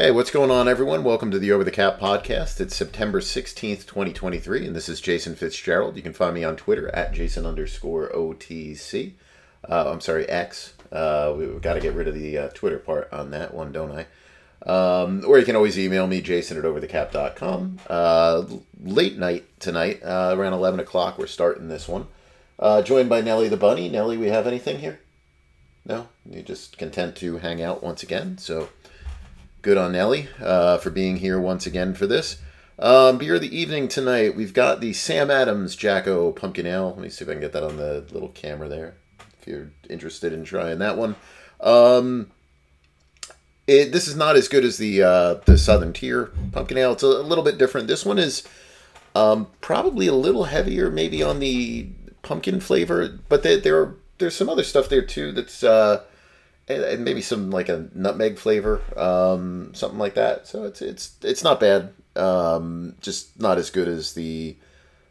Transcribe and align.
Hey, 0.00 0.12
what's 0.12 0.30
going 0.30 0.52
on, 0.52 0.68
everyone? 0.68 1.02
Welcome 1.02 1.32
to 1.32 1.40
the 1.40 1.50
Over 1.50 1.64
the 1.64 1.72
Cap 1.72 1.98
podcast. 1.98 2.60
It's 2.60 2.76
September 2.76 3.20
16th, 3.20 3.84
2023, 3.84 4.64
and 4.64 4.76
this 4.76 4.88
is 4.88 5.00
Jason 5.00 5.34
Fitzgerald. 5.34 5.96
You 5.96 6.02
can 6.02 6.12
find 6.12 6.36
me 6.36 6.44
on 6.44 6.54
Twitter 6.54 6.88
at 6.94 7.12
Jason 7.12 7.44
underscore 7.44 8.08
OTC. 8.10 9.14
Uh, 9.68 9.90
I'm 9.90 10.00
sorry, 10.00 10.28
X. 10.28 10.74
Uh, 10.92 11.34
we've 11.36 11.60
got 11.60 11.74
to 11.74 11.80
get 11.80 11.94
rid 11.94 12.06
of 12.06 12.14
the 12.14 12.38
uh, 12.38 12.48
Twitter 12.50 12.78
part 12.78 13.12
on 13.12 13.32
that 13.32 13.52
one, 13.52 13.72
don't 13.72 13.90
I? 13.90 14.06
Um, 14.70 15.24
or 15.26 15.36
you 15.36 15.44
can 15.44 15.56
always 15.56 15.76
email 15.76 16.06
me, 16.06 16.20
jason 16.20 16.58
at 16.58 16.62
overthecap.com. 16.62 17.80
Uh, 17.90 18.44
late 18.80 19.18
night 19.18 19.46
tonight, 19.58 20.00
uh, 20.04 20.32
around 20.32 20.52
11 20.52 20.78
o'clock, 20.78 21.18
we're 21.18 21.26
starting 21.26 21.66
this 21.66 21.88
one. 21.88 22.06
Uh, 22.56 22.82
joined 22.82 23.08
by 23.08 23.20
Nellie 23.20 23.48
the 23.48 23.56
Bunny. 23.56 23.88
Nellie, 23.88 24.16
we 24.16 24.28
have 24.28 24.46
anything 24.46 24.78
here? 24.78 25.00
No? 25.84 26.06
You're 26.24 26.44
just 26.44 26.78
content 26.78 27.16
to 27.16 27.38
hang 27.38 27.60
out 27.60 27.82
once 27.82 28.04
again, 28.04 28.38
so 28.38 28.68
good 29.68 29.76
on 29.76 29.92
Nellie 29.92 30.30
uh, 30.40 30.78
for 30.78 30.88
being 30.88 31.18
here 31.18 31.38
once 31.38 31.66
again 31.66 31.92
for 31.92 32.06
this. 32.06 32.38
Um, 32.78 33.18
beer 33.18 33.34
of 33.34 33.42
the 33.42 33.54
evening 33.54 33.86
tonight, 33.86 34.34
we've 34.34 34.54
got 34.54 34.80
the 34.80 34.94
Sam 34.94 35.30
Adams 35.30 35.76
Jacko 35.76 36.32
Pumpkin 36.32 36.64
Ale. 36.64 36.88
Let 36.88 37.00
me 37.00 37.10
see 37.10 37.22
if 37.22 37.28
I 37.28 37.32
can 37.32 37.42
get 37.42 37.52
that 37.52 37.62
on 37.62 37.76
the 37.76 38.06
little 38.10 38.30
camera 38.30 38.66
there. 38.66 38.94
If 39.38 39.46
you're 39.46 39.70
interested 39.90 40.32
in 40.32 40.44
trying 40.44 40.78
that 40.78 40.96
one, 40.96 41.16
um, 41.60 42.30
it, 43.66 43.92
this 43.92 44.08
is 44.08 44.16
not 44.16 44.36
as 44.36 44.48
good 44.48 44.64
as 44.64 44.78
the 44.78 45.02
uh, 45.02 45.34
the 45.44 45.58
Southern 45.58 45.92
Tier 45.92 46.32
Pumpkin 46.50 46.78
Ale. 46.78 46.92
It's 46.92 47.02
a, 47.02 47.06
little 47.06 47.44
bit 47.44 47.58
different. 47.58 47.88
This 47.88 48.06
one 48.06 48.18
is 48.18 48.48
um, 49.14 49.48
probably 49.60 50.06
a 50.06 50.14
little 50.14 50.44
heavier, 50.44 50.90
maybe 50.90 51.22
on 51.22 51.40
the 51.40 51.88
pumpkin 52.22 52.60
flavor, 52.60 53.18
but 53.28 53.42
there, 53.42 53.58
there 53.58 53.94
there's 54.16 54.34
some 54.34 54.48
other 54.48 54.64
stuff 54.64 54.88
there 54.88 55.02
too 55.02 55.30
that's. 55.30 55.62
Uh, 55.62 56.04
and, 56.68 57.04
maybe 57.04 57.20
some 57.20 57.50
like 57.50 57.68
a 57.68 57.88
nutmeg 57.94 58.38
flavor, 58.38 58.80
um, 58.96 59.72
something 59.74 59.98
like 59.98 60.14
that. 60.14 60.46
So 60.46 60.64
it's 60.64 60.82
it's 60.82 61.16
it's 61.22 61.42
not 61.42 61.60
bad. 61.60 61.92
Um, 62.16 62.96
just 63.00 63.40
not 63.40 63.58
as 63.58 63.70
good 63.70 63.88
as 63.88 64.14
the 64.14 64.56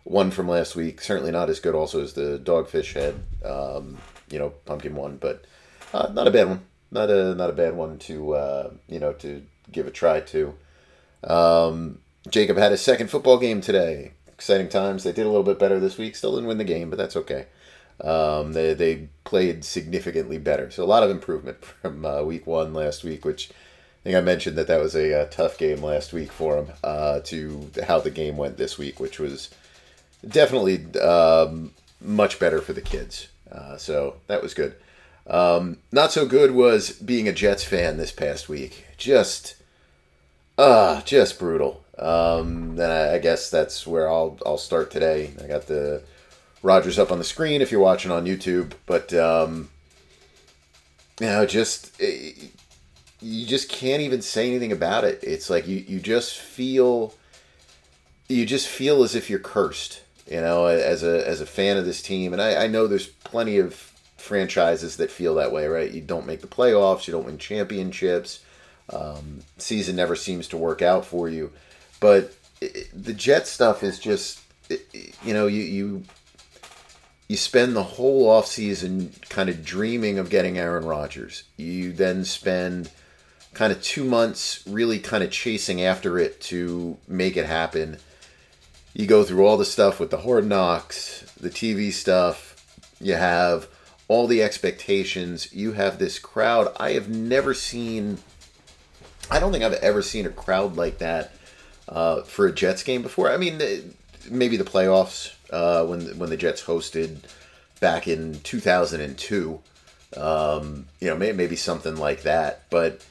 one 0.03 0.31
from 0.31 0.47
last 0.47 0.75
week. 0.75 1.01
Certainly 1.01 1.31
not 1.31 1.49
as 1.49 1.59
good 1.59 1.75
also 1.75 2.01
as 2.01 2.13
the 2.13 2.39
Dogfish 2.43 2.93
Head, 2.93 3.15
um, 3.43 3.97
you 4.29 4.39
know, 4.39 4.49
pumpkin 4.65 4.95
one. 4.95 5.17
But 5.17 5.45
uh, 5.93 6.11
not 6.13 6.27
a 6.27 6.31
bad 6.31 6.47
one. 6.47 6.61
Not 6.91 7.09
a 7.09 7.35
not 7.35 7.49
a 7.49 7.53
bad 7.53 7.75
one 7.75 7.99
to 7.99 8.33
uh, 8.33 8.69
you 8.87 8.99
know 8.99 9.13
to 9.13 9.43
give 9.71 9.87
a 9.87 9.91
try 9.91 10.21
to. 10.21 10.53
Um, 11.23 11.99
Jacob 12.29 12.57
had 12.57 12.71
his 12.71 12.81
second 12.81 13.09
football 13.09 13.37
game 13.37 13.61
today. 13.61 14.13
Exciting 14.27 14.69
times. 14.69 15.03
They 15.03 15.11
did 15.11 15.25
a 15.25 15.29
little 15.29 15.43
bit 15.43 15.57
better 15.57 15.79
this 15.79 15.97
week. 15.97 16.15
Still 16.15 16.35
didn't 16.35 16.47
win 16.47 16.59
the 16.59 16.63
game, 16.63 16.89
but 16.89 16.97
that's 16.97 17.15
okay. 17.15 17.47
Um, 18.03 18.53
they, 18.53 18.73
they 18.73 19.09
played 19.23 19.65
significantly 19.65 20.37
better. 20.37 20.69
So 20.69 20.83
a 20.83 20.85
lot 20.85 21.03
of 21.03 21.09
improvement 21.09 21.63
from 21.81 22.05
uh, 22.05 22.23
week 22.23 22.45
one 22.47 22.73
last 22.73 23.03
week, 23.03 23.25
which 23.25 23.49
I 23.49 24.03
think 24.03 24.15
I 24.15 24.21
mentioned 24.21 24.57
that 24.57 24.67
that 24.67 24.81
was 24.81 24.95
a, 24.95 25.11
a 25.11 25.25
tough 25.27 25.57
game 25.57 25.81
last 25.81 26.13
week 26.13 26.31
for 26.31 26.55
them 26.55 26.75
uh, 26.83 27.19
to 27.21 27.69
how 27.87 27.99
the 27.99 28.11
game 28.11 28.37
went 28.37 28.57
this 28.57 28.77
week, 28.77 28.99
which 28.99 29.19
was 29.19 29.49
definitely 30.27 30.85
um, 30.99 31.71
much 31.99 32.39
better 32.39 32.61
for 32.61 32.73
the 32.73 32.81
kids. 32.81 33.27
Uh, 33.51 33.77
so 33.77 34.17
that 34.27 34.41
was 34.41 34.53
good. 34.53 34.75
Um, 35.25 35.77
not 35.91 36.11
so 36.11 36.25
good 36.25 36.51
was 36.51 36.91
being 36.91 37.27
a 37.27 37.33
Jets 37.33 37.63
fan 37.63 37.97
this 37.97 38.11
past 38.11 38.47
week. 38.47 38.85
Just, 38.97 39.55
uh, 40.57 41.01
just 41.01 41.37
brutal. 41.37 41.83
Um, 41.97 42.79
and 42.79 42.83
I, 42.83 43.15
I 43.15 43.17
guess 43.17 43.49
that's 43.49 43.87
where 43.87 44.07
I'll 44.07 44.37
I'll 44.45 44.57
start 44.59 44.91
today. 44.91 45.31
I 45.43 45.47
got 45.47 45.65
the 45.67 46.03
Rodgers 46.63 46.99
up 46.99 47.11
on 47.11 47.17
the 47.17 47.23
screen 47.23 47.61
if 47.61 47.71
you're 47.71 47.81
watching 47.81 48.11
on 48.11 48.25
YouTube. 48.25 48.73
But 48.85 49.13
um, 49.13 49.69
you 51.19 51.27
know, 51.27 51.45
just 51.45 51.99
it, 51.99 52.37
eh, 52.37 52.47
you 53.19 53.47
just 53.47 53.69
can't 53.69 54.01
even 54.01 54.21
say 54.21 54.47
anything 54.47 54.71
about 54.71 55.03
it. 55.03 55.19
It's 55.23 55.49
like 55.49 55.67
you 55.67 55.77
you 55.77 55.99
just 55.99 56.37
feel 56.37 57.13
you 58.27 58.45
just 58.45 58.67
feel 58.67 59.03
as 59.03 59.15
if 59.15 59.29
you're 59.29 59.39
cursed. 59.39 60.01
You 60.29 60.41
know, 60.41 60.65
as 60.65 61.03
a 61.03 61.27
as 61.27 61.39
a 61.39 61.45
fan 61.45 61.77
of 61.77 61.85
this 61.85 62.01
team, 62.01 62.33
and 62.33 62.41
I, 62.41 62.65
I 62.65 62.67
know 62.67 62.85
there's 62.85 63.07
plenty 63.07 63.59
of 63.59 63.87
franchises 64.17 64.97
that 64.97 65.09
feel 65.09 65.35
that 65.35 65.53
way, 65.53 65.67
right? 65.67 65.89
You 65.89 66.01
don't 66.01 66.27
make 66.27 66.41
the 66.41 66.47
playoffs, 66.47 67.07
you 67.07 67.13
don't 67.13 67.25
win 67.25 67.37
championships, 67.37 68.41
um, 68.91 69.39
season 69.57 69.95
never 69.95 70.17
seems 70.17 70.49
to 70.49 70.57
work 70.57 70.81
out 70.81 71.05
for 71.05 71.29
you. 71.29 71.53
But 72.01 72.33
it, 72.59 72.89
the 72.93 73.13
Jet 73.13 73.47
stuff 73.47 73.83
is 73.83 73.99
just, 73.99 74.41
it, 74.69 75.15
you 75.23 75.33
know, 75.33 75.47
you 75.47 75.61
you 75.61 76.03
you 77.27 77.35
spend 77.35 77.75
the 77.75 77.83
whole 77.83 78.27
offseason 78.27 79.11
kind 79.29 79.49
of 79.49 79.63
dreaming 79.65 80.17
of 80.17 80.29
getting 80.29 80.57
Aaron 80.57 80.85
Rodgers. 80.85 81.43
You 81.57 81.91
then 81.91 82.23
spend 82.23 82.89
kind 83.53 83.73
of 83.73 83.81
two 83.81 84.05
months 84.05 84.63
really 84.67 84.99
kind 84.99 85.23
of 85.23 85.31
chasing 85.31 85.81
after 85.81 86.17
it 86.17 86.39
to 86.41 86.97
make 87.07 87.35
it 87.35 87.45
happen. 87.45 87.97
You 88.93 89.07
go 89.07 89.23
through 89.23 89.45
all 89.45 89.57
the 89.57 89.65
stuff 89.65 89.99
with 89.99 90.09
the 90.09 90.19
hard 90.19 90.45
knocks, 90.45 91.21
the 91.39 91.49
TV 91.49 91.91
stuff. 91.91 92.55
You 93.01 93.15
have 93.15 93.67
all 94.07 94.25
the 94.25 94.41
expectations. 94.41 95.53
You 95.53 95.73
have 95.73 95.99
this 95.99 96.19
crowd. 96.19 96.73
I 96.79 96.93
have 96.93 97.09
never 97.09 97.53
seen, 97.53 98.19
I 99.29 99.39
don't 99.39 99.51
think 99.51 99.65
I've 99.65 99.73
ever 99.73 100.01
seen 100.01 100.25
a 100.25 100.29
crowd 100.29 100.77
like 100.77 100.99
that 100.99 101.33
uh, 101.89 102.21
for 102.21 102.47
a 102.47 102.53
Jets 102.53 102.83
game 102.83 103.01
before. 103.01 103.29
I 103.29 103.37
mean, 103.37 103.61
maybe 104.29 104.55
the 104.55 104.63
playoffs 104.63 105.33
uh, 105.51 105.85
when 105.85 106.17
when 106.17 106.29
the 106.29 106.37
Jets 106.37 106.63
hosted 106.63 107.17
back 107.79 108.07
in 108.07 108.39
2002. 108.41 109.59
Um, 110.15 110.85
you 111.01 111.09
know, 111.09 111.17
maybe, 111.17 111.35
maybe 111.35 111.55
something 111.57 111.97
like 111.97 112.21
that, 112.21 112.63
but 112.69 113.05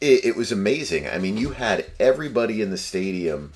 it, 0.00 0.24
it 0.24 0.36
was 0.36 0.50
amazing. 0.50 1.06
I 1.06 1.18
mean, 1.18 1.36
you 1.36 1.50
had 1.50 1.86
everybody 2.00 2.62
in 2.62 2.70
the 2.70 2.78
stadium 2.78 3.52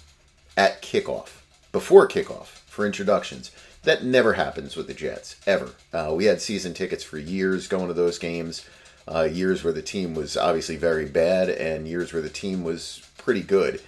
at 0.56 0.82
kickoff, 0.82 1.40
before 1.72 2.06
kickoff 2.06 2.46
for 2.66 2.84
introductions. 2.84 3.50
That 3.84 4.04
never 4.04 4.34
happens 4.34 4.76
with 4.76 4.86
the 4.86 4.94
Jets 4.94 5.36
ever. 5.46 5.70
Uh, 5.92 6.12
we 6.14 6.26
had 6.26 6.40
season 6.40 6.74
tickets 6.74 7.02
for 7.02 7.18
years 7.18 7.66
going 7.66 7.88
to 7.88 7.94
those 7.94 8.18
games. 8.18 8.64
Uh, 9.08 9.24
years 9.24 9.64
where 9.64 9.72
the 9.72 9.82
team 9.82 10.14
was 10.14 10.36
obviously 10.36 10.76
very 10.76 11.06
bad, 11.06 11.48
and 11.48 11.88
years 11.88 12.12
where 12.12 12.22
the 12.22 12.28
team 12.28 12.62
was 12.62 13.02
pretty 13.18 13.42
good. 13.42 13.82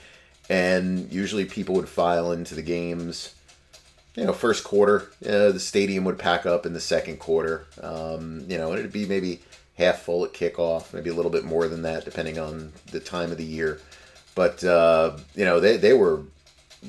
And 0.50 1.12
usually 1.12 1.44
people 1.44 1.76
would 1.76 1.88
file 1.88 2.32
into 2.32 2.56
the 2.56 2.62
games 2.62 3.34
you 4.16 4.24
know, 4.24 4.32
first 4.32 4.64
quarter, 4.64 5.10
uh, 5.26 5.50
the 5.50 5.60
stadium 5.60 6.04
would 6.04 6.18
pack 6.18 6.46
up 6.46 6.66
in 6.66 6.72
the 6.72 6.80
second 6.80 7.18
quarter. 7.18 7.66
Um, 7.82 8.44
you 8.48 8.56
know, 8.56 8.70
and 8.70 8.78
it'd 8.78 8.92
be 8.92 9.06
maybe 9.06 9.40
half 9.76 10.02
full 10.02 10.24
at 10.24 10.32
kickoff, 10.32 10.92
maybe 10.94 11.10
a 11.10 11.14
little 11.14 11.30
bit 11.30 11.44
more 11.44 11.66
than 11.68 11.82
that, 11.82 12.04
depending 12.04 12.38
on 12.38 12.72
the 12.92 13.00
time 13.00 13.32
of 13.32 13.38
the 13.38 13.44
year. 13.44 13.80
But 14.34 14.62
uh, 14.64 15.16
you 15.34 15.44
know, 15.44 15.60
they 15.60 15.76
they 15.76 15.92
were 15.92 16.22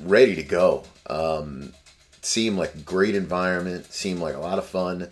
ready 0.04 0.36
to 0.36 0.44
go. 0.44 0.84
Um, 1.08 1.74
seemed 2.22 2.58
like 2.58 2.86
great 2.86 3.16
environment. 3.16 3.92
Seemed 3.92 4.20
like 4.20 4.36
a 4.36 4.40
lot 4.40 4.58
of 4.58 4.66
fun. 4.66 5.12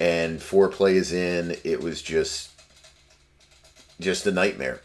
And 0.00 0.40
four 0.40 0.68
plays 0.68 1.12
in, 1.12 1.56
it 1.64 1.82
was 1.82 2.02
just 2.02 2.50
just 4.00 4.26
a 4.26 4.30
nightmare. 4.30 4.80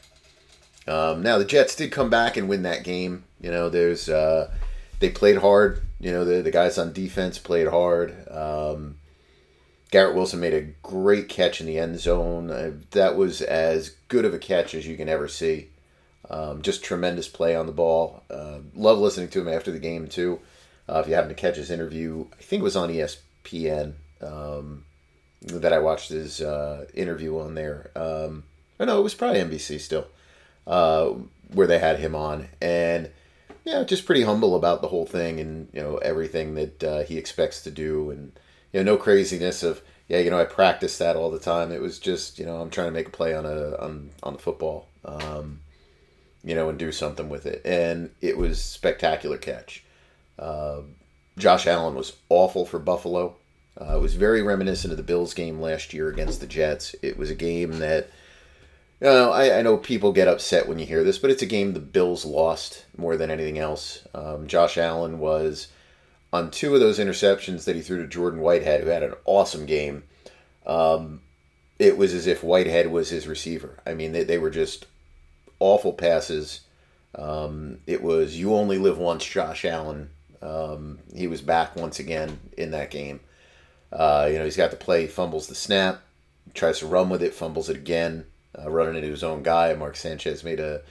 Um, 0.87 1.21
now 1.21 1.37
the 1.37 1.45
Jets 1.45 1.75
did 1.75 1.91
come 1.91 2.09
back 2.09 2.35
and 2.35 2.49
win 2.49 2.63
that 2.63 2.83
game. 2.83 3.23
You 3.39 3.51
know, 3.51 3.69
there's 3.69 4.09
uh, 4.09 4.51
they 5.03 5.09
played 5.09 5.35
hard. 5.35 5.81
You 5.99 6.13
know, 6.13 6.23
the, 6.23 6.41
the 6.41 6.49
guys 6.49 6.77
on 6.77 6.93
defense 6.93 7.37
played 7.37 7.67
hard. 7.67 8.15
Um, 8.31 8.95
Garrett 9.91 10.15
Wilson 10.15 10.39
made 10.39 10.53
a 10.53 10.73
great 10.81 11.27
catch 11.27 11.59
in 11.59 11.67
the 11.67 11.77
end 11.77 11.99
zone. 11.99 12.49
Uh, 12.49 12.71
that 12.91 13.17
was 13.17 13.41
as 13.41 13.89
good 14.07 14.23
of 14.23 14.33
a 14.33 14.39
catch 14.39 14.73
as 14.73 14.87
you 14.87 14.95
can 14.95 15.09
ever 15.09 15.27
see. 15.27 15.67
Um, 16.29 16.61
just 16.61 16.85
tremendous 16.85 17.27
play 17.27 17.53
on 17.53 17.65
the 17.65 17.73
ball. 17.73 18.23
Uh, 18.29 18.59
love 18.73 18.97
listening 18.97 19.27
to 19.27 19.41
him 19.41 19.49
after 19.49 19.71
the 19.71 19.79
game, 19.79 20.07
too. 20.07 20.39
Uh, 20.87 20.99
if 20.99 21.09
you 21.09 21.15
happen 21.15 21.29
to 21.29 21.35
catch 21.35 21.57
his 21.57 21.69
interview, 21.69 22.25
I 22.39 22.41
think 22.41 22.61
it 22.61 22.63
was 22.63 22.77
on 22.77 22.89
ESPN 22.89 23.95
um, 24.21 24.85
that 25.41 25.73
I 25.73 25.79
watched 25.79 26.11
his 26.11 26.39
uh, 26.39 26.85
interview 26.93 27.39
on 27.39 27.55
there. 27.55 27.91
Um, 27.93 28.43
I 28.79 28.85
know 28.85 28.99
it 28.99 29.03
was 29.03 29.15
probably 29.15 29.41
NBC 29.41 29.81
still, 29.81 30.07
uh, 30.65 31.09
where 31.51 31.67
they 31.67 31.79
had 31.79 31.99
him 31.99 32.15
on. 32.15 32.47
And 32.61 33.11
yeah, 33.63 33.83
just 33.83 34.05
pretty 34.05 34.23
humble 34.23 34.55
about 34.55 34.81
the 34.81 34.89
whole 34.89 35.05
thing 35.05 35.39
and 35.39 35.69
you 35.73 35.81
know 35.81 35.97
everything 35.97 36.55
that 36.55 36.83
uh, 36.83 37.03
he 37.03 37.17
expects 37.17 37.61
to 37.63 37.71
do, 37.71 38.09
and 38.11 38.33
you 38.71 38.83
know 38.83 38.93
no 38.93 38.97
craziness 38.97 39.63
of 39.63 39.81
yeah, 40.07 40.19
you 40.19 40.29
know 40.29 40.39
I 40.39 40.45
practice 40.45 40.97
that 40.97 41.15
all 41.15 41.31
the 41.31 41.39
time. 41.39 41.71
It 41.71 41.81
was 41.81 41.99
just 41.99 42.39
you 42.39 42.45
know 42.45 42.57
I'm 42.57 42.69
trying 42.69 42.87
to 42.87 42.93
make 42.93 43.07
a 43.07 43.11
play 43.11 43.33
on 43.33 43.45
a 43.45 43.77
on 43.77 44.09
on 44.21 44.33
the 44.33 44.39
football, 44.39 44.87
um, 45.05 45.61
you 46.43 46.55
know, 46.55 46.69
and 46.69 46.77
do 46.77 46.91
something 46.91 47.29
with 47.29 47.45
it, 47.45 47.61
and 47.65 48.11
it 48.21 48.37
was 48.37 48.61
spectacular 48.61 49.37
catch. 49.37 49.83
Uh, 50.37 50.81
Josh 51.37 51.65
Allen 51.65 51.95
was 51.95 52.17
awful 52.29 52.65
for 52.65 52.79
Buffalo. 52.79 53.35
Uh, 53.79 53.97
it 53.97 54.01
was 54.01 54.13
very 54.13 54.41
reminiscent 54.41 54.91
of 54.91 54.97
the 54.97 55.03
Bills 55.03 55.33
game 55.33 55.59
last 55.59 55.93
year 55.93 56.09
against 56.09 56.41
the 56.41 56.47
Jets. 56.47 56.95
It 57.01 57.17
was 57.17 57.31
a 57.31 57.35
game 57.35 57.79
that 57.79 58.09
you 59.03 59.09
know, 59.09 59.31
I, 59.31 59.59
I, 59.59 59.61
know 59.61 59.75
people 59.75 60.13
get 60.13 60.29
upset 60.29 60.65
when 60.65 60.79
you 60.79 60.85
hear 60.85 61.03
this, 61.03 61.17
but 61.17 61.29
it's 61.29 61.41
a 61.41 61.45
game 61.45 61.73
the 61.73 61.81
Bills 61.81 62.23
lost 62.23 62.85
more 62.95 63.17
than 63.17 63.29
anything 63.29 63.59
else. 63.59 64.07
Um, 64.15 64.47
Josh 64.47 64.77
Allen 64.77 65.19
was 65.19 65.67
on 66.31 66.49
two 66.49 66.73
of 66.73 66.79
those 66.79 66.99
interceptions 66.99 67.65
that 67.65 67.75
he 67.75 67.81
threw 67.81 68.01
to 68.01 68.07
Jordan 68.07 68.39
Whitehead, 68.39 68.81
who 68.81 68.87
had 68.87 69.03
an 69.03 69.15
awesome 69.25 69.65
game. 69.65 70.03
Um, 70.65 71.19
it 71.77 71.97
was 71.97 72.13
as 72.13 72.27
if 72.27 72.45
Whitehead 72.45 72.93
was 72.93 73.09
his 73.09 73.27
receiver. 73.27 73.77
I 73.85 73.93
mean, 73.93 74.13
they, 74.13 74.23
they 74.23 74.37
were 74.37 74.49
just 74.49 74.85
awful 75.59 75.91
passes. 75.91 76.61
Um, 77.13 77.79
it 77.85 78.01
was 78.01 78.39
you 78.39 78.55
only 78.55 78.77
live 78.77 78.97
once, 78.97 79.25
Josh 79.25 79.65
Allen. 79.65 80.11
Um, 80.41 80.99
he 81.13 81.27
was 81.27 81.41
back 81.41 81.75
once 81.75 81.99
again 81.99 82.39
in 82.57 82.71
that 82.71 82.89
game. 82.89 83.19
Uh, 83.91 84.29
you 84.31 84.39
know, 84.39 84.45
he's 84.45 84.55
got 84.55 84.71
the 84.71 84.77
play, 84.77 85.07
fumbles 85.07 85.47
the 85.47 85.55
snap, 85.55 86.01
tries 86.53 86.79
to 86.79 86.87
run 86.87 87.09
with 87.09 87.21
it, 87.21 87.33
fumbles 87.33 87.69
it 87.69 87.75
again, 87.75 88.25
uh, 88.57 88.69
running 88.69 88.95
into 88.95 89.09
his 89.09 89.23
own 89.23 89.43
guy. 89.43 89.73
Mark 89.73 89.95
Sanchez 89.95 90.43
made 90.43 90.59
a 90.59 90.81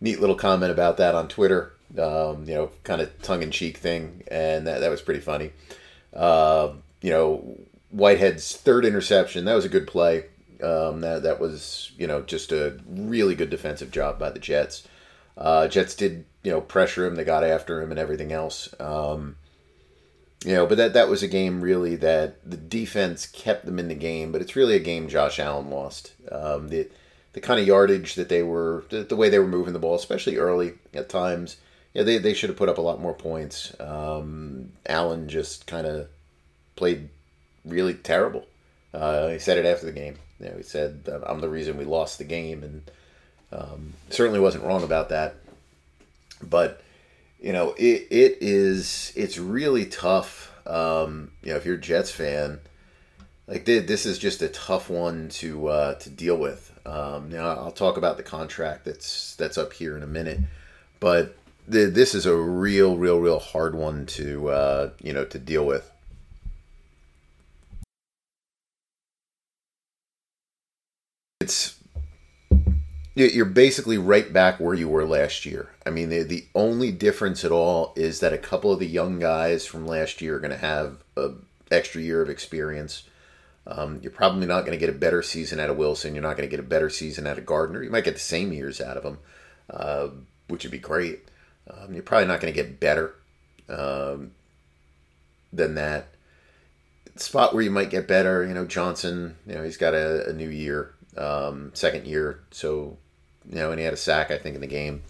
neat 0.00 0.20
little 0.20 0.36
comment 0.36 0.72
about 0.72 0.96
that 0.98 1.14
on 1.14 1.28
Twitter. 1.28 1.72
Um, 1.98 2.44
you 2.44 2.54
know, 2.54 2.70
kind 2.82 3.00
of 3.00 3.22
tongue 3.22 3.42
in 3.42 3.50
cheek 3.50 3.76
thing, 3.76 4.22
and 4.28 4.66
that, 4.66 4.80
that 4.80 4.90
was 4.90 5.02
pretty 5.02 5.20
funny. 5.20 5.52
Uh, 6.12 6.72
you 7.00 7.10
know, 7.10 7.58
Whitehead's 7.90 8.56
third 8.56 8.84
interception, 8.84 9.44
that 9.44 9.54
was 9.54 9.64
a 9.64 9.70
good 9.70 9.86
play. 9.86 10.24
Um, 10.62 11.02
that 11.02 11.22
that 11.22 11.38
was 11.38 11.92
you 11.98 12.06
know 12.06 12.22
just 12.22 12.50
a 12.50 12.78
really 12.88 13.34
good 13.34 13.50
defensive 13.50 13.90
job 13.90 14.18
by 14.18 14.30
the 14.30 14.38
Jets. 14.38 14.86
Uh, 15.36 15.68
Jets 15.68 15.94
did 15.94 16.24
you 16.42 16.50
know 16.50 16.60
pressure 16.60 17.06
him, 17.06 17.14
they 17.14 17.24
got 17.24 17.44
after 17.44 17.80
him, 17.80 17.90
and 17.90 18.00
everything 18.00 18.32
else. 18.32 18.74
Um, 18.80 19.36
you 20.44 20.54
know, 20.54 20.66
but 20.66 20.78
that 20.78 20.94
that 20.94 21.08
was 21.08 21.22
a 21.22 21.28
game 21.28 21.60
really 21.60 21.96
that 21.96 22.38
the 22.48 22.56
defense 22.56 23.26
kept 23.26 23.66
them 23.66 23.78
in 23.78 23.88
the 23.88 23.94
game, 23.94 24.32
but 24.32 24.40
it's 24.40 24.56
really 24.56 24.76
a 24.76 24.80
game 24.80 25.08
Josh 25.08 25.38
Allen 25.38 25.70
lost. 25.70 26.12
Um, 26.30 26.68
the 26.68 26.88
the 27.36 27.42
kind 27.42 27.60
of 27.60 27.66
yardage 27.66 28.14
that 28.14 28.30
they 28.30 28.42
were, 28.42 28.82
the, 28.88 29.02
the, 29.02 29.14
way 29.14 29.28
they 29.28 29.38
were 29.38 29.46
moving 29.46 29.74
the 29.74 29.78
ball, 29.78 29.94
especially 29.94 30.38
early 30.38 30.72
at 30.94 31.10
times, 31.10 31.58
yeah, 31.92 32.02
they, 32.02 32.16
they 32.16 32.32
should 32.32 32.48
have 32.48 32.56
put 32.56 32.70
up 32.70 32.78
a 32.78 32.80
lot 32.80 32.98
more 32.98 33.12
points. 33.12 33.78
Um, 33.78 34.72
Allen 34.86 35.28
just 35.28 35.66
kind 35.66 35.86
of 35.86 36.08
played 36.76 37.10
really 37.62 37.92
terrible. 37.92 38.46
Uh, 38.94 39.28
he 39.28 39.38
said 39.38 39.58
it 39.58 39.66
after 39.66 39.84
the 39.84 39.92
game. 39.92 40.16
You 40.40 40.46
know, 40.48 40.56
he 40.56 40.62
said, 40.62 41.06
"I'm 41.26 41.42
the 41.42 41.50
reason 41.50 41.76
we 41.76 41.84
lost 41.84 42.16
the 42.16 42.24
game," 42.24 42.62
and 42.62 42.90
um, 43.52 43.92
certainly 44.08 44.40
wasn't 44.40 44.64
wrong 44.64 44.82
about 44.82 45.10
that. 45.10 45.34
But 46.42 46.80
you 47.38 47.52
know, 47.52 47.74
it, 47.76 48.06
it 48.10 48.38
is 48.40 49.12
it's 49.14 49.36
really 49.36 49.84
tough. 49.84 50.54
Um, 50.66 51.32
you 51.42 51.50
know, 51.50 51.58
if 51.58 51.66
you're 51.66 51.74
a 51.74 51.80
Jets 51.80 52.10
fan, 52.10 52.60
like 53.46 53.66
this 53.66 54.06
is 54.06 54.18
just 54.18 54.40
a 54.40 54.48
tough 54.48 54.88
one 54.88 55.28
to 55.30 55.68
uh, 55.68 55.94
to 55.96 56.08
deal 56.08 56.38
with. 56.38 56.72
Um, 56.86 57.30
know, 57.30 57.46
I'll 57.46 57.72
talk 57.72 57.96
about 57.96 58.16
the 58.16 58.22
contract 58.22 58.84
that's 58.84 59.34
that's 59.36 59.58
up 59.58 59.72
here 59.72 59.96
in 59.96 60.02
a 60.02 60.06
minute, 60.06 60.38
but 61.00 61.36
this 61.68 62.14
is 62.14 62.26
a 62.26 62.36
real, 62.36 62.96
real, 62.96 63.18
real 63.18 63.40
hard 63.40 63.74
one 63.74 64.06
to 64.06 64.48
uh, 64.48 64.90
you 65.02 65.12
know 65.12 65.24
to 65.24 65.38
deal 65.38 65.66
with. 65.66 65.90
it's 71.46 71.78
you're 73.14 73.46
basically 73.46 73.96
right 73.96 74.30
back 74.30 74.60
where 74.60 74.74
you 74.74 74.88
were 74.88 75.06
last 75.06 75.46
year. 75.46 75.70
I 75.86 75.90
mean, 75.90 76.10
the, 76.10 76.22
the 76.22 76.44
only 76.54 76.92
difference 76.92 77.46
at 77.46 77.52
all 77.52 77.94
is 77.96 78.20
that 78.20 78.34
a 78.34 78.38
couple 78.38 78.72
of 78.72 78.78
the 78.78 78.86
young 78.86 79.18
guys 79.18 79.64
from 79.64 79.86
last 79.86 80.20
year 80.20 80.36
are 80.36 80.40
going 80.40 80.50
to 80.50 80.58
have 80.58 80.98
an 81.16 81.46
extra 81.70 82.02
year 82.02 82.20
of 82.20 82.28
experience. 82.28 83.04
Um, 83.66 83.98
you're 84.02 84.12
probably 84.12 84.46
not 84.46 84.60
going 84.60 84.72
to 84.72 84.78
get 84.78 84.94
a 84.94 84.98
better 84.98 85.22
season 85.22 85.58
out 85.58 85.70
of 85.70 85.76
Wilson. 85.76 86.14
You're 86.14 86.22
not 86.22 86.36
going 86.36 86.48
to 86.48 86.50
get 86.50 86.60
a 86.60 86.68
better 86.68 86.88
season 86.88 87.26
out 87.26 87.38
of 87.38 87.46
Gardner. 87.46 87.82
You 87.82 87.90
might 87.90 88.04
get 88.04 88.14
the 88.14 88.20
same 88.20 88.52
years 88.52 88.80
out 88.80 88.96
of 88.96 89.02
them, 89.02 89.18
uh, 89.68 90.08
which 90.48 90.64
would 90.64 90.70
be 90.70 90.78
great. 90.78 91.28
Um, 91.68 91.92
you're 91.92 92.02
probably 92.02 92.28
not 92.28 92.40
going 92.40 92.52
to 92.52 92.62
get 92.62 92.78
better 92.78 93.14
um, 93.68 94.32
than 95.52 95.74
that. 95.74 96.08
Spot 97.16 97.54
where 97.54 97.62
you 97.62 97.70
might 97.70 97.90
get 97.90 98.06
better, 98.06 98.46
you 98.46 98.54
know, 98.54 98.66
Johnson, 98.66 99.36
you 99.46 99.54
know, 99.54 99.64
he's 99.64 99.78
got 99.78 99.94
a, 99.94 100.28
a 100.28 100.32
new 100.32 100.50
year 100.50 100.94
um, 101.16 101.72
second 101.74 102.06
year. 102.06 102.40
So, 102.50 102.98
you 103.48 103.56
know, 103.56 103.70
and 103.70 103.78
he 103.78 103.84
had 103.84 103.94
a 103.94 103.98
sack, 103.98 104.30
I 104.30 104.38
think, 104.38 104.54
in 104.54 104.60
the 104.60 104.66
game. 104.66 105.02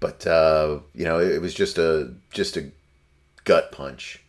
But 0.00 0.26
uh, 0.26 0.80
you 0.94 1.04
know, 1.04 1.18
it, 1.18 1.36
it, 1.36 1.40
was 1.40 1.54
just 1.54 1.78
a 1.78 2.12
just 2.30 2.56
a 2.56 2.70
gut 3.44 3.72
punch. 3.72 4.22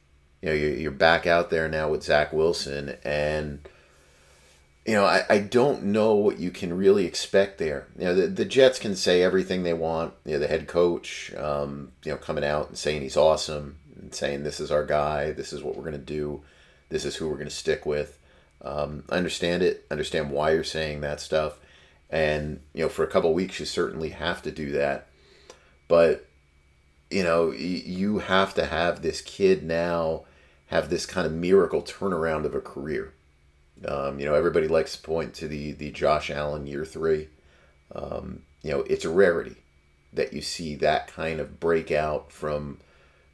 You 0.46 0.52
know, 0.52 0.58
you're, 0.58 0.74
you're 0.76 0.92
back 0.92 1.26
out 1.26 1.50
there 1.50 1.68
now 1.68 1.90
with 1.90 2.04
Zach 2.04 2.32
Wilson, 2.32 2.98
and 3.04 3.68
you 4.86 4.94
know, 4.94 5.04
I, 5.04 5.24
I 5.28 5.40
don't 5.40 5.86
know 5.86 6.14
what 6.14 6.38
you 6.38 6.52
can 6.52 6.78
really 6.78 7.08
expect 7.08 7.58
there. 7.58 7.88
You 7.98 8.06
know, 8.06 8.14
the, 8.14 8.28
the 8.28 8.46
Jets 8.46 8.78
can 8.78 8.96
say 8.96 9.24
everything 9.24 9.64
they 9.64 9.74
want. 9.74 10.14
You 10.24 10.34
know, 10.34 10.40
the 10.42 10.48
head 10.48 10.68
coach, 10.68 11.34
um, 11.34 11.94
you 12.04 12.12
know, 12.12 12.20
coming 12.20 12.46
out 12.46 12.70
and 12.70 12.78
saying 12.78 13.02
he's 13.02 13.18
awesome 13.18 13.78
and 14.00 14.14
saying 14.14 14.44
this 14.44 14.60
is 14.60 14.70
our 14.70 14.86
guy, 14.86 15.32
this 15.32 15.52
is 15.52 15.64
what 15.64 15.76
we're 15.76 15.82
going 15.82 15.94
to 15.94 15.98
do, 15.98 16.44
this 16.90 17.06
is 17.06 17.16
who 17.16 17.28
we're 17.28 17.38
going 17.38 17.50
to 17.50 17.50
stick 17.50 17.84
with. 17.88 18.20
Um, 18.62 19.04
I 19.10 19.16
understand 19.16 19.64
it. 19.64 19.88
Understand 19.90 20.30
why 20.30 20.52
you're 20.52 20.64
saying 20.64 21.02
that 21.02 21.22
stuff, 21.22 21.58
and 22.12 22.60
you 22.76 22.84
know, 22.84 22.90
for 22.90 23.04
a 23.04 23.10
couple 23.10 23.34
weeks, 23.34 23.60
you 23.60 23.66
certainly 23.66 24.10
have 24.10 24.44
to 24.44 24.52
do 24.52 24.74
that. 24.74 25.08
But 25.88 26.28
you 27.10 27.24
know, 27.24 27.50
you 27.50 28.20
have 28.20 28.54
to 28.54 28.68
have 28.68 29.02
this 29.02 29.22
kid 29.22 29.64
now 29.64 30.26
have 30.68 30.90
this 30.90 31.06
kind 31.06 31.28
of 31.28 31.34
miracle 31.34 31.82
turnaround 31.82 32.46
of 32.46 32.56
a 32.56 32.62
career. 32.62 33.14
Um, 33.88 34.20
you 34.20 34.26
know, 34.26 34.34
everybody 34.34 34.68
likes 34.68 34.96
to 34.96 35.02
point 35.02 35.34
to 35.36 35.48
the 35.48 35.74
the 35.74 35.92
Josh 35.92 36.30
Allen 36.30 36.66
year 36.66 36.86
three. 36.86 37.30
Um, 37.94 38.44
you 38.62 38.72
know, 38.72 38.82
it's 38.82 39.06
a 39.06 39.10
rarity 39.10 39.58
that 40.14 40.34
you 40.34 40.42
see 40.42 40.76
that 40.76 41.08
kind 41.08 41.40
of 41.40 41.60
breakout 41.60 42.32
from 42.32 42.80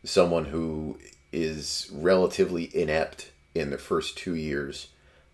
someone 0.03 0.45
who 0.45 0.97
is 1.31 1.89
relatively 1.93 2.75
inept 2.75 3.31
in 3.53 3.69
the 3.69 3.77
first 3.77 4.17
two 4.17 4.35
years 4.35 4.87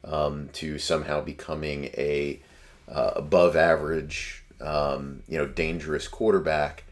um, 0.04 0.50
to 0.54 0.78
somehow 0.78 1.22
becoming 1.22 1.86
a 1.96 2.40
uh, 2.88 3.12
above 3.16 3.56
average, 3.56 4.44
um, 4.62 5.24
you 5.28 5.38
know, 5.38 5.48
dangerous 5.48 6.08
quarterback, 6.08 6.84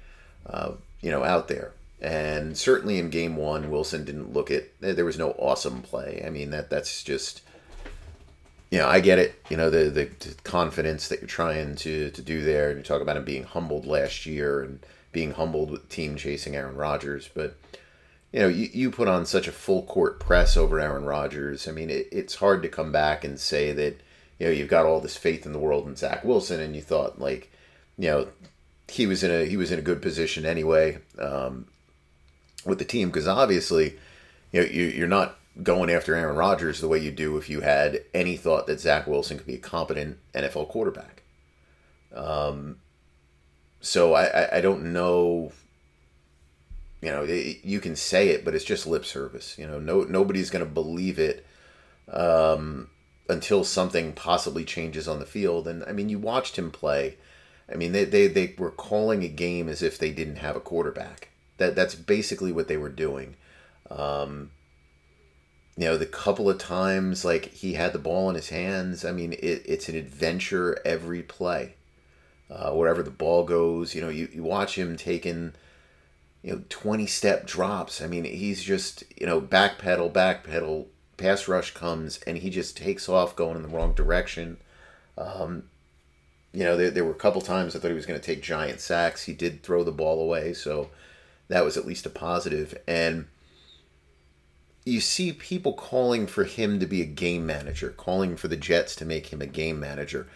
uh, 0.45 0.71
you 1.01 1.11
know, 1.11 1.23
out 1.23 1.47
there. 1.47 1.73
And 2.01 2.57
certainly 2.57 2.99
in 2.99 3.09
game 3.09 3.35
one, 3.35 3.71
Wilson 3.71 4.03
didn't 4.03 4.33
look 4.33 4.51
it. 4.51 4.75
There 4.79 5.05
was 5.05 5.17
no 5.17 5.31
awesome 5.31 5.81
play. 5.81 6.23
I 6.25 6.29
mean, 6.29 6.51
that 6.51 6.69
that's 6.69 7.03
just, 7.03 7.41
you 8.69 8.79
know, 8.79 8.87
I 8.87 8.99
get 8.99 9.17
it. 9.17 9.41
You 9.49 9.57
know, 9.57 9.69
the, 9.69 9.89
the, 9.89 10.05
the 10.05 10.35
confidence 10.43 11.07
that 11.07 11.19
you're 11.21 11.27
trying 11.27 11.75
to, 11.77 12.11
to 12.11 12.21
do 12.21 12.43
there. 12.43 12.75
You 12.75 12.83
talk 12.83 13.01
about 13.01 13.17
him 13.17 13.25
being 13.25 13.43
humbled 13.43 13.85
last 13.85 14.25
year 14.25 14.61
and 14.61 14.85
being 15.11 15.31
humbled 15.31 15.71
with 15.71 15.89
team 15.89 16.17
chasing 16.17 16.55
Aaron 16.55 16.75
Rodgers. 16.75 17.29
But, 17.33 17.55
you 18.33 18.41
know, 18.41 18.49
you, 18.49 18.69
you 18.73 18.91
put 18.91 19.07
on 19.07 19.25
such 19.25 19.47
a 19.47 19.53
full 19.53 19.83
court 19.83 20.19
press 20.19 20.57
over 20.57 20.79
Aaron 20.79 21.05
Rodgers. 21.05 21.67
I 21.67 21.71
mean, 21.71 21.89
it, 21.89 22.09
it's 22.11 22.35
hard 22.35 22.61
to 22.63 22.69
come 22.69 22.91
back 22.91 23.23
and 23.23 23.39
say 23.39 23.71
that, 23.71 24.01
you 24.37 24.47
know, 24.47 24.51
you've 24.51 24.69
got 24.69 24.85
all 24.85 24.99
this 24.99 25.15
faith 25.15 25.45
in 25.45 25.53
the 25.53 25.59
world 25.59 25.87
in 25.87 25.95
Zach 25.95 26.25
Wilson 26.25 26.59
and 26.59 26.75
you 26.75 26.81
thought 26.81 27.19
like, 27.19 27.49
you 27.97 28.09
know, 28.09 28.27
he 28.87 29.07
was 29.07 29.23
in 29.23 29.31
a 29.31 29.45
he 29.45 29.57
was 29.57 29.71
in 29.71 29.79
a 29.79 29.81
good 29.81 30.01
position 30.01 30.45
anyway 30.45 30.99
um, 31.17 31.65
with 32.65 32.79
the 32.79 32.85
team 32.85 33.09
because 33.09 33.27
obviously, 33.27 33.97
you 34.51 34.61
know, 34.61 34.67
you, 34.67 34.83
you're 34.83 35.07
not 35.07 35.37
going 35.63 35.89
after 35.89 36.15
Aaron 36.15 36.35
Rodgers 36.35 36.81
the 36.81 36.87
way 36.87 36.99
you 36.99 37.11
do 37.11 37.37
if 37.37 37.49
you 37.49 37.61
had 37.61 38.01
any 38.13 38.35
thought 38.35 38.67
that 38.67 38.79
Zach 38.79 39.07
Wilson 39.07 39.37
could 39.37 39.47
be 39.47 39.55
a 39.55 39.59
competent 39.59 40.17
NFL 40.33 40.69
quarterback. 40.69 41.23
Um, 42.13 42.77
so 43.79 44.13
I, 44.13 44.25
I, 44.25 44.57
I 44.57 44.61
don't 44.61 44.93
know 44.93 45.51
you 47.05 47.11
know, 47.11 47.23
it, 47.23 47.63
you 47.63 47.79
can 47.79 47.95
say 47.95 48.29
it, 48.29 48.43
but 48.43 48.55
it's 48.55 48.65
just 48.65 48.87
lip 48.87 49.05
service. 49.05 49.59
You 49.59 49.67
know, 49.67 49.79
no 49.79 50.01
nobody's 50.01 50.49
going 50.49 50.65
to 50.65 50.71
believe 50.71 51.19
it 51.19 51.45
um, 52.11 52.89
until 53.29 53.63
something 53.63 54.13
possibly 54.13 54.63
changes 54.63 55.07
on 55.07 55.19
the 55.19 55.25
field. 55.25 55.67
And 55.67 55.83
I 55.83 55.91
mean, 55.91 56.09
you 56.09 56.17
watched 56.17 56.57
him 56.57 56.71
play. 56.71 57.17
I 57.71 57.75
mean, 57.75 57.91
they, 57.91 58.05
they, 58.05 58.25
they 58.25 58.55
were 58.57 58.71
calling 58.71 59.23
a 59.23 59.27
game 59.27 59.69
as 59.69 59.83
if 59.83 59.99
they 59.99 60.11
didn't 60.11 60.37
have 60.37 60.55
a 60.55 60.59
quarterback. 60.59 61.29
That 61.57 61.75
that's 61.75 61.95
basically 61.95 62.51
what 62.51 62.67
they 62.67 62.77
were 62.77 62.89
doing. 62.89 63.35
Um, 63.89 64.51
you 65.77 65.85
know, 65.85 65.97
the 65.97 66.05
couple 66.05 66.49
of 66.49 66.57
times 66.57 67.25
like 67.25 67.51
he 67.51 67.73
had 67.73 67.93
the 67.93 67.99
ball 67.99 68.29
in 68.29 68.35
his 68.35 68.49
hands. 68.49 69.03
I 69.03 69.11
mean, 69.11 69.33
it, 69.33 69.63
it's 69.65 69.89
an 69.89 69.95
adventure 69.95 70.79
every 70.85 71.21
play. 71.21 71.75
Uh, 72.49 72.71
wherever 72.71 73.01
the 73.01 73.11
ball 73.11 73.43
goes, 73.43 73.95
you 73.95 74.01
know, 74.01 74.09
you, 74.09 74.29
you 74.31 74.43
watch 74.43 74.77
him 74.77 74.95
taking 74.95 75.53
you 76.45 76.51
know, 76.51 76.61
20 76.69 77.07
step 77.07 77.47
drops. 77.47 78.01
I 78.01 78.07
mean, 78.07 78.23
he's 78.23 78.61
just, 78.61 79.03
you 79.17 79.25
know, 79.25 79.41
backpedal, 79.41 80.11
backpedal, 80.11 80.85
pass 81.17 81.47
rush 81.47 81.73
comes, 81.73 82.19
and 82.27 82.37
he 82.37 82.51
just 82.51 82.77
takes 82.77 83.09
off 83.09 83.35
going 83.35 83.55
in 83.55 83.63
the 83.63 83.67
wrong 83.67 83.93
direction. 83.93 84.57
Um, 85.17 85.63
you 86.53 86.63
know, 86.63 86.77
there, 86.77 86.91
there 86.91 87.03
were 87.03 87.11
a 87.11 87.15
couple 87.15 87.41
times 87.41 87.75
I 87.75 87.79
thought 87.79 87.87
he 87.87 87.95
was 87.95 88.05
going 88.05 88.19
to 88.19 88.25
take 88.25 88.43
giant 88.43 88.79
sacks. 88.79 89.23
He 89.23 89.33
did 89.33 89.63
throw 89.63 89.83
the 89.83 89.91
ball 89.91 90.21
away, 90.21 90.53
so 90.53 90.91
that 91.47 91.63
was 91.63 91.77
at 91.77 91.85
least 91.85 92.05
a 92.05 92.09
positive. 92.09 92.77
And 92.87 93.27
you 94.85 94.99
see 94.99 95.33
people 95.33 95.73
calling 95.73 96.27
for 96.27 96.43
him 96.43 96.79
to 96.79 96.85
be 96.85 97.01
a 97.01 97.05
game 97.05 97.45
manager, 97.45 97.89
calling 97.89 98.37
for 98.37 98.47
the 98.47 98.57
Jets 98.57 98.95
to 98.97 99.05
make 99.05 99.27
him 99.27 99.41
a 99.41 99.47
game 99.47 99.79
manager. 99.79 100.27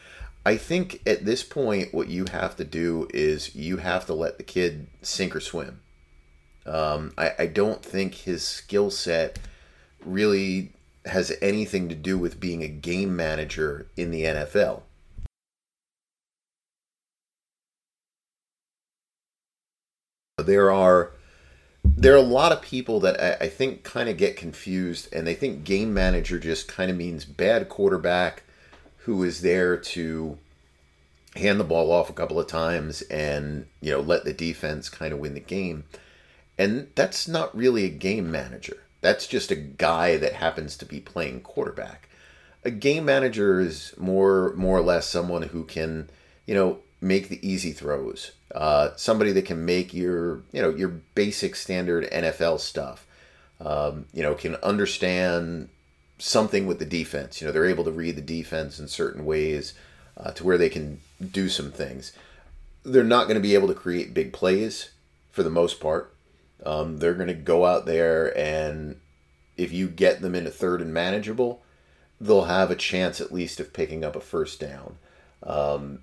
I 0.46 0.58
think 0.58 1.02
at 1.06 1.26
this 1.26 1.44
point, 1.44 1.94
what 1.94 2.08
you 2.08 2.26
have 2.32 2.56
to 2.56 2.64
do 2.64 3.08
is 3.14 3.56
you 3.56 3.78
have 3.78 4.06
to 4.08 4.14
let 4.14 4.38
the 4.38 4.44
kid 4.44 4.88
sink 5.02 5.36
or 5.36 5.40
swim. 5.40 5.82
Um, 6.66 7.14
I, 7.18 7.34
I 7.40 7.46
don't 7.48 7.84
think 7.84 8.16
his 8.16 8.44
skill 8.44 8.90
set 8.90 9.40
really 10.04 10.72
has 11.06 11.32
anything 11.42 11.90
to 11.90 11.96
do 11.96 12.18
with 12.18 12.40
being 12.40 12.64
a 12.64 12.68
game 12.68 13.16
manager 13.16 13.88
in 13.96 14.12
the 14.12 14.24
NFL. 14.24 14.82
There 20.50 20.72
are 20.72 21.12
there 21.84 22.14
are 22.14 22.18
a 22.18 22.22
lot 22.22 22.52
of 22.52 22.62
people 22.62 23.00
that 23.02 23.22
I, 23.22 23.46
I 23.46 23.50
think 23.50 23.84
kind 23.84 24.10
of 24.10 24.18
get 24.18 24.36
confused, 24.36 25.14
and 25.14 25.26
they 25.26 25.36
think 25.36 25.64
game 25.64 25.94
manager 25.94 26.40
just 26.40 26.68
kind 26.68 26.92
of 26.92 26.98
means 26.98 27.26
bad 27.26 27.70
quarterback 27.70 28.44
who 29.04 29.24
is 29.24 29.42
there 29.42 29.78
to 29.78 30.38
hand 31.36 31.60
the 31.60 31.64
ball 31.64 31.92
off 31.92 32.10
a 32.10 32.14
couple 32.14 32.40
of 32.40 32.48
times 32.48 33.02
and 33.04 33.66
you 33.82 33.92
know 33.92 34.02
let 34.02 34.26
the 34.26 34.34
defense 34.34 34.90
kind 34.90 35.14
of 35.14 35.20
win 35.20 35.34
the 35.34 35.40
game. 35.40 35.86
And 36.58 36.90
that's 36.96 37.28
not 37.28 37.56
really 37.56 37.86
a 37.86 37.90
game 37.90 38.30
manager. 38.30 38.84
That's 39.02 39.28
just 39.28 39.50
a 39.50 39.56
guy 39.56 40.18
that 40.18 40.34
happens 40.34 40.76
to 40.78 40.86
be 40.86 41.00
playing 41.00 41.42
quarterback. 41.42 42.10
A 42.66 42.72
game 42.72 43.06
manager 43.06 43.62
is 43.62 43.94
more 43.98 44.54
more 44.56 44.78
or 44.78 44.82
less 44.82 45.08
someone 45.08 45.44
who 45.44 45.64
can, 45.64 46.10
you 46.46 46.54
know, 46.54 46.80
make 47.02 47.30
the 47.30 47.48
easy 47.48 47.72
throws. 47.72 48.32
Uh, 48.54 48.90
somebody 48.96 49.32
that 49.32 49.46
can 49.46 49.66
make 49.66 49.94
your, 49.94 50.42
you 50.52 50.62
know, 50.62 50.70
your 50.70 50.90
basic 50.90 51.56
standard 51.56 52.10
NFL 52.12 52.60
stuff. 52.60 53.06
Um, 53.62 54.06
you 54.14 54.24
know, 54.24 54.36
can 54.36 54.56
understand 54.58 55.70
something 56.18 56.66
with 56.66 56.80
the 56.80 56.86
defense. 56.86 57.42
You 57.42 57.48
know, 57.48 57.54
they're 57.54 57.66
able 57.66 57.84
to 57.84 57.92
read 57.92 58.16
the 58.16 58.22
defense 58.22 58.80
in 58.80 58.88
certain 58.88 59.26
ways 59.26 59.74
uh, 60.18 60.32
to 60.32 60.44
where 60.46 60.58
they 60.58 60.70
can 60.70 61.02
do 61.32 61.50
some 61.50 61.72
things. 61.72 62.14
They're 62.84 63.04
not 63.04 63.26
going 63.26 63.36
to 63.36 63.42
be 63.42 63.56
able 63.56 63.68
to 63.68 63.74
create 63.74 64.14
big 64.14 64.32
plays 64.32 64.92
for 65.32 65.44
the 65.44 65.50
most 65.50 65.80
part. 65.80 66.14
Um, 66.66 66.98
they're 66.98 67.14
going 67.14 67.28
to 67.28 67.34
go 67.34 67.66
out 67.66 67.86
there 67.86 68.38
and 68.38 69.00
if 69.60 69.74
you 69.74 69.88
get 69.88 70.22
them 70.22 70.36
into 70.36 70.50
third 70.50 70.82
and 70.82 70.94
manageable, 70.94 71.62
they'll 72.20 72.46
have 72.46 72.72
a 72.72 72.76
chance 72.76 73.20
at 73.20 73.34
least 73.34 73.60
of 73.60 73.74
picking 73.74 74.06
up 74.06 74.16
a 74.16 74.22
first 74.22 74.60
down. 74.60 74.98
Um, 75.44 76.00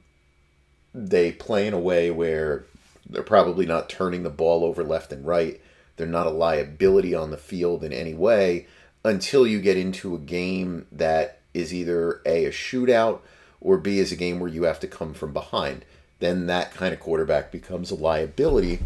they 0.96 1.30
play 1.30 1.66
in 1.66 1.74
a 1.74 1.78
way 1.78 2.10
where 2.10 2.64
they're 3.08 3.22
probably 3.22 3.66
not 3.66 3.90
turning 3.90 4.22
the 4.22 4.30
ball 4.30 4.64
over 4.64 4.82
left 4.82 5.12
and 5.12 5.26
right. 5.26 5.60
They're 5.96 6.06
not 6.06 6.26
a 6.26 6.30
liability 6.30 7.14
on 7.14 7.30
the 7.30 7.36
field 7.36 7.84
in 7.84 7.92
any 7.92 8.14
way 8.14 8.66
until 9.04 9.46
you 9.46 9.60
get 9.60 9.76
into 9.76 10.14
a 10.14 10.18
game 10.18 10.86
that 10.90 11.40
is 11.52 11.72
either 11.72 12.22
A, 12.24 12.46
a 12.46 12.50
shootout, 12.50 13.20
or 13.60 13.76
B, 13.76 13.98
is 13.98 14.10
a 14.10 14.16
game 14.16 14.40
where 14.40 14.50
you 14.50 14.64
have 14.64 14.80
to 14.80 14.86
come 14.86 15.12
from 15.12 15.32
behind. 15.32 15.84
Then 16.18 16.46
that 16.46 16.72
kind 16.72 16.94
of 16.94 17.00
quarterback 17.00 17.52
becomes 17.52 17.90
a 17.90 17.94
liability 17.94 18.80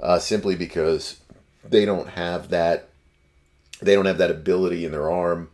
uh, 0.00 0.18
simply 0.18 0.56
because 0.56 1.20
they 1.64 1.84
don't 1.84 2.10
have 2.10 2.48
that 2.50 2.88
they 3.80 3.94
don't 3.94 4.06
have 4.06 4.18
that 4.18 4.30
ability 4.30 4.84
in 4.84 4.92
their 4.92 5.10
arm. 5.10 5.50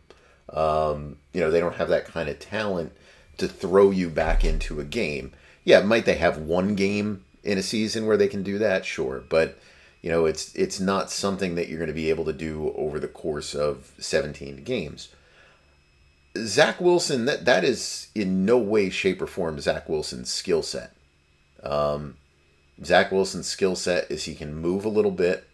Um, 0.53 1.17
you 1.33 1.41
know, 1.41 1.49
they 1.49 1.59
don't 1.59 1.75
have 1.75 1.89
that 1.89 2.05
kind 2.05 2.29
of 2.29 2.39
talent 2.39 2.91
to 3.37 3.47
throw 3.47 3.89
you 3.89 4.09
back 4.09 4.43
into 4.43 4.79
a 4.79 4.83
game 4.83 5.33
yeah, 5.63 5.81
might 5.81 6.05
they 6.05 6.15
have 6.15 6.37
one 6.37 6.75
game 6.75 7.23
in 7.43 7.57
a 7.57 7.63
season 7.63 8.05
where 8.05 8.17
they 8.17 8.27
can 8.27 8.43
do 8.43 8.57
that? 8.57 8.85
Sure, 8.85 9.23
but 9.29 9.57
you 10.01 10.09
know, 10.09 10.25
it's 10.25 10.53
it's 10.55 10.79
not 10.79 11.11
something 11.11 11.55
that 11.55 11.67
you're 11.67 11.77
going 11.79 11.87
to 11.87 11.93
be 11.93 12.09
able 12.09 12.25
to 12.25 12.33
do 12.33 12.73
over 12.75 12.99
the 12.99 13.07
course 13.07 13.53
of 13.53 13.91
17 13.99 14.63
games. 14.63 15.09
Zach 16.37 16.79
Wilson, 16.79 17.25
that 17.25 17.45
that 17.45 17.63
is 17.63 18.07
in 18.15 18.45
no 18.45 18.57
way, 18.57 18.89
shape, 18.89 19.21
or 19.21 19.27
form 19.27 19.59
Zach 19.59 19.89
Wilson's 19.89 20.31
skill 20.31 20.63
set. 20.63 20.93
Um, 21.63 22.17
Zach 22.83 23.11
Wilson's 23.11 23.47
skill 23.47 23.75
set 23.75 24.09
is 24.09 24.23
he 24.23 24.35
can 24.35 24.55
move 24.55 24.85
a 24.85 24.89
little 24.89 25.11
bit, 25.11 25.47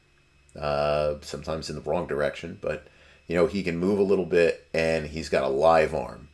uh, 0.60 1.16
sometimes 1.22 1.70
in 1.70 1.76
the 1.76 1.82
wrong 1.82 2.06
direction, 2.06 2.60
but 2.62 2.88
you 3.28 3.36
know 3.36 3.48
he 3.48 3.64
can 3.64 3.78
move 3.78 3.98
a 3.98 4.04
little 4.04 4.26
bit, 4.26 4.68
and 4.74 5.08
he's 5.08 5.30
got 5.30 5.44
a 5.44 5.50
live 5.50 5.96
arm. 5.96 6.25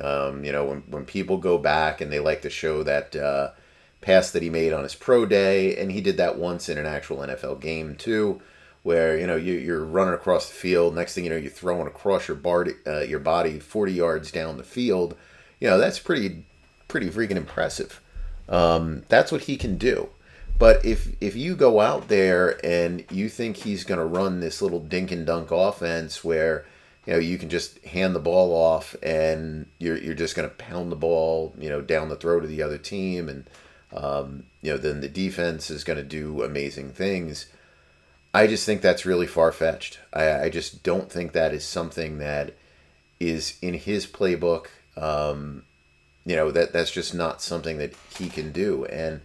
Um, 0.00 0.44
you 0.44 0.52
know, 0.52 0.64
when, 0.64 0.80
when 0.82 1.04
people 1.04 1.38
go 1.38 1.58
back 1.58 2.00
and 2.00 2.12
they 2.12 2.20
like 2.20 2.42
to 2.42 2.50
show 2.50 2.82
that 2.82 3.14
uh, 3.14 3.50
pass 4.00 4.30
that 4.32 4.42
he 4.42 4.50
made 4.50 4.72
on 4.72 4.82
his 4.82 4.94
pro 4.94 5.26
day, 5.26 5.76
and 5.76 5.90
he 5.92 6.00
did 6.00 6.16
that 6.16 6.38
once 6.38 6.68
in 6.68 6.78
an 6.78 6.86
actual 6.86 7.18
NFL 7.18 7.60
game 7.60 7.96
too, 7.96 8.40
where 8.82 9.18
you 9.18 9.26
know 9.26 9.36
you, 9.36 9.54
you're 9.54 9.84
running 9.84 10.14
across 10.14 10.48
the 10.48 10.54
field. 10.54 10.94
Next 10.94 11.14
thing 11.14 11.24
you 11.24 11.30
know, 11.30 11.36
you're 11.36 11.50
throwing 11.50 11.86
across 11.86 12.28
your 12.28 12.36
bar, 12.36 12.66
uh, 12.86 13.00
your 13.00 13.20
body 13.20 13.58
40 13.58 13.92
yards 13.92 14.30
down 14.30 14.56
the 14.56 14.64
field. 14.64 15.16
You 15.60 15.68
know, 15.68 15.78
that's 15.78 15.98
pretty 15.98 16.44
pretty 16.88 17.08
freaking 17.10 17.36
impressive. 17.36 18.00
Um, 18.48 19.04
that's 19.08 19.32
what 19.32 19.42
he 19.42 19.56
can 19.56 19.78
do. 19.78 20.10
But 20.58 20.84
if 20.84 21.16
if 21.20 21.34
you 21.34 21.56
go 21.56 21.80
out 21.80 22.08
there 22.08 22.64
and 22.64 23.04
you 23.10 23.28
think 23.28 23.56
he's 23.56 23.84
going 23.84 23.98
to 23.98 24.04
run 24.04 24.40
this 24.40 24.62
little 24.62 24.80
dink 24.80 25.10
and 25.10 25.26
dunk 25.26 25.50
offense 25.50 26.22
where 26.22 26.64
you 27.06 27.12
know 27.12 27.18
you 27.18 27.38
can 27.38 27.48
just 27.48 27.82
hand 27.84 28.14
the 28.14 28.20
ball 28.20 28.52
off 28.52 28.96
and 29.02 29.66
you're 29.78 29.96
you're 29.96 30.14
just 30.14 30.34
going 30.34 30.48
to 30.48 30.54
pound 30.54 30.90
the 30.90 30.96
ball 30.96 31.54
you 31.58 31.68
know 31.68 31.80
down 31.80 32.08
the 32.08 32.16
throat 32.16 32.44
of 32.44 32.50
the 32.50 32.62
other 32.62 32.78
team 32.78 33.28
and 33.28 33.48
um, 33.92 34.44
you 34.62 34.70
know 34.70 34.78
then 34.78 35.00
the 35.00 35.08
defense 35.08 35.70
is 35.70 35.84
going 35.84 35.98
to 35.98 36.02
do 36.02 36.42
amazing 36.42 36.90
things. 36.90 37.46
I 38.32 38.48
just 38.48 38.66
think 38.66 38.82
that's 38.82 39.06
really 39.06 39.28
far 39.28 39.52
fetched. 39.52 40.00
I, 40.12 40.44
I 40.44 40.48
just 40.48 40.82
don't 40.82 41.10
think 41.10 41.32
that 41.32 41.54
is 41.54 41.64
something 41.64 42.18
that 42.18 42.54
is 43.20 43.56
in 43.62 43.74
his 43.74 44.08
playbook. 44.08 44.66
Um, 44.96 45.64
you 46.26 46.34
know 46.34 46.50
that 46.50 46.72
that's 46.72 46.90
just 46.90 47.14
not 47.14 47.42
something 47.42 47.78
that 47.78 47.94
he 48.18 48.28
can 48.28 48.50
do 48.50 48.84
and 48.86 49.20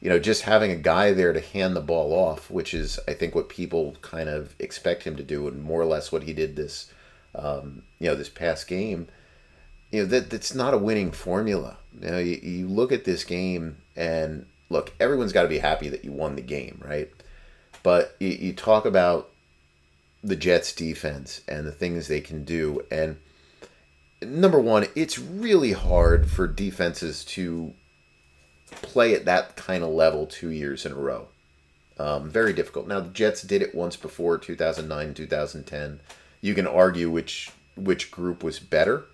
you 0.00 0.08
know, 0.08 0.18
just 0.18 0.42
having 0.42 0.70
a 0.70 0.76
guy 0.76 1.12
there 1.12 1.32
to 1.32 1.40
hand 1.40 1.76
the 1.76 1.80
ball 1.80 2.14
off, 2.14 2.50
which 2.50 2.72
is, 2.72 2.98
I 3.06 3.12
think, 3.12 3.34
what 3.34 3.50
people 3.50 3.96
kind 4.00 4.30
of 4.30 4.54
expect 4.58 5.02
him 5.02 5.14
to 5.16 5.22
do, 5.22 5.46
and 5.46 5.62
more 5.62 5.80
or 5.80 5.84
less 5.84 6.10
what 6.10 6.22
he 6.22 6.32
did 6.32 6.56
this 6.56 6.90
um, 7.34 7.82
you 7.98 8.08
know, 8.08 8.14
this 8.14 8.28
past 8.28 8.66
game, 8.66 9.08
you 9.90 10.02
know, 10.02 10.08
that 10.08 10.30
that's 10.30 10.54
not 10.54 10.74
a 10.74 10.78
winning 10.78 11.12
formula. 11.12 11.78
You 12.00 12.10
know, 12.10 12.18
you, 12.18 12.36
you 12.36 12.68
look 12.68 12.92
at 12.92 13.04
this 13.04 13.24
game 13.24 13.78
and 13.96 14.46
look, 14.68 14.92
everyone's 15.00 15.32
got 15.32 15.42
to 15.42 15.48
be 15.48 15.58
happy 15.58 15.88
that 15.88 16.04
you 16.04 16.12
won 16.12 16.36
the 16.36 16.42
game, 16.42 16.80
right? 16.84 17.10
But 17.82 18.16
you, 18.20 18.28
you 18.28 18.52
talk 18.52 18.84
about 18.84 19.30
the 20.22 20.36
Jets 20.36 20.72
defense 20.72 21.40
and 21.48 21.66
the 21.66 21.72
things 21.72 22.06
they 22.06 22.20
can 22.20 22.44
do. 22.44 22.84
And 22.90 23.16
number 24.22 24.60
one, 24.60 24.86
it's 24.94 25.18
really 25.18 25.72
hard 25.72 26.30
for 26.30 26.46
defenses 26.46 27.24
to 27.24 27.74
play 28.70 29.14
at 29.14 29.24
that 29.24 29.56
kind 29.56 29.82
of 29.82 29.90
level 29.90 30.26
two 30.26 30.50
years 30.50 30.86
in 30.86 30.92
a 30.92 30.96
row. 30.96 31.28
Um, 31.98 32.30
very 32.30 32.52
difficult. 32.52 32.86
Now, 32.86 33.00
the 33.00 33.10
Jets 33.10 33.42
did 33.42 33.60
it 33.60 33.74
once 33.74 33.96
before, 33.96 34.38
2009, 34.38 35.14
2010 35.14 36.00
you 36.40 36.54
can 36.54 36.66
argue 36.66 37.10
which 37.10 37.50
which 37.76 38.10
group 38.10 38.42
was 38.42 38.58
better. 38.58 39.04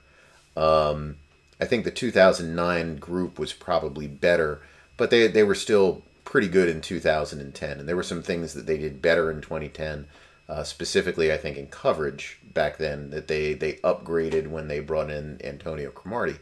Um, 0.56 1.16
I 1.60 1.64
think 1.64 1.84
the 1.84 1.90
2009 1.90 2.96
group 2.96 3.38
was 3.38 3.52
probably 3.52 4.06
better, 4.06 4.62
but 4.96 5.10
they 5.10 5.26
they 5.26 5.42
were 5.42 5.54
still 5.54 6.02
pretty 6.24 6.48
good 6.48 6.68
in 6.68 6.80
2010, 6.80 7.78
and 7.78 7.88
there 7.88 7.96
were 7.96 8.02
some 8.02 8.22
things 8.22 8.54
that 8.54 8.66
they 8.66 8.78
did 8.78 9.00
better 9.00 9.30
in 9.30 9.40
2010. 9.40 10.06
Uh, 10.48 10.62
specifically, 10.62 11.32
I 11.32 11.36
think 11.36 11.56
in 11.56 11.66
coverage 11.66 12.38
back 12.54 12.78
then 12.78 13.10
that 13.10 13.28
they 13.28 13.54
they 13.54 13.74
upgraded 13.74 14.48
when 14.48 14.68
they 14.68 14.80
brought 14.80 15.10
in 15.10 15.40
Antonio 15.42 15.90
Cromartie 15.90 16.38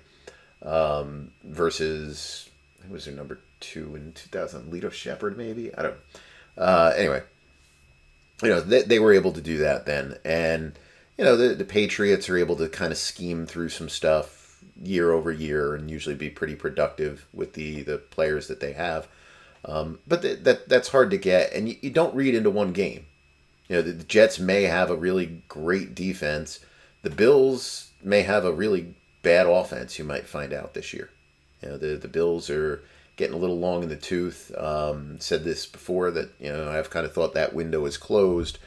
um, 0.63 1.31
versus 1.43 2.51
who 2.87 2.93
was 2.93 3.07
their 3.07 3.15
number 3.15 3.41
two 3.61 3.97
in 3.97 4.13
2000? 4.13 4.71
Lito 4.71 4.93
Sheppard, 4.93 5.39
maybe 5.39 5.75
I 5.75 5.83
don't. 5.83 5.97
Uh, 6.57 6.93
anyway, 6.97 7.23
you 8.43 8.49
know, 8.49 8.61
they, 8.61 8.83
they 8.83 8.99
were 8.99 9.13
able 9.13 9.33
to 9.33 9.41
do 9.41 9.59
that 9.59 9.87
then. 9.87 10.19
And, 10.25 10.79
you 11.17 11.25
know, 11.25 11.37
the, 11.37 11.55
the 11.55 11.65
Patriots 11.65 12.29
are 12.29 12.37
able 12.37 12.57
to 12.57 12.69
kind 12.69 12.93
of 12.93 12.99
scheme 12.99 13.47
through 13.47 13.69
some 13.69 13.89
stuff 13.89 14.63
year 14.83 15.13
over 15.13 15.31
year 15.31 15.75
and 15.75 15.91
usually 15.91 16.15
be 16.15 16.31
pretty 16.31 16.57
productive 16.57 17.27
with 17.33 17.53
the, 17.55 17.83
the 17.83 17.99
players 17.99 18.49
that 18.49 18.61
they 18.61 18.73
have. 18.73 19.09
Um, 19.65 20.01
but 20.07 20.23
th- 20.23 20.41
that 20.41 20.69
that's 20.69 20.89
hard 20.89 21.11
to 21.11 21.17
get, 21.17 21.53
and 21.53 21.69
you, 21.69 21.77
you, 21.81 21.91
don't 21.91 22.15
read 22.15 22.35
into 22.35 22.51
one 22.51 22.73
game. 22.73 23.07
You 23.69 23.77
know, 23.77 23.83
the, 23.83 23.93
the 23.93 24.05
Jets 24.05 24.39
may 24.39 24.65
have 24.65 24.91
a 24.91 24.97
really 24.97 25.43
great 25.49 25.95
defense. 25.95 26.61
The 27.03 27.09
Bills 27.09 27.91
may 28.03 28.23
have 28.23 28.45
a 28.45 28.53
really 28.53 28.95
bad 29.23 29.47
offense. 29.47 29.99
You 29.99 30.05
might 30.05 30.27
find 30.27 30.53
out 30.53 30.75
this 30.75 30.93
year. 30.93 31.09
You 31.63 31.71
know, 31.71 31.79
the 31.79 31.97
the 31.97 32.09
Bills 32.09 32.51
are 32.51 32.83
getting 33.17 33.35
a 33.35 33.39
little 33.39 33.59
long 33.59 33.83
in 33.83 33.89
the 33.89 33.97
tooth. 33.97 34.53
Um, 34.57 35.19
said 35.21 35.45
this 35.45 35.67
before 35.67 36.11
that 36.11 36.31
you 36.41 36.51
know 36.53 36.71
I've 36.71 36.91
kind 36.91 37.07
of 37.07 37.13
thought 37.13 37.35
that 37.35 37.55
window 37.55 37.85
is 37.87 37.97
closed, 37.97 38.59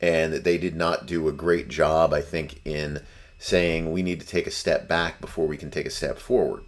and 0.00 0.32
that 0.32 0.44
they 0.44 0.58
did 0.58 0.76
not 0.76 1.06
do 1.06 1.28
a 1.28 1.32
great 1.32 1.68
job. 1.68 2.12
I 2.12 2.20
think 2.20 2.60
in 2.64 3.00
saying 3.38 3.90
we 3.90 4.02
need 4.02 4.20
to 4.20 4.26
take 4.26 4.46
a 4.46 4.50
step 4.52 4.86
back 4.88 5.20
before 5.20 5.46
we 5.46 5.56
can 5.56 5.70
take 5.70 5.86
a 5.86 5.90
step 5.90 6.18
forward. 6.18 6.62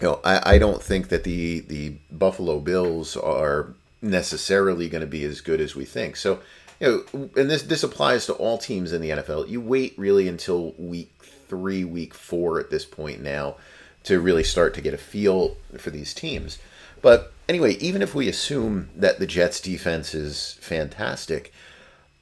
You 0.00 0.08
know, 0.08 0.20
I, 0.24 0.54
I 0.54 0.58
don't 0.58 0.82
think 0.82 1.08
that 1.08 1.24
the 1.24 1.60
the 1.60 1.96
Buffalo 2.10 2.60
Bills 2.60 3.16
are 3.16 3.74
necessarily 4.02 4.88
going 4.88 5.00
to 5.00 5.06
be 5.06 5.24
as 5.24 5.40
good 5.40 5.60
as 5.60 5.74
we 5.74 5.84
think. 5.84 6.16
So 6.16 6.40
you 6.84 7.04
know, 7.12 7.30
and 7.36 7.50
this 7.50 7.62
this 7.62 7.82
applies 7.82 8.26
to 8.26 8.34
all 8.34 8.58
teams 8.58 8.92
in 8.92 9.00
the 9.00 9.10
NFL. 9.10 9.48
You 9.48 9.60
wait 9.60 9.94
really 9.96 10.28
until 10.28 10.72
week 10.72 11.12
three, 11.48 11.84
week 11.84 12.12
four 12.12 12.60
at 12.60 12.70
this 12.70 12.84
point 12.84 13.22
now 13.22 13.56
to 14.02 14.20
really 14.20 14.44
start 14.44 14.74
to 14.74 14.82
get 14.82 14.92
a 14.92 14.98
feel 14.98 15.56
for 15.78 15.90
these 15.90 16.12
teams. 16.12 16.58
But 17.00 17.32
anyway, 17.48 17.74
even 17.76 18.02
if 18.02 18.14
we 18.14 18.28
assume 18.28 18.90
that 18.94 19.18
the 19.18 19.26
Jets 19.26 19.60
defense 19.60 20.14
is 20.14 20.58
fantastic, 20.60 21.52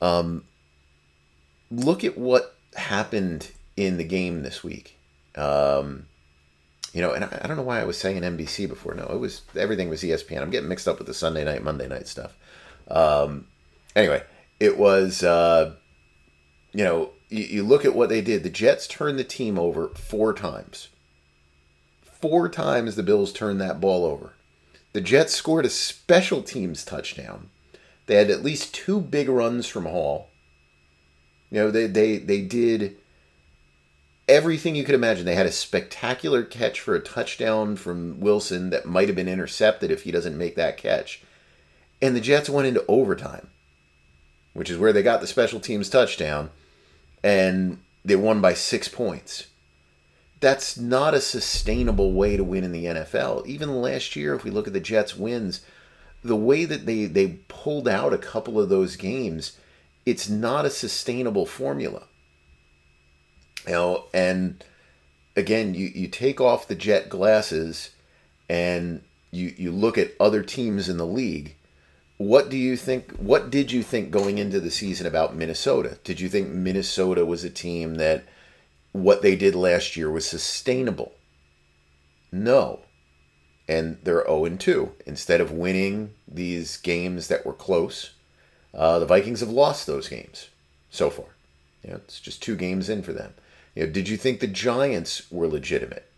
um, 0.00 0.44
look 1.70 2.04
at 2.04 2.16
what 2.16 2.56
happened 2.76 3.50
in 3.76 3.96
the 3.96 4.04
game 4.04 4.42
this 4.42 4.62
week. 4.62 4.96
Um, 5.34 6.06
you 6.92 7.00
know, 7.00 7.12
and 7.12 7.24
I, 7.24 7.40
I, 7.42 7.48
don't 7.48 7.56
know 7.56 7.62
why 7.62 7.80
I 7.80 7.84
was 7.84 7.96
saying 7.96 8.22
NBC 8.22 8.68
before. 8.68 8.94
No, 8.94 9.06
it 9.06 9.18
was 9.18 9.42
everything 9.56 9.88
was 9.88 10.02
ESPN. 10.02 10.42
I'm 10.42 10.50
getting 10.50 10.68
mixed 10.68 10.86
up 10.86 10.98
with 10.98 11.06
the 11.06 11.14
Sunday 11.14 11.42
night, 11.42 11.64
Monday 11.64 11.88
night 11.88 12.06
stuff. 12.06 12.36
Um, 12.88 13.46
anyway, 13.96 14.22
it 14.62 14.78
was, 14.78 15.24
uh, 15.24 15.74
you 16.72 16.84
know, 16.84 17.10
you, 17.28 17.44
you 17.44 17.62
look 17.64 17.84
at 17.84 17.96
what 17.96 18.08
they 18.08 18.20
did. 18.20 18.44
The 18.44 18.48
Jets 18.48 18.86
turned 18.86 19.18
the 19.18 19.24
team 19.24 19.58
over 19.58 19.88
four 19.88 20.32
times. 20.32 20.88
Four 22.04 22.48
times 22.48 22.94
the 22.94 23.02
Bills 23.02 23.32
turned 23.32 23.60
that 23.60 23.80
ball 23.80 24.04
over. 24.04 24.34
The 24.92 25.00
Jets 25.00 25.34
scored 25.34 25.66
a 25.66 25.68
special 25.68 26.44
teams 26.44 26.84
touchdown. 26.84 27.50
They 28.06 28.14
had 28.14 28.30
at 28.30 28.44
least 28.44 28.72
two 28.72 29.00
big 29.00 29.28
runs 29.28 29.66
from 29.66 29.84
Hall. 29.84 30.28
You 31.50 31.58
know, 31.58 31.70
they 31.72 31.88
they 31.88 32.18
they 32.18 32.40
did 32.40 32.96
everything 34.28 34.76
you 34.76 34.84
could 34.84 34.94
imagine. 34.94 35.24
They 35.24 35.34
had 35.34 35.46
a 35.46 35.52
spectacular 35.52 36.44
catch 36.44 36.78
for 36.78 36.94
a 36.94 37.00
touchdown 37.00 37.74
from 37.74 38.20
Wilson 38.20 38.70
that 38.70 38.86
might 38.86 39.08
have 39.08 39.16
been 39.16 39.28
intercepted 39.28 39.90
if 39.90 40.02
he 40.02 40.12
doesn't 40.12 40.38
make 40.38 40.54
that 40.54 40.76
catch. 40.76 41.20
And 42.00 42.14
the 42.14 42.20
Jets 42.20 42.48
went 42.48 42.68
into 42.68 42.84
overtime, 42.86 43.48
which 44.52 44.70
is 44.70 44.78
where 44.78 44.92
they 44.92 45.02
got 45.02 45.20
the 45.20 45.26
special 45.26 45.60
teams 45.60 45.88
touchdown, 45.88 46.50
and 47.22 47.78
they 48.04 48.16
won 48.16 48.40
by 48.40 48.54
six 48.54 48.88
points. 48.88 49.46
That's 50.40 50.76
not 50.76 51.14
a 51.14 51.20
sustainable 51.20 52.12
way 52.12 52.36
to 52.36 52.44
win 52.44 52.64
in 52.64 52.72
the 52.72 52.86
NFL. 52.86 53.46
Even 53.46 53.80
last 53.80 54.16
year, 54.16 54.34
if 54.34 54.42
we 54.42 54.50
look 54.50 54.66
at 54.66 54.72
the 54.72 54.80
Jets' 54.80 55.16
wins, 55.16 55.60
the 56.24 56.36
way 56.36 56.64
that 56.64 56.84
they, 56.84 57.04
they 57.04 57.38
pulled 57.48 57.86
out 57.86 58.12
a 58.12 58.18
couple 58.18 58.60
of 58.60 58.68
those 58.68 58.96
games, 58.96 59.56
it's 60.04 60.28
not 60.28 60.64
a 60.64 60.70
sustainable 60.70 61.46
formula. 61.46 62.04
You 63.66 63.72
know, 63.72 64.04
and 64.12 64.64
again, 65.36 65.74
you, 65.74 65.86
you 65.86 66.08
take 66.08 66.40
off 66.40 66.66
the 66.66 66.74
jet 66.74 67.08
glasses 67.08 67.90
and 68.48 69.02
you, 69.30 69.54
you 69.56 69.70
look 69.70 69.96
at 69.96 70.12
other 70.18 70.42
teams 70.42 70.88
in 70.88 70.96
the 70.96 71.06
league. 71.06 71.54
What 72.22 72.50
do 72.50 72.56
you 72.56 72.76
think? 72.76 73.16
What 73.16 73.50
did 73.50 73.72
you 73.72 73.82
think 73.82 74.12
going 74.12 74.38
into 74.38 74.60
the 74.60 74.70
season 74.70 75.08
about 75.08 75.34
Minnesota? 75.34 75.98
Did 76.04 76.20
you 76.20 76.28
think 76.28 76.50
Minnesota 76.50 77.26
was 77.26 77.42
a 77.42 77.50
team 77.50 77.96
that 77.96 78.22
what 78.92 79.22
they 79.22 79.34
did 79.34 79.56
last 79.56 79.96
year 79.96 80.08
was 80.08 80.24
sustainable? 80.24 81.14
No. 82.30 82.82
And 83.66 83.98
they're 84.04 84.24
0 84.24 84.56
2. 84.56 84.92
Instead 85.04 85.40
of 85.40 85.50
winning 85.50 86.14
these 86.28 86.76
games 86.76 87.26
that 87.26 87.44
were 87.44 87.52
close, 87.52 88.12
uh, 88.72 89.00
the 89.00 89.06
Vikings 89.06 89.40
have 89.40 89.50
lost 89.50 89.88
those 89.88 90.08
games 90.08 90.48
so 90.90 91.10
far. 91.10 91.34
Yeah, 91.82 91.96
it's 91.96 92.20
just 92.20 92.40
two 92.40 92.54
games 92.54 92.88
in 92.88 93.02
for 93.02 93.12
them. 93.12 93.34
You 93.74 93.86
know, 93.86 93.92
did 93.92 94.08
you 94.08 94.16
think 94.16 94.38
the 94.38 94.46
Giants 94.46 95.28
were 95.32 95.48
legitimate? 95.48 96.08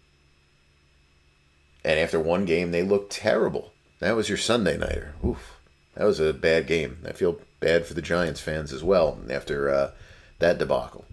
And 1.83 1.99
after 1.99 2.21
one 2.21 2.45
game, 2.45 2.73
they 2.73 2.83
looked 2.83 3.11
terrible. 3.11 3.73
That 4.01 4.17
was 4.17 4.29
your 4.29 4.37
Sunday 4.37 4.77
nighter. 4.77 5.15
Oof, 5.25 5.54
that 5.97 6.05
was 6.05 6.21
a 6.21 6.33
bad 6.33 6.67
game. 6.67 6.99
I 7.07 7.13
feel 7.13 7.41
bad 7.61 7.87
for 7.87 7.95
the 7.95 8.03
Giants 8.03 8.41
fans 8.41 8.73
as 8.73 8.83
well 8.83 9.19
after 9.31 9.69
uh, 9.69 9.91
that 10.39 10.59
debacle. 10.59 11.05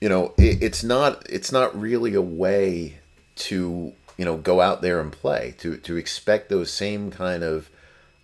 You 0.00 0.08
know, 0.08 0.34
it, 0.38 0.62
it's 0.62 0.84
not 0.84 1.28
it's 1.28 1.50
not 1.50 1.78
really 1.78 2.14
a 2.14 2.22
way 2.22 2.98
to 3.36 3.92
you 4.16 4.24
know 4.24 4.36
go 4.36 4.60
out 4.60 4.82
there 4.82 5.00
and 5.00 5.10
play 5.10 5.54
to 5.58 5.76
to 5.78 5.96
expect 5.96 6.48
those 6.48 6.70
same 6.70 7.10
kind 7.10 7.42
of 7.42 7.70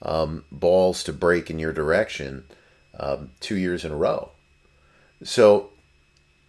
um, 0.03 0.45
balls 0.53 1.03
to 1.05 1.13
break 1.13 1.51
in 1.51 1.59
your 1.59 1.73
direction 1.73 2.45
um, 2.99 3.31
two 3.41 3.57
years 3.57 3.85
in 3.85 3.93
a 3.93 3.97
row. 3.97 4.31
So, 5.23 5.71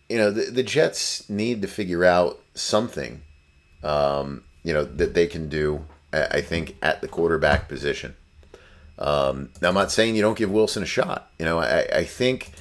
you 0.10 0.18
know, 0.18 0.32
the, 0.32 0.52
the 0.52 0.64
Jets 0.64 1.30
need 1.30 1.62
to 1.62 1.68
figure 1.68 2.04
out 2.04 2.40
something, 2.56 3.22
um, 3.84 4.44
you 4.64 4.74
know, 4.74 4.84
that 4.84 5.14
they 5.14 5.28
can 5.28 5.48
do, 5.48 5.86
I 6.12 6.42
think, 6.42 6.76
at 6.82 7.02
the 7.02 7.08
quarterback 7.08 7.70
position. 7.70 8.16
Um, 8.98 9.52
now, 9.62 9.70
I'm 9.70 9.76
not 9.76 9.92
saying 9.92 10.16
you 10.16 10.22
don't 10.22 10.38
give 10.38 10.50
Wilson 10.50 10.82
a 10.82 10.88
shot. 10.88 11.30
You 11.38 11.46
know, 11.46 11.60
I, 11.60 11.82
I 11.94 12.04
think 12.06 12.52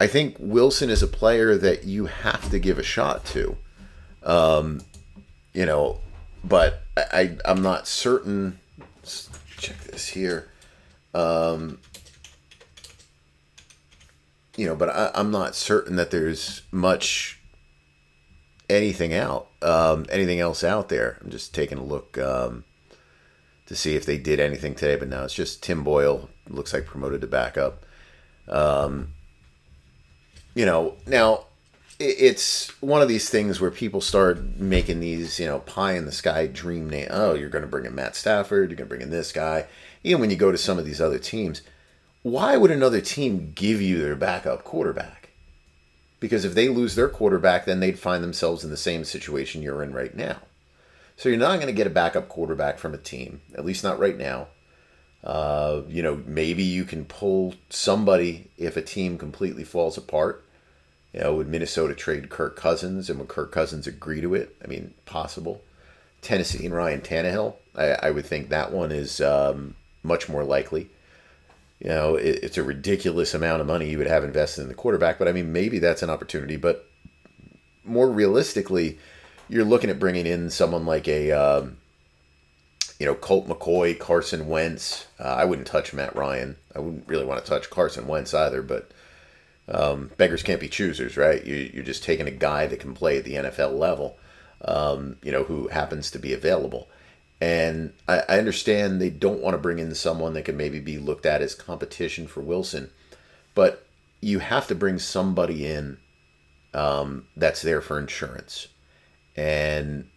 I 0.00 0.06
think 0.06 0.36
Wilson 0.38 0.90
is 0.90 1.02
a 1.02 1.06
player 1.06 1.56
that 1.56 1.84
you 1.84 2.06
have 2.06 2.50
to 2.50 2.58
give 2.58 2.78
a 2.78 2.82
shot 2.82 3.24
to. 3.26 3.56
Um, 4.22 4.82
you 5.52 5.66
know, 5.66 6.00
but 6.44 6.82
I, 6.96 7.36
I 7.46 7.50
am 7.50 7.62
not 7.62 7.88
certain 7.88 8.58
check 9.62 9.78
this 9.84 10.08
here. 10.08 10.48
Um, 11.14 11.78
you 14.56 14.66
know, 14.66 14.76
but 14.76 14.88
I, 14.88 15.10
I, 15.14 15.20
am 15.20 15.30
not 15.30 15.54
certain 15.54 15.96
that 15.96 16.10
there's 16.10 16.62
much 16.70 17.40
anything 18.68 19.14
out, 19.14 19.48
um, 19.60 20.06
anything 20.10 20.40
else 20.40 20.64
out 20.64 20.88
there. 20.88 21.18
I'm 21.22 21.30
just 21.30 21.54
taking 21.54 21.78
a 21.78 21.84
look 21.84 22.18
um, 22.18 22.64
to 23.66 23.76
see 23.76 23.96
if 23.96 24.06
they 24.06 24.18
did 24.18 24.40
anything 24.40 24.74
today, 24.74 24.96
but 24.96 25.08
now 25.08 25.24
it's 25.24 25.34
just 25.34 25.62
Tim 25.62 25.84
Boyle. 25.84 26.28
Looks 26.48 26.72
like 26.72 26.86
promoted 26.86 27.20
to 27.20 27.26
backup. 27.26 27.84
Um, 28.48 29.14
you 30.54 30.66
know, 30.66 30.96
now 31.06 31.46
it's 31.98 32.68
one 32.82 33.02
of 33.02 33.08
these 33.08 33.30
things 33.30 33.60
where 33.60 33.70
people 33.70 34.00
start 34.00 34.58
making 34.58 35.00
these, 35.00 35.38
you 35.38 35.46
know, 35.46 35.60
pie 35.60 35.92
in 35.92 36.04
the 36.04 36.12
sky 36.12 36.46
dream 36.46 36.90
name. 36.90 37.08
Oh, 37.10 37.34
you're 37.34 37.48
going 37.48 37.62
to 37.62 37.68
bring 37.68 37.86
in 37.86 37.94
Matt 37.94 38.16
Stafford. 38.16 38.70
You're 38.70 38.76
going 38.76 38.88
to 38.88 38.94
bring 38.94 39.02
in 39.02 39.10
this 39.10 39.32
guy. 39.32 39.66
Even 40.02 40.20
when 40.20 40.30
you 40.30 40.36
go 40.36 40.50
to 40.50 40.58
some 40.58 40.78
of 40.78 40.84
these 40.84 41.00
other 41.00 41.18
teams, 41.18 41.62
why 42.22 42.56
would 42.56 42.70
another 42.70 43.00
team 43.00 43.52
give 43.54 43.80
you 43.80 43.98
their 43.98 44.16
backup 44.16 44.64
quarterback? 44.64 45.21
Because 46.22 46.46
if 46.46 46.54
they 46.54 46.68
lose 46.68 46.94
their 46.94 47.08
quarterback, 47.08 47.66
then 47.66 47.80
they'd 47.80 47.98
find 47.98 48.24
themselves 48.24 48.64
in 48.64 48.70
the 48.70 48.76
same 48.78 49.04
situation 49.04 49.60
you're 49.60 49.82
in 49.82 49.92
right 49.92 50.16
now. 50.16 50.38
So 51.16 51.28
you're 51.28 51.36
not 51.36 51.56
going 51.56 51.66
to 51.66 51.72
get 51.72 51.86
a 51.86 51.90
backup 51.90 52.28
quarterback 52.28 52.78
from 52.78 52.94
a 52.94 52.98
team, 52.98 53.42
at 53.54 53.64
least 53.64 53.84
not 53.84 53.98
right 53.98 54.16
now. 54.16 54.46
Uh, 55.22 55.82
you 55.88 56.02
know, 56.02 56.22
maybe 56.24 56.62
you 56.62 56.84
can 56.84 57.04
pull 57.04 57.54
somebody 57.68 58.50
if 58.56 58.76
a 58.76 58.82
team 58.82 59.18
completely 59.18 59.64
falls 59.64 59.98
apart 59.98 60.44
you 61.12 61.20
know, 61.20 61.34
would 61.34 61.48
Minnesota 61.48 61.94
trade 61.94 62.30
Kirk 62.30 62.56
Cousins, 62.56 63.10
and 63.10 63.18
would 63.18 63.28
Kirk 63.28 63.52
Cousins 63.52 63.86
agree 63.86 64.20
to 64.20 64.34
it? 64.34 64.56
I 64.64 64.66
mean, 64.66 64.94
possible. 65.04 65.60
Tennessee 66.22 66.64
and 66.64 66.74
Ryan 66.74 67.00
Tannehill, 67.00 67.56
I, 67.74 67.90
I 67.90 68.10
would 68.10 68.24
think 68.24 68.48
that 68.48 68.72
one 68.72 68.92
is 68.92 69.20
um, 69.20 69.74
much 70.02 70.28
more 70.28 70.44
likely. 70.44 70.88
You 71.82 71.88
know, 71.88 72.14
it, 72.14 72.44
it's 72.44 72.58
a 72.58 72.62
ridiculous 72.62 73.34
amount 73.34 73.60
of 73.60 73.66
money 73.66 73.90
you 73.90 73.98
would 73.98 74.06
have 74.06 74.22
invested 74.22 74.62
in 74.62 74.68
the 74.68 74.74
quarterback, 74.74 75.18
but 75.18 75.26
I 75.26 75.32
mean, 75.32 75.52
maybe 75.52 75.80
that's 75.80 76.02
an 76.02 76.10
opportunity. 76.10 76.56
But 76.56 76.88
more 77.84 78.08
realistically, 78.08 78.98
you're 79.48 79.64
looking 79.64 79.90
at 79.90 79.98
bringing 79.98 80.26
in 80.26 80.48
someone 80.50 80.86
like 80.86 81.08
a, 81.08 81.32
um, 81.32 81.78
you 83.00 83.06
know, 83.06 83.16
Colt 83.16 83.48
McCoy, 83.48 83.98
Carson 83.98 84.46
Wentz. 84.46 85.06
Uh, 85.18 85.24
I 85.24 85.44
wouldn't 85.44 85.66
touch 85.66 85.92
Matt 85.92 86.14
Ryan. 86.14 86.56
I 86.74 86.78
wouldn't 86.78 87.08
really 87.08 87.24
want 87.24 87.44
to 87.44 87.50
touch 87.50 87.68
Carson 87.68 88.06
Wentz 88.06 88.32
either, 88.32 88.62
but 88.62 88.92
um, 89.68 90.12
beggars 90.16 90.44
can't 90.44 90.60
be 90.60 90.68
choosers, 90.68 91.16
right? 91.16 91.44
You, 91.44 91.80
are 91.80 91.84
just 91.84 92.04
taking 92.04 92.28
a 92.28 92.32
guy 92.32 92.68
that 92.68 92.78
can 92.78 92.94
play 92.94 93.18
at 93.18 93.24
the 93.24 93.34
NFL 93.34 93.76
level, 93.76 94.18
um, 94.64 95.16
you 95.20 95.32
know, 95.32 95.42
who 95.42 95.66
happens 95.66 96.12
to 96.12 96.20
be 96.20 96.32
available. 96.32 96.88
And 97.42 97.92
I, 98.06 98.22
I, 98.28 98.38
understand 98.38 99.00
they 99.00 99.10
don't 99.10 99.40
want 99.40 99.54
to 99.54 99.58
bring 99.58 99.80
in 99.80 99.94
someone 99.96 100.34
that 100.34 100.44
could 100.44 100.56
maybe 100.56 100.78
be 100.78 100.98
looked 100.98 101.26
at 101.26 101.42
as 101.42 101.56
competition 101.56 102.28
for 102.28 102.40
Wilson, 102.40 102.90
but 103.54 103.84
you 104.20 104.38
have 104.38 104.68
to 104.68 104.76
bring 104.76 105.00
somebody 105.00 105.66
in 105.66 105.98
um, 106.72 107.26
that's 107.36 107.62
there 107.62 107.80
for 107.80 107.98
insurance. 107.98 108.68
And, 109.34 110.08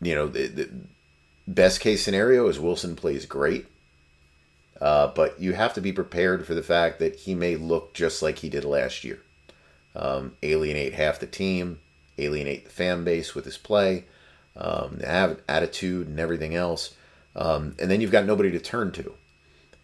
you 0.00 0.16
know, 0.16 0.26
the, 0.26 0.48
the 0.48 0.70
best 1.46 1.80
case 1.80 2.02
scenario 2.02 2.48
is 2.48 2.58
Wilson 2.58 2.96
plays 2.96 3.24
great 3.24 3.66
uh, 4.80 5.08
but 5.08 5.40
you 5.40 5.52
have 5.52 5.74
to 5.74 5.80
be 5.80 5.92
prepared 5.92 6.46
for 6.46 6.54
the 6.54 6.62
fact 6.62 6.98
that 6.98 7.16
he 7.16 7.34
may 7.34 7.56
look 7.56 7.94
just 7.94 8.22
like 8.22 8.38
he 8.38 8.48
did 8.48 8.64
last 8.64 9.04
year. 9.04 9.20
Um, 9.94 10.36
alienate 10.42 10.94
half 10.94 11.20
the 11.20 11.26
team, 11.26 11.80
alienate 12.18 12.64
the 12.64 12.70
fan 12.70 13.04
base 13.04 13.34
with 13.34 13.44
his 13.44 13.56
play, 13.56 14.04
um, 14.56 15.00
attitude 15.04 16.08
and 16.08 16.20
everything 16.20 16.54
else. 16.54 16.94
Um, 17.36 17.74
and 17.78 17.90
then 17.90 18.00
you've 18.00 18.12
got 18.12 18.26
nobody 18.26 18.50
to 18.52 18.60
turn 18.60 18.92
to. 18.92 19.14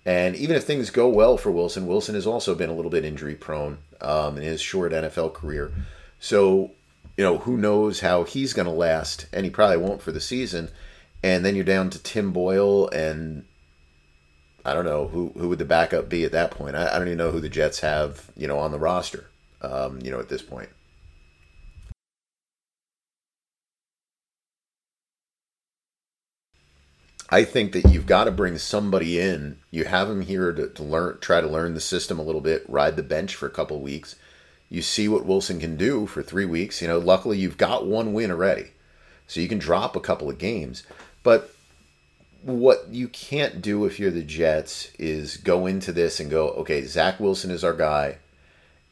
And 0.07 0.35
even 0.37 0.57
if 0.57 0.65
things 0.65 0.91
go 0.91 1.09
well 1.09 1.37
for 1.37 1.51
Wilson, 1.51 1.87
Wilson 1.87 2.15
has 2.15 2.27
also 2.27 2.55
been 2.55 2.71
a 2.71 2.75
little 2.75 2.91
bit 2.91 3.05
injury 3.05 3.35
prone 3.35 3.79
um, 4.01 4.37
in 4.37 4.43
his 4.43 4.61
short 4.61 4.93
NFL 4.93 5.35
career. 5.35 5.73
So, 6.19 6.71
you 7.17 7.25
know, 7.25 7.39
who 7.39 7.57
knows 7.57 8.01
how 8.01 8.25
he's 8.25 8.53
going 8.53 8.67
to 8.67 8.73
last, 8.73 9.27
and 9.33 9.45
he 9.45 9.51
probably 9.51 9.77
won't 9.77 10.01
for 10.01 10.13
the 10.13 10.21
season. 10.21 10.71
And 11.23 11.45
then 11.45 11.55
you're 11.55 11.65
down 11.65 11.91
to 11.91 12.03
Tim 12.03 12.33
Boyle 12.33 12.89
and 12.89 13.45
I 14.65 14.75
don't 14.75 14.85
know 14.85 15.09
who 15.09 15.33
who 15.37 15.49
would 15.49 15.59
the 15.59 15.65
backup 15.65 16.09
be 16.09 16.25
at 16.25 16.33
that 16.33 16.51
point. 16.51 16.77
I, 16.77 16.95
I 16.95 16.99
don't 16.99 17.09
even 17.09 17.19
know 17.19 17.31
who 17.31 17.41
the 17.41 17.49
Jets 17.49 17.81
have, 17.81 18.31
you 18.37 18.47
know, 18.47 18.59
on 18.59 18.73
the 18.73 18.79
roster. 18.79 19.27
Um, 19.63 20.01
you 20.03 20.11
know, 20.11 20.21
at 20.21 20.29
this 20.29 20.43
point. 20.43 20.71
I 27.31 27.45
think 27.45 27.73
that 27.73 27.88
you've 27.93 28.07
got 28.07 28.25
to 28.25 28.33
bring 28.33 28.59
somebody 28.59 29.21
in. 29.21 29.59
You 29.71 29.85
have 29.85 30.11
him 30.11 30.23
here 30.23 30.53
to, 30.53 30.69
to 30.69 30.83
learn, 30.83 31.19
try 31.21 31.40
to 31.40 31.47
learn 31.47 31.75
the 31.75 31.81
system 31.81 32.19
a 32.19 32.25
little 32.25 32.40
bit, 32.40 32.69
ride 32.69 32.97
the 32.97 33.05
bench 33.05 33.37
for 33.37 33.47
a 33.47 33.51
couple 33.51 33.81
weeks. 33.81 34.16
You 34.69 34.83
see 34.83 35.07
what 35.09 35.27
Wilson 35.27 35.61
can 35.61 35.77
do 35.77 36.07
for 36.07 36.23
three 36.23 36.45
weeks. 36.45 36.83
You 36.83 36.88
know, 36.88 36.99
luckily 36.99 37.38
you've 37.38 37.57
got 37.57 37.87
one 37.87 38.12
win 38.12 38.33
already, 38.33 38.73
so 39.29 39.40
you 39.40 39.49
can 39.49 39.59
drop 39.59 39.95
a 39.95 40.01
couple 40.01 40.29
of 40.29 40.38
games. 40.38 40.83
But 41.23 41.55
what 42.43 42.88
you 42.90 43.07
can't 43.07 43.62
do 43.62 43.85
if 43.85 44.01
you're 44.01 44.11
the 44.11 44.23
Jets 44.23 44.90
is 44.99 45.37
go 45.37 45.66
into 45.66 45.93
this 45.93 46.19
and 46.19 46.31
go, 46.31 46.49
okay, 46.51 46.85
Zach 46.85 47.21
Wilson 47.21 47.53
is 47.53 47.62
our 47.62 47.75
guy, 47.75 48.19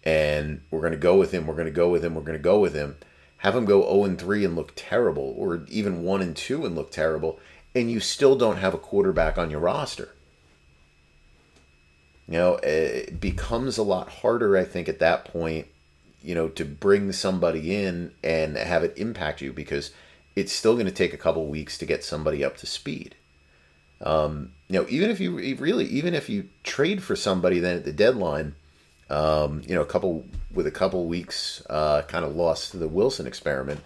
and 0.04 0.60
we're 0.70 0.80
going 0.80 0.92
to 0.92 0.98
go 0.98 1.16
with 1.16 1.32
him. 1.32 1.46
We're 1.46 1.54
going 1.54 1.66
to 1.66 1.72
go 1.72 1.88
with 1.88 2.04
him. 2.04 2.14
We're 2.14 2.22
going 2.22 2.38
to 2.38 2.42
go 2.42 2.60
with 2.60 2.74
him. 2.74 2.96
Have 3.38 3.54
him 3.54 3.64
go 3.64 3.82
0 3.82 4.04
and 4.04 4.18
3 4.18 4.44
and 4.44 4.56
look 4.56 4.72
terrible, 4.74 5.34
or 5.36 5.64
even 5.68 6.02
1 6.02 6.22
and 6.22 6.36
2 6.36 6.66
and 6.66 6.76
look 6.76 6.90
terrible 6.90 7.40
and 7.78 7.90
you 7.90 8.00
still 8.00 8.36
don't 8.36 8.58
have 8.58 8.74
a 8.74 8.78
quarterback 8.78 9.38
on 9.38 9.50
your 9.50 9.60
roster. 9.60 10.10
You 12.26 12.34
know, 12.34 12.54
it 12.56 13.20
becomes 13.20 13.78
a 13.78 13.82
lot 13.82 14.08
harder, 14.08 14.56
I 14.56 14.64
think, 14.64 14.88
at 14.88 14.98
that 14.98 15.24
point, 15.24 15.66
you 16.22 16.34
know, 16.34 16.48
to 16.48 16.64
bring 16.64 17.12
somebody 17.12 17.74
in 17.74 18.12
and 18.22 18.56
have 18.56 18.84
it 18.84 18.98
impact 18.98 19.40
you 19.40 19.52
because 19.52 19.92
it's 20.36 20.52
still 20.52 20.74
going 20.74 20.86
to 20.86 20.92
take 20.92 21.14
a 21.14 21.18
couple 21.18 21.46
weeks 21.46 21.78
to 21.78 21.86
get 21.86 22.04
somebody 22.04 22.44
up 22.44 22.56
to 22.58 22.66
speed. 22.66 23.14
Um, 24.00 24.52
you 24.68 24.78
know, 24.78 24.86
even 24.88 25.10
if 25.10 25.20
you 25.20 25.36
really, 25.56 25.86
even 25.86 26.14
if 26.14 26.28
you 26.28 26.48
trade 26.62 27.02
for 27.02 27.16
somebody 27.16 27.58
then 27.58 27.76
at 27.76 27.84
the 27.84 27.92
deadline, 27.92 28.54
um, 29.10 29.62
you 29.66 29.74
know, 29.74 29.80
a 29.80 29.86
couple 29.86 30.26
with 30.52 30.66
a 30.66 30.70
couple 30.70 31.06
weeks 31.06 31.62
uh, 31.70 32.02
kind 32.02 32.24
of 32.24 32.36
lost 32.36 32.72
to 32.72 32.76
the 32.76 32.88
Wilson 32.88 33.26
experiment, 33.26 33.80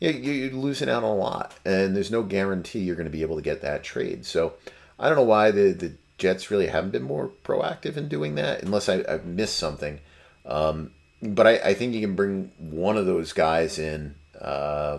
you're 0.00 0.50
losing 0.52 0.88
out 0.88 1.04
on 1.04 1.10
a 1.10 1.14
lot, 1.14 1.54
and 1.64 1.96
there's 1.96 2.10
no 2.10 2.22
guarantee 2.22 2.80
you're 2.80 2.96
going 2.96 3.06
to 3.06 3.10
be 3.10 3.22
able 3.22 3.36
to 3.36 3.42
get 3.42 3.62
that 3.62 3.84
trade. 3.84 4.26
So 4.26 4.54
I 4.98 5.08
don't 5.08 5.16
know 5.16 5.22
why 5.22 5.50
the 5.50 5.72
the 5.72 5.92
Jets 6.18 6.50
really 6.50 6.68
haven't 6.68 6.90
been 6.90 7.02
more 7.02 7.30
proactive 7.44 7.96
in 7.96 8.08
doing 8.08 8.36
that, 8.36 8.62
unless 8.62 8.88
I, 8.88 9.08
have 9.10 9.24
missed 9.24 9.56
something. 9.56 10.00
Um, 10.46 10.92
but 11.22 11.46
I, 11.46 11.56
I, 11.56 11.74
think 11.74 11.94
you 11.94 12.00
can 12.00 12.14
bring 12.14 12.52
one 12.58 12.96
of 12.96 13.06
those 13.06 13.32
guys 13.32 13.78
in. 13.78 14.14
Uh, 14.38 14.98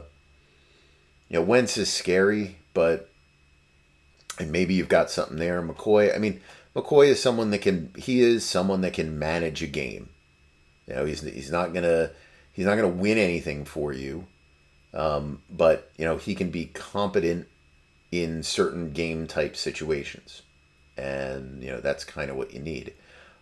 you 1.29 1.39
know, 1.39 1.45
Wentz 1.45 1.77
is 1.77 1.91
scary, 1.91 2.57
but 2.73 3.09
and 4.39 4.51
maybe 4.51 4.73
you've 4.73 4.89
got 4.89 5.11
something 5.11 5.37
there. 5.37 5.61
McCoy, 5.61 6.13
I 6.13 6.17
mean, 6.17 6.41
McCoy 6.75 7.07
is 7.07 7.21
someone 7.21 7.51
that 7.51 7.61
can. 7.61 7.91
He 7.95 8.21
is 8.21 8.45
someone 8.45 8.81
that 8.81 8.93
can 8.93 9.17
manage 9.17 9.61
a 9.63 9.67
game. 9.67 10.09
You 10.87 10.95
know, 10.95 11.05
he's 11.05 11.21
he's 11.21 11.51
not 11.51 11.73
gonna 11.73 12.11
he's 12.51 12.65
not 12.65 12.75
gonna 12.75 12.89
win 12.89 13.17
anything 13.17 13.65
for 13.65 13.93
you. 13.93 14.25
Um, 14.95 15.41
but 15.49 15.91
you 15.97 16.05
know 16.05 16.17
he 16.17 16.35
can 16.35 16.49
be 16.49 16.65
competent 16.65 17.47
in 18.11 18.43
certain 18.43 18.91
game 18.91 19.27
type 19.27 19.55
situations, 19.55 20.41
and 20.97 21.61
you 21.61 21.69
know 21.69 21.81
that's 21.81 22.05
kind 22.05 22.31
of 22.31 22.37
what 22.37 22.53
you 22.53 22.59
need. 22.59 22.93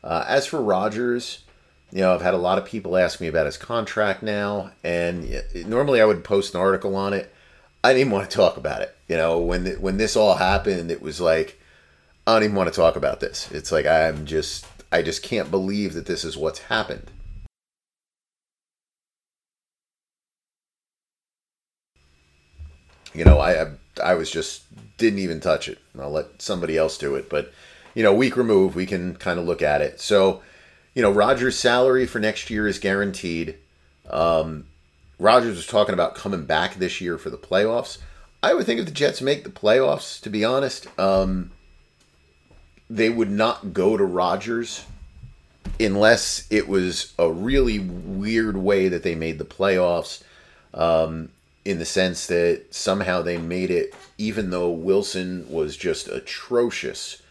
Uh, 0.04 0.26
as 0.28 0.48
for 0.48 0.62
Rodgers, 0.62 1.44
you 1.92 2.02
know 2.02 2.14
I've 2.14 2.24
had 2.24 2.34
a 2.34 2.38
lot 2.38 2.58
of 2.58 2.66
people 2.66 2.98
ask 2.98 3.22
me 3.22 3.28
about 3.28 3.46
his 3.46 3.58
contract 3.58 4.24
now, 4.24 4.72
and 4.84 5.44
normally 5.68 6.02
I 6.02 6.06
would 6.06 6.24
post 6.24 6.56
an 6.56 6.60
article 6.60 6.96
on 6.96 7.14
it. 7.14 7.32
I 7.84 7.94
didn't 7.94 8.12
want 8.12 8.30
to 8.30 8.36
talk 8.36 8.58
about 8.58 8.82
it. 8.82 8.96
You 9.08 9.18
know 9.18 9.40
when 9.40 9.66
when 9.80 9.98
this 9.98 10.16
all 10.16 10.36
happened, 10.36 10.90
it 10.90 11.04
was 11.04 11.22
like 11.22 11.60
I 12.26 12.34
don't 12.34 12.44
even 12.44 12.56
want 12.56 12.74
to 12.74 12.76
talk 12.76 12.96
about 12.96 13.20
this. 13.20 13.52
It's 13.52 13.72
like 13.72 13.86
I'm 13.86 14.26
just 14.26 14.66
I 14.92 15.04
just 15.04 15.22
can't 15.22 15.52
believe 15.52 15.94
that 15.94 16.08
this 16.08 16.24
is 16.24 16.36
what's 16.36 16.60
happened. 16.60 17.12
You 23.14 23.26
know, 23.26 23.40
I 23.40 23.72
I 24.02 24.16
was 24.16 24.30
just 24.32 24.64
didn't 24.98 25.20
even 25.20 25.40
touch 25.40 25.68
it. 25.68 25.80
I'll 26.00 26.12
let 26.12 26.42
somebody 26.42 26.78
else 26.78 26.98
do 26.98 27.16
it, 27.16 27.30
but 27.30 27.52
you 27.94 28.04
know, 28.04 28.14
week 28.14 28.38
remove, 28.38 28.76
we 28.76 28.86
can 28.86 29.16
kind 29.16 29.40
of 29.40 29.46
look 29.46 29.62
at 29.62 29.82
it. 29.82 30.00
So, 30.00 30.42
you 30.96 31.02
know, 31.02 31.12
Rodgers' 31.12 31.58
salary 31.58 32.06
for 32.06 32.20
next 32.20 32.50
year 32.50 32.68
is 32.68 32.80
guaranteed. 32.80 33.58
Um, 34.10 34.66
Rodgers 35.20 35.56
was 35.56 35.68
talking 35.68 35.94
about 35.94 36.16
coming 36.16 36.46
back 36.46 36.76
this 36.76 37.02
year 37.02 37.18
for 37.18 37.30
the 37.30 37.38
playoffs. 37.38 38.00
I 38.42 38.54
would 38.54 38.66
think 38.66 38.80
if 38.80 38.86
the 38.86 38.92
Jets 38.92 39.22
make 39.22 39.44
the 39.44 39.50
playoffs, 39.50 40.20
to 40.22 40.30
be 40.30 40.44
honest, 40.44 40.88
um, 41.00 41.52
they 42.90 43.10
would 43.10 43.32
not 43.32 43.74
go 43.74 43.96
to 43.96 44.04
Rodgers 44.04 44.86
unless 45.80 46.46
it 46.50 46.68
was 46.68 47.14
a 47.18 47.32
really 47.32 47.80
weird 47.80 48.58
way 48.58 48.90
that 48.90 49.04
they 49.04 49.16
made 49.16 49.38
the 49.38 49.46
playoffs. 49.46 50.24
Um, 50.74 51.30
in 51.66 51.80
the 51.80 51.86
sense 51.86 52.28
that 52.28 52.66
somehow 52.72 53.22
they 53.22 53.38
made 53.38 53.72
it, 53.72 53.94
even 54.18 54.50
though 54.50 54.70
Wilson 54.70 55.50
was 55.50 55.78
just 55.78 56.08
atrocious, 56.08 57.22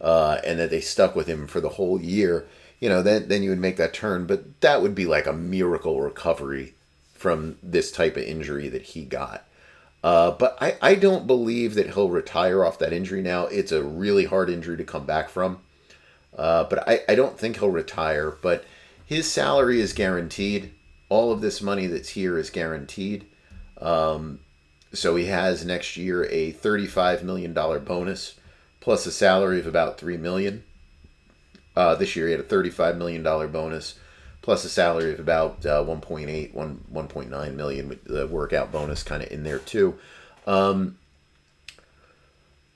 uh, 0.00 0.38
and 0.44 0.58
that 0.58 0.70
they 0.70 0.80
stuck 0.80 1.14
with 1.14 1.26
him 1.26 1.46
for 1.46 1.60
the 1.60 1.70
whole 1.70 2.00
year. 2.00 2.46
You 2.80 2.88
know, 2.88 3.02
then 3.02 3.28
then 3.28 3.42
you 3.42 3.50
would 3.50 3.58
make 3.58 3.76
that 3.78 3.94
turn, 3.94 4.26
but 4.26 4.60
that 4.60 4.82
would 4.82 4.94
be 4.94 5.06
like 5.06 5.26
a 5.26 5.32
miracle 5.32 6.00
recovery 6.00 6.74
from 7.14 7.58
this 7.62 7.90
type 7.90 8.16
of 8.16 8.22
injury 8.24 8.68
that 8.68 8.82
he 8.82 9.04
got. 9.04 9.44
Uh, 10.04 10.30
but 10.30 10.56
I, 10.60 10.76
I 10.80 10.94
don't 10.94 11.26
believe 11.26 11.74
that 11.74 11.94
he'll 11.94 12.10
retire 12.10 12.64
off 12.64 12.78
that 12.78 12.92
injury 12.92 13.22
now. 13.22 13.46
It's 13.46 13.72
a 13.72 13.82
really 13.82 14.24
hard 14.24 14.50
injury 14.50 14.76
to 14.76 14.84
come 14.84 15.06
back 15.06 15.28
from. 15.28 15.60
Uh, 16.36 16.64
but 16.64 16.86
I, 16.88 17.00
I 17.08 17.14
don't 17.14 17.38
think 17.38 17.58
he'll 17.58 17.70
retire. 17.70 18.30
But 18.30 18.64
his 19.04 19.30
salary 19.30 19.80
is 19.80 19.92
guaranteed. 19.92 20.72
All 21.08 21.32
of 21.32 21.40
this 21.40 21.62
money 21.62 21.86
that's 21.86 22.10
here 22.10 22.38
is 22.38 22.50
guaranteed. 22.50 23.26
Um, 23.80 24.40
so 24.92 25.16
he 25.16 25.26
has 25.26 25.64
next 25.64 25.96
year 25.96 26.24
a 26.24 26.52
$35 26.52 27.22
million 27.22 27.52
bonus 27.52 28.34
plus 28.80 29.06
a 29.06 29.12
salary 29.12 29.58
of 29.58 29.66
about 29.66 29.98
3 29.98 30.16
million. 30.16 30.64
Uh, 31.74 31.94
this 31.94 32.16
year 32.16 32.26
he 32.26 32.32
had 32.32 32.40
a 32.40 32.44
$35 32.44 32.96
million 32.96 33.22
bonus 33.22 33.98
plus 34.42 34.64
a 34.64 34.68
salary 34.68 35.12
of 35.12 35.20
about 35.20 35.66
uh, 35.66 35.82
1.8, 35.82 36.54
1, 36.54 36.84
1.9 36.92 37.54
million 37.54 37.88
with 37.88 38.04
the 38.04 38.26
workout 38.28 38.70
bonus 38.70 39.02
kind 39.02 39.22
of 39.22 39.30
in 39.32 39.42
there 39.42 39.58
too. 39.58 39.98
Um, 40.46 40.98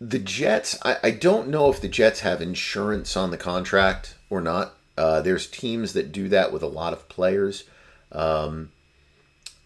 the 0.00 0.18
Jets, 0.18 0.78
I, 0.82 0.96
I 1.02 1.10
don't 1.12 1.48
know 1.48 1.70
if 1.70 1.80
the 1.80 1.88
Jets 1.88 2.20
have 2.20 2.42
insurance 2.42 3.16
on 3.16 3.30
the 3.30 3.36
contract 3.36 4.16
or 4.28 4.40
not. 4.40 4.74
Uh, 4.98 5.20
there's 5.20 5.46
teams 5.46 5.92
that 5.92 6.10
do 6.10 6.28
that 6.28 6.52
with 6.52 6.62
a 6.62 6.66
lot 6.66 6.92
of 6.92 7.08
players. 7.08 7.64
Um, 8.10 8.72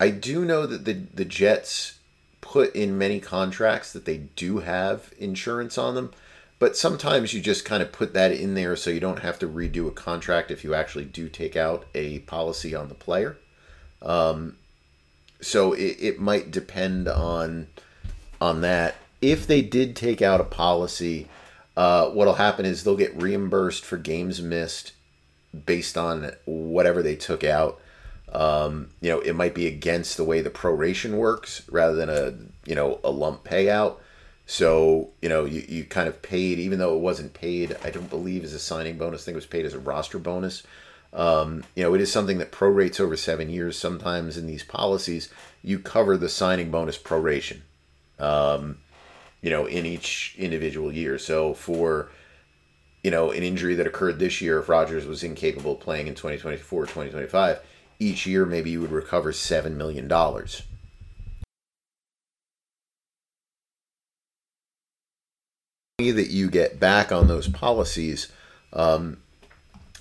I 0.05 0.11
do 0.11 0.45
know 0.45 0.67
that 0.67 0.85
the 0.85 0.93
the 0.93 1.25
Jets 1.25 1.99
put 2.43 2.77
in 2.77 2.99
many 2.99 3.21
contracts 3.21 3.91
that 3.95 4.05
they 4.05 4.19
do 4.19 4.59
have 4.59 5.15
insurance 5.19 5.79
on 5.79 5.95
them, 5.95 6.13
but 6.59 6.77
sometimes 6.77 7.33
you 7.33 7.41
just 7.41 7.65
kind 7.65 7.83
of 7.83 7.91
put 7.91 8.13
that 8.13 8.31
in 8.31 8.53
there 8.53 8.77
so 8.77 8.91
you 8.91 9.01
don't 9.01 9.21
have 9.21 9.39
to 9.39 9.49
redo 9.49 9.89
a 9.89 9.91
contract 9.91 10.51
if 10.51 10.63
you 10.63 10.75
actually 10.75 11.07
do 11.07 11.31
take 11.31 11.57
out 11.57 11.87
a 11.95 12.19
policy 12.19 12.75
on 12.75 12.91
the 12.91 12.95
player. 12.95 13.39
Um, 14.03 14.59
so 15.41 15.73
it, 15.73 15.97
it 15.99 16.21
might 16.21 16.51
depend 16.51 17.09
on 17.09 17.69
on 18.43 18.61
that. 18.61 18.97
If 19.23 19.47
they 19.47 19.63
did 19.63 19.97
take 19.97 20.21
out 20.21 20.39
a 20.39 20.45
policy, 20.45 21.29
uh, 21.79 22.11
what'll 22.11 22.35
happen 22.35 22.67
is 22.67 22.85
they'll 22.85 22.95
get 22.95 23.17
reimbursed 23.17 23.87
for 23.87 23.97
games 23.97 24.43
missed 24.43 24.93
based 25.65 25.97
on 25.97 26.33
whatever 26.45 27.03
they 27.03 27.17
took 27.17 27.43
out. 27.43 27.81
Um, 28.35 28.89
you 29.01 29.11
know, 29.11 29.21
it 29.21 29.35
might 29.35 29.55
be 29.55 29.67
against 29.67 30.17
the 30.17 30.25
way 30.25 30.41
the 30.41 30.51
proration 30.51 31.15
works 31.15 31.63
rather 31.71 31.95
than 31.95 32.11
a 32.11 32.35
you 32.69 32.75
know 32.75 33.01
a 33.05 33.11
lump 33.11 33.45
payout. 33.45 33.99
So 34.47 35.11
you 35.23 35.29
know 35.29 35.45
you, 35.45 35.65
you 35.69 35.85
kind 35.85 36.09
of 36.09 36.21
paid 36.21 36.59
even 36.59 36.79
though 36.79 36.97
it 36.97 37.01
wasn't 37.01 37.33
paid. 37.33 37.77
I 37.85 37.91
don't 37.91 38.11
believe 38.11 38.43
as 38.43 38.53
a 38.53 38.59
signing 38.59 38.99
bonus. 38.99 39.23
I 39.23 39.25
think 39.27 39.35
it 39.35 39.37
was 39.37 39.47
paid 39.47 39.65
as 39.65 39.75
a 39.75 39.79
roster 39.79 40.19
bonus. 40.19 40.65
Um, 41.13 41.63
you 41.77 41.85
know, 41.85 41.95
it 41.95 42.01
is 42.01 42.11
something 42.11 42.39
that 42.39 42.51
prorates 42.51 42.99
over 42.99 43.17
seven 43.17 43.49
years. 43.49 43.79
Sometimes 43.79 44.37
in 44.37 44.49
these 44.49 44.65
policies, 44.65 45.33
you 45.63 45.79
cover 45.79 46.17
the 46.17 46.29
signing 46.29 46.73
bonus 46.73 46.99
proration. 46.99 47.61
Um, 48.19 48.79
you 49.43 49.51
know, 49.51 49.67
in 49.67 49.87
each 49.87 50.35
individual 50.39 50.91
year. 50.91 51.19
So 51.19 51.55
for 51.55 52.11
you 53.05 53.13
know 53.13 53.31
an 53.31 53.45
injury 53.45 53.77
that 53.77 53.87
occurred 53.87 54.19
this 54.19 54.41
year, 54.41 54.59
if 54.59 54.69
Rodgers 54.69 55.07
was 55.07 55.23
incapable 55.23 55.75
of 55.75 55.81
playing 55.81 56.09
in 56.09 56.17
2024, 56.17 56.87
2025 56.87 57.61
each 57.99 58.27
year 58.27 58.45
maybe 58.45 58.71
you 58.71 58.81
would 58.81 58.93
recover 58.93 59.33
$7 59.33 59.73
million. 59.73 60.09
that 65.99 66.31
you 66.31 66.51
get 66.51 66.81
back 66.81 67.13
on 67.13 67.29
those 67.29 67.49
policies, 67.49 68.31
um, 68.73 69.19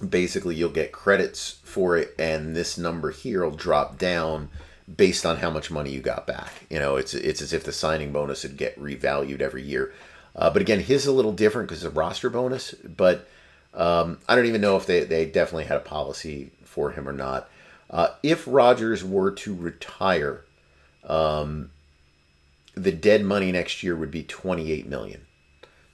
basically 0.08 0.56
you'll 0.56 0.70
get 0.70 0.92
credits 0.92 1.60
for 1.64 1.96
it, 1.98 2.14
and 2.18 2.56
this 2.56 2.78
number 2.78 3.12
here 3.12 3.44
will 3.44 3.56
drop 3.56 3.98
down 3.98 4.50
based 4.98 5.26
on 5.26 5.38
how 5.38 5.50
much 5.50 5.72
money 5.72 5.92
you 5.92 6.02
got 6.02 6.28
back. 6.28 6.52
You 6.70 6.80
know, 6.80 6.96
it's 6.96 7.14
it's 7.14 7.42
as 7.42 7.54
if 7.54 7.64
the 7.64 7.72
signing 7.72 8.12
bonus 8.12 8.44
would 8.44 8.58
get 8.58 8.80
revalued 8.80 9.42
every 9.42 9.64
year. 9.64 9.94
Uh, 10.36 10.50
but 10.50 10.62
again, 10.62 10.80
his 10.80 11.04
is 11.04 11.08
a 11.08 11.12
little 11.12 11.32
different 11.32 11.70
because 11.70 11.84
of 11.84 11.94
the 11.94 12.00
roster 12.00 12.30
bonus. 12.30 12.74
But 12.74 13.28
um, 13.74 14.20
I 14.28 14.36
don't 14.36 14.46
even 14.46 14.62
know 14.62 14.78
if 14.78 14.86
they, 14.86 15.04
they 15.04 15.26
definitely 15.26 15.66
had 15.66 15.78
a 15.78 15.82
policy 15.82 16.52
for 16.64 16.92
him 16.92 17.08
or 17.08 17.14
not. 17.14 17.50
Uh, 17.94 18.16
if 18.24 18.48
Rodgers 18.48 19.04
were 19.04 19.30
to 19.30 19.54
retire, 19.54 20.44
um, 21.08 21.70
the 22.74 22.92
dead 22.92 23.24
money 23.24 23.52
next 23.52 23.84
year 23.84 23.96
would 23.96 24.10
be 24.10 24.24
28 24.24 24.88
million. 24.88 25.28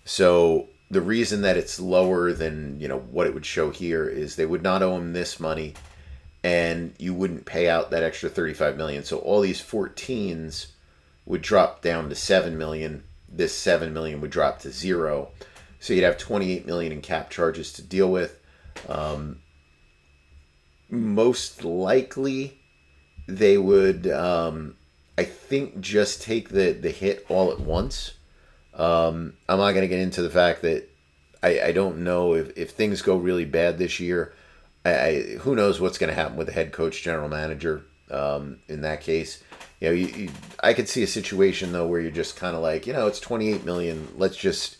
So 0.05 0.69
the 0.89 1.01
reason 1.01 1.41
that 1.41 1.57
it's 1.57 1.77
lower 1.77 2.31
than 2.31 2.79
you 2.79 2.88
know 2.88 2.99
what 2.99 3.27
it 3.27 3.33
would 3.33 3.45
show 3.45 3.69
here 3.69 4.07
is 4.07 4.35
they 4.35 4.45
would 4.45 4.63
not 4.63 4.81
owe 4.81 4.95
him 4.95 5.12
this 5.12 5.41
money, 5.41 5.73
and 6.41 6.95
you 6.97 7.13
wouldn't 7.13 7.45
pay 7.45 7.67
out 7.67 7.91
that 7.91 8.01
extra 8.01 8.29
35 8.29 8.77
million. 8.77 9.03
So 9.03 9.17
all 9.17 9.41
these 9.41 9.62
14s 9.62 10.67
would 11.25 11.41
drop 11.41 11.81
down 11.81 12.07
to 12.07 12.15
7 12.15 12.57
million. 12.57 13.03
This 13.27 13.53
7 13.53 13.93
million 13.93 14.21
would 14.21 14.31
drop 14.31 14.59
to 14.59 14.71
zero. 14.71 15.31
So 15.81 15.93
you'd 15.93 16.05
have 16.05 16.17
28 16.17 16.65
million 16.65 16.93
in 16.93 17.01
cap 17.01 17.29
charges 17.29 17.73
to 17.73 17.81
deal 17.81 18.09
with. 18.09 18.39
Um, 18.88 19.41
most 20.89 21.63
likely, 21.63 22.60
they 23.28 23.58
would, 23.58 24.08
um, 24.08 24.75
I 25.17 25.23
think, 25.23 25.80
just 25.80 26.21
take 26.21 26.49
the 26.49 26.71
the 26.71 26.91
hit 26.91 27.25
all 27.30 27.52
at 27.52 27.60
once. 27.60 28.13
Um, 28.73 29.34
I'm 29.47 29.58
not 29.58 29.71
going 29.71 29.82
to 29.82 29.88
get 29.88 29.99
into 29.99 30.21
the 30.21 30.30
fact 30.30 30.62
that 30.62 30.89
I, 31.41 31.62
I 31.62 31.71
don't 31.71 31.99
know 32.04 32.34
if, 32.34 32.58
if 32.58 32.71
things 32.71 33.02
go 33.02 33.17
really 33.17 33.45
bad 33.45 33.78
this 33.78 33.99
year. 33.99 34.34
I, 34.86 34.91
I 34.91 35.21
who 35.39 35.56
knows 35.56 35.80
what's 35.80 35.97
going 35.97 36.10
to 36.10 36.15
happen 36.15 36.38
with 36.38 36.47
the 36.47 36.54
head 36.54 36.71
coach, 36.71 37.02
general 37.02 37.30
manager. 37.30 37.84
Um, 38.12 38.60
in 38.67 38.82
that 38.82 39.02
case, 39.02 39.43
you 39.80 39.88
know, 39.88 39.93
you, 39.93 40.08
you, 40.08 40.30
I 40.62 40.73
could 40.73 40.89
see 40.89 41.04
a 41.04 41.08
situation 41.08 41.71
though 41.71 41.86
where 41.86 42.02
you're 42.02 42.12
just 42.12 42.36
kind 42.36 42.56
of 42.56 42.62
like, 42.62 42.88
you 42.88 42.93
know, 42.93 43.08
it's 43.08 43.19
28 43.19 43.63
million. 43.65 44.08
Let's 44.17 44.36
just 44.36 44.78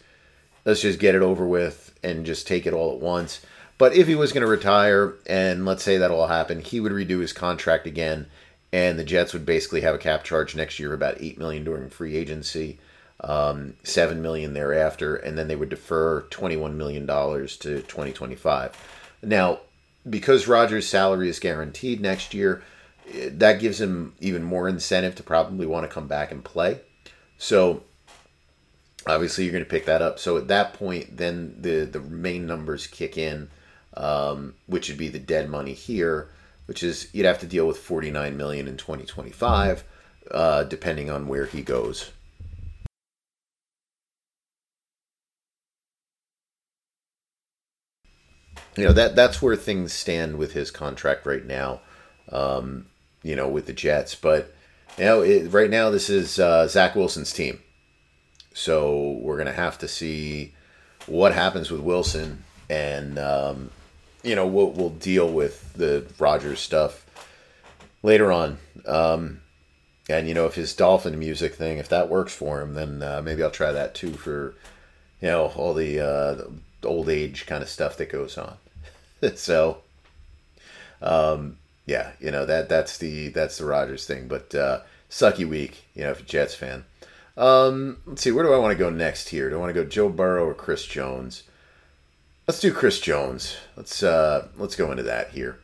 let's 0.65 0.82
just 0.82 1.00
get 1.00 1.15
it 1.15 1.22
over 1.22 1.45
with 1.45 1.98
and 2.04 2.26
just 2.26 2.48
take 2.48 2.65
it 2.65 2.74
all 2.74 2.93
at 2.93 3.00
once. 3.00 3.41
But 3.80 3.96
if 3.96 4.06
he 4.06 4.13
was 4.13 4.32
going 4.32 4.46
to 4.46 4.48
retire, 4.48 5.15
and 5.26 5.65
let's 5.65 5.84
say 5.84 5.98
that 5.98 6.12
all 6.12 6.28
happened, 6.28 6.68
he 6.68 6.80
would 6.80 6.92
redo 6.92 7.22
his 7.22 7.34
contract 7.34 7.88
again, 7.88 8.28
and 8.72 9.00
the 9.00 9.04
Jets 9.06 9.34
would 9.34 9.46
basically 9.46 9.82
have 9.82 9.96
a 9.96 10.00
cap 10.00 10.24
charge 10.24 10.54
next 10.54 10.80
year 10.80 10.94
about 10.94 11.22
eight 11.22 11.39
million 11.39 11.63
during 11.63 11.89
free 11.89 12.15
agency, 12.18 12.78
um, 13.22 13.76
seven 13.84 14.22
million 14.22 14.54
thereafter, 14.54 15.15
and 15.15 15.38
then 15.38 15.48
they 15.48 15.56
would 15.56 15.70
defer 15.70 16.22
twenty-one 16.30 16.78
million 16.78 17.06
dollars 17.06 17.58
to 17.58 17.82
twenty 17.84 18.12
twenty-five. 18.12 18.74
Now, 19.24 19.62
because 20.08 20.48
Rodgers' 20.48 20.88
salary 20.88 21.30
is 21.30 21.39
guaranteed 21.39 22.02
next 22.02 22.34
year, 22.34 22.62
that 23.13 23.60
gives 23.60 23.80
him 23.80 24.13
even 24.20 24.44
more 24.44 24.68
incentive 24.68 25.15
to 25.15 25.24
probably 25.24 25.65
want 25.65 25.86
to 25.88 25.94
come 25.94 26.08
back 26.08 26.32
and 26.32 26.44
play. 26.44 26.82
So 27.38 27.84
obviously 29.08 29.46
you're 29.46 29.54
going 29.54 29.63
to 29.63 29.70
pick 29.70 29.86
that 29.86 30.02
up. 30.02 30.20
So 30.20 30.38
at 30.38 30.50
that 30.50 30.74
point, 30.74 31.15
then 31.15 31.56
the 31.62 31.86
the 31.86 32.02
main 32.02 32.46
numbers 32.46 32.86
kick 32.86 33.18
in 33.18 33.50
um, 33.95 34.56
which 34.67 34.89
would 34.89 34.97
be 34.97 35.10
the 35.10 35.19
dead 35.19 35.49
money 35.49 35.73
here, 35.73 36.30
which 36.65 36.84
is 36.84 37.10
you'd 37.13 37.25
have 37.25 37.39
to 37.39 37.47
deal 37.47 37.67
with 37.67 37.78
49 37.78 38.38
million 38.38 38.67
in 38.67 38.78
2025, 38.78 39.84
uh, 40.32 40.63
depending 40.63 41.10
on 41.10 41.28
where 41.28 41.45
he 41.45 41.62
goes. 41.62 42.12
You 48.78 48.86
know 48.86 48.93
that 48.93 49.15
that's 49.15 49.41
where 49.41 49.56
things 49.56 49.91
stand 49.91 50.38
with 50.38 50.54
his 50.54 50.71
contract 50.71 51.25
right 51.25 51.45
now. 51.45 51.82
Um, 52.32 52.86
you 53.23 53.36
know, 53.36 53.49
with 53.49 53.65
the 53.65 53.73
Jets, 53.73 54.15
but 54.15 54.54
you 54.97 55.04
know, 55.04 55.49
right 55.49 55.69
now 55.69 55.89
this 55.89 56.10
is 56.10 56.39
uh, 56.39 56.67
Zach 56.67 56.95
Wilson's 56.95 57.34
team, 57.34 57.60
so 58.54 59.19
we're 59.21 59.38
gonna 59.38 59.52
have 59.52 59.78
to 59.80 59.88
see 59.88 60.54
what 61.08 61.34
happens 61.34 61.71
with 61.71 61.82
Wilson 61.82 62.43
and 62.69 63.17
um, 63.17 63.71
you 64.23 64.36
know, 64.36 64.45
we'll 64.45 64.71
we'll 64.71 64.89
deal 64.89 65.32
with 65.32 65.73
the 65.73 66.05
Rodgers 66.17 66.60
stuff 66.60 67.05
later 68.03 68.32
on. 68.32 68.58
Um, 68.86 69.41
and 70.10 70.27
you 70.27 70.34
know, 70.34 70.45
if 70.45 70.55
his 70.55 70.73
dolphin 70.73 71.17
music 71.19 71.55
thing, 71.55 71.77
if 71.77 71.89
that 71.89 72.10
works 72.10 72.34
for 72.34 72.62
him, 72.62 72.73
then 72.73 73.03
uh, 73.03 73.21
maybe 73.23 73.43
I'll 73.43 73.51
try 73.51 73.71
that 73.71 73.95
too 73.95 74.13
for 74.13 74.55
you 75.21 75.27
know 75.27 75.47
all 75.55 75.73
the, 75.73 75.99
uh, 75.99 76.34
the 76.82 76.88
old 76.88 77.10
age 77.10 77.45
kind 77.45 77.62
of 77.62 77.69
stuff 77.69 77.97
that 77.97 78.12
goes 78.12 78.38
on. 78.38 78.58
so, 79.36 79.79
um, 81.01 81.58
yeah, 81.86 82.12
you 82.19 82.32
know 82.32 82.45
that 82.45 82.69
that's 82.69 82.97
the 82.97 83.29
that's 83.29 83.58
the 83.58 83.65
Rodgers 83.65 84.05
thing. 84.05 84.27
But 84.27 84.53
uh, 84.55 84.82
sucky 85.10 85.47
week, 85.47 85.86
you 85.93 86.03
know, 86.03 86.12
if 86.12 86.19
you're 86.19 86.27
Jets 86.27 86.55
fan. 86.55 86.86
Um, 87.38 87.99
let's 88.05 88.21
see, 88.21 88.32
where 88.32 88.43
do 88.43 88.51
I 88.51 88.58
want 88.58 88.77
to 88.77 88.84
go 88.84 88.89
next 88.89 89.29
here? 89.29 89.49
Do 89.49 89.55
I 89.55 89.60
want 89.60 89.73
to 89.73 89.84
go 89.84 89.88
Joe 89.88 90.10
Burrow 90.10 90.45
or 90.45 90.53
Chris 90.53 90.86
Jones? 90.86 91.43
Let's 92.50 92.62
do 92.62 92.74
Chris 92.74 93.00
Jones. 93.00 93.58
Let's 93.78 94.02
uh, 94.02 94.48
let's 94.58 94.76
go 94.76 94.90
into 94.90 95.04
that 95.04 95.30
here. 95.30 95.60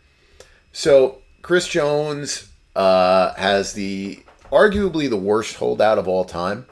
So 0.71 1.23
Chris 1.41 1.67
Jones 1.67 2.51
uh, 2.75 3.33
has 3.33 3.73
the 3.73 4.23
arguably 4.51 5.09
the 5.09 5.17
worst 5.17 5.55
holdout 5.55 5.97
of 5.97 6.07
all 6.07 6.25
time. 6.25 6.67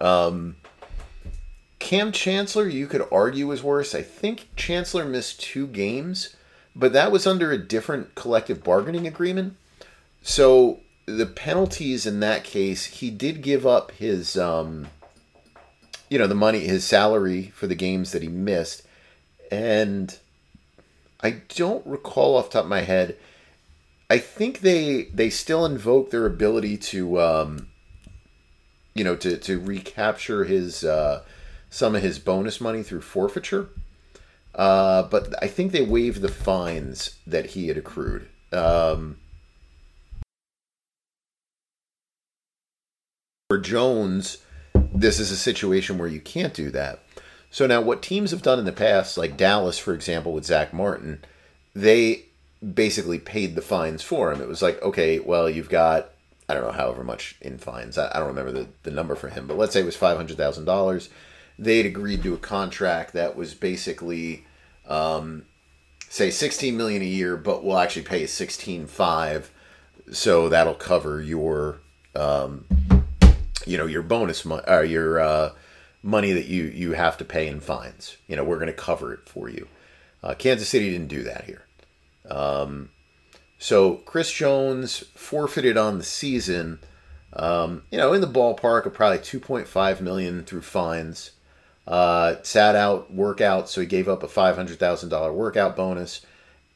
Um, 0.00 0.56
Kam 1.78 2.10
Chancellor, 2.10 2.66
you 2.66 2.86
could 2.86 3.06
argue, 3.12 3.52
is 3.52 3.62
worse. 3.62 3.94
I 3.94 4.00
think 4.00 4.48
Chancellor 4.56 5.04
missed 5.04 5.42
two 5.42 5.66
games, 5.66 6.34
but 6.74 6.94
that 6.94 7.12
was 7.12 7.26
under 7.26 7.52
a 7.52 7.58
different 7.58 8.14
collective 8.14 8.64
bargaining 8.64 9.06
agreement. 9.06 9.56
So 10.22 10.80
the 11.04 11.26
penalties 11.26 12.06
in 12.06 12.20
that 12.20 12.44
case, 12.44 12.86
he 12.86 13.10
did 13.10 13.42
give 13.42 13.66
up 13.66 13.90
his, 13.90 14.38
um, 14.38 14.86
you 16.08 16.18
know, 16.18 16.26
the 16.26 16.34
money, 16.34 16.60
his 16.60 16.82
salary 16.82 17.52
for 17.54 17.66
the 17.66 17.74
games 17.74 18.12
that 18.12 18.22
he 18.22 18.28
missed 18.28 18.83
and 19.54 20.18
I 21.20 21.42
don't 21.54 21.86
recall 21.86 22.36
off 22.36 22.50
top 22.50 22.64
of 22.64 22.68
my 22.68 22.82
head. 22.82 23.16
I 24.10 24.18
think 24.18 24.60
they 24.60 25.04
they 25.04 25.30
still 25.30 25.64
invoke 25.64 26.10
their 26.10 26.26
ability 26.26 26.76
to 26.78 27.20
um, 27.20 27.68
you 28.94 29.04
know 29.04 29.16
to 29.16 29.38
to 29.38 29.60
recapture 29.60 30.44
his 30.44 30.84
uh, 30.84 31.22
some 31.70 31.94
of 31.94 32.02
his 32.02 32.18
bonus 32.18 32.60
money 32.60 32.82
through 32.82 33.00
forfeiture. 33.00 33.68
Uh, 34.54 35.02
but 35.04 35.34
I 35.42 35.48
think 35.48 35.72
they 35.72 35.82
waived 35.82 36.20
the 36.20 36.28
fines 36.28 37.18
that 37.26 37.46
he 37.46 37.68
had 37.68 37.76
accrued. 37.76 38.28
Um, 38.52 39.16
for 43.50 43.58
Jones, 43.58 44.38
this 44.94 45.18
is 45.18 45.32
a 45.32 45.36
situation 45.36 45.98
where 45.98 46.08
you 46.08 46.20
can't 46.20 46.54
do 46.54 46.70
that. 46.70 47.03
So 47.54 47.68
now, 47.68 47.80
what 47.80 48.02
teams 48.02 48.32
have 48.32 48.42
done 48.42 48.58
in 48.58 48.64
the 48.64 48.72
past, 48.72 49.16
like 49.16 49.36
Dallas, 49.36 49.78
for 49.78 49.94
example, 49.94 50.32
with 50.32 50.44
Zack 50.44 50.72
Martin, 50.72 51.24
they 51.72 52.24
basically 52.74 53.20
paid 53.20 53.54
the 53.54 53.62
fines 53.62 54.02
for 54.02 54.32
him. 54.32 54.40
It 54.40 54.48
was 54.48 54.60
like, 54.60 54.82
okay, 54.82 55.20
well, 55.20 55.48
you've 55.48 55.68
got 55.68 56.10
I 56.48 56.54
don't 56.54 56.64
know 56.64 56.72
however 56.72 57.04
much 57.04 57.36
in 57.40 57.58
fines. 57.58 57.96
I, 57.96 58.10
I 58.12 58.18
don't 58.18 58.26
remember 58.26 58.50
the, 58.50 58.66
the 58.82 58.90
number 58.90 59.14
for 59.14 59.28
him, 59.28 59.46
but 59.46 59.56
let's 59.56 59.72
say 59.72 59.82
it 59.82 59.86
was 59.86 59.94
five 59.94 60.16
hundred 60.16 60.36
thousand 60.36 60.64
dollars. 60.64 61.10
They'd 61.56 61.86
agreed 61.86 62.24
to 62.24 62.34
a 62.34 62.38
contract 62.38 63.12
that 63.12 63.36
was 63.36 63.54
basically, 63.54 64.44
um, 64.88 65.44
say, 66.08 66.32
sixteen 66.32 66.76
million 66.76 67.02
a 67.02 67.04
year, 67.04 67.36
but 67.36 67.62
we'll 67.62 67.78
actually 67.78 68.02
pay 68.02 68.26
sixteen 68.26 68.88
five, 68.88 69.52
so 70.10 70.48
that'll 70.48 70.74
cover 70.74 71.22
your, 71.22 71.78
um, 72.16 72.64
you 73.64 73.78
know, 73.78 73.86
your 73.86 74.02
bonus 74.02 74.44
money 74.44 74.64
or 74.66 74.82
your 74.82 75.20
uh, 75.20 75.50
money 76.04 76.32
that 76.32 76.44
you 76.44 76.64
you 76.64 76.92
have 76.92 77.16
to 77.16 77.24
pay 77.24 77.48
in 77.48 77.60
fines. 77.60 78.18
You 78.28 78.36
know, 78.36 78.44
we're 78.44 78.58
going 78.58 78.66
to 78.66 78.72
cover 78.72 79.12
it 79.12 79.28
for 79.28 79.48
you. 79.48 79.66
Uh, 80.22 80.34
Kansas 80.34 80.68
City 80.68 80.90
didn't 80.90 81.08
do 81.08 81.22
that 81.24 81.44
here. 81.44 81.64
Um, 82.30 82.90
so 83.58 83.96
Chris 83.96 84.30
Jones 84.30 84.98
forfeited 85.14 85.76
on 85.76 85.98
the 85.98 86.04
season. 86.04 86.78
Um, 87.32 87.82
you 87.90 87.98
know, 87.98 88.12
in 88.12 88.20
the 88.20 88.28
ballpark 88.28 88.86
of 88.86 88.94
probably 88.94 89.18
2.5 89.18 90.00
million 90.00 90.44
through 90.44 90.62
fines. 90.62 91.32
Uh, 91.86 92.36
sat 92.42 92.76
out 92.76 93.12
workout, 93.12 93.68
so 93.68 93.80
he 93.80 93.86
gave 93.86 94.08
up 94.08 94.22
a 94.22 94.26
$500,000 94.26 95.34
workout 95.34 95.76
bonus, 95.76 96.24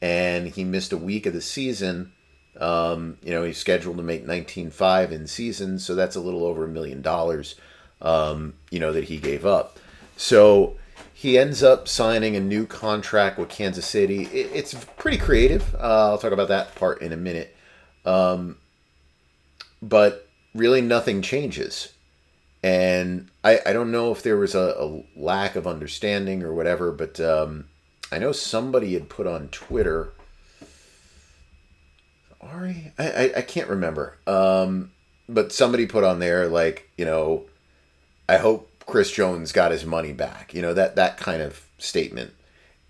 and 0.01 0.47
he 0.47 0.63
missed 0.63 0.91
a 0.91 0.97
week 0.97 1.25
of 1.25 1.33
the 1.33 1.41
season. 1.41 2.11
Um, 2.59 3.17
you 3.23 3.31
know, 3.31 3.43
he's 3.43 3.57
scheduled 3.57 3.97
to 3.97 4.03
make 4.03 4.27
19.5 4.27 5.11
in 5.11 5.25
season, 5.25 5.79
so 5.79 5.95
that's 5.95 6.15
a 6.15 6.19
little 6.19 6.45
over 6.45 6.65
a 6.65 6.67
million 6.67 7.01
dollars 7.01 7.55
um, 8.01 8.53
you 8.69 8.79
know, 8.79 8.91
that 8.93 9.05
he 9.05 9.17
gave 9.17 9.45
up. 9.45 9.79
So 10.17 10.75
he 11.13 11.37
ends 11.37 11.63
up 11.63 11.87
signing 11.87 12.35
a 12.35 12.39
new 12.39 12.65
contract 12.65 13.37
with 13.37 13.49
Kansas 13.49 13.85
City. 13.85 14.23
It, 14.23 14.51
it's 14.53 14.73
pretty 14.97 15.17
creative. 15.17 15.75
Uh, 15.75 16.11
I'll 16.11 16.17
talk 16.17 16.31
about 16.31 16.47
that 16.49 16.75
part 16.75 17.01
in 17.01 17.11
a 17.11 17.17
minute. 17.17 17.55
Um, 18.05 18.57
but 19.81 20.27
really, 20.53 20.81
nothing 20.81 21.21
changes. 21.21 21.93
And 22.61 23.29
I, 23.43 23.59
I 23.65 23.73
don't 23.73 23.91
know 23.91 24.11
if 24.11 24.23
there 24.23 24.37
was 24.37 24.55
a, 24.55 24.75
a 24.77 25.03
lack 25.15 25.55
of 25.55 25.67
understanding 25.67 26.43
or 26.43 26.53
whatever, 26.53 26.91
but 26.91 27.19
um, 27.19 27.65
I 28.11 28.19
know 28.19 28.31
somebody 28.31 28.93
had 28.93 29.09
put 29.09 29.27
on 29.27 29.47
Twitter. 29.49 30.09
Ari, 32.41 32.93
I, 32.97 33.09
I, 33.09 33.31
I 33.37 33.41
can't 33.41 33.69
remember. 33.69 34.17
Um, 34.27 34.91
but 35.29 35.51
somebody 35.53 35.85
put 35.85 36.03
on 36.03 36.19
there 36.19 36.47
like 36.47 36.89
you 36.97 37.05
know 37.05 37.45
I 38.29 38.37
hope 38.37 38.69
Chris 38.85 39.11
Jones 39.11 39.51
got 39.51 39.71
his 39.71 39.85
money 39.85 40.13
back. 40.13 40.53
You 40.53 40.61
know, 40.61 40.73
that 40.73 40.95
that 40.95 41.17
kind 41.17 41.41
of 41.41 41.65
statement. 41.77 42.33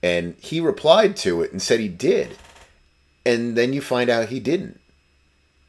And 0.03 0.35
he 0.39 0.59
replied 0.59 1.15
to 1.17 1.41
it 1.41 1.51
and 1.51 1.61
said 1.61 1.79
he 1.79 1.87
did. 1.87 2.37
And 3.25 3.55
then 3.55 3.73
you 3.73 3.81
find 3.81 4.09
out 4.09 4.29
he 4.29 4.39
didn't. 4.39 4.79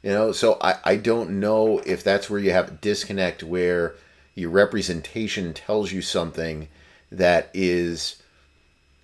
You 0.03 0.11
know, 0.11 0.31
so 0.31 0.57
I, 0.61 0.75
I 0.83 0.95
don't 0.95 1.39
know 1.39 1.79
if 1.79 2.03
that's 2.03 2.29
where 2.29 2.39
you 2.39 2.51
have 2.51 2.67
a 2.69 2.71
disconnect 2.71 3.43
where 3.43 3.95
your 4.33 4.49
representation 4.49 5.53
tells 5.53 5.91
you 5.91 6.01
something 6.01 6.67
that 7.11 7.49
is 7.53 8.21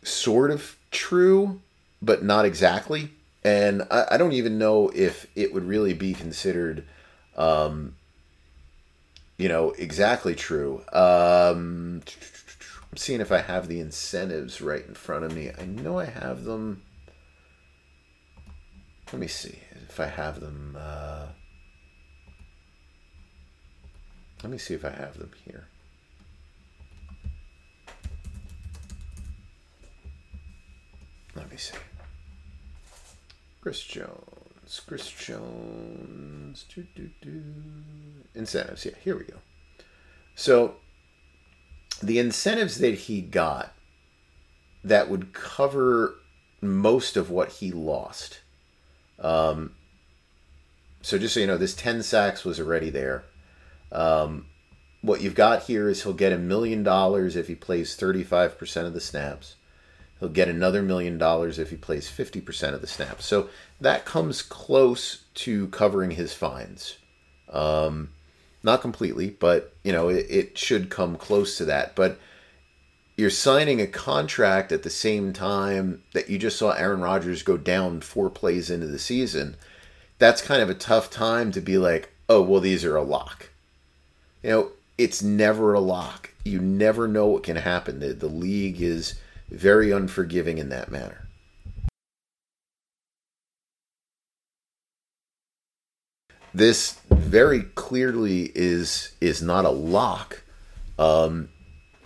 sort 0.04 0.50
of 0.50 0.76
true, 0.90 1.62
but 2.02 2.24
not 2.24 2.46
exactly. 2.46 3.12
And 3.44 3.84
I, 3.92 4.06
I 4.12 4.18
don't 4.18 4.34
even 4.34 4.58
know 4.58 4.90
if 4.96 5.28
it 5.36 5.54
would 5.54 5.66
really 5.66 5.94
be 5.94 6.14
considered, 6.14 6.84
um, 7.36 7.96
you 9.38 9.48
know, 9.48 9.72
exactly 9.72 10.36
true. 10.36 10.84
Um, 10.92 12.02
I'm 12.92 12.98
seeing 12.98 13.22
if 13.22 13.32
I 13.32 13.40
have 13.40 13.68
the 13.68 13.80
incentives 13.80 14.62
right 14.62 14.86
in 14.86 14.96
front 14.96 15.26
of 15.26 15.36
me. 15.36 15.52
I 15.58 15.66
know 15.66 16.00
I 16.00 16.06
have 16.06 16.44
them. 16.44 16.82
Let 19.12 19.20
me 19.20 19.28
see 19.28 19.60
if 19.88 20.00
I 20.00 20.08
have 20.08 20.40
them. 20.40 20.76
Uh, 20.80 21.28
let 24.44 24.52
me 24.52 24.58
see 24.58 24.74
if 24.74 24.84
I 24.84 24.90
have 24.90 25.18
them 25.18 25.32
here. 25.46 25.68
Let 31.36 31.52
me 31.52 31.58
see. 31.58 31.78
Chris 33.62 33.84
Jones. 33.84 34.37
Chris 34.86 35.10
Jones. 35.10 36.66
Doo, 36.74 36.86
doo, 36.96 37.10
doo. 37.22 37.44
Incentives. 38.36 38.86
Yeah, 38.86 38.94
here 39.04 39.18
we 39.18 39.24
go. 39.24 39.38
So 40.36 40.76
the 42.02 42.20
incentives 42.20 42.78
that 42.80 42.94
he 42.94 43.22
got 43.22 43.74
that 44.84 45.10
would 45.10 45.34
cover 45.34 46.16
most 46.62 47.18
of 47.18 47.30
what 47.30 47.54
he 47.54 47.72
lost. 47.72 48.42
Um, 49.20 49.76
so 51.02 51.18
just 51.18 51.34
so 51.34 51.40
you 51.40 51.48
know, 51.48 51.58
this 51.58 51.76
10 51.76 52.04
sacks 52.04 52.44
was 52.44 52.60
already 52.60 52.90
there. 52.90 53.26
Um, 53.92 54.48
what 55.02 55.22
you've 55.22 55.36
got 55.36 55.64
here 55.64 55.90
is 55.90 56.04
he'll 56.04 56.14
get 56.14 56.34
a 56.34 56.38
million 56.38 56.84
dollars 56.84 57.36
if 57.36 57.48
he 57.48 57.56
plays 57.56 57.98
35% 57.98 58.86
of 58.86 58.94
the 58.94 59.02
snaps. 59.02 59.56
He'll 60.20 60.30
get 60.30 60.48
another 60.48 60.82
million 60.82 61.18
dollars 61.18 61.60
if 61.60 61.70
he 61.70 61.76
plays 61.76 62.10
50% 62.10 62.74
of 62.74 62.82
the 62.82 62.88
snaps. 62.88 63.26
So 63.26 63.50
that 63.80 64.06
comes 64.06 64.42
close 64.42 65.24
to 65.36 65.68
covering 65.68 66.12
his 66.12 66.34
fines. 66.34 66.98
Um, 67.50 68.10
not 68.64 68.82
completely, 68.82 69.30
but 69.30 69.74
you 69.84 69.92
know 69.92 70.10
it, 70.10 70.26
it 70.30 70.58
should 70.58 70.90
come 70.90 71.16
close 71.16 71.58
to 71.58 71.66
that. 71.66 71.96
But 71.96 72.20
you're 73.16 73.30
signing 73.32 73.82
a 73.82 73.88
contract 73.88 74.72
at 74.72 74.84
the 74.84 74.90
same 74.90 75.34
time 75.34 76.04
that 76.14 76.30
you 76.30 76.38
just 76.38 76.58
saw 76.58 76.72
Aaron 76.72 77.02
Rodgers 77.02 77.42
go 77.42 77.58
down 77.58 78.02
four 78.02 78.30
plays 78.30 78.70
into 78.70 78.88
the 78.88 79.00
season. 79.00 79.56
That's 80.20 80.42
kind 80.42 80.62
of 80.62 80.70
a 80.70 80.76
tough 80.76 81.10
time 81.10 81.52
to 81.52 81.62
be 81.62 81.78
like, 81.78 82.12
oh, 82.30 82.42
well, 82.42 82.62
these 82.62 82.86
are 82.86 82.96
a 82.96 83.04
lock. 83.04 83.50
You 84.44 84.50
know, 84.50 84.72
it's 84.98 85.24
never 85.24 85.74
a 85.74 85.80
lock. 85.80 86.32
You 86.44 86.60
never 86.60 87.08
know 87.08 87.28
what 87.28 87.44
can 87.44 87.56
happen. 87.56 88.00
The, 88.00 88.14
the 88.14 88.28
league 88.28 88.82
is 88.82 89.16
very 89.50 89.92
unforgiving 89.92 90.58
in 90.58 90.70
that 90.70 90.92
manner. 90.92 91.28
This 96.54 97.00
very 97.12 97.62
clearly 97.62 98.52
is 98.56 99.12
is 99.22 99.42
not 99.42 99.66
a 99.66 99.70
lock 99.70 100.44
um, 100.98 101.50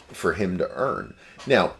for 0.09 0.33
him 0.33 0.57
to 0.57 0.69
earn. 0.73 1.13
Now, 1.47 1.75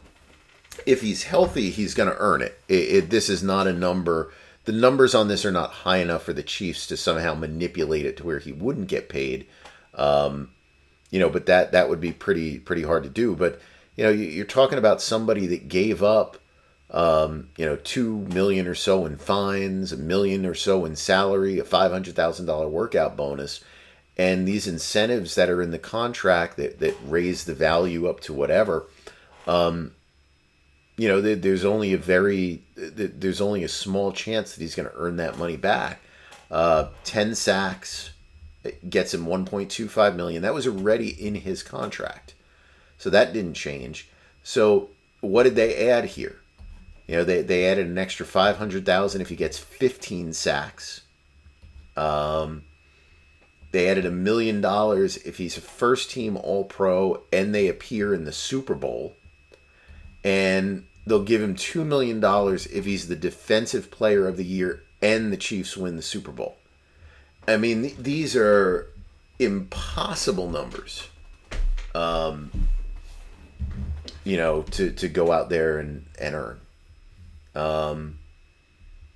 if 0.86 1.02
he's 1.02 1.24
healthy, 1.24 1.70
he's 1.70 1.94
going 1.94 2.10
to 2.10 2.18
earn 2.18 2.42
it. 2.42 2.60
It, 2.70 2.74
it. 2.74 3.10
This 3.10 3.30
is 3.30 3.44
not 3.44 3.68
a 3.68 3.74
number. 3.74 4.32
The 4.66 4.72
numbers 4.72 5.14
on 5.14 5.28
this 5.28 5.44
are 5.44 5.52
not 5.52 5.72
high 5.72 5.98
enough 5.98 6.24
for 6.24 6.34
the 6.34 6.44
Chiefs 6.44 6.88
to 6.88 6.98
somehow 6.98 7.34
manipulate 7.34 8.06
it 8.06 8.16
to 8.18 8.24
where 8.24 8.40
he 8.40 8.52
wouldn't 8.52 8.88
get 8.88 9.10
paid. 9.10 9.48
Um, 9.96 10.52
you 11.10 11.20
know, 11.20 11.30
but 11.30 11.48
that 11.48 11.74
that 11.74 11.90
would 11.90 12.00
be 12.00 12.14
pretty 12.14 12.60
pretty 12.60 12.84
hard 12.84 13.04
to 13.04 13.10
do. 13.10 13.36
But 13.36 13.60
you 14.02 14.08
know, 14.08 14.14
you're 14.14 14.46
talking 14.46 14.80
about 14.80 15.00
somebody 15.00 15.46
that 15.46 15.68
gave 15.68 16.02
up 16.02 16.38
um, 16.90 17.50
you 17.56 17.66
know, 17.66 17.78
two 17.78 18.18
million 18.34 18.68
or 18.68 18.74
so 18.76 19.06
in 19.06 19.16
fines, 19.16 19.94
a 19.94 19.98
million 19.98 20.44
or 20.46 20.56
so 20.56 20.86
in 20.86 20.96
salary, 20.96 21.60
a 21.60 21.64
five 21.64 21.92
hundred 21.92 22.16
thousand 22.16 22.48
dollar 22.48 22.68
workout 22.68 23.16
bonus, 23.16 23.64
and 24.18 24.48
these 24.48 24.68
incentives 24.68 25.36
that 25.36 25.50
are 25.50 25.62
in 25.62 25.72
the 25.72 25.80
contract 25.80 26.58
that 26.58 26.80
that 26.80 26.98
raise 27.06 27.46
the 27.46 27.54
value 27.54 28.08
up 28.08 28.20
to 28.22 28.34
whatever. 28.34 28.88
Um, 29.48 29.94
you 30.98 31.08
know, 31.08 31.22
there's 31.22 31.64
only 31.64 31.94
a 31.94 31.98
very 31.98 32.64
there's 32.76 33.40
only 33.40 33.64
a 33.64 33.70
small 33.70 34.12
chance 34.12 34.54
that 34.54 34.62
he's 34.62 34.76
going 34.76 34.90
to 34.90 34.96
earn 34.96 35.16
that 35.16 35.38
money 35.38 35.58
back. 35.58 36.02
Uh, 36.50 36.90
Ten 37.06 37.36
sacks 37.36 38.10
gets 38.90 39.14
him 39.14 39.26
1.25 39.26 40.16
million. 40.16 40.42
That 40.42 40.54
was 40.54 40.68
already 40.68 41.10
in 41.10 41.36
his 41.36 41.64
contract, 41.64 42.34
so 43.02 43.10
that 43.10 43.34
didn't 43.34 43.56
change. 43.56 44.08
So 44.44 44.92
what 45.22 45.42
did 45.42 45.56
they 45.56 45.90
add 45.90 46.06
here? 46.06 46.36
You 47.08 47.16
know, 47.16 47.24
they, 47.24 47.42
they 47.42 47.66
added 47.66 47.88
an 47.88 47.98
extra 47.98 48.28
500,000 48.28 49.22
if 49.22 49.30
he 49.30 49.36
gets 49.36 49.58
15 49.58 50.34
sacks. 50.34 51.02
Um, 51.98 52.64
they 53.72 53.90
added 53.90 54.06
a 54.06 54.12
million 54.12 54.62
dollars 54.62 55.18
if 55.18 55.40
he's 55.40 55.58
a 55.58 55.62
first 55.62 56.12
team 56.12 56.38
All 56.38 56.64
Pro 56.64 57.24
and 57.34 57.56
they 57.56 57.68
appear 57.68 58.14
in 58.14 58.26
the 58.26 58.32
Super 58.32 58.76
Bowl. 58.76 59.16
And 60.24 60.86
they'll 61.08 61.24
give 61.24 61.42
him 61.42 61.56
$2 61.56 61.84
million 61.84 62.22
if 62.24 62.86
he's 62.86 63.08
the 63.08 63.16
defensive 63.16 63.90
player 63.90 64.28
of 64.28 64.38
the 64.38 64.46
year 64.46 64.84
and 65.02 65.34
the 65.34 65.38
Chiefs 65.38 65.76
win 65.76 65.96
the 65.96 66.04
Super 66.04 66.32
Bowl. 66.32 66.58
I 67.48 67.58
mean, 67.58 67.82
th- 67.82 67.98
these 67.98 68.36
are 68.36 68.90
impossible 69.40 70.52
numbers. 70.52 71.08
Um, 71.96 72.52
you 74.24 74.38
know, 74.38 74.64
to, 74.64 74.92
to 74.92 75.08
go 75.08 75.32
out 75.32 75.50
there 75.50 75.80
and, 75.80 76.06
and 76.20 76.36
earn. 76.36 76.60
Um, 77.56 78.20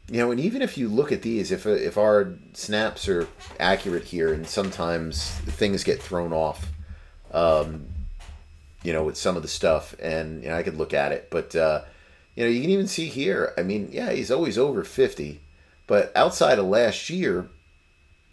you 0.09 0.19
know, 0.19 0.31
and 0.31 0.39
even 0.39 0.61
if 0.61 0.77
you 0.77 0.87
look 0.87 1.11
at 1.11 1.23
these, 1.23 1.51
if 1.51 1.65
if 1.65 1.97
our 1.97 2.33
snaps 2.53 3.07
are 3.07 3.27
accurate 3.59 4.03
here, 4.03 4.31
and 4.31 4.45
sometimes 4.45 5.29
things 5.29 5.83
get 5.83 6.01
thrown 6.01 6.31
off, 6.31 6.67
um, 7.31 7.87
you 8.83 8.93
know, 8.93 9.03
with 9.03 9.17
some 9.17 9.35
of 9.35 9.41
the 9.41 9.47
stuff, 9.47 9.95
and 9.99 10.43
you 10.43 10.49
know, 10.49 10.55
I 10.55 10.63
could 10.63 10.77
look 10.77 10.93
at 10.93 11.11
it, 11.11 11.29
but 11.31 11.55
uh, 11.55 11.81
you 12.35 12.43
know, 12.43 12.49
you 12.49 12.61
can 12.61 12.69
even 12.69 12.87
see 12.87 13.07
here. 13.07 13.53
I 13.57 13.63
mean, 13.63 13.89
yeah, 13.91 14.11
he's 14.11 14.29
always 14.29 14.59
over 14.59 14.83
fifty, 14.83 15.41
but 15.87 16.15
outside 16.15 16.59
of 16.59 16.65
last 16.65 17.09
year, 17.09 17.47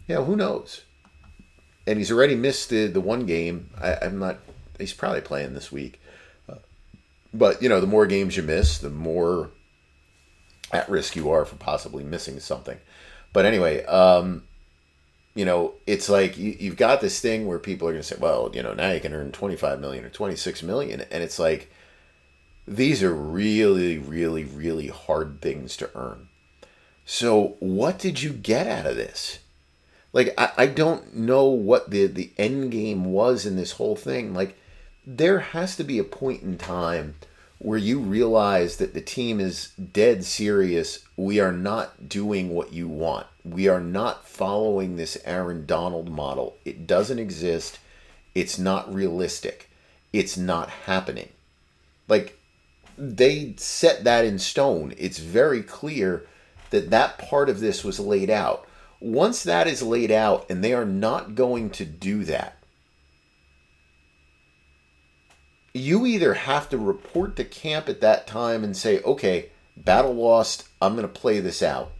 yeah, 0.07 0.23
who 0.23 0.35
knows? 0.35 0.81
And 1.87 1.97
he's 1.97 2.11
already 2.11 2.35
missed 2.35 2.69
the 2.69 2.85
the 2.85 3.01
one 3.01 3.25
game. 3.25 3.71
I, 3.81 3.95
I'm 3.95 4.19
not. 4.19 4.37
He's 4.77 4.93
probably 4.93 5.21
playing 5.21 5.55
this 5.55 5.71
week, 5.71 5.99
but 7.33 7.61
you 7.61 7.69
know, 7.69 7.79
the 7.79 7.87
more 7.87 8.05
games 8.05 8.37
you 8.37 8.43
miss, 8.43 8.77
the 8.77 8.89
more 8.89 9.51
at 10.71 10.89
risk 10.89 11.15
you 11.15 11.29
are 11.29 11.45
for 11.45 11.55
possibly 11.55 12.03
missing 12.03 12.39
something. 12.39 12.77
But 13.31 13.45
anyway, 13.45 13.83
um, 13.85 14.43
you 15.35 15.45
know, 15.45 15.73
it's 15.87 16.09
like 16.09 16.37
you, 16.37 16.55
you've 16.59 16.77
got 16.77 17.01
this 17.01 17.19
thing 17.19 17.47
where 17.47 17.59
people 17.59 17.87
are 17.87 17.91
going 17.91 18.01
to 18.01 18.07
say, 18.07 18.17
well, 18.19 18.51
you 18.53 18.61
know, 18.61 18.73
now 18.73 18.91
you 18.91 18.99
can 18.99 19.13
earn 19.13 19.31
25 19.31 19.79
million 19.79 20.05
or 20.05 20.09
26 20.09 20.63
million. 20.63 21.01
And 21.01 21.23
it's 21.23 21.39
like, 21.39 21.71
these 22.67 23.03
are 23.03 23.13
really, 23.13 23.97
really, 23.97 24.43
really 24.43 24.87
hard 24.87 25.41
things 25.41 25.75
to 25.77 25.89
earn. 25.95 26.29
So, 27.05 27.57
what 27.59 27.99
did 27.99 28.21
you 28.21 28.31
get 28.31 28.67
out 28.67 28.85
of 28.85 28.95
this? 28.95 29.39
Like, 30.13 30.33
I, 30.37 30.51
I 30.57 30.65
don't 30.67 31.15
know 31.15 31.45
what 31.45 31.89
the, 31.89 32.05
the 32.05 32.31
end 32.37 32.71
game 32.71 33.05
was 33.05 33.45
in 33.45 33.57
this 33.57 33.73
whole 33.73 33.95
thing. 33.95 34.33
Like, 34.33 34.57
there 35.05 35.39
has 35.39 35.75
to 35.75 35.83
be 35.83 35.99
a 35.99 36.03
point 36.03 36.43
in 36.43 36.57
time 36.57 37.15
where 37.59 37.77
you 37.77 37.99
realize 37.99 38.77
that 38.77 38.93
the 38.93 39.01
team 39.01 39.39
is 39.39 39.69
dead 39.69 40.25
serious. 40.25 41.05
We 41.15 41.39
are 41.39 41.51
not 41.51 42.09
doing 42.09 42.49
what 42.49 42.73
you 42.73 42.87
want. 42.87 43.27
We 43.45 43.67
are 43.67 43.79
not 43.79 44.27
following 44.27 44.95
this 44.95 45.17
Aaron 45.23 45.65
Donald 45.65 46.09
model. 46.09 46.57
It 46.65 46.85
doesn't 46.85 47.19
exist. 47.19 47.79
It's 48.35 48.59
not 48.59 48.93
realistic. 48.93 49.69
It's 50.11 50.37
not 50.37 50.69
happening. 50.69 51.29
Like, 52.07 52.37
they 52.97 53.53
set 53.57 54.03
that 54.03 54.25
in 54.25 54.39
stone. 54.39 54.93
It's 54.97 55.19
very 55.19 55.63
clear 55.63 56.25
that 56.69 56.89
that 56.89 57.17
part 57.17 57.49
of 57.49 57.59
this 57.59 57.83
was 57.83 57.99
laid 57.99 58.29
out. 58.29 58.67
Once 58.99 59.43
that 59.43 59.67
is 59.67 59.81
laid 59.81 60.11
out 60.11 60.45
and 60.49 60.63
they 60.63 60.73
are 60.73 60.85
not 60.85 61.35
going 61.35 61.69
to 61.69 61.85
do 61.85 62.23
that, 62.25 62.57
you 65.73 66.05
either 66.05 66.33
have 66.33 66.69
to 66.69 66.77
report 66.77 67.35
to 67.35 67.43
camp 67.43 67.89
at 67.89 68.01
that 68.01 68.27
time 68.27 68.63
and 68.63 68.77
say, 68.77 69.01
okay, 69.01 69.49
battle 69.75 70.13
lost, 70.13 70.67
I'm 70.81 70.95
going 70.95 71.07
to 71.07 71.19
play 71.19 71.39
this 71.39 71.63
out, 71.63 71.91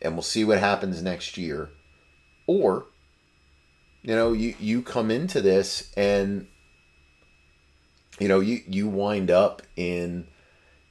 and 0.00 0.14
we'll 0.14 0.22
see 0.22 0.44
what 0.44 0.58
happens 0.58 1.02
next 1.02 1.36
year, 1.36 1.70
or 2.46 2.86
you 4.02 4.14
know 4.14 4.32
you 4.32 4.54
you 4.58 4.82
come 4.82 5.10
into 5.10 5.40
this 5.40 5.92
and 5.96 6.48
you 8.18 8.26
know 8.26 8.40
you 8.40 8.62
you 8.66 8.88
wind 8.88 9.30
up 9.30 9.62
in 9.76 10.26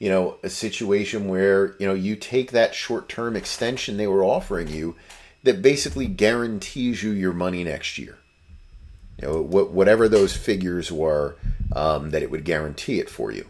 you 0.02 0.08
know, 0.08 0.36
a 0.42 0.50
situation 0.50 1.28
where, 1.28 1.76
you 1.78 1.86
know, 1.86 1.94
you 1.94 2.16
take 2.16 2.50
that 2.50 2.74
short 2.74 3.08
term 3.08 3.36
extension 3.36 3.96
they 3.96 4.08
were 4.08 4.24
offering 4.24 4.66
you 4.66 4.96
that 5.44 5.62
basically 5.62 6.08
guarantees 6.08 7.04
you 7.04 7.12
your 7.12 7.32
money 7.32 7.62
next 7.62 7.96
year. 7.98 8.18
You 9.22 9.28
know, 9.28 9.40
whatever 9.40 10.08
those 10.08 10.36
figures 10.36 10.90
were, 10.90 11.36
um, 11.74 12.10
that 12.10 12.22
it 12.22 12.30
would 12.30 12.44
guarantee 12.44 12.98
it 12.98 13.08
for 13.08 13.30
you. 13.30 13.46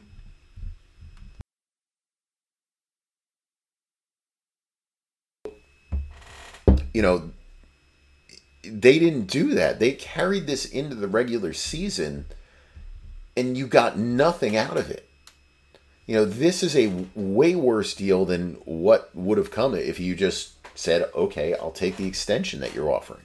You 6.93 7.01
know, 7.01 7.31
they 8.63 8.99
didn't 8.99 9.27
do 9.29 9.55
that. 9.55 9.79
They 9.79 9.93
carried 9.93 10.47
this 10.47 10.67
into 10.67 10.95
the 10.95 11.09
regular 11.09 11.55
season 11.55 12.27
and 13.35 13.57
you 13.57 13.67
got 13.67 13.99
nothing 13.99 14.57
out 14.57 14.77
of 14.77 14.91
it. 14.91 15.09
You 16.07 16.17
know, 16.17 16.25
this 16.27 16.63
is 16.63 16.77
a 16.77 17.07
way 17.15 17.55
worse 17.55 17.95
deal 17.95 18.27
than 18.27 18.55
what 18.67 19.09
would 19.15 19.39
have 19.39 19.51
come 19.51 19.75
if 19.75 19.99
you 19.99 20.15
just 20.15 20.53
said, 20.77 21.09
"Okay, 21.15 21.55
I'll 21.55 21.71
take 21.71 21.97
the 21.97 22.07
extension 22.07 22.61
that 22.61 22.75
you're 22.75 22.93
offering." 22.93 23.23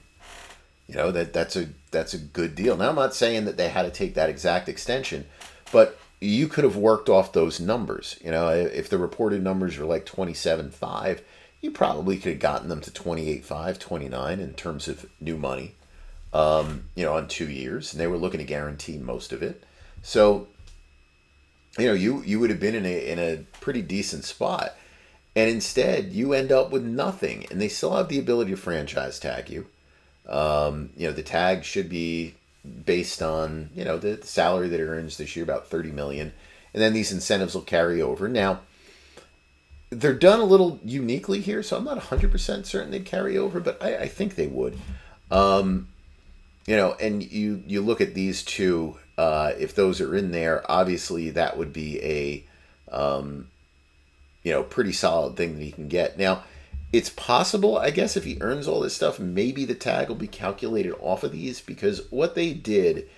You 0.88 0.94
know, 0.94 1.10
that 1.10 1.32
that's 1.32 1.54
a 1.54 1.68
that's 1.90 2.14
a 2.14 2.18
good 2.18 2.54
deal. 2.54 2.76
Now 2.76 2.88
I'm 2.88 2.94
not 2.96 3.14
saying 3.14 3.44
that 3.44 3.56
they 3.56 3.68
had 3.68 3.82
to 3.82 3.90
take 3.90 4.14
that 4.14 4.30
exact 4.30 4.68
extension, 4.68 5.26
but 5.70 5.98
you 6.20 6.48
could 6.48 6.64
have 6.64 6.76
worked 6.76 7.08
off 7.08 7.32
those 7.32 7.60
numbers. 7.60 8.18
You 8.24 8.30
know, 8.30 8.48
if 8.48 8.88
the 8.88 8.98
reported 8.98 9.42
numbers 9.42 9.78
were 9.78 9.84
like 9.84 10.06
27.5, 10.06 11.20
you 11.60 11.70
probably 11.70 12.16
could 12.16 12.32
have 12.32 12.40
gotten 12.40 12.68
them 12.68 12.80
to 12.80 12.90
28.5, 12.90 13.78
29 13.78 14.40
in 14.40 14.54
terms 14.54 14.88
of 14.88 15.06
new 15.20 15.36
money, 15.36 15.74
um, 16.32 16.84
you 16.94 17.04
know, 17.04 17.14
on 17.14 17.28
two 17.28 17.48
years. 17.48 17.92
And 17.92 18.00
they 18.00 18.06
were 18.06 18.16
looking 18.16 18.38
to 18.38 18.44
guarantee 18.44 18.96
most 18.96 19.32
of 19.32 19.42
it. 19.42 19.62
So, 20.02 20.48
you 21.78 21.86
know, 21.86 21.94
you 21.94 22.22
you 22.22 22.40
would 22.40 22.50
have 22.50 22.60
been 22.60 22.74
in 22.74 22.86
a 22.86 23.10
in 23.10 23.18
a 23.18 23.44
pretty 23.60 23.82
decent 23.82 24.24
spot, 24.24 24.74
and 25.36 25.50
instead 25.50 26.12
you 26.12 26.32
end 26.32 26.50
up 26.50 26.70
with 26.70 26.82
nothing, 26.82 27.46
and 27.50 27.60
they 27.60 27.68
still 27.68 27.94
have 27.94 28.08
the 28.08 28.18
ability 28.18 28.52
to 28.52 28.56
franchise 28.56 29.18
tag 29.18 29.50
you. 29.50 29.66
Um, 30.28 30.90
you 30.96 31.06
know, 31.06 31.12
the 31.12 31.22
tag 31.22 31.64
should 31.64 31.88
be 31.88 32.34
based 32.84 33.22
on 33.22 33.70
you 33.74 33.84
know 33.84 33.98
the 33.98 34.24
salary 34.24 34.68
that 34.68 34.76
he 34.76 34.82
earns 34.82 35.16
this 35.16 35.36
year, 35.36 35.44
about 35.44 35.68
thirty 35.68 35.90
million, 35.90 36.32
and 36.74 36.82
then 36.82 36.92
these 36.92 37.12
incentives 37.12 37.54
will 37.54 37.62
carry 37.62 38.02
over. 38.02 38.28
Now, 38.28 38.60
they're 39.90 40.14
done 40.14 40.40
a 40.40 40.44
little 40.44 40.78
uniquely 40.84 41.40
here, 41.40 41.62
so 41.62 41.76
I'm 41.76 41.84
not 41.84 41.98
hundred 41.98 42.30
percent 42.30 42.66
certain 42.66 42.90
they'd 42.90 43.04
carry 43.04 43.38
over, 43.38 43.60
but 43.60 43.82
I, 43.82 43.96
I 43.96 44.08
think 44.08 44.34
they 44.34 44.46
would. 44.46 44.78
Um, 45.30 45.88
you 46.66 46.76
know, 46.76 46.94
and 47.00 47.22
you 47.22 47.62
you 47.66 47.80
look 47.80 48.00
at 48.00 48.14
these 48.14 48.42
two 48.42 48.96
uh, 49.18 49.52
if 49.58 49.74
those 49.74 50.00
are 50.00 50.14
in 50.14 50.30
there, 50.30 50.62
obviously 50.70 51.30
that 51.30 51.58
would 51.58 51.72
be 51.72 52.00
a 52.02 52.44
um, 52.94 53.48
you 54.44 54.52
know 54.52 54.62
pretty 54.62 54.92
solid 54.92 55.36
thing 55.36 55.56
that 55.56 55.62
he 55.62 55.72
can 55.72 55.88
get. 55.88 56.16
Now, 56.16 56.44
it's 56.92 57.10
possible, 57.10 57.76
I 57.76 57.90
guess, 57.90 58.16
if 58.16 58.24
he 58.24 58.38
earns 58.40 58.66
all 58.66 58.80
this 58.80 58.96
stuff, 58.96 59.18
maybe 59.18 59.64
the 59.64 59.74
tag 59.74 60.08
will 60.08 60.16
be 60.16 60.26
calculated 60.26 60.94
off 61.00 61.22
of 61.22 61.32
these 61.32 61.60
because 61.60 62.10
what 62.10 62.34
they 62.34 62.54
did 62.54 63.08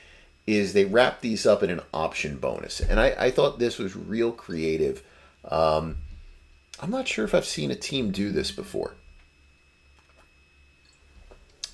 is 0.46 0.72
they 0.72 0.84
wrapped 0.84 1.22
these 1.22 1.46
up 1.46 1.62
in 1.62 1.70
an 1.70 1.80
option 1.94 2.36
bonus, 2.38 2.80
and 2.80 2.98
I, 2.98 3.14
I 3.18 3.30
thought 3.30 3.58
this 3.58 3.78
was 3.78 3.94
real 3.94 4.32
creative. 4.32 5.02
Um, 5.44 5.98
I'm 6.80 6.90
not 6.90 7.06
sure 7.06 7.24
if 7.24 7.34
I've 7.34 7.44
seen 7.44 7.70
a 7.70 7.76
team 7.76 8.10
do 8.10 8.30
this 8.32 8.50
before. 8.50 8.94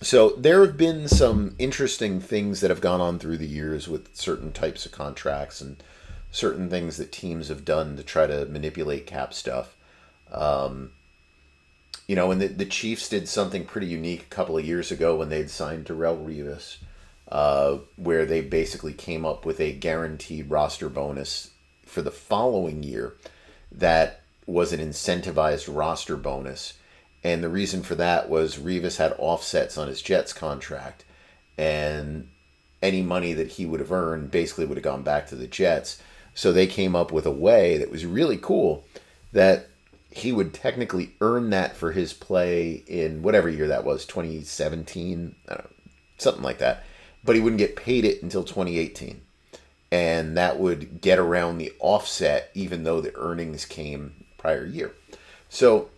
So 0.02 0.30
there 0.30 0.64
have 0.64 0.76
been 0.76 1.08
some 1.08 1.54
interesting 1.58 2.20
things 2.20 2.60
that 2.60 2.70
have 2.70 2.82
gone 2.82 3.00
on 3.00 3.18
through 3.18 3.38
the 3.38 3.46
years 3.46 3.88
with 3.88 4.14
certain 4.14 4.52
types 4.52 4.84
of 4.84 4.92
contracts 4.92 5.62
and 5.62 5.82
certain 6.30 6.68
things 6.68 6.98
that 6.98 7.12
teams 7.12 7.48
have 7.48 7.64
done 7.64 7.96
to 7.96 8.02
try 8.02 8.26
to 8.26 8.44
manipulate 8.44 9.06
cap 9.06 9.32
stuff. 9.32 9.74
Um, 10.30 10.92
you 12.06 12.16
know, 12.16 12.30
and 12.30 12.40
the, 12.40 12.48
the 12.48 12.64
Chiefs 12.64 13.08
did 13.08 13.28
something 13.28 13.64
pretty 13.64 13.86
unique 13.86 14.22
a 14.22 14.34
couple 14.34 14.56
of 14.56 14.64
years 14.64 14.90
ago 14.90 15.16
when 15.16 15.28
they'd 15.28 15.50
signed 15.50 15.86
Darrelle 15.86 16.24
Revis, 16.24 16.78
uh, 17.28 17.78
where 17.96 18.24
they 18.24 18.40
basically 18.40 18.92
came 18.92 19.24
up 19.24 19.44
with 19.44 19.60
a 19.60 19.72
guaranteed 19.72 20.50
roster 20.50 20.88
bonus 20.88 21.50
for 21.84 22.02
the 22.02 22.10
following 22.10 22.82
year 22.82 23.14
that 23.72 24.22
was 24.46 24.72
an 24.72 24.80
incentivized 24.80 25.72
roster 25.74 26.16
bonus 26.16 26.74
and 27.26 27.42
the 27.42 27.48
reason 27.48 27.82
for 27.82 27.96
that 27.96 28.28
was 28.28 28.56
Revis 28.56 28.98
had 28.98 29.16
offsets 29.18 29.76
on 29.76 29.88
his 29.88 30.00
Jets 30.00 30.32
contract, 30.32 31.04
and 31.58 32.28
any 32.80 33.02
money 33.02 33.32
that 33.32 33.48
he 33.48 33.66
would 33.66 33.80
have 33.80 33.90
earned 33.90 34.30
basically 34.30 34.64
would 34.64 34.76
have 34.76 34.84
gone 34.84 35.02
back 35.02 35.26
to 35.26 35.34
the 35.34 35.48
Jets. 35.48 36.00
So 36.34 36.52
they 36.52 36.68
came 36.68 36.94
up 36.94 37.10
with 37.10 37.26
a 37.26 37.32
way 37.32 37.78
that 37.78 37.90
was 37.90 38.06
really 38.06 38.36
cool 38.36 38.84
that 39.32 39.70
he 40.16 40.32
would 40.32 40.54
technically 40.54 41.12
earn 41.20 41.50
that 41.50 41.76
for 41.76 41.92
his 41.92 42.14
play 42.14 42.82
in 42.86 43.20
whatever 43.20 43.50
year 43.50 43.68
that 43.68 43.84
was, 43.84 44.06
2017, 44.06 45.36
know, 45.46 45.66
something 46.16 46.42
like 46.42 46.56
that. 46.56 46.84
But 47.22 47.36
he 47.36 47.42
wouldn't 47.42 47.58
get 47.58 47.76
paid 47.76 48.06
it 48.06 48.22
until 48.22 48.42
2018. 48.42 49.20
And 49.92 50.34
that 50.34 50.58
would 50.58 51.02
get 51.02 51.18
around 51.18 51.58
the 51.58 51.70
offset, 51.80 52.50
even 52.54 52.82
though 52.82 53.02
the 53.02 53.14
earnings 53.14 53.66
came 53.66 54.24
prior 54.38 54.64
year. 54.64 54.94
So 55.50 55.90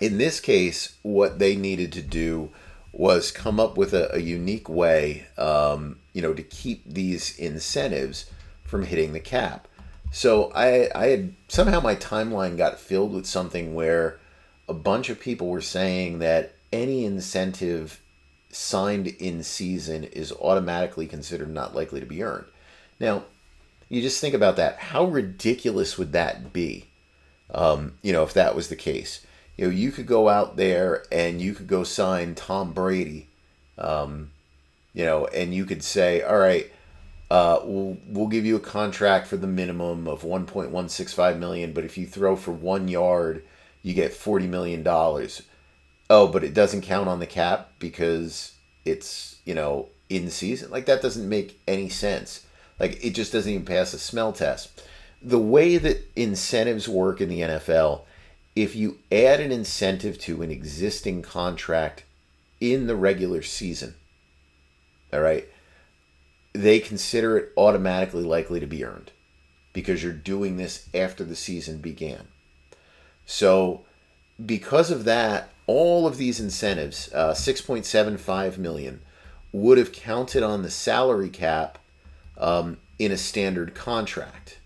in 0.00 0.18
this 0.18 0.38
case, 0.38 0.94
what 1.02 1.40
they 1.40 1.56
needed 1.56 1.92
to 1.94 2.02
do 2.02 2.50
was 2.92 3.32
come 3.32 3.58
up 3.58 3.76
with 3.76 3.92
a, 3.94 4.14
a 4.14 4.20
unique 4.20 4.68
way, 4.68 5.26
um, 5.36 5.98
you 6.12 6.22
know, 6.22 6.34
to 6.34 6.42
keep 6.44 6.84
these 6.86 7.36
incentives 7.36 8.30
from 8.62 8.84
hitting 8.84 9.12
the 9.12 9.18
cap. 9.18 9.66
So 10.14 10.52
I, 10.54 10.88
I 10.94 11.06
had 11.08 11.34
somehow 11.48 11.80
my 11.80 11.96
timeline 11.96 12.56
got 12.56 12.78
filled 12.78 13.12
with 13.12 13.26
something 13.26 13.74
where 13.74 14.20
a 14.68 14.72
bunch 14.72 15.10
of 15.10 15.18
people 15.18 15.48
were 15.48 15.60
saying 15.60 16.20
that 16.20 16.54
any 16.72 17.04
incentive 17.04 18.00
signed 18.48 19.08
in 19.08 19.42
season 19.42 20.04
is 20.04 20.30
automatically 20.30 21.08
considered 21.08 21.50
not 21.50 21.74
likely 21.74 21.98
to 21.98 22.06
be 22.06 22.22
earned. 22.22 22.46
Now, 23.00 23.24
you 23.88 24.00
just 24.00 24.20
think 24.20 24.34
about 24.34 24.54
that. 24.54 24.78
How 24.78 25.04
ridiculous 25.04 25.98
would 25.98 26.12
that 26.12 26.52
be? 26.52 26.86
Um, 27.52 27.98
you 28.00 28.12
know, 28.12 28.22
if 28.22 28.34
that 28.34 28.54
was 28.54 28.68
the 28.68 28.76
case 28.76 29.26
you 29.56 29.64
know, 29.64 29.70
you 29.72 29.90
could 29.90 30.06
go 30.06 30.28
out 30.28 30.56
there 30.56 31.04
and 31.10 31.40
you 31.40 31.54
could 31.54 31.66
go 31.66 31.82
sign 31.82 32.36
Tom 32.36 32.72
Brady, 32.72 33.28
um, 33.78 34.30
you 34.92 35.04
know, 35.04 35.26
and 35.26 35.52
you 35.52 35.64
could 35.64 35.82
say, 35.82 36.22
all 36.22 36.38
right, 36.38 36.70
uh, 37.30 37.60
we'll 37.64 37.96
we'll 38.06 38.28
give 38.28 38.44
you 38.44 38.56
a 38.56 38.60
contract 38.60 39.26
for 39.26 39.36
the 39.36 39.46
minimum 39.46 40.06
of 40.06 40.22
1.165 40.22 41.38
million, 41.38 41.72
but 41.72 41.84
if 41.84 41.96
you 41.96 42.06
throw 42.06 42.36
for 42.36 42.52
one 42.52 42.88
yard, 42.88 43.44
you 43.82 43.94
get 43.94 44.12
40 44.12 44.46
million 44.46 44.82
dollars. 44.82 45.42
Oh, 46.10 46.28
but 46.28 46.44
it 46.44 46.54
doesn't 46.54 46.82
count 46.82 47.08
on 47.08 47.18
the 47.18 47.26
cap 47.26 47.70
because 47.78 48.52
it's 48.84 49.36
you 49.44 49.54
know 49.54 49.88
in 50.08 50.30
season. 50.30 50.70
Like 50.70 50.86
that 50.86 51.02
doesn't 51.02 51.28
make 51.28 51.60
any 51.66 51.88
sense. 51.88 52.46
Like 52.78 53.02
it 53.04 53.10
just 53.10 53.32
doesn't 53.32 53.50
even 53.50 53.64
pass 53.64 53.94
a 53.94 53.98
smell 53.98 54.32
test. 54.32 54.82
The 55.22 55.38
way 55.38 55.78
that 55.78 56.02
incentives 56.14 56.88
work 56.88 57.20
in 57.20 57.30
the 57.30 57.40
NFL 57.40 58.02
if 58.54 58.76
you 58.76 58.98
add 59.10 59.40
an 59.40 59.50
incentive 59.50 60.18
to 60.18 60.42
an 60.42 60.50
existing 60.50 61.22
contract 61.22 62.04
in 62.60 62.86
the 62.86 62.94
regular 62.94 63.42
season, 63.42 63.94
all 65.12 65.20
right, 65.20 65.48
they 66.54 66.78
consider 66.78 67.36
it 67.36 67.52
automatically 67.56 68.22
likely 68.22 68.60
to 68.60 68.66
be 68.66 68.84
earned 68.84 69.10
because 69.72 70.02
you're 70.02 70.12
doing 70.12 70.56
this 70.56 70.88
after 70.94 71.24
the 71.24 71.36
season 71.36 71.78
began. 71.78 72.28
So, 73.26 73.84
because 74.44 74.90
of 74.90 75.04
that, 75.04 75.50
all 75.66 76.06
of 76.06 76.16
these 76.16 76.40
incentives, 76.40 77.12
uh, 77.12 77.32
6.75 77.32 78.56
million, 78.56 79.00
would 79.52 79.78
have 79.78 79.92
counted 79.92 80.42
on 80.42 80.62
the 80.62 80.70
salary 80.70 81.28
cap 81.28 81.78
um, 82.38 82.78
in 82.98 83.10
a 83.10 83.16
standard 83.16 83.74
contract. 83.74 84.58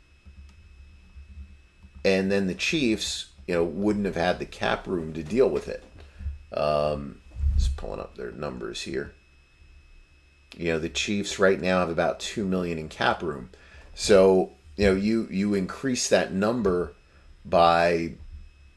And 2.04 2.30
then 2.30 2.46
the 2.46 2.54
Chiefs 2.54 3.30
you 3.48 3.54
know, 3.54 3.64
wouldn't 3.64 4.04
have 4.04 4.14
had 4.14 4.38
the 4.38 4.46
cap 4.46 4.86
room 4.86 5.14
to 5.14 5.22
deal 5.22 5.48
with 5.48 5.68
it. 5.68 5.82
Um, 6.52 7.20
just 7.56 7.76
pulling 7.76 7.98
up 7.98 8.14
their 8.16 8.30
numbers 8.30 8.82
here. 8.82 9.14
You 10.58 10.72
know, 10.72 10.80
the 10.80 10.88
Chiefs 10.88 11.38
right 11.38 11.60
now 11.60 11.78
have 11.78 11.88
about 11.88 12.18
two 12.18 12.44
million 12.44 12.78
in 12.78 12.88
cap 12.88 13.22
room. 13.22 13.50
So, 13.94 14.50
you 14.76 14.86
know, 14.86 14.94
you 14.94 15.28
you 15.30 15.54
increase 15.54 16.08
that 16.08 16.32
number 16.32 16.94
by, 17.44 18.14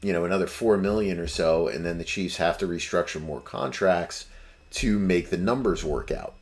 you 0.00 0.12
know, 0.12 0.24
another 0.24 0.46
four 0.46 0.76
million 0.76 1.18
or 1.18 1.26
so, 1.26 1.66
and 1.66 1.84
then 1.84 1.98
the 1.98 2.04
Chiefs 2.04 2.36
have 2.36 2.56
to 2.58 2.68
restructure 2.68 3.20
more 3.20 3.40
contracts 3.40 4.26
to 4.70 4.96
make 4.96 5.30
the 5.30 5.36
numbers 5.36 5.84
work 5.84 6.12
out. 6.12 6.34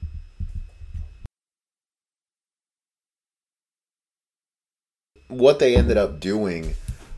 What 5.28 5.58
they 5.58 5.74
ended 5.74 5.96
up 5.96 6.20
doing 6.20 6.74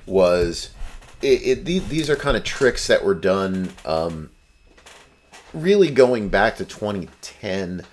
was 0.07 0.71
it, 1.23 1.43
it, 1.43 1.65
these 1.65 2.09
are 2.09 2.17
kind 2.17 2.37
of 2.37 2.45
tricks 2.45 2.87
that 2.87 3.05
were 3.05 3.15
done 3.15 3.73
um, 3.85 4.31
really 5.53 5.91
going 5.91 6.29
back 6.29 6.57
to 6.57 6.65
2010 6.65 7.85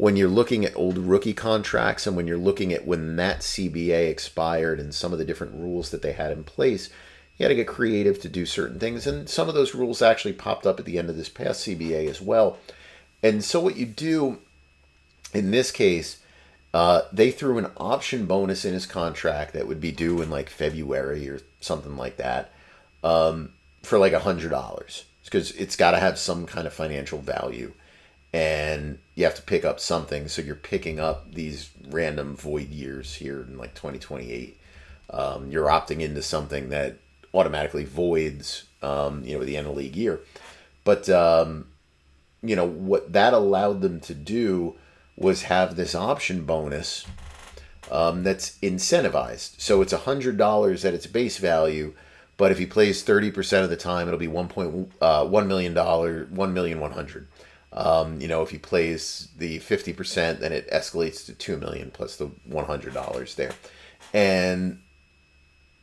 when 0.00 0.16
you're 0.16 0.30
looking 0.30 0.64
at 0.64 0.74
old 0.74 0.96
rookie 0.96 1.34
contracts 1.34 2.06
and 2.06 2.16
when 2.16 2.26
you're 2.26 2.38
looking 2.38 2.72
at 2.72 2.86
when 2.86 3.16
that 3.16 3.40
CBA 3.40 4.08
expired 4.08 4.80
and 4.80 4.94
some 4.94 5.12
of 5.12 5.18
the 5.18 5.26
different 5.26 5.54
rules 5.54 5.90
that 5.90 6.00
they 6.00 6.12
had 6.12 6.32
in 6.32 6.42
place, 6.42 6.88
you 7.36 7.44
had 7.44 7.50
to 7.50 7.54
get 7.54 7.66
creative 7.66 8.18
to 8.18 8.28
do 8.30 8.46
certain 8.46 8.78
things. 8.78 9.06
And 9.06 9.28
some 9.28 9.46
of 9.46 9.54
those 9.54 9.74
rules 9.74 10.00
actually 10.00 10.32
popped 10.32 10.66
up 10.66 10.78
at 10.78 10.86
the 10.86 10.98
end 10.98 11.10
of 11.10 11.18
this 11.18 11.28
past 11.28 11.66
CBA 11.66 12.08
as 12.08 12.18
well. 12.18 12.56
And 13.22 13.44
so, 13.44 13.60
what 13.60 13.76
you 13.76 13.84
do 13.84 14.38
in 15.34 15.50
this 15.50 15.70
case, 15.70 16.20
uh, 16.72 17.02
they 17.12 17.30
threw 17.30 17.58
an 17.58 17.70
option 17.76 18.24
bonus 18.24 18.64
in 18.64 18.72
his 18.72 18.86
contract 18.86 19.52
that 19.52 19.68
would 19.68 19.82
be 19.82 19.92
due 19.92 20.22
in 20.22 20.30
like 20.30 20.48
February 20.48 21.28
or 21.28 21.40
something 21.60 21.98
like 21.98 22.16
that 22.16 22.50
um, 23.04 23.50
for 23.82 23.98
like 23.98 24.14
a 24.14 24.20
hundred 24.20 24.48
dollars 24.48 25.04
because 25.26 25.50
it's 25.52 25.76
got 25.76 25.90
to 25.90 25.98
have 25.98 26.18
some 26.18 26.46
kind 26.46 26.66
of 26.66 26.72
financial 26.72 27.18
value 27.18 27.74
and 28.32 28.98
you 29.14 29.24
have 29.24 29.34
to 29.34 29.42
pick 29.42 29.64
up 29.64 29.80
something. 29.80 30.28
So 30.28 30.42
you're 30.42 30.54
picking 30.54 31.00
up 31.00 31.34
these 31.34 31.70
random 31.88 32.36
void 32.36 32.68
years 32.70 33.14
here 33.14 33.40
in 33.42 33.58
like 33.58 33.74
2028. 33.74 34.58
Um, 35.10 35.50
you're 35.50 35.66
opting 35.66 36.00
into 36.00 36.22
something 36.22 36.68
that 36.68 36.98
automatically 37.34 37.84
voids, 37.84 38.64
um, 38.82 39.24
you 39.24 39.36
know, 39.36 39.44
the 39.44 39.56
end 39.56 39.66
of 39.66 39.74
the 39.74 39.80
league 39.80 39.96
year. 39.96 40.20
But, 40.84 41.08
um, 41.08 41.66
you 42.42 42.56
know, 42.56 42.66
what 42.66 43.12
that 43.12 43.32
allowed 43.32 43.80
them 43.80 44.00
to 44.00 44.14
do 44.14 44.76
was 45.16 45.42
have 45.42 45.76
this 45.76 45.94
option 45.94 46.44
bonus 46.44 47.04
um, 47.90 48.22
that's 48.22 48.58
incentivized. 48.58 49.60
So 49.60 49.82
it's 49.82 49.92
$100 49.92 50.84
at 50.84 50.94
its 50.94 51.06
base 51.06 51.38
value. 51.38 51.94
But 52.36 52.52
if 52.52 52.58
he 52.58 52.64
plays 52.64 53.04
30% 53.04 53.64
of 53.64 53.68
the 53.68 53.76
time, 53.76 54.06
it'll 54.06 54.18
be 54.18 54.26
$1.1 54.26 54.90
uh, 55.00 55.24
$1 55.24 55.46
million, 55.46 55.74
$1 55.74 56.52
million 56.52 56.80
100. 56.80 57.28
Um, 57.72 58.20
you 58.20 58.26
know, 58.26 58.42
if 58.42 58.50
he 58.50 58.58
plays 58.58 59.28
the 59.38 59.60
50%, 59.60 60.40
then 60.40 60.52
it 60.52 60.68
escalates 60.70 61.24
to 61.26 61.34
2 61.34 61.56
million 61.56 61.90
plus 61.90 62.16
the 62.16 62.28
$100 62.50 63.34
there. 63.36 63.52
And 64.12 64.80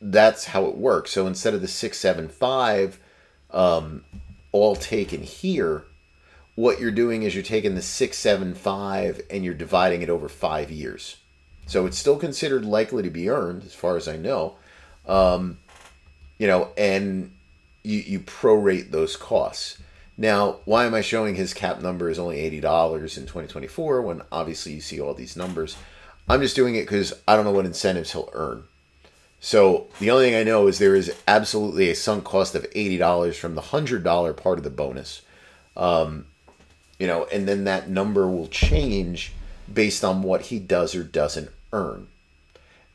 that's 0.00 0.46
how 0.46 0.66
it 0.66 0.76
works. 0.76 1.12
So 1.12 1.26
instead 1.26 1.54
of 1.54 1.62
the 1.62 1.68
675 1.68 3.00
um, 3.50 4.04
all 4.52 4.76
taken 4.76 5.22
here, 5.22 5.84
what 6.54 6.78
you're 6.78 6.90
doing 6.90 7.22
is 7.22 7.34
you're 7.34 7.44
taking 7.44 7.74
the 7.74 7.82
675 7.82 9.22
and 9.30 9.44
you're 9.44 9.54
dividing 9.54 10.02
it 10.02 10.10
over 10.10 10.28
5 10.28 10.70
years. 10.70 11.16
So 11.66 11.86
it's 11.86 11.98
still 11.98 12.18
considered 12.18 12.64
likely 12.64 13.02
to 13.02 13.10
be 13.10 13.28
earned 13.28 13.64
as 13.64 13.74
far 13.74 13.96
as 13.96 14.08
I 14.08 14.16
know. 14.16 14.56
Um, 15.06 15.58
you 16.38 16.46
know, 16.46 16.70
and 16.76 17.32
you 17.82 17.98
you 17.98 18.20
prorate 18.20 18.90
those 18.90 19.16
costs. 19.16 19.78
Now, 20.20 20.56
why 20.64 20.84
am 20.84 20.94
I 20.94 21.00
showing 21.00 21.36
his 21.36 21.54
cap 21.54 21.80
number 21.80 22.10
is 22.10 22.18
only 22.18 22.38
$80 22.38 23.16
in 23.16 23.22
2024 23.22 24.02
when 24.02 24.22
obviously 24.32 24.72
you 24.72 24.80
see 24.80 25.00
all 25.00 25.14
these 25.14 25.36
numbers? 25.36 25.76
I'm 26.28 26.40
just 26.40 26.56
doing 26.56 26.74
it 26.74 26.82
because 26.82 27.14
I 27.28 27.36
don't 27.36 27.44
know 27.44 27.52
what 27.52 27.64
incentives 27.64 28.10
he'll 28.10 28.28
earn. 28.32 28.64
So 29.40 29.86
the 30.00 30.10
only 30.10 30.26
thing 30.26 30.34
I 30.34 30.42
know 30.42 30.66
is 30.66 30.80
there 30.80 30.96
is 30.96 31.14
absolutely 31.28 31.88
a 31.88 31.94
sunk 31.94 32.24
cost 32.24 32.56
of 32.56 32.68
$80 32.72 33.36
from 33.36 33.54
the 33.54 33.62
$100 33.62 34.36
part 34.36 34.58
of 34.58 34.64
the 34.64 34.70
bonus. 34.70 35.22
Um, 35.76 36.26
you 36.98 37.06
know, 37.06 37.26
and 37.32 37.46
then 37.46 37.62
that 37.64 37.88
number 37.88 38.28
will 38.28 38.48
change 38.48 39.32
based 39.72 40.02
on 40.02 40.22
what 40.22 40.42
he 40.42 40.58
does 40.58 40.96
or 40.96 41.04
doesn't 41.04 41.50
earn. 41.72 42.08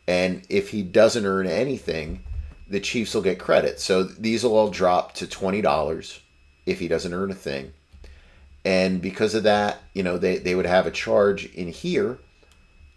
And 0.05 0.41
if 0.49 0.71
he 0.71 0.81
doesn't 0.81 1.25
earn 1.25 1.47
anything, 1.47 2.21
the 2.67 2.81
Chiefs 2.81 3.13
will 3.13 3.21
get 3.21 3.39
credit. 3.39 3.79
So 3.79 4.03
these 4.03 4.43
will 4.43 4.57
all 4.57 4.69
drop 4.69 5.13
to 5.13 5.25
$20 5.25 6.19
if 6.65 6.79
he 6.79 6.87
doesn't 6.87 7.13
earn 7.13 7.31
a 7.31 7.35
thing. 7.35 7.73
And 8.65 9.01
because 9.01 9.33
of 9.33 9.43
that, 9.43 9.79
you 9.93 10.03
know, 10.03 10.17
they, 10.17 10.37
they 10.37 10.55
would 10.55 10.65
have 10.65 10.87
a 10.87 10.91
charge 10.91 11.45
in 11.53 11.67
here 11.67 12.19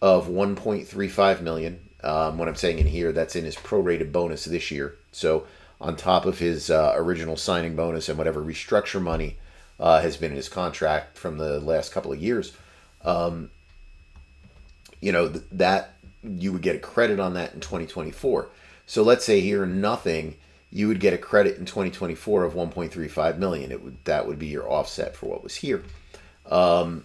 of 0.00 0.28
1.35 0.28 1.40
million. 1.40 1.80
Um, 2.04 2.38
when 2.38 2.48
I'm 2.48 2.54
saying 2.54 2.78
in 2.78 2.86
here, 2.86 3.12
that's 3.12 3.34
in 3.34 3.44
his 3.44 3.56
prorated 3.56 4.12
bonus 4.12 4.44
this 4.44 4.70
year. 4.70 4.96
So 5.10 5.46
on 5.80 5.96
top 5.96 6.24
of 6.24 6.38
his 6.38 6.70
uh, 6.70 6.92
original 6.94 7.36
signing 7.36 7.74
bonus 7.74 8.08
and 8.08 8.16
whatever 8.16 8.40
restructure 8.40 9.02
money 9.02 9.38
uh, 9.80 10.00
has 10.00 10.16
been 10.16 10.30
in 10.30 10.36
his 10.36 10.48
contract 10.48 11.18
from 11.18 11.38
the 11.38 11.60
last 11.60 11.92
couple 11.92 12.12
of 12.12 12.22
years, 12.22 12.52
um, 13.04 13.50
you 15.00 15.12
know, 15.12 15.28
th- 15.28 15.44
that 15.52 15.94
you 16.22 16.52
would 16.52 16.62
get 16.62 16.76
a 16.76 16.80
credit 16.80 17.20
on 17.20 17.34
that 17.34 17.54
in 17.54 17.60
2024. 17.60 18.48
So 18.86 19.02
let's 19.02 19.24
say 19.24 19.40
here 19.40 19.66
nothing 19.66 20.36
you 20.70 20.88
would 20.88 21.00
get 21.00 21.14
a 21.14 21.18
credit 21.18 21.56
in 21.58 21.64
2024 21.64 22.44
of 22.44 22.54
1.35 22.54 23.38
million. 23.38 23.70
It 23.70 23.82
would 23.82 23.98
that 24.04 24.26
would 24.26 24.38
be 24.38 24.48
your 24.48 24.68
offset 24.70 25.14
for 25.16 25.26
what 25.26 25.42
was 25.42 25.56
here. 25.56 25.82
Um, 26.50 27.04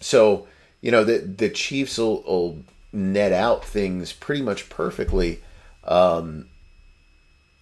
so 0.00 0.46
you 0.80 0.90
know 0.90 1.04
the 1.04 1.18
the 1.18 1.50
Chiefs 1.50 1.98
will, 1.98 2.22
will, 2.22 2.58
net 2.92 3.32
out 3.32 3.64
things 3.64 4.12
pretty 4.12 4.40
much 4.40 4.70
perfectly 4.70 5.40
um, 5.82 6.46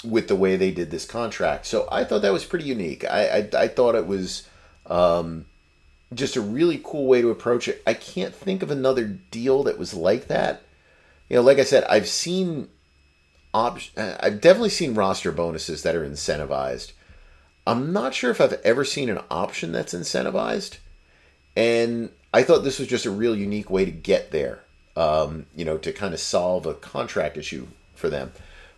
with 0.05 0.29
the 0.29 0.37
way 0.37 0.57
they 0.57 0.71
did 0.71 0.91
this 0.91 1.07
contract. 1.07 1.65
So 1.65 1.89
I 1.91 2.05
thought 2.05 2.21
that 2.21 2.33
was 2.33 2.45
pretty 2.45 2.67
unique. 2.67 3.05
I 3.05 3.49
I, 3.53 3.63
I 3.63 3.69
thought 3.69 3.95
it 3.95 4.07
was. 4.07 4.49
Um, 4.87 5.47
just 6.15 6.37
a 6.37 6.41
really 6.43 6.79
cool 6.85 7.07
way 7.07 7.23
to 7.23 7.31
approach 7.31 7.69
it. 7.69 7.83
I 7.87 7.95
can't 7.95 8.35
think 8.35 8.63
of 8.63 8.71
another 8.71 9.05
deal 9.07 9.63
that 9.63 9.79
was 9.79 9.95
like 9.95 10.27
that. 10.29 10.63
You 11.31 11.37
know, 11.37 11.43
like 11.43 11.59
I 11.59 11.65
said, 11.65 11.85
I've 11.85 12.09
seen 12.09 12.69
option. 13.55 13.93
Uh, 14.03 14.17
I've 14.21 14.41
definitely 14.41 14.71
seen 14.71 14.95
roster 14.95 15.33
bonuses 15.33 15.83
that 15.83 15.95
are 15.95 16.09
incentivized. 16.09 16.93
I'm 17.67 17.93
not 17.93 18.15
sure 18.15 18.31
if 18.31 18.41
I've 18.41 18.61
ever 18.65 18.85
seen 18.85 19.09
an 19.09 19.21
option 19.31 19.73
that's 19.73 19.95
incentivized, 19.95 20.79
and 21.57 22.11
I 22.35 22.43
thought 22.43 22.65
this 22.65 22.79
was 22.79 22.89
just 22.89 23.07
a 23.07 23.11
real 23.11 23.37
unique 23.37 23.71
way 23.71 23.85
to 23.85 23.91
get 23.91 24.31
there. 24.31 24.61
Um, 24.95 25.47
you 25.57 25.65
know, 25.65 25.79
to 25.79 25.93
kind 25.93 26.13
of 26.13 26.21
solve 26.21 26.67
a 26.67 26.75
contract 26.75 27.39
issue 27.39 27.69
for 27.95 28.11
them. 28.11 28.33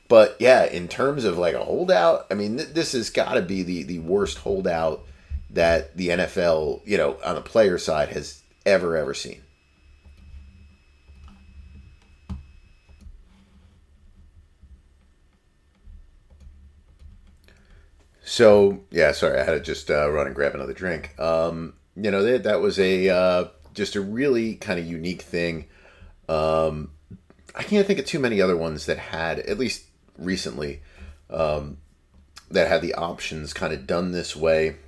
But 0.06 0.36
yeah, 0.38 0.64
in 0.64 0.86
terms 0.86 1.24
of 1.24 1.38
like 1.38 1.54
a 1.54 1.64
holdout, 1.64 2.26
I 2.30 2.34
mean, 2.34 2.58
th- 2.58 2.68
this 2.68 2.92
has 2.92 3.10
got 3.10 3.34
to 3.34 3.42
be 3.42 3.62
the 3.62 3.82
the 3.82 3.98
worst 4.00 4.38
holdout 4.38 5.04
that 5.50 5.96
the 5.96 6.08
NFL, 6.08 6.82
you 6.84 6.96
know, 6.96 7.16
on 7.24 7.34
the 7.34 7.40
player 7.40 7.78
side 7.78 8.10
has 8.10 8.42
ever 8.66 8.96
ever 8.96 9.14
seen. 9.14 9.40
So 18.34 18.80
yeah, 18.90 19.12
sorry, 19.12 19.38
I 19.38 19.44
had 19.44 19.52
to 19.52 19.60
just 19.60 19.92
uh, 19.92 20.10
run 20.10 20.26
and 20.26 20.34
grab 20.34 20.56
another 20.56 20.72
drink. 20.72 21.16
Um, 21.20 21.74
you 21.94 22.10
know 22.10 22.24
that 22.24 22.42
that 22.42 22.60
was 22.60 22.80
a 22.80 23.08
uh, 23.08 23.44
just 23.74 23.94
a 23.94 24.00
really 24.00 24.56
kind 24.56 24.80
of 24.80 24.86
unique 24.86 25.22
thing. 25.22 25.66
Um, 26.28 26.90
I 27.54 27.62
can't 27.62 27.86
think 27.86 28.00
of 28.00 28.06
too 28.06 28.18
many 28.18 28.42
other 28.42 28.56
ones 28.56 28.86
that 28.86 28.98
had 28.98 29.38
at 29.38 29.56
least 29.56 29.84
recently 30.18 30.82
um, 31.30 31.78
that 32.50 32.66
had 32.66 32.82
the 32.82 32.94
options 32.94 33.52
kind 33.52 33.72
of 33.72 33.86
done 33.86 34.10
this 34.10 34.34
way. 34.34 34.78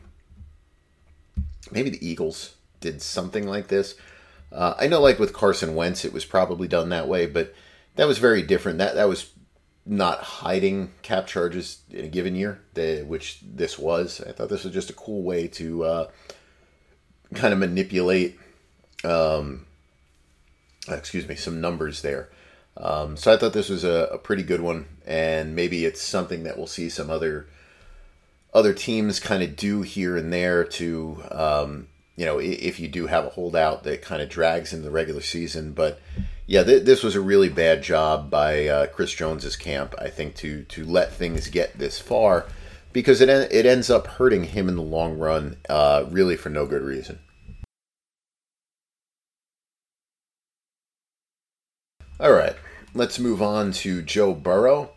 Maybe 1.70 1.90
the 1.90 2.04
Eagles 2.04 2.56
did 2.80 3.00
something 3.00 3.46
like 3.46 3.68
this. 3.68 3.94
Uh, 4.50 4.74
I 4.76 4.88
know, 4.88 5.00
like 5.00 5.20
with 5.20 5.32
Carson 5.32 5.76
Wentz, 5.76 6.04
it 6.04 6.12
was 6.12 6.24
probably 6.24 6.66
done 6.66 6.88
that 6.88 7.06
way, 7.06 7.26
but 7.26 7.54
that 7.94 8.08
was 8.08 8.18
very 8.18 8.42
different. 8.42 8.78
That 8.78 8.96
that 8.96 9.08
was 9.08 9.30
not 9.86 10.20
hiding 10.20 10.92
cap 11.02 11.26
charges 11.26 11.78
in 11.90 12.04
a 12.04 12.08
given 12.08 12.34
year, 12.34 12.60
the, 12.74 13.02
which 13.02 13.38
this 13.42 13.78
was. 13.78 14.20
I 14.20 14.32
thought 14.32 14.48
this 14.48 14.64
was 14.64 14.74
just 14.74 14.90
a 14.90 14.94
cool 14.94 15.22
way 15.22 15.46
to 15.48 15.84
uh, 15.84 16.10
kind 17.34 17.52
of 17.52 17.60
manipulate, 17.60 18.38
um, 19.04 19.66
excuse 20.88 21.28
me, 21.28 21.36
some 21.36 21.60
numbers 21.60 22.02
there. 22.02 22.28
Um, 22.76 23.16
so 23.16 23.32
I 23.32 23.36
thought 23.36 23.52
this 23.52 23.70
was 23.70 23.84
a, 23.84 24.08
a, 24.12 24.18
pretty 24.18 24.42
good 24.42 24.60
one, 24.60 24.86
and 25.06 25.56
maybe 25.56 25.86
it's 25.86 26.02
something 26.02 26.42
that 26.42 26.58
we'll 26.58 26.66
see 26.66 26.90
some 26.90 27.08
other 27.08 27.46
other 28.52 28.74
teams 28.74 29.18
kind 29.20 29.42
of 29.42 29.56
do 29.56 29.82
here 29.82 30.16
and 30.16 30.32
there 30.32 30.64
to, 30.64 31.22
um, 31.30 31.88
you 32.16 32.24
know, 32.24 32.38
if 32.38 32.80
you 32.80 32.88
do 32.88 33.06
have 33.06 33.26
a 33.26 33.30
holdout 33.30 33.84
that 33.84 34.02
kind 34.02 34.22
of 34.22 34.28
drags 34.28 34.72
in 34.72 34.82
the 34.82 34.90
regular 34.90 35.20
season, 35.20 35.72
but 35.72 36.00
yeah, 36.46 36.62
th- 36.62 36.84
this 36.84 37.02
was 37.02 37.14
a 37.14 37.20
really 37.20 37.50
bad 37.50 37.82
job 37.82 38.30
by 38.30 38.66
uh, 38.66 38.86
Chris 38.86 39.12
Jones's 39.12 39.56
camp. 39.56 39.94
I 39.98 40.08
think 40.08 40.34
to 40.36 40.64
to 40.64 40.84
let 40.84 41.12
things 41.12 41.48
get 41.48 41.78
this 41.78 41.98
far 41.98 42.46
because 42.92 43.20
it 43.20 43.28
en- 43.28 43.48
it 43.50 43.66
ends 43.66 43.90
up 43.90 44.06
hurting 44.06 44.44
him 44.44 44.68
in 44.68 44.76
the 44.76 44.82
long 44.82 45.18
run, 45.18 45.58
uh, 45.68 46.06
really 46.10 46.36
for 46.36 46.48
no 46.48 46.64
good 46.66 46.82
reason. 46.82 47.18
All 52.18 52.32
right, 52.32 52.56
let's 52.94 53.18
move 53.18 53.42
on 53.42 53.72
to 53.72 54.00
Joe 54.00 54.32
Burrow. 54.32 54.92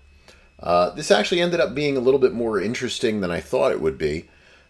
Uh, 0.57 0.91
this 0.91 1.11
actually 1.11 1.41
ended 1.41 1.59
up 1.59 1.75
being 1.75 1.97
a 1.97 2.01
little 2.01 2.19
bit 2.19 2.33
more 2.33 2.61
interesting 2.61 3.19
than 3.19 3.31
I 3.31 3.41
thought 3.41 3.73
it 3.73 3.81
would 3.81 3.97
be. 3.97 4.29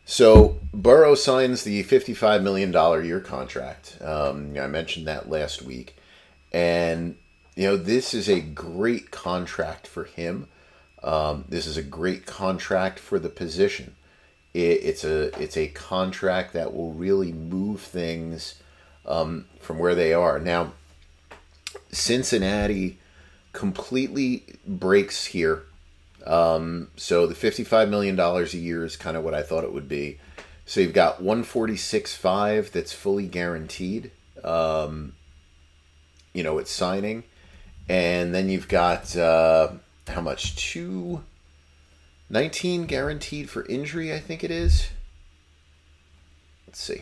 So 0.09 0.57
Burrow 0.73 1.13
signs 1.13 1.63
the 1.63 1.83
$55 1.83 2.41
million 2.41 2.73
year 3.05 3.19
contract. 3.19 3.99
Um, 4.01 4.57
I 4.59 4.65
mentioned 4.65 5.05
that 5.05 5.29
last 5.29 5.61
week. 5.61 5.95
And, 6.51 7.15
you 7.55 7.67
know, 7.67 7.77
this 7.77 8.15
is 8.15 8.27
a 8.27 8.39
great 8.39 9.11
contract 9.11 9.85
for 9.85 10.05
him. 10.05 10.47
Um, 11.03 11.45
this 11.47 11.67
is 11.67 11.77
a 11.77 11.83
great 11.83 12.25
contract 12.25 12.97
for 12.97 13.19
the 13.19 13.29
position. 13.29 13.95
It, 14.55 14.81
it's 14.81 15.03
a 15.03 15.25
it's 15.39 15.55
a 15.55 15.67
contract 15.67 16.53
that 16.53 16.73
will 16.73 16.91
really 16.91 17.31
move 17.31 17.79
things 17.79 18.55
um, 19.05 19.45
from 19.59 19.77
where 19.77 19.93
they 19.93 20.11
are 20.11 20.39
now. 20.39 20.73
Cincinnati 21.91 22.97
completely 23.53 24.43
breaks 24.65 25.27
here. 25.27 25.65
Um, 26.25 26.89
so 26.95 27.25
the 27.25 27.35
$55 27.35 27.89
million 27.89 28.19
a 28.19 28.43
year 28.45 28.85
is 28.85 28.95
kind 28.95 29.15
of 29.17 29.23
what 29.23 29.33
I 29.33 29.41
thought 29.41 29.63
it 29.63 29.73
would 29.73 29.87
be. 29.87 30.19
So 30.65 30.81
you've 30.81 30.93
got 30.93 31.21
146.5 31.21 32.71
that's 32.71 32.93
fully 32.93 33.25
guaranteed. 33.25 34.11
Um, 34.43 35.13
you 36.33 36.43
know, 36.43 36.57
it's 36.59 36.71
signing. 36.71 37.23
And 37.87 38.35
then 38.35 38.49
you've 38.49 38.67
got 38.67 39.15
uh, 39.17 39.71
how 40.07 40.21
much? 40.21 40.55
Two 40.55 41.23
19 42.29 42.85
guaranteed 42.85 43.49
for 43.49 43.65
injury, 43.65 44.13
I 44.13 44.19
think 44.19 44.43
it 44.43 44.51
is. 44.51 44.89
Let's 46.67 46.79
see. 46.79 47.01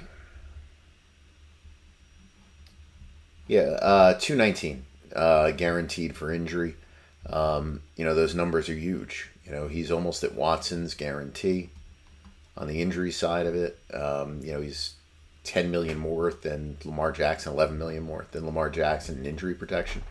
Yeah, 3.47 3.77
uh, 3.81 4.13
219 4.13 4.85
uh, 5.15 5.51
guaranteed 5.51 6.15
for 6.15 6.31
injury. 6.31 6.75
Um, 7.29 7.81
you 7.95 8.05
know, 8.05 8.15
those 8.15 8.35
numbers 8.35 8.69
are 8.69 8.75
huge. 8.75 9.29
You 9.45 9.51
know, 9.51 9.67
he's 9.67 9.91
almost 9.91 10.23
at 10.23 10.35
Watson's 10.35 10.93
guarantee 10.93 11.69
on 12.55 12.67
the 12.67 12.81
injury 12.81 13.11
side 13.11 13.45
of 13.45 13.55
it. 13.55 13.79
Um, 13.93 14.41
you 14.43 14.53
know, 14.53 14.61
he's 14.61 14.93
10 15.43 15.71
million 15.71 15.97
more 15.97 16.31
than 16.31 16.77
Lamar 16.83 17.11
Jackson, 17.11 17.53
11 17.53 17.77
million 17.77 18.03
more 18.03 18.27
than 18.31 18.45
Lamar 18.45 18.69
Jackson 18.69 19.17
in 19.17 19.25
injury 19.25 19.53
protection. 19.53 20.03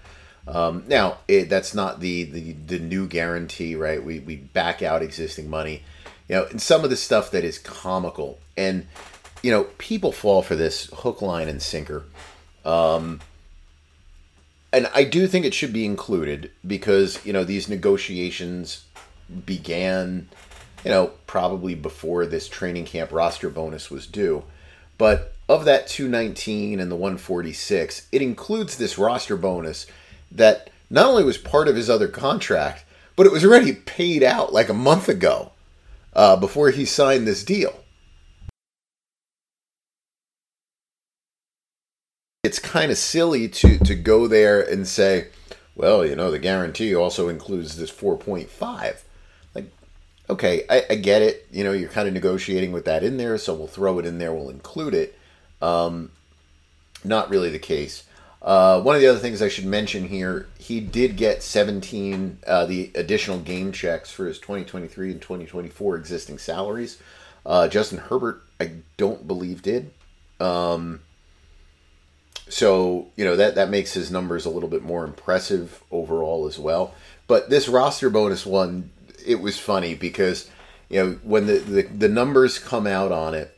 Um, 0.49 0.85
now, 0.87 1.19
it, 1.27 1.49
that's 1.49 1.75
not 1.75 2.01
the, 2.01 2.25
the, 2.25 2.53
the 2.53 2.79
new 2.79 3.07
guarantee, 3.07 3.75
right? 3.75 4.03
We, 4.03 4.21
we 4.21 4.37
back 4.37 4.83
out 4.83 5.03
existing 5.03 5.51
money. 5.51 5.83
You 6.29 6.37
know, 6.37 6.45
and 6.47 6.61
some 6.61 6.85
of 6.85 6.91
the 6.91 6.97
stuff 6.97 7.31
that 7.33 7.45
is 7.45 7.59
comical. 7.59 8.39
And, 8.57 8.87
you 9.43 9.51
know, 9.51 9.65
people 9.79 10.13
fall 10.13 10.43
for 10.43 10.57
this 10.57 10.89
hook, 10.93 11.21
line, 11.21 11.49
and 11.49 11.61
sinker. 11.61 12.05
Um, 12.65 13.21
and 14.73 14.91
I 14.95 15.05
do 15.05 15.27
think 15.27 15.45
it 15.45 15.55
should 15.55 15.73
be 15.73 15.85
included 15.85 16.51
because, 16.67 17.25
you 17.25 17.33
know, 17.33 17.45
these 17.45 17.69
negotiations 17.69 18.85
began, 19.45 20.29
you 20.85 20.91
know, 20.91 21.13
probably 21.27 21.75
before 21.75 22.27
this 22.27 22.49
training 22.49 22.85
camp 22.85 23.13
roster 23.13 23.49
bonus 23.49 23.91
was 23.91 24.07
due. 24.07 24.45
But 24.99 25.35
of 25.49 25.65
that 25.65 25.87
219 25.87 26.81
and 26.81 26.91
the 26.91 26.97
146, 26.97 28.09
it 28.11 28.23
includes 28.23 28.77
this 28.77 28.99
roster 28.99 29.37
bonus 29.37 29.87
that 30.33 30.71
not 30.91 31.07
only 31.07 31.25
was 31.25 31.39
part 31.39 31.69
of 31.69 31.77
his 31.77 31.89
other 31.89 32.09
contract, 32.09 32.85
but 33.15 33.27
it 33.27 33.33
was 33.33 33.45
already 33.45 33.73
paid 33.73 34.23
out 34.23 34.53
like 34.53 34.69
a 34.69 34.75
month 34.75 35.09
ago 35.09 35.53
uh, 36.15 36.37
before 36.37 36.71
he 36.71 36.85
signed 36.85 37.27
this 37.27 37.45
deal. 37.45 37.79
It's 42.47 42.61
kind 42.61 42.93
of 42.93 42.97
silly 42.97 43.49
to, 43.49 43.79
to 43.81 43.97
go 43.97 44.29
there 44.29 44.61
and 44.61 44.87
say, 44.87 45.27
well, 45.75 46.07
you 46.07 46.15
know, 46.15 46.31
the 46.31 46.39
guarantee 46.39 46.95
also 46.95 47.29
includes 47.29 47.77
this 47.77 47.91
4.5. 47.91 49.03
Like, 49.53 49.65
okay, 50.31 50.65
I, 50.71 50.85
I 50.91 50.95
get 50.95 51.23
it. 51.23 51.49
You 51.51 51.65
know, 51.65 51.73
you're 51.73 51.89
kind 51.89 52.07
of 52.07 52.15
negotiating 52.15 52.71
with 52.71 52.85
that 52.85 53.03
in 53.03 53.17
there, 53.17 53.37
so 53.37 53.53
we'll 53.53 53.67
throw 53.67 53.99
it 53.99 54.07
in 54.07 54.19
there, 54.19 54.33
we'll 54.33 54.49
include 54.49 54.95
it. 54.95 55.19
Um, 55.61 56.13
not 57.03 57.31
really 57.31 57.51
the 57.51 57.59
case. 57.59 58.05
Uh, 58.41 58.81
one 58.81 58.95
of 58.95 59.01
the 59.01 59.09
other 59.09 59.19
things 59.19 59.43
I 59.43 59.49
should 59.49 59.67
mention 59.67 60.07
here, 60.07 60.47
he 60.57 60.79
did 60.79 61.17
get 61.17 61.43
17 61.43 62.39
uh, 62.47 62.65
the 62.67 62.93
additional 62.95 63.41
game 63.41 63.73
checks 63.73 64.13
for 64.13 64.27
his 64.27 64.39
2023 64.39 65.11
and 65.11 65.21
2024 65.21 65.97
existing 65.97 66.39
salaries. 66.39 67.03
Uh, 67.45 67.67
Justin 67.67 67.99
Herbert, 67.99 68.45
I 68.61 68.71
don't 68.97 69.27
believe 69.27 69.63
did. 69.63 69.91
Um, 70.39 71.01
so 72.49 73.09
you 73.17 73.25
know 73.25 73.37
that 73.37 73.55
that 73.57 73.71
makes 73.71 73.93
his 73.93 74.11
numbers 74.11 74.47
a 74.47 74.51
little 74.51 74.69
bit 74.69 74.83
more 74.83 75.05
impressive 75.05 75.83
overall 75.91 76.47
as 76.47 76.59
well. 76.59 76.95
But 77.27 77.51
this 77.51 77.69
roster 77.69 78.09
bonus 78.11 78.47
one, 78.47 78.91
it 79.25 79.41
was 79.41 79.59
funny 79.59 79.95
because 79.95 80.49
you 80.89 81.03
know 81.03 81.19
when 81.23 81.47
the, 81.47 81.59
the, 81.59 81.83
the 81.83 82.09
numbers 82.09 82.59
come 82.59 82.87
out 82.87 83.13
on 83.13 83.35
it, 83.35 83.57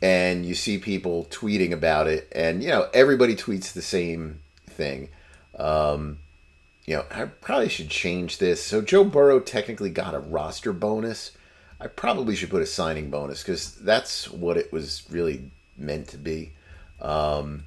and 0.00 0.46
you 0.46 0.54
see 0.54 0.78
people 0.78 1.26
tweeting 1.30 1.72
about 1.72 2.06
it, 2.06 2.28
and 2.32 2.62
you 2.62 2.70
know 2.70 2.88
everybody 2.94 3.36
tweets 3.36 3.72
the 3.72 3.82
same 3.82 4.40
thing. 4.66 5.08
Um, 5.58 6.18
you 6.86 6.96
know, 6.96 7.04
I 7.10 7.26
probably 7.26 7.68
should 7.68 7.90
change 7.90 8.38
this. 8.38 8.62
So 8.62 8.80
Joe 8.80 9.04
Burrow 9.04 9.40
technically 9.40 9.90
got 9.90 10.14
a 10.14 10.18
roster 10.18 10.72
bonus. 10.72 11.32
I 11.80 11.86
probably 11.86 12.34
should 12.34 12.50
put 12.50 12.62
a 12.62 12.66
signing 12.66 13.10
bonus 13.10 13.42
because 13.42 13.74
that's 13.76 14.30
what 14.30 14.56
it 14.56 14.72
was 14.72 15.02
really 15.10 15.50
meant 15.76 16.08
to 16.08 16.16
be. 16.16 16.52
Um, 17.00 17.64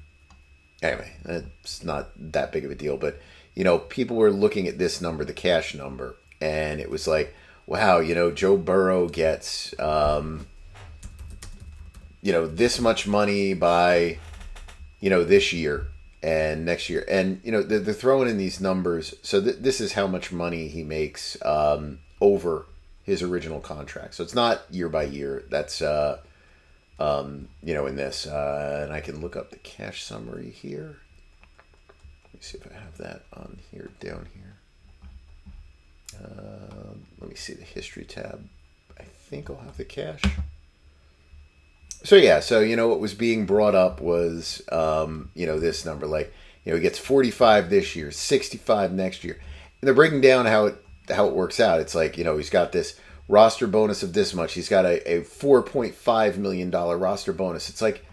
anyway, 0.88 1.12
it's 1.24 1.84
not 1.84 2.10
that 2.32 2.52
big 2.52 2.64
of 2.64 2.70
a 2.70 2.74
deal, 2.74 2.96
but 2.96 3.20
you 3.54 3.64
know, 3.64 3.78
people 3.78 4.16
were 4.16 4.30
looking 4.30 4.68
at 4.68 4.78
this 4.78 5.00
number, 5.00 5.24
the 5.24 5.32
cash 5.32 5.74
number, 5.74 6.16
and 6.40 6.80
it 6.80 6.90
was 6.90 7.08
like, 7.08 7.34
wow, 7.66 7.98
you 7.98 8.14
know, 8.14 8.30
Joe 8.30 8.56
Burrow 8.56 9.08
gets 9.08 9.78
um, 9.80 10.46
you 12.22 12.32
know 12.32 12.46
this 12.46 12.80
much 12.80 13.06
money 13.06 13.54
by 13.54 14.18
you 15.00 15.10
know 15.10 15.22
this 15.22 15.52
year 15.52 15.86
and 16.22 16.64
next 16.64 16.90
year. 16.90 17.04
And 17.08 17.40
you 17.44 17.52
know 17.52 17.62
they're, 17.62 17.78
they're 17.78 17.94
throwing 17.94 18.28
in 18.28 18.36
these 18.36 18.60
numbers. 18.60 19.14
So 19.22 19.40
th- 19.40 19.58
this 19.60 19.80
is 19.80 19.92
how 19.92 20.06
much 20.08 20.32
money 20.32 20.66
he 20.68 20.82
makes 20.82 21.36
um, 21.44 22.00
over 22.20 22.66
his 23.04 23.22
original 23.22 23.60
contract. 23.60 24.14
So 24.14 24.24
it's 24.24 24.34
not 24.34 24.62
year 24.70 24.88
by 24.88 25.04
year. 25.04 25.44
That's 25.48 25.80
uh, 25.80 26.18
um, 26.98 27.48
you 27.62 27.74
know 27.74 27.86
in 27.86 27.96
this 27.96 28.26
uh, 28.26 28.82
and 28.84 28.92
i 28.92 29.00
can 29.00 29.20
look 29.20 29.36
up 29.36 29.50
the 29.50 29.58
cash 29.58 30.02
summary 30.02 30.50
here. 30.50 30.96
Let 32.24 32.34
me 32.34 32.40
see 32.40 32.58
if 32.58 32.66
i 32.70 32.74
have 32.74 32.96
that 32.98 33.22
on 33.32 33.58
here 33.70 33.90
down 34.00 34.28
here. 34.34 34.56
Uh, 36.18 36.94
let 37.20 37.28
me 37.28 37.36
see 37.36 37.54
the 37.54 37.64
history 37.64 38.04
tab. 38.04 38.48
I 38.98 39.04
think 39.04 39.50
i'll 39.50 39.56
have 39.56 39.76
the 39.76 39.84
cash 39.84 40.22
so 42.06 42.14
yeah, 42.14 42.40
so 42.40 42.60
you 42.60 42.76
know 42.76 42.88
what 42.88 43.00
was 43.00 43.14
being 43.14 43.46
brought 43.46 43.74
up 43.74 44.00
was 44.00 44.62
um, 44.70 45.30
you 45.34 45.46
know 45.46 45.58
this 45.58 45.84
number, 45.84 46.06
like 46.06 46.32
you 46.64 46.70
know 46.70 46.76
he 46.76 46.82
gets 46.82 46.98
forty 46.98 47.32
five 47.32 47.68
this 47.68 47.96
year, 47.96 48.10
sixty 48.12 48.58
five 48.58 48.92
next 48.92 49.24
year, 49.24 49.34
and 49.34 49.86
they're 49.86 49.94
breaking 49.94 50.20
down 50.20 50.46
how 50.46 50.66
it 50.66 50.76
how 51.08 51.26
it 51.26 51.34
works 51.34 51.58
out. 51.58 51.80
It's 51.80 51.94
like 51.94 52.16
you 52.16 52.24
know 52.24 52.36
he's 52.36 52.50
got 52.50 52.72
this 52.72 52.98
roster 53.28 53.66
bonus 53.66 54.02
of 54.02 54.12
this 54.12 54.34
much, 54.34 54.54
he's 54.54 54.68
got 54.68 54.84
a, 54.84 55.10
a 55.10 55.22
four 55.24 55.62
point 55.62 55.94
five 55.94 56.38
million 56.38 56.70
dollar 56.70 56.96
roster 56.98 57.32
bonus. 57.32 57.68
It's 57.68 57.82
like 57.82 58.04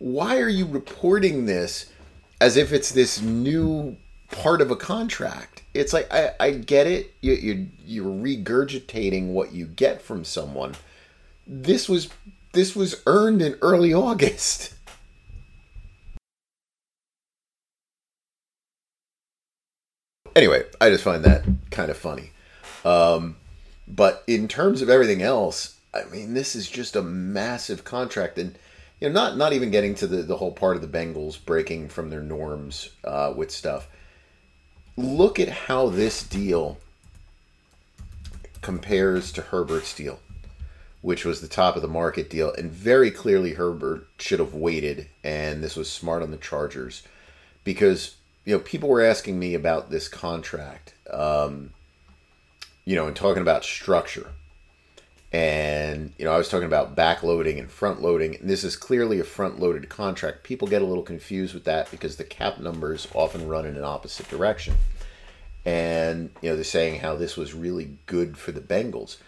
why 0.00 0.38
are 0.40 0.48
you 0.48 0.66
reporting 0.66 1.44
this 1.44 1.92
as 2.40 2.56
if 2.56 2.72
it's 2.72 2.90
this 2.90 3.20
new 3.20 3.96
part 4.30 4.62
of 4.62 4.70
a 4.70 4.76
contract? 4.76 5.62
It's 5.74 5.92
like 5.92 6.12
I, 6.12 6.32
I 6.40 6.50
get 6.52 6.86
it, 6.86 7.14
you, 7.20 7.34
you 7.34 7.68
you're 7.84 8.06
regurgitating 8.06 9.28
what 9.28 9.52
you 9.52 9.66
get 9.66 10.00
from 10.02 10.24
someone. 10.24 10.74
This 11.46 11.86
was 11.86 12.08
this 12.52 12.74
was 12.74 13.02
earned 13.06 13.42
in 13.42 13.56
early 13.60 13.92
August. 14.08 14.74
Anyway, 20.34 20.62
I 20.80 20.88
just 20.88 21.04
find 21.04 21.24
that 21.24 21.44
kind 21.70 21.90
of 21.90 21.98
funny. 21.98 22.30
Um, 22.84 23.36
but 23.94 24.22
in 24.26 24.48
terms 24.48 24.82
of 24.82 24.88
everything 24.88 25.22
else, 25.22 25.76
I 25.92 26.04
mean, 26.04 26.34
this 26.34 26.54
is 26.54 26.68
just 26.68 26.96
a 26.96 27.02
massive 27.02 27.84
contract, 27.84 28.38
and 28.38 28.56
you 29.00 29.08
know, 29.08 29.14
not 29.14 29.36
not 29.36 29.52
even 29.52 29.70
getting 29.70 29.94
to 29.96 30.06
the 30.06 30.22
the 30.22 30.36
whole 30.36 30.52
part 30.52 30.76
of 30.76 30.82
the 30.82 30.98
Bengals 30.98 31.42
breaking 31.44 31.88
from 31.88 32.10
their 32.10 32.22
norms 32.22 32.90
uh, 33.04 33.32
with 33.36 33.50
stuff. 33.50 33.88
Look 34.96 35.40
at 35.40 35.48
how 35.48 35.88
this 35.88 36.22
deal 36.22 36.78
compares 38.60 39.32
to 39.32 39.42
Herbert's 39.42 39.94
deal 39.94 40.20
which 41.02 41.24
was 41.24 41.40
the 41.40 41.48
top 41.48 41.76
of 41.76 41.82
the 41.82 41.88
market 41.88 42.28
deal. 42.28 42.52
And 42.52 42.70
very 42.70 43.10
clearly, 43.10 43.54
Herbert 43.54 44.06
should 44.18 44.38
have 44.38 44.54
waited, 44.54 45.08
and 45.24 45.62
this 45.62 45.76
was 45.76 45.90
smart 45.90 46.22
on 46.22 46.30
the 46.30 46.36
Chargers 46.36 47.02
because 47.64 48.16
you 48.44 48.54
know 48.54 48.60
people 48.60 48.88
were 48.88 49.04
asking 49.04 49.38
me 49.38 49.54
about 49.54 49.90
this 49.90 50.08
contract, 50.08 50.94
um, 51.10 51.72
you 52.84 52.96
know, 52.96 53.06
and 53.06 53.16
talking 53.16 53.42
about 53.42 53.64
structure. 53.64 54.30
And 55.32 56.12
you 56.18 56.24
know, 56.24 56.32
I 56.32 56.38
was 56.38 56.48
talking 56.48 56.66
about 56.66 56.96
backloading 56.96 57.58
and 57.58 57.70
front 57.70 58.02
loading, 58.02 58.36
and 58.36 58.50
this 58.50 58.64
is 58.64 58.76
clearly 58.76 59.20
a 59.20 59.24
front 59.24 59.60
loaded 59.60 59.88
contract. 59.88 60.42
People 60.42 60.66
get 60.66 60.82
a 60.82 60.86
little 60.86 61.04
confused 61.04 61.54
with 61.54 61.64
that 61.64 61.90
because 61.90 62.16
the 62.16 62.24
cap 62.24 62.58
numbers 62.58 63.06
often 63.14 63.48
run 63.48 63.64
in 63.64 63.76
an 63.76 63.84
opposite 63.84 64.28
direction. 64.28 64.74
And 65.64 66.30
you 66.42 66.50
know, 66.50 66.56
they're 66.56 66.64
saying 66.64 67.00
how 67.00 67.14
this 67.14 67.36
was 67.36 67.54
really 67.54 67.96
good 68.06 68.36
for 68.36 68.50
the 68.50 68.60
Bengals 68.60 69.18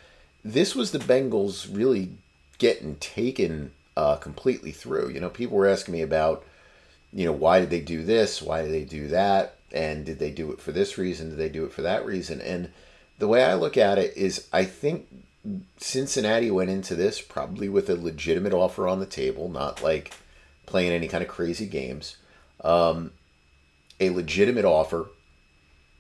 this 0.44 0.74
was 0.74 0.90
the 0.90 0.98
Bengals 0.98 1.74
really 1.74 2.10
getting 2.58 2.96
taken 2.96 3.72
uh, 3.96 4.16
completely 4.16 4.72
through. 4.72 5.10
You 5.10 5.20
know, 5.20 5.30
people 5.30 5.56
were 5.56 5.68
asking 5.68 5.92
me 5.92 6.02
about, 6.02 6.44
you 7.12 7.24
know, 7.24 7.32
why 7.32 7.60
did 7.60 7.70
they 7.70 7.80
do 7.80 8.02
this? 8.04 8.42
Why 8.42 8.62
did 8.62 8.72
they 8.72 8.84
do 8.84 9.08
that? 9.08 9.56
And 9.72 10.04
did 10.04 10.18
they 10.18 10.30
do 10.30 10.52
it 10.52 10.60
for 10.60 10.72
this 10.72 10.98
reason? 10.98 11.30
Did 11.30 11.38
they 11.38 11.48
do 11.48 11.64
it 11.64 11.72
for 11.72 11.82
that 11.82 12.04
reason? 12.04 12.40
And 12.40 12.72
the 13.18 13.28
way 13.28 13.44
I 13.44 13.54
look 13.54 13.76
at 13.76 13.98
it 13.98 14.16
is, 14.16 14.48
I 14.52 14.64
think 14.64 15.06
Cincinnati 15.78 16.50
went 16.50 16.70
into 16.70 16.94
this 16.94 17.20
probably 17.20 17.68
with 17.68 17.88
a 17.90 17.94
legitimate 17.96 18.52
offer 18.52 18.88
on 18.88 19.00
the 19.00 19.06
table, 19.06 19.48
not 19.48 19.82
like 19.82 20.12
playing 20.66 20.92
any 20.92 21.08
kind 21.08 21.22
of 21.22 21.28
crazy 21.28 21.66
games. 21.66 22.16
um, 22.62 23.12
a 24.00 24.10
legitimate 24.10 24.64
offer 24.64 25.10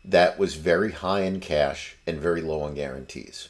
that 0.04 0.38
was 0.38 0.56
very 0.56 0.92
high 0.92 1.20
in 1.20 1.40
cash 1.40 1.96
and 2.06 2.18
very 2.18 2.40
low 2.40 2.62
on 2.62 2.74
guarantees. 2.74 3.48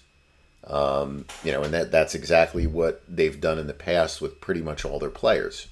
Um, 0.65 1.25
you 1.43 1.51
know, 1.51 1.63
and 1.63 1.75
that 1.75 1.91
that's 1.91 2.15
exactly 2.15 2.67
what 2.67 3.03
they've 3.09 3.41
done 3.41 3.59
in 3.59 3.67
the 3.67 3.75
past 3.75 4.21
with 4.21 4.41
pretty 4.41 4.61
much 4.61 4.85
all 4.85 4.99
their 4.99 5.11
players. 5.11 5.69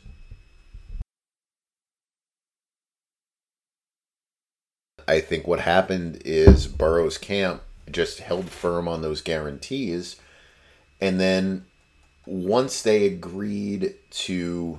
I 5.07 5.20
think 5.20 5.47
what 5.47 5.61
happened 5.61 6.22
is 6.24 6.66
Burrow's 6.66 7.18
camp 7.18 7.62
just 7.93 8.20
held 8.20 8.51
firm 8.51 8.88
on 8.88 9.03
those 9.03 9.20
guarantees, 9.20 10.16
and 11.01 11.20
then 11.20 11.64
once 12.26 12.82
they 12.82 13.07
agreed 13.07 13.95
to, 14.11 14.78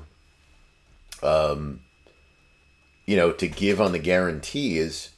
um, 1.23 1.81
you 3.05 3.15
know, 3.15 3.31
to 3.31 3.47
give 3.47 3.81
on 3.81 3.91
the 3.91 3.99
guarantees, 3.99 5.09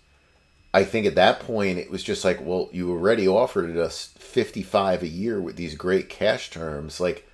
I 0.73 0.83
think 0.83 1.05
at 1.05 1.15
that 1.15 1.39
point 1.39 1.77
it 1.77 1.91
was 1.91 2.03
just 2.03 2.25
like, 2.25 2.39
well, 2.41 2.69
you 2.71 2.89
already 2.91 3.27
offered 3.27 3.77
us 3.77 4.13
55 4.17 5.03
a 5.03 5.07
year 5.07 5.39
with 5.39 5.55
these 5.55 5.75
great 5.75 6.09
cash 6.09 6.49
terms. 6.49 6.99
Like, 6.99 7.27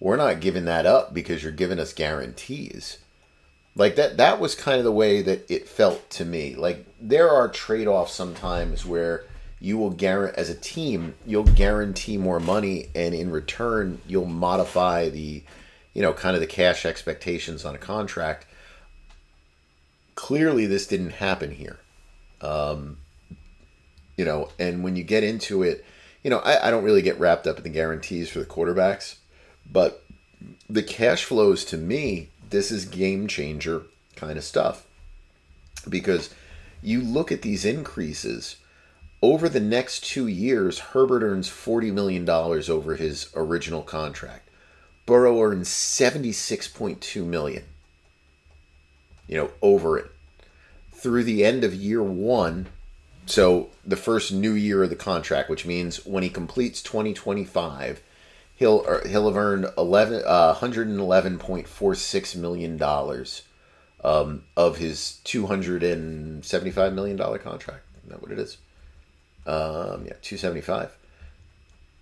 we're 0.00 0.16
not 0.16 0.40
giving 0.40 0.64
that 0.64 0.86
up 0.86 1.14
because 1.14 1.42
you're 1.42 1.52
giving 1.52 1.78
us 1.78 1.92
guarantees. 1.92 2.98
Like 3.76 3.96
that 3.96 4.16
that 4.16 4.40
was 4.40 4.54
kind 4.54 4.78
of 4.78 4.84
the 4.84 4.92
way 4.92 5.22
that 5.22 5.48
it 5.50 5.68
felt 5.68 6.10
to 6.10 6.24
me. 6.24 6.56
Like 6.56 6.86
there 7.00 7.30
are 7.30 7.48
trade-offs 7.48 8.12
sometimes 8.12 8.84
where 8.84 9.24
you 9.60 9.76
will 9.76 9.90
guarantee 9.90 10.40
as 10.40 10.48
a 10.50 10.54
team, 10.54 11.14
you'll 11.26 11.44
guarantee 11.44 12.16
more 12.16 12.40
money 12.40 12.88
and 12.94 13.14
in 13.14 13.30
return 13.30 14.00
you'll 14.06 14.26
modify 14.26 15.08
the 15.08 15.42
you 15.94 16.02
know, 16.02 16.12
kind 16.12 16.34
of 16.34 16.40
the 16.40 16.46
cash 16.46 16.84
expectations 16.84 17.64
on 17.64 17.74
a 17.74 17.78
contract. 17.78 18.46
Clearly 20.14 20.66
this 20.66 20.86
didn't 20.86 21.10
happen 21.10 21.50
here. 21.50 21.78
Um, 22.40 22.98
you 24.16 24.24
know, 24.24 24.50
and 24.58 24.84
when 24.84 24.96
you 24.96 25.02
get 25.02 25.24
into 25.24 25.62
it, 25.62 25.84
you 26.22 26.30
know, 26.30 26.38
I, 26.38 26.68
I 26.68 26.70
don't 26.70 26.84
really 26.84 27.02
get 27.02 27.18
wrapped 27.18 27.46
up 27.46 27.56
in 27.56 27.62
the 27.62 27.70
guarantees 27.70 28.28
for 28.28 28.38
the 28.38 28.46
quarterbacks, 28.46 29.16
but 29.70 30.04
the 30.68 30.82
cash 30.82 31.24
flows 31.24 31.64
to 31.66 31.76
me, 31.76 32.28
this 32.50 32.70
is 32.70 32.84
game 32.84 33.26
changer 33.26 33.82
kind 34.16 34.36
of 34.36 34.44
stuff. 34.44 34.86
Because 35.88 36.30
you 36.82 37.00
look 37.00 37.32
at 37.32 37.42
these 37.42 37.64
increases 37.64 38.56
over 39.22 39.48
the 39.48 39.60
next 39.60 40.04
two 40.04 40.26
years, 40.26 40.78
Herbert 40.78 41.22
earns 41.22 41.48
$40 41.48 41.92
million 41.92 42.28
over 42.28 42.96
his 42.96 43.28
original 43.34 43.82
contract. 43.82 44.48
Burrow 45.06 45.42
earns 45.42 45.68
76.2 45.68 47.24
million, 47.24 47.64
You 49.26 49.36
know, 49.36 49.50
over 49.62 49.98
it 49.98 50.10
through 51.00 51.24
the 51.24 51.44
end 51.44 51.64
of 51.64 51.74
year 51.74 52.02
one, 52.02 52.66
so 53.24 53.70
the 53.86 53.96
first 53.96 54.32
new 54.32 54.52
year 54.52 54.82
of 54.82 54.90
the 54.90 54.96
contract, 54.96 55.48
which 55.48 55.64
means 55.64 56.04
when 56.04 56.22
he 56.22 56.28
completes 56.28 56.82
2025, 56.82 58.02
he'll 58.54 58.84
er, 58.86 59.02
he'll 59.08 59.26
have 59.26 59.36
earned 59.36 59.66
11 59.78 60.22
uh, 60.26 60.54
111.46 60.56 62.36
million 62.36 62.76
dollars 62.76 63.42
um, 64.04 64.42
of 64.56 64.76
his 64.76 65.20
275 65.24 66.92
million 66.92 67.16
dollar 67.16 67.38
contract. 67.38 67.84
Is 68.04 68.10
that 68.10 68.20
what 68.20 68.32
it 68.32 68.38
is? 68.38 68.58
Um, 69.46 70.04
yeah, 70.06 70.14
275. 70.22 70.96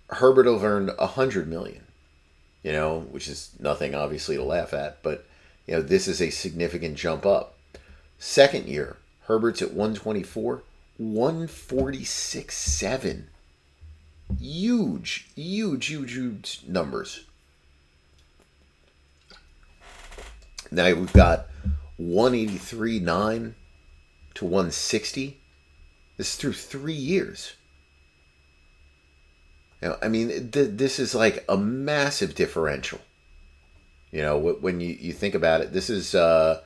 Herbert 0.09 0.45
will 0.45 0.63
earned 0.63 0.91
100 0.97 1.47
million. 1.47 1.83
You 2.63 2.73
know, 2.73 2.99
which 2.99 3.27
is 3.27 3.51
nothing 3.59 3.95
obviously 3.95 4.35
to 4.35 4.43
laugh 4.43 4.73
at, 4.73 5.01
but 5.01 5.25
you 5.65 5.75
know 5.75 5.81
this 5.81 6.09
is 6.09 6.21
a 6.21 6.29
significant 6.29 6.97
jump 6.97 7.25
up. 7.25 7.57
Second 8.17 8.67
year, 8.67 8.97
Herbert's 9.21 9.61
at 9.61 9.69
124, 9.69 10.63
146 10.97 12.57
7. 12.57 13.27
Huge, 14.37 15.29
huge, 15.35 15.85
huge, 15.85 16.11
huge 16.11 16.61
numbers. 16.67 17.23
Now 20.71 20.93
we've 20.93 21.13
got 21.13 21.47
183 21.97 22.99
9 22.99 23.55
to 24.35 24.45
160. 24.45 25.38
This 26.19 26.31
is 26.31 26.35
through 26.35 26.51
three 26.51 26.91
years. 26.91 27.53
Now, 29.81 29.95
I 30.01 30.09
mean, 30.09 30.51
th- 30.51 30.71
this 30.71 30.99
is 30.99 31.15
like 31.15 31.45
a 31.47 31.55
massive 31.55 32.35
differential. 32.35 32.99
You 34.11 34.23
know, 34.23 34.37
when 34.37 34.81
you, 34.81 34.97
you 34.99 35.13
think 35.13 35.33
about 35.33 35.61
it, 35.61 35.71
this 35.71 35.89
is 35.89 36.13
uh, 36.13 36.59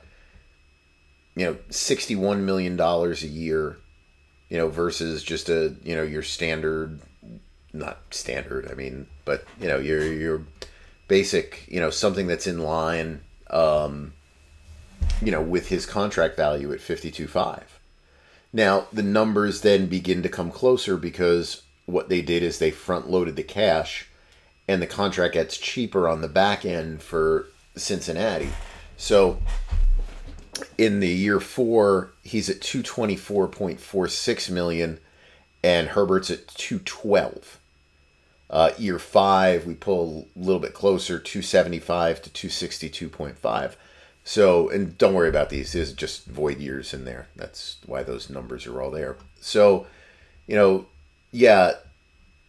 you 1.36 1.46
know, 1.46 1.54
$61 1.70 2.40
million 2.40 2.80
a 2.80 3.14
year, 3.14 3.76
you 4.48 4.58
know, 4.58 4.68
versus 4.68 5.22
just 5.22 5.48
a, 5.48 5.76
you 5.84 5.94
know, 5.94 6.02
your 6.02 6.24
standard, 6.24 6.98
not 7.72 8.00
standard, 8.10 8.68
I 8.68 8.74
mean, 8.74 9.06
but, 9.24 9.44
you 9.60 9.68
know, 9.68 9.78
your, 9.78 10.04
your 10.12 10.42
basic, 11.06 11.64
you 11.68 11.78
know, 11.78 11.90
something 11.90 12.26
that's 12.26 12.48
in 12.48 12.58
line, 12.58 13.20
um, 13.50 14.14
you 15.22 15.30
know, 15.30 15.42
with 15.42 15.68
his 15.68 15.86
contract 15.86 16.36
value 16.36 16.72
at 16.72 16.80
52.5. 16.80 17.62
Now, 18.54 18.86
the 18.92 19.02
numbers 19.02 19.62
then 19.62 19.86
begin 19.86 20.22
to 20.22 20.28
come 20.28 20.52
closer 20.52 20.96
because 20.96 21.64
what 21.86 22.08
they 22.08 22.22
did 22.22 22.44
is 22.44 22.60
they 22.60 22.70
front 22.70 23.10
loaded 23.10 23.34
the 23.34 23.42
cash 23.42 24.06
and 24.68 24.80
the 24.80 24.86
contract 24.86 25.34
gets 25.34 25.58
cheaper 25.58 26.08
on 26.08 26.20
the 26.20 26.28
back 26.28 26.64
end 26.64 27.02
for 27.02 27.48
Cincinnati. 27.74 28.50
So 28.96 29.40
in 30.78 31.00
the 31.00 31.08
year 31.08 31.40
four, 31.40 32.12
he's 32.22 32.48
at 32.48 32.60
224.46 32.60 34.50
million, 34.50 35.00
and 35.64 35.88
Herbert's 35.88 36.30
at 36.30 36.46
212. 36.46 37.58
Uh, 38.48 38.70
year 38.78 39.00
five, 39.00 39.66
we 39.66 39.74
pull 39.74 40.28
a 40.36 40.38
little 40.38 40.60
bit 40.60 40.74
closer, 40.74 41.18
275 41.18 42.22
to 42.22 42.30
262.5. 42.30 43.74
So, 44.24 44.70
and 44.70 44.96
don't 44.96 45.12
worry 45.12 45.28
about 45.28 45.50
these. 45.50 45.72
There's 45.72 45.92
just 45.92 46.24
void 46.24 46.58
years 46.58 46.94
in 46.94 47.04
there. 47.04 47.26
That's 47.36 47.76
why 47.84 48.02
those 48.02 48.30
numbers 48.30 48.66
are 48.66 48.80
all 48.80 48.90
there. 48.90 49.16
So, 49.40 49.86
you 50.46 50.56
know, 50.56 50.86
yeah, 51.30 51.72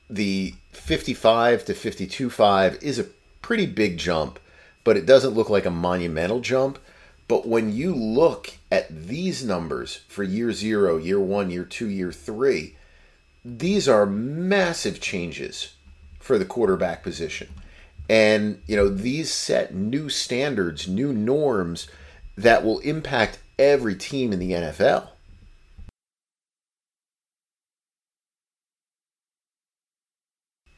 the 0.10 0.56
55 0.72 1.66
to 1.66 1.74
52.5 1.74 2.82
is 2.82 2.98
a 2.98 3.08
pretty 3.42 3.66
big 3.66 3.98
jump, 3.98 4.40
but 4.86 4.96
it 4.96 5.06
doesn't 5.06 5.34
look 5.34 5.50
like 5.50 5.66
a 5.66 5.72
monumental 5.72 6.40
jump. 6.40 6.80
But 7.28 7.48
when 7.48 7.74
you 7.74 7.94
look 7.94 8.54
at 8.72 9.08
these 9.08 9.44
numbers 9.44 10.02
for 10.08 10.24
year 10.24 10.52
zero, 10.52 10.98
year 10.98 11.20
one, 11.20 11.50
year 11.50 11.66
two, 11.66 11.90
year 11.90 12.12
three, 12.12 12.76
these 13.44 13.90
are 13.90 14.06
massive 14.06 15.02
changes 15.02 15.74
for 16.20 16.38
the 16.38 16.46
quarterback 16.46 17.04
position. 17.04 17.50
And, 18.10 18.62
you 18.68 18.76
know, 18.76 18.88
these 18.88 19.32
set 19.32 19.74
new 19.74 20.10
standards, 20.10 20.88
new 20.88 21.12
norms 21.12 21.88
that 22.38 22.64
will 22.64 22.80
impact 22.80 23.40
every 23.58 23.96
team 23.96 24.32
in 24.32 24.40
the 24.40 24.52
NFL. 24.52 25.10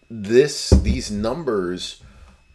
This 0.10 0.70
these 0.70 1.12
numbers 1.12 2.02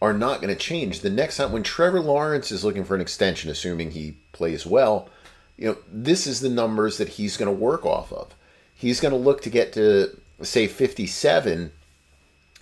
are 0.01 0.13
not 0.13 0.41
going 0.41 0.53
to 0.53 0.59
change. 0.59 1.01
The 1.01 1.09
next 1.09 1.37
time 1.37 1.51
when 1.51 1.63
Trevor 1.63 2.01
Lawrence 2.01 2.51
is 2.51 2.63
looking 2.63 2.83
for 2.83 2.95
an 2.95 3.01
extension, 3.01 3.51
assuming 3.51 3.91
he 3.91 4.17
plays 4.31 4.65
well, 4.65 5.07
you 5.55 5.67
know, 5.67 5.77
this 5.87 6.25
is 6.25 6.39
the 6.39 6.49
numbers 6.49 6.97
that 6.97 7.09
he's 7.09 7.37
going 7.37 7.47
to 7.47 7.63
work 7.63 7.85
off 7.85 8.11
of. 8.11 8.35
He's 8.73 8.99
going 8.99 9.13
to 9.13 9.17
look 9.17 9.41
to 9.43 9.49
get 9.49 9.71
to 9.73 10.17
say 10.41 10.67
57 10.67 11.71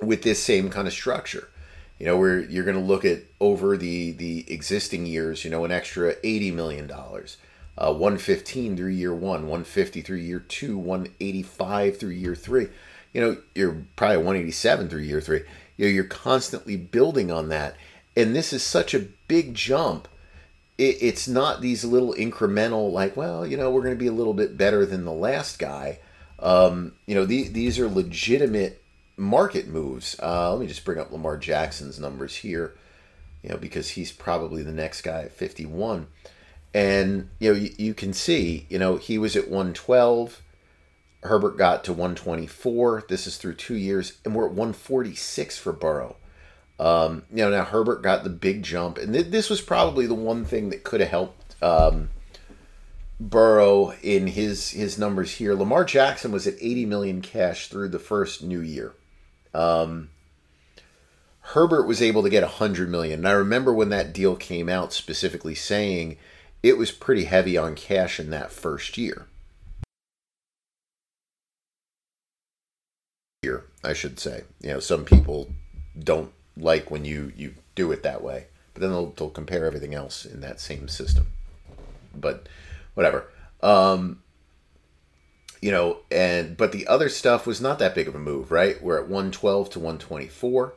with 0.02 0.24
this 0.24 0.44
same 0.44 0.70
kind 0.70 0.88
of 0.88 0.94
structure. 0.94 1.50
You 2.02 2.08
know, 2.08 2.18
where 2.18 2.40
you're 2.40 2.64
going 2.64 2.78
to 2.78 2.84
look 2.84 3.06
at 3.06 3.20
over 3.40 3.78
the 3.78 4.12
the 4.12 4.52
existing 4.52 5.06
years, 5.06 5.46
you 5.46 5.52
know, 5.52 5.66
an 5.66 5.72
extra 5.72 6.16
80 6.24 6.52
million 6.52 6.88
dollars. 6.88 7.38
Uh, 7.78 7.94
115 7.94 8.76
through 8.76 8.90
year 8.90 9.14
one, 9.14 9.44
150 9.44 10.02
through 10.02 10.18
year 10.18 10.40
two, 10.40 10.78
185 10.78 11.98
through 11.98 12.10
year 12.10 12.36
three. 12.36 12.68
You 13.14 13.22
know, 13.22 13.38
you're 13.56 13.86
probably 13.96 14.18
187 14.18 14.90
through 14.90 15.02
year 15.02 15.22
three 15.22 15.44
you 15.82 15.88
know, 15.88 15.94
you're 15.94 16.04
constantly 16.04 16.78
building 16.78 17.32
on 17.32 17.50
that. 17.50 17.76
And 18.16 18.36
this 18.36 18.54
is 18.54 18.62
such 18.62 18.94
a 18.94 19.08
big 19.28 19.56
jump. 19.56 20.08
It, 20.78 20.98
it's 21.02 21.28
not 21.28 21.62
these 21.62 21.84
little 21.84 22.14
incremental, 22.14 22.92
like, 22.92 23.18
well, 23.18 23.48
you 23.48 23.58
know, 23.58 23.72
we're 23.72 23.82
going 23.82 23.96
to 23.96 24.00
be 24.00 24.08
a 24.08 24.12
little 24.12 24.36
bit 24.36 24.58
better 24.58 24.86
than 24.86 25.06
the 25.06 25.12
last 25.12 25.58
guy. 25.58 25.98
Um, 26.38 26.94
you 27.08 27.16
know, 27.16 27.26
the, 27.26 27.48
these 27.48 27.80
are 27.80 27.88
legitimate 27.88 28.81
market 29.22 29.68
moves. 29.68 30.18
Uh, 30.22 30.52
let 30.52 30.60
me 30.62 30.68
just 30.68 30.86
bring 30.86 31.00
up 31.00 31.12
Lamar 31.12 31.38
Jackson's 31.38 32.00
numbers 32.00 32.36
here, 32.38 32.76
you 33.44 33.50
know, 33.50 33.58
because 33.58 33.92
he's 33.92 34.12
probably 34.12 34.64
the 34.64 34.72
next 34.72 35.02
guy 35.02 35.24
at 35.24 35.32
51. 35.32 36.08
And, 36.74 37.30
you 37.40 37.54
know, 37.54 37.60
you, 37.60 37.74
you 37.78 37.94
can 37.94 38.14
see, 38.14 38.66
you 38.70 38.80
know, 38.80 38.98
he 38.98 39.18
was 39.18 39.36
at 39.36 39.50
112 39.50 40.42
Herbert 41.24 41.58
got 41.58 41.84
to 41.84 41.94
124. 41.94 43.06
This 43.08 43.28
is 43.28 43.38
through 43.38 43.56
two 43.56 43.76
years, 43.76 44.18
and 44.26 44.34
we're 44.34 44.46
at 44.46 44.52
146 44.52 45.58
for 45.58 45.72
Burrow. 45.72 46.16
Um, 46.80 47.24
you 47.30 47.38
know, 47.38 47.52
now 47.52 47.64
Herbert 47.64 48.02
got 48.02 48.24
the 48.24 48.30
big 48.30 48.64
jump, 48.64 48.98
and 48.98 49.14
th- 49.14 49.28
this 49.28 49.50
was 49.50 49.62
probably 49.62 50.08
the 50.08 50.16
one 50.16 50.46
thing 50.46 50.70
that 50.70 50.84
could 50.84 51.00
have 51.00 51.10
helped 51.10 51.56
um, 51.62 52.10
Burrow 53.20 53.94
in 54.02 54.26
his 54.26 54.72
his 54.72 54.98
numbers 54.98 55.36
here. 55.36 55.54
Lamar 55.54 55.86
Jackson 55.86 56.32
was 56.32 56.48
at 56.48 56.56
80 56.60 56.88
million 56.88 57.22
cash 57.22 57.68
through 57.68 57.90
the 57.90 58.00
first 58.00 58.42
new 58.42 58.62
year. 58.62 58.94
Um, 59.54 60.10
Herbert 61.42 61.86
was 61.86 62.02
able 62.02 62.24
to 62.24 62.30
get 62.30 62.44
a 62.44 62.48
100 62.48 62.90
million. 62.90 63.20
And 63.20 63.28
I 63.28 63.32
remember 63.32 63.74
when 63.74 63.90
that 63.90 64.14
deal 64.14 64.36
came 64.36 64.70
out 64.70 64.94
specifically 64.94 65.56
saying 65.56 66.18
it 66.64 66.78
was 66.78 66.92
pretty 66.92 67.26
heavy 67.26 67.58
on 67.58 67.76
cash 67.76 68.20
in 68.20 68.30
that 68.30 68.52
first 68.52 68.98
year. 68.98 69.28
Year, 73.44 73.66
I 73.84 73.94
should 73.94 74.20
say. 74.20 74.44
You 74.62 74.74
know, 74.74 74.80
some 74.80 75.04
people 75.04 75.50
don't 75.98 76.32
like 76.56 76.92
when 76.92 77.06
you 77.06 77.34
you 77.36 77.56
do 77.76 77.92
it 77.92 78.04
that 78.04 78.22
way, 78.22 78.46
but 78.74 78.82
then 78.82 78.92
they'll, 78.92 79.08
they'll 79.12 79.30
compare 79.30 79.66
everything 79.66 79.96
else 79.96 80.26
in 80.26 80.42
that 80.42 80.60
same 80.60 80.88
system. 80.88 81.28
But 82.16 82.48
whatever. 82.94 83.28
Um, 83.64 84.22
you 85.62 85.72
know, 85.72 86.00
and 86.10 86.58
but 86.58 86.72
the 86.72 86.88
other 86.88 87.08
stuff 87.08 87.46
was 87.46 87.62
not 87.62 87.80
that 87.80 87.96
big 87.96 88.08
of 88.08 88.16
a 88.16 88.20
move, 88.20 88.52
right? 88.52 88.82
We're 88.82 88.98
at 88.98 89.08
112 89.08 89.70
to 89.72 89.80
124. 89.80 90.74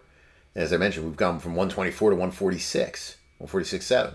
As 0.54 0.72
I 0.72 0.76
mentioned, 0.76 1.06
we've 1.06 1.16
gone 1.16 1.40
from 1.40 1.52
124 1.52 2.10
to 2.10 2.16
146, 2.16 3.16
146 3.38 3.86
7. 3.86 4.14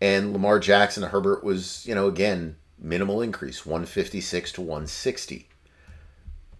And 0.00 0.32
Lamar 0.32 0.58
Jackson 0.58 1.02
to 1.02 1.08
Herbert 1.08 1.42
was, 1.42 1.86
you 1.86 1.94
know, 1.94 2.06
again, 2.08 2.56
minimal 2.78 3.22
increase, 3.22 3.64
156 3.64 4.52
to 4.52 4.60
160. 4.60 5.48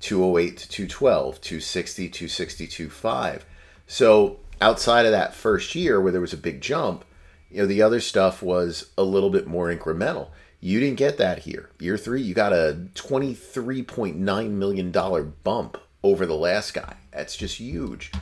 208 0.00 0.56
to 0.58 0.68
212, 0.68 1.40
260, 1.40 2.08
260, 2.08 2.88
5. 2.88 3.46
So 3.86 4.40
outside 4.60 5.06
of 5.06 5.12
that 5.12 5.34
first 5.34 5.74
year 5.74 6.00
where 6.00 6.12
there 6.12 6.20
was 6.20 6.32
a 6.32 6.38
big 6.38 6.60
jump, 6.60 7.04
you 7.50 7.58
know, 7.58 7.66
the 7.66 7.82
other 7.82 8.00
stuff 8.00 8.42
was 8.42 8.90
a 8.98 9.02
little 9.02 9.30
bit 9.30 9.46
more 9.46 9.74
incremental. 9.74 10.28
You 10.60 10.80
didn't 10.80 10.96
get 10.96 11.18
that 11.18 11.40
here. 11.40 11.70
Year 11.78 11.96
three, 11.98 12.22
you 12.22 12.34
got 12.34 12.52
a 12.52 12.88
$23.9 12.94 14.50
million 14.50 15.34
bump 15.44 15.78
over 16.02 16.26
the 16.26 16.34
last 16.34 16.74
guy. 16.74 16.96
That's 17.12 17.36
just 17.36 17.58
huge. 17.58 18.12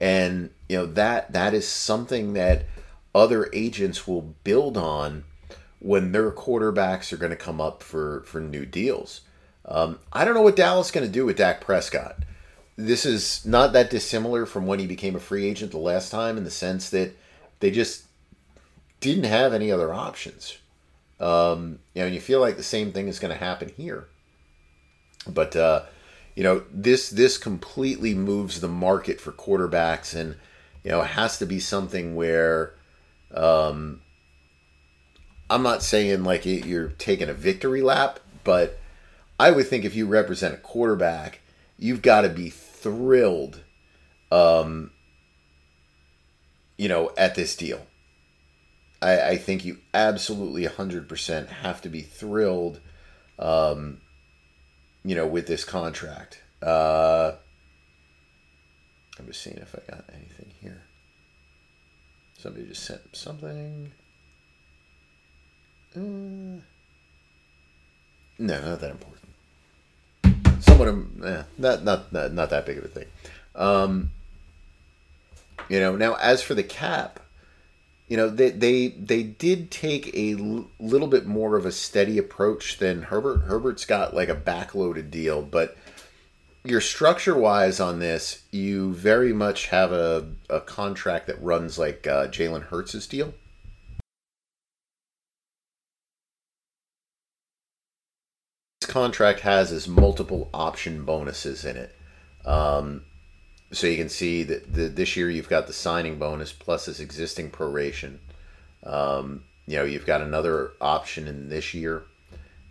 And, 0.00 0.50
you 0.68 0.78
know, 0.78 0.86
that 0.86 1.32
that 1.32 1.52
is 1.52 1.68
something 1.68 2.32
that 2.34 2.66
other 3.14 3.50
agents 3.52 4.06
will 4.06 4.34
build 4.44 4.76
on 4.76 5.24
when 5.78 6.12
their 6.12 6.30
quarterbacks 6.30 7.12
are 7.12 7.16
going 7.16 7.30
to 7.30 7.36
come 7.36 7.60
up 7.60 7.82
for, 7.82 8.22
for 8.22 8.40
new 8.40 8.64
deals. 8.64 9.22
Um, 9.64 9.98
I 10.12 10.24
don't 10.24 10.34
know 10.34 10.42
what 10.42 10.56
Dallas 10.56 10.88
is 10.88 10.92
going 10.92 11.06
to 11.06 11.12
do 11.12 11.26
with 11.26 11.36
Dak 11.36 11.60
Prescott. 11.60 12.24
This 12.76 13.04
is 13.04 13.44
not 13.44 13.72
that 13.72 13.90
dissimilar 13.90 14.46
from 14.46 14.66
when 14.66 14.78
he 14.78 14.86
became 14.86 15.16
a 15.16 15.20
free 15.20 15.46
agent 15.46 15.70
the 15.70 15.78
last 15.78 16.10
time 16.10 16.38
in 16.38 16.44
the 16.44 16.50
sense 16.50 16.88
that 16.90 17.14
they 17.60 17.70
just 17.70 18.04
didn't 19.00 19.24
have 19.24 19.52
any 19.52 19.70
other 19.70 19.92
options. 19.92 20.58
Um, 21.20 21.78
you 21.94 22.00
know, 22.00 22.06
and 22.06 22.14
you 22.14 22.20
feel 22.20 22.40
like 22.40 22.56
the 22.56 22.62
same 22.62 22.92
thing 22.92 23.06
is 23.06 23.18
going 23.18 23.32
to 23.32 23.38
happen 23.38 23.70
here. 23.76 24.08
But 25.28 25.54
uh, 25.54 25.82
you 26.34 26.42
know, 26.42 26.64
this 26.72 27.10
this 27.10 27.36
completely 27.38 28.14
moves 28.14 28.60
the 28.60 28.68
market 28.68 29.20
for 29.20 29.32
quarterbacks, 29.32 30.14
and 30.18 30.36
you 30.82 30.90
know, 30.90 31.02
it 31.02 31.08
has 31.08 31.38
to 31.38 31.46
be 31.46 31.60
something 31.60 32.16
where. 32.16 32.74
Um, 33.32 34.00
I'm 35.50 35.64
not 35.64 35.82
saying 35.82 36.22
like 36.22 36.46
you're 36.46 36.90
taking 36.90 37.28
a 37.28 37.34
victory 37.34 37.82
lap, 37.82 38.20
but 38.44 38.78
I 39.38 39.50
would 39.50 39.66
think 39.66 39.84
if 39.84 39.96
you 39.96 40.06
represent 40.06 40.54
a 40.54 40.58
quarterback, 40.58 41.40
you've 41.76 42.02
got 42.02 42.20
to 42.20 42.28
be 42.28 42.50
thrilled, 42.50 43.60
um, 44.30 44.92
you 46.76 46.88
know, 46.88 47.10
at 47.16 47.34
this 47.34 47.56
deal. 47.56 47.84
I, 49.02 49.30
I 49.30 49.36
think 49.36 49.64
you 49.64 49.78
absolutely 49.94 50.66
100% 50.66 51.48
have 51.48 51.80
to 51.82 51.88
be 51.88 52.02
thrilled, 52.02 52.80
um, 53.38 54.00
you 55.04 55.14
know, 55.14 55.26
with 55.26 55.46
this 55.46 55.64
contract. 55.64 56.42
Uh, 56.62 57.32
I'm 59.18 59.26
just 59.26 59.42
seeing 59.42 59.56
if 59.56 59.74
I 59.74 59.90
got 59.90 60.04
anything 60.12 60.52
here. 60.60 60.82
Somebody 62.38 62.66
just 62.66 62.84
sent 62.84 63.16
something. 63.16 63.92
Uh, 65.94 66.00
no, 66.00 66.60
not 68.38 68.80
that 68.80 68.90
important. 68.90 69.20
Somewhat, 70.60 70.88
eh, 71.24 71.42
not, 71.58 71.84
not 71.84 72.12
not 72.12 72.32
not 72.32 72.50
that 72.50 72.66
big 72.66 72.78
of 72.78 72.84
a 72.84 72.88
thing. 72.88 73.06
Um, 73.54 74.10
you 75.68 75.80
know, 75.80 75.96
now 75.96 76.14
as 76.14 76.42
for 76.42 76.54
the 76.54 76.62
cap, 76.62 77.20
you 78.10 78.16
know 78.16 78.28
they 78.28 78.50
they 78.50 78.88
they 78.88 79.22
did 79.22 79.70
take 79.70 80.12
a 80.14 80.32
l- 80.32 80.68
little 80.80 81.06
bit 81.06 81.26
more 81.26 81.56
of 81.56 81.64
a 81.64 81.70
steady 81.70 82.18
approach 82.18 82.78
than 82.78 83.02
Herbert. 83.04 83.42
Herbert's 83.42 83.84
got 83.84 84.14
like 84.14 84.28
a 84.28 84.34
backloaded 84.34 85.12
deal, 85.12 85.42
but 85.42 85.76
your 86.64 86.80
structure 86.80 87.38
wise 87.38 87.78
on 87.78 88.00
this, 88.00 88.42
you 88.50 88.92
very 88.94 89.32
much 89.32 89.68
have 89.68 89.92
a, 89.92 90.32
a 90.50 90.60
contract 90.60 91.28
that 91.28 91.40
runs 91.40 91.78
like 91.78 92.04
uh, 92.04 92.26
Jalen 92.26 92.64
Hurts' 92.64 93.06
deal. 93.06 93.32
This 98.80 98.90
contract 98.90 99.40
has 99.40 99.70
is 99.70 99.86
multiple 99.86 100.50
option 100.52 101.04
bonuses 101.04 101.64
in 101.64 101.76
it. 101.76 101.94
Um, 102.44 103.04
so 103.72 103.86
you 103.86 103.96
can 103.96 104.08
see 104.08 104.42
that 104.42 104.72
the, 104.72 104.88
this 104.88 105.16
year 105.16 105.30
you've 105.30 105.48
got 105.48 105.66
the 105.66 105.72
signing 105.72 106.18
bonus 106.18 106.52
plus 106.52 106.86
this 106.86 107.00
existing 107.00 107.50
proration. 107.50 108.18
Um, 108.84 109.44
you 109.66 109.76
know, 109.76 109.84
you've 109.84 110.06
got 110.06 110.20
another 110.20 110.72
option 110.80 111.28
in 111.28 111.48
this 111.48 111.74
year. 111.74 112.02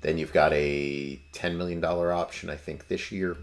Then 0.01 0.17
you've 0.17 0.33
got 0.33 0.51
a 0.53 1.19
$10 1.33 1.55
million 1.55 1.83
option, 1.83 2.49
I 2.49 2.55
think, 2.55 2.87
this 2.87 3.11
year. 3.11 3.37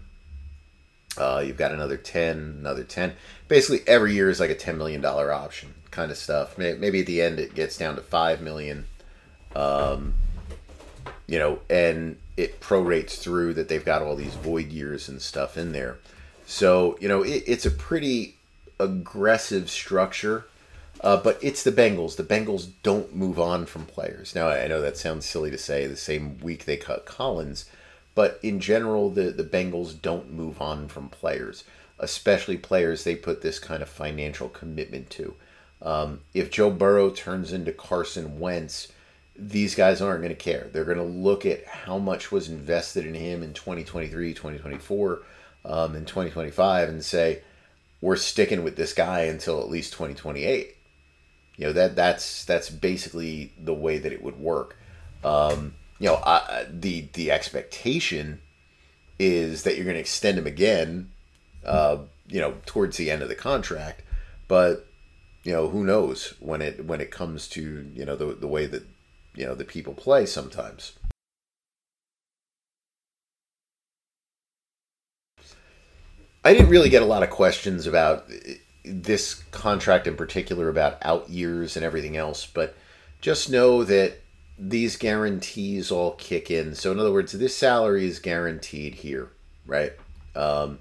Uh, 1.17 1.43
you've 1.45 1.57
got 1.57 1.71
another 1.71 1.97
10, 1.97 2.57
another 2.59 2.83
10. 2.83 3.13
Basically, 3.47 3.87
every 3.87 4.13
year 4.13 4.29
is 4.29 4.39
like 4.39 4.51
a 4.51 4.55
$10 4.55 4.77
million 4.77 5.03
option 5.03 5.73
kind 5.89 6.11
of 6.11 6.17
stuff. 6.17 6.57
Maybe 6.57 6.99
at 6.99 7.05
the 7.07 7.21
end 7.21 7.39
it 7.39 7.55
gets 7.55 7.77
down 7.77 7.95
to 7.95 8.01
5 8.01 8.41
million. 8.41 8.85
Um, 9.55 10.13
you 11.25 11.39
know, 11.39 11.59
and 11.69 12.17
it 12.35 12.61
prorates 12.61 13.17
through 13.17 13.55
that 13.55 13.67
they've 13.67 13.83
got 13.83 14.03
all 14.03 14.15
these 14.15 14.35
void 14.35 14.67
years 14.67 15.09
and 15.09 15.21
stuff 15.21 15.57
in 15.57 15.71
there. 15.71 15.97
So, 16.49 16.97
you 17.01 17.09
know, 17.09 17.23
it, 17.23 17.43
it's 17.45 17.65
a 17.65 17.71
pretty 17.71 18.37
aggressive 18.79 19.69
structure, 19.69 20.45
uh, 21.01 21.17
but 21.17 21.37
it's 21.41 21.61
the 21.61 21.73
Bengals. 21.73 22.15
The 22.15 22.23
Bengals 22.23 22.69
don't 22.83 23.13
move 23.13 23.37
on 23.37 23.65
from 23.65 23.85
players. 23.85 24.33
Now, 24.33 24.47
I 24.47 24.65
know 24.67 24.79
that 24.79 24.95
sounds 24.95 25.25
silly 25.25 25.51
to 25.51 25.57
say 25.57 25.85
the 25.85 25.97
same 25.97 26.39
week 26.39 26.63
they 26.63 26.77
cut 26.77 27.05
Collins, 27.05 27.65
but 28.15 28.39
in 28.41 28.61
general, 28.61 29.09
the, 29.09 29.23
the 29.23 29.43
Bengals 29.43 30.01
don't 30.01 30.31
move 30.31 30.61
on 30.61 30.87
from 30.87 31.09
players, 31.09 31.65
especially 31.99 32.55
players 32.55 33.03
they 33.03 33.15
put 33.15 33.41
this 33.41 33.59
kind 33.59 33.83
of 33.83 33.89
financial 33.89 34.47
commitment 34.47 35.09
to. 35.09 35.35
Um, 35.81 36.21
if 36.33 36.49
Joe 36.49 36.71
Burrow 36.71 37.09
turns 37.09 37.51
into 37.51 37.73
Carson 37.73 38.39
Wentz, 38.39 38.87
these 39.35 39.75
guys 39.75 40.01
aren't 40.01 40.21
going 40.21 40.33
to 40.33 40.35
care. 40.35 40.69
They're 40.71 40.85
going 40.85 40.97
to 40.97 41.03
look 41.03 41.45
at 41.45 41.67
how 41.67 41.97
much 41.97 42.31
was 42.31 42.47
invested 42.47 43.05
in 43.05 43.15
him 43.15 43.43
in 43.43 43.53
2023, 43.53 44.33
2024 44.33 45.23
um, 45.67 45.95
in 45.95 46.05
2025 46.05 46.89
and 46.89 47.03
say 47.03 47.43
we're 48.01 48.15
sticking 48.15 48.63
with 48.63 48.75
this 48.75 48.93
guy 48.93 49.21
until 49.21 49.59
at 49.61 49.69
least 49.69 49.93
2028 49.93 50.77
you 51.57 51.65
know 51.65 51.73
that 51.73 51.95
that's 51.95 52.45
that's 52.45 52.69
basically 52.69 53.51
the 53.59 53.73
way 53.73 53.97
that 53.97 54.13
it 54.13 54.23
would 54.23 54.39
work. 54.39 54.77
Um, 55.23 55.73
you 55.99 56.07
know 56.07 56.21
I, 56.23 56.67
the 56.69 57.09
the 57.13 57.31
expectation 57.31 58.41
is 59.19 59.63
that 59.63 59.75
you're 59.75 59.85
going 59.85 59.95
to 59.95 59.99
extend 59.99 60.37
him 60.37 60.47
again 60.47 61.11
uh, 61.65 61.97
you 62.27 62.39
know 62.39 62.55
towards 62.65 62.97
the 62.97 63.09
end 63.09 63.23
of 63.23 63.29
the 63.29 63.35
contract 63.35 64.03
but 64.47 64.87
you 65.43 65.51
know 65.51 65.69
who 65.69 65.83
knows 65.83 66.35
when 66.39 66.61
it 66.61 66.85
when 66.85 67.01
it 67.01 67.09
comes 67.09 67.47
to 67.49 67.89
you 67.93 68.05
know 68.05 68.15
the 68.15 68.25
the 68.35 68.47
way 68.47 68.67
that 68.67 68.83
you 69.35 69.45
know 69.45 69.55
the 69.55 69.65
people 69.65 69.93
play 69.93 70.25
sometimes 70.25 70.93
I 76.47 76.53
didn't 76.53 76.69
really 76.69 76.87
get 76.87 77.01
a 77.01 77.05
lot 77.05 77.23
of 77.23 77.29
questions 77.29 77.87
about 77.87 78.31
this 78.85 79.33
contract 79.51 80.07
in 80.07 80.15
particular, 80.15 80.69
about 80.69 80.97
out 81.01 81.29
years 81.29 81.75
and 81.75 81.83
everything 81.83 82.15
else, 82.15 82.45
but 82.45 82.73
just 83.19 83.51
know 83.51 83.83
that 83.83 84.21
these 84.57 84.95
guarantees 84.95 85.91
all 85.91 86.13
kick 86.13 86.49
in. 86.49 86.73
So, 86.73 86.93
in 86.93 87.01
other 87.01 87.11
words, 87.11 87.33
this 87.33 87.57
salary 87.57 88.07
is 88.07 88.19
guaranteed 88.19 88.95
here, 88.95 89.27
right? 89.65 89.91
Um, 90.37 90.79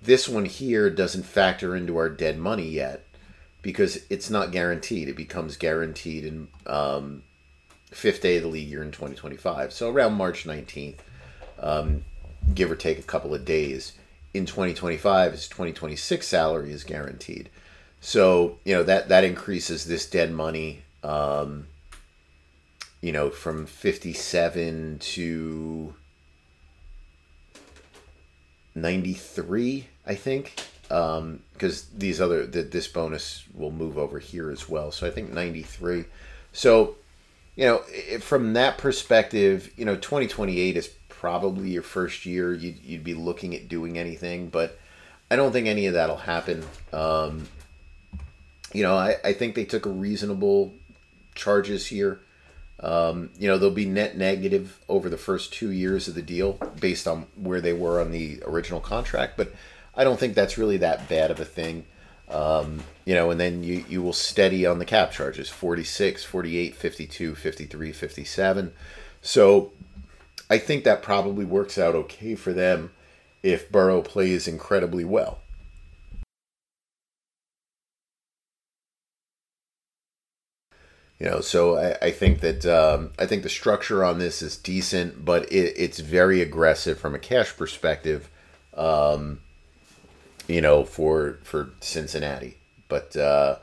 this 0.00 0.30
one 0.30 0.46
here 0.46 0.88
doesn't 0.88 1.24
factor 1.24 1.76
into 1.76 1.98
our 1.98 2.08
dead 2.08 2.38
money 2.38 2.70
yet 2.70 3.04
because 3.60 3.98
it's 4.08 4.30
not 4.30 4.50
guaranteed. 4.50 5.10
It 5.10 5.16
becomes 5.16 5.58
guaranteed 5.58 6.24
in 6.24 6.48
um, 6.66 7.22
fifth 7.90 8.22
day 8.22 8.38
of 8.38 8.44
the 8.44 8.48
league 8.48 8.70
year 8.70 8.82
in 8.82 8.92
2025. 8.92 9.74
So, 9.74 9.90
around 9.90 10.14
March 10.14 10.44
19th, 10.44 11.00
um, 11.58 12.02
give 12.54 12.70
or 12.70 12.76
take 12.76 12.98
a 12.98 13.02
couple 13.02 13.34
of 13.34 13.44
days 13.44 13.92
in 14.34 14.46
2025 14.46 15.32
his 15.32 15.48
2026 15.48 16.26
salary 16.26 16.72
is 16.72 16.84
guaranteed 16.84 17.50
so 18.00 18.58
you 18.64 18.74
know 18.74 18.82
that 18.82 19.08
that 19.08 19.24
increases 19.24 19.84
this 19.84 20.08
dead 20.08 20.32
money 20.32 20.82
um, 21.02 21.66
you 23.02 23.12
know, 23.12 23.28
from 23.28 23.66
57 23.66 24.98
to 25.00 25.94
93, 28.74 29.88
I 30.06 30.14
think. 30.14 30.54
Um, 30.90 31.42
because 31.52 31.84
um, 31.84 31.98
these 31.98 32.20
other, 32.20 32.46
the, 32.46 32.62
this 32.62 32.86
bonus 32.86 33.44
will 33.54 33.70
move 33.70 33.98
over 33.98 34.18
here 34.18 34.50
as 34.50 34.68
well. 34.68 34.92
So 34.92 35.06
I 35.06 35.10
think 35.10 35.32
93. 35.32 36.04
So, 36.52 36.96
you 37.56 37.64
know, 37.64 37.78
from 38.20 38.52
that 38.52 38.78
perspective, 38.78 39.70
you 39.76 39.84
know, 39.84 39.96
2028 39.96 40.76
is 40.76 40.88
probably 41.22 41.70
your 41.70 41.84
first 41.84 42.26
year 42.26 42.52
you'd, 42.52 42.82
you'd 42.82 43.04
be 43.04 43.14
looking 43.14 43.54
at 43.54 43.68
doing 43.68 43.96
anything, 43.96 44.48
but 44.48 44.76
I 45.30 45.36
don't 45.36 45.52
think 45.52 45.68
any 45.68 45.86
of 45.86 45.94
that'll 45.94 46.16
happen. 46.16 46.64
Um, 46.92 47.46
you 48.72 48.82
know, 48.82 48.96
I, 48.96 49.14
I 49.22 49.32
think 49.32 49.54
they 49.54 49.64
took 49.64 49.86
a 49.86 49.88
reasonable 49.88 50.72
charges 51.36 51.86
here. 51.86 52.18
Um, 52.80 53.30
you 53.38 53.46
know, 53.46 53.56
they'll 53.56 53.70
be 53.70 53.86
net 53.86 54.18
negative 54.18 54.80
over 54.88 55.08
the 55.08 55.16
first 55.16 55.52
two 55.52 55.70
years 55.70 56.08
of 56.08 56.16
the 56.16 56.22
deal 56.22 56.54
based 56.80 57.06
on 57.06 57.26
where 57.36 57.60
they 57.60 57.72
were 57.72 58.00
on 58.00 58.10
the 58.10 58.42
original 58.44 58.80
contract, 58.80 59.36
but 59.36 59.54
I 59.94 60.02
don't 60.02 60.18
think 60.18 60.34
that's 60.34 60.58
really 60.58 60.78
that 60.78 61.08
bad 61.08 61.30
of 61.30 61.38
a 61.38 61.44
thing. 61.44 61.84
Um, 62.28 62.82
you 63.04 63.14
know, 63.14 63.30
and 63.30 63.38
then 63.38 63.62
you, 63.62 63.84
you 63.88 64.02
will 64.02 64.12
steady 64.12 64.66
on 64.66 64.80
the 64.80 64.84
cap 64.84 65.12
charges 65.12 65.48
46, 65.48 66.24
48, 66.24 66.74
52, 66.74 67.36
53, 67.36 67.92
57. 67.92 68.72
So 69.20 69.70
I 70.50 70.58
think 70.58 70.84
that 70.84 71.02
probably 71.02 71.44
works 71.44 71.78
out 71.78 71.94
okay 71.94 72.34
for 72.34 72.52
them 72.52 72.92
if 73.42 73.70
Burrow 73.70 74.02
plays 74.02 74.46
incredibly 74.46 75.04
well. 75.04 75.40
You 81.18 81.30
know, 81.30 81.40
so 81.40 81.76
I, 81.76 82.06
I 82.06 82.10
think 82.10 82.40
that 82.40 82.66
um, 82.66 83.12
I 83.16 83.26
think 83.26 83.44
the 83.44 83.48
structure 83.48 84.04
on 84.04 84.18
this 84.18 84.42
is 84.42 84.56
decent, 84.56 85.24
but 85.24 85.44
it, 85.52 85.74
it's 85.76 86.00
very 86.00 86.40
aggressive 86.40 86.98
from 86.98 87.14
a 87.14 87.18
cash 87.20 87.56
perspective. 87.56 88.28
Um, 88.74 89.40
you 90.48 90.60
know, 90.60 90.84
for 90.84 91.38
for 91.44 91.70
Cincinnati, 91.80 92.58
but 92.88 93.14
uh, 93.16 93.58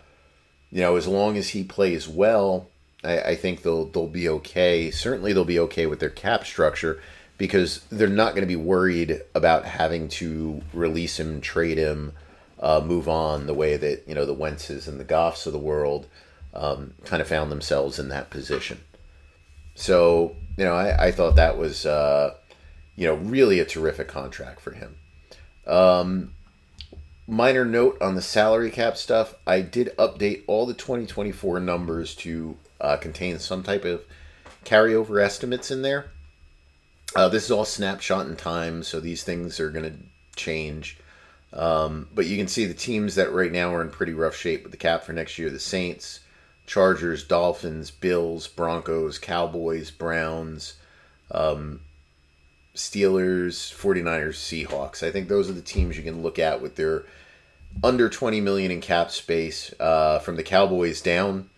you 0.71 0.79
know, 0.79 0.95
as 0.95 1.05
long 1.07 1.35
as 1.35 1.49
he 1.49 1.63
plays 1.63 2.07
well, 2.07 2.69
I, 3.03 3.19
I 3.21 3.35
think 3.35 3.61
they'll 3.61 3.85
they'll 3.85 4.07
be 4.07 4.29
okay. 4.29 4.91
Certainly, 4.91 5.33
they'll 5.33 5.45
be 5.45 5.59
okay 5.59 5.85
with 5.85 5.99
their 5.99 6.09
cap 6.09 6.45
structure 6.45 7.01
because 7.37 7.81
they're 7.89 8.07
not 8.07 8.31
going 8.31 8.43
to 8.43 8.47
be 8.47 8.55
worried 8.55 9.21
about 9.33 9.65
having 9.65 10.09
to 10.09 10.61
release 10.73 11.19
him, 11.19 11.39
trade 11.39 11.77
him, 11.77 12.13
uh, 12.59 12.81
move 12.83 13.07
on 13.07 13.47
the 13.47 13.53
way 13.53 13.77
that 13.77 14.03
you 14.07 14.15
know 14.15 14.25
the 14.25 14.35
Wentzes 14.35 14.87
and 14.87 14.99
the 14.99 15.05
Goffs 15.05 15.45
of 15.45 15.53
the 15.53 15.59
world 15.59 16.07
um, 16.53 16.93
kind 17.05 17.21
of 17.21 17.27
found 17.27 17.51
themselves 17.51 17.99
in 17.99 18.09
that 18.09 18.29
position. 18.29 18.81
So, 19.75 20.35
you 20.57 20.65
know, 20.65 20.73
I, 20.73 21.07
I 21.07 21.11
thought 21.11 21.35
that 21.37 21.57
was, 21.57 21.85
uh, 21.85 22.35
you 22.95 23.07
know, 23.07 23.15
really 23.15 23.59
a 23.59 23.65
terrific 23.65 24.07
contract 24.07 24.59
for 24.59 24.71
him. 24.71 24.97
Um, 25.65 26.33
minor 27.27 27.63
note 27.63 28.01
on 28.01 28.15
the 28.15 28.21
salary 28.21 28.71
cap 28.71 28.97
stuff 28.97 29.35
I 29.45 29.61
did 29.61 29.95
update 29.97 30.43
all 30.47 30.65
the 30.65 30.73
2024 30.73 31.59
numbers 31.59 32.15
to 32.15 32.57
uh, 32.81 32.97
contain 32.97 33.39
some 33.39 33.63
type 33.63 33.85
of 33.85 34.03
carryover 34.65 35.23
estimates 35.23 35.71
in 35.71 35.81
there. 35.81 36.11
Uh, 37.15 37.27
this 37.27 37.45
is 37.45 37.51
all 37.51 37.65
snapshot 37.65 38.27
in 38.27 38.35
time, 38.35 38.83
so 38.83 38.99
these 38.99 39.23
things 39.23 39.59
are 39.59 39.71
going 39.71 39.85
to 39.85 39.97
change. 40.35 40.97
Um, 41.51 42.07
but 42.13 42.27
you 42.27 42.37
can 42.37 42.47
see 42.47 42.65
the 42.65 42.73
teams 42.73 43.15
that 43.15 43.33
right 43.33 43.51
now 43.51 43.73
are 43.73 43.81
in 43.81 43.89
pretty 43.89 44.13
rough 44.13 44.35
shape 44.35 44.63
with 44.63 44.71
the 44.71 44.77
cap 44.77 45.03
for 45.03 45.13
next 45.13 45.39
year 45.39 45.49
the 45.49 45.59
Saints, 45.59 46.19
Chargers, 46.67 47.23
Dolphins, 47.23 47.89
Bills, 47.89 48.47
Broncos, 48.47 49.17
Cowboys, 49.17 49.89
Browns, 49.89 50.75
um, 51.31 51.81
Steelers, 52.75 53.73
49ers, 53.73 54.35
Seahawks. 54.35 55.01
I 55.01 55.11
think 55.11 55.27
those 55.27 55.49
are 55.49 55.53
the 55.53 55.61
teams 55.61 55.97
you 55.97 56.03
can 56.03 56.21
look 56.21 56.37
at 56.37 56.61
with 56.61 56.75
their 56.75 57.05
under 57.83 58.09
20 58.09 58.39
million 58.41 58.71
in 58.71 58.81
cap 58.81 59.09
space. 59.09 59.73
Uh, 59.79 60.19
from 60.19 60.35
the 60.35 60.43
Cowboys 60.43 61.01
down, 61.01 61.49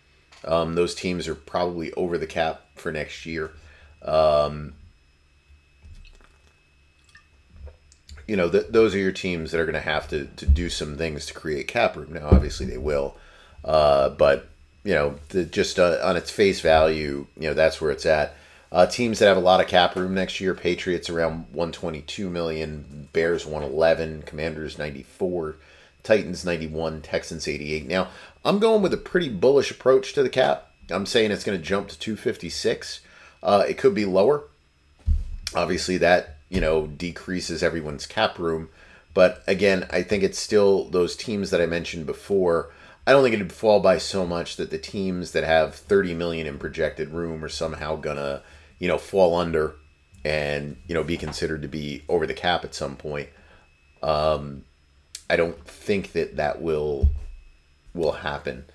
um, 0.46 0.76
those 0.76 0.96
teams 0.96 1.28
are 1.28 1.36
probably 1.36 1.94
over 1.94 2.18
the 2.18 2.28
cap 2.28 2.62
for 2.76 2.92
next 2.92 3.26
year. 3.26 3.52
Um, 4.02 4.74
you 8.28 8.36
know, 8.36 8.50
th- 8.50 8.68
those 8.70 8.96
are 8.96 9.00
your 9.00 9.12
teams 9.12 9.52
that 9.52 9.60
are 9.60 9.66
going 9.66 9.74
to 9.74 9.82
have 9.82 10.08
to 10.10 10.26
to 10.38 10.46
do 10.46 10.70
some 10.70 10.98
things 10.98 11.26
to 11.28 11.34
create 11.34 11.68
cap 11.68 11.96
room. 11.96 12.14
Now, 12.14 12.30
obviously, 12.32 12.66
they 12.66 12.78
will, 12.78 13.18
uh, 13.64 14.10
but 14.10 14.48
you 14.84 14.94
know, 14.94 15.16
the, 15.30 15.46
just 15.46 15.78
uh, 15.78 16.00
on 16.04 16.18
its 16.18 16.32
face 16.32 16.62
value, 16.62 17.28
you 17.36 17.50
know, 17.50 17.54
that's 17.54 17.80
where 17.80 17.92
it's 17.92 18.06
at. 18.06 18.36
Uh, 18.72 18.86
teams 18.86 19.20
that 19.20 19.28
have 19.28 19.38
a 19.38 19.42
lot 19.42 19.60
of 19.60 19.68
cap 19.68 19.96
room 19.96 20.14
next 20.14 20.40
year: 20.40 20.56
Patriots 20.56 21.10
around 21.10 21.46
122 21.52 22.30
million, 22.30 23.10
Bears 23.12 23.46
111, 23.46 24.24
Commanders 24.24 24.78
94, 24.78 25.58
Titans 26.04 26.46
91, 26.46 27.02
Texans 27.02 27.48
88. 27.48 27.88
Now, 27.88 28.10
I'm 28.44 28.60
going 28.60 28.82
with 28.82 28.94
a 28.94 28.98
pretty 28.98 29.30
bullish 29.30 29.72
approach 29.72 30.14
to 30.14 30.24
the 30.24 30.30
cap. 30.30 30.72
I'm 30.90 31.06
saying 31.06 31.32
it's 31.32 31.44
going 31.44 31.58
to 31.58 31.64
jump 31.64 31.90
to 31.90 32.00
256. 32.00 33.02
Uh, 33.44 33.64
it 33.68 33.78
could 33.78 33.94
be 33.94 34.06
lower. 34.06 34.44
Obviously, 35.56 35.98
that 35.98 36.38
you 36.50 36.62
know 36.62 36.88
decreases 36.88 37.64
everyone's 37.64 38.06
cap 38.06 38.40
room, 38.40 38.70
but 39.14 39.44
again, 39.48 39.86
I 39.90 40.04
think 40.04 40.24
it's 40.24 40.40
still 40.40 40.86
those 40.90 41.16
teams 41.16 41.50
that 41.50 41.62
I 41.62 41.66
mentioned 41.66 42.06
before 42.06 42.72
I 43.06 43.12
don't 43.14 43.24
think 43.24 43.36
it'd 43.36 43.52
fall 43.52 43.80
by 43.80 43.98
so 43.98 44.26
much 44.26 44.58
that 44.58 44.70
the 44.70 44.78
teams 44.78 45.32
that 45.32 45.44
have 45.44 45.76
30 45.76 46.14
million 46.14 46.46
in 46.46 46.60
projected 46.60 47.10
room 47.10 47.44
are 47.44 47.50
somehow 47.50 47.96
gonna, 47.96 48.44
you 48.78 48.88
know, 48.88 48.98
fall 48.98 49.36
under 49.36 49.76
and 50.24 50.78
you 50.86 50.94
know 50.94 51.04
be 51.04 51.18
considered 51.18 51.64
to 51.64 51.68
be 51.68 52.04
over 52.08 52.28
the 52.28 52.34
cap 52.34 52.64
at 52.64 52.76
some 52.76 52.96
point. 52.96 53.30
Um, 54.04 54.66
I 55.32 55.36
don't 55.36 55.66
think 55.66 56.12
that 56.14 56.38
that 56.38 56.62
will 56.62 57.08
will 57.94 58.12
happen. 58.12 58.66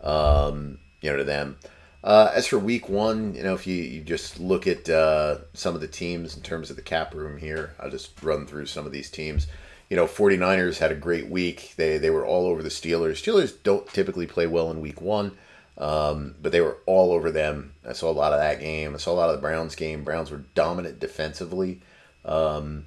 Um, 0.00 0.78
you 1.00 1.10
know, 1.10 1.16
to 1.16 1.24
them. 1.24 1.56
Uh, 2.04 2.32
as 2.34 2.48
for 2.48 2.58
week 2.58 2.88
one, 2.88 3.34
you 3.34 3.44
know, 3.44 3.54
if 3.54 3.66
you, 3.66 3.76
you 3.76 4.00
just 4.00 4.40
look 4.40 4.66
at 4.66 4.88
uh, 4.88 5.38
some 5.54 5.76
of 5.76 5.80
the 5.80 5.86
teams 5.86 6.36
in 6.36 6.42
terms 6.42 6.68
of 6.68 6.74
the 6.74 6.82
cap 6.82 7.14
room 7.14 7.38
here, 7.38 7.76
I'll 7.78 7.90
just 7.90 8.20
run 8.22 8.44
through 8.46 8.66
some 8.66 8.86
of 8.86 8.92
these 8.92 9.08
teams 9.08 9.46
you 9.92 9.96
know, 9.96 10.06
49ers 10.06 10.78
had 10.78 10.90
a 10.90 10.94
great 10.94 11.28
week. 11.28 11.74
They 11.76 11.98
they 11.98 12.08
were 12.08 12.24
all 12.24 12.46
over 12.46 12.62
the 12.62 12.70
Steelers. 12.70 13.22
Steelers 13.22 13.54
don't 13.62 13.86
typically 13.88 14.26
play 14.26 14.46
well 14.46 14.70
in 14.70 14.80
week 14.80 15.02
one, 15.02 15.36
um, 15.76 16.34
but 16.40 16.50
they 16.50 16.62
were 16.62 16.78
all 16.86 17.12
over 17.12 17.30
them. 17.30 17.74
I 17.86 17.92
saw 17.92 18.10
a 18.10 18.12
lot 18.12 18.32
of 18.32 18.40
that 18.40 18.58
game. 18.58 18.94
I 18.94 18.96
saw 18.96 19.12
a 19.12 19.20
lot 19.20 19.28
of 19.28 19.36
the 19.36 19.42
Browns 19.42 19.74
game. 19.74 20.02
Browns 20.02 20.30
were 20.30 20.44
dominant 20.54 20.98
defensively. 20.98 21.82
Um, 22.24 22.86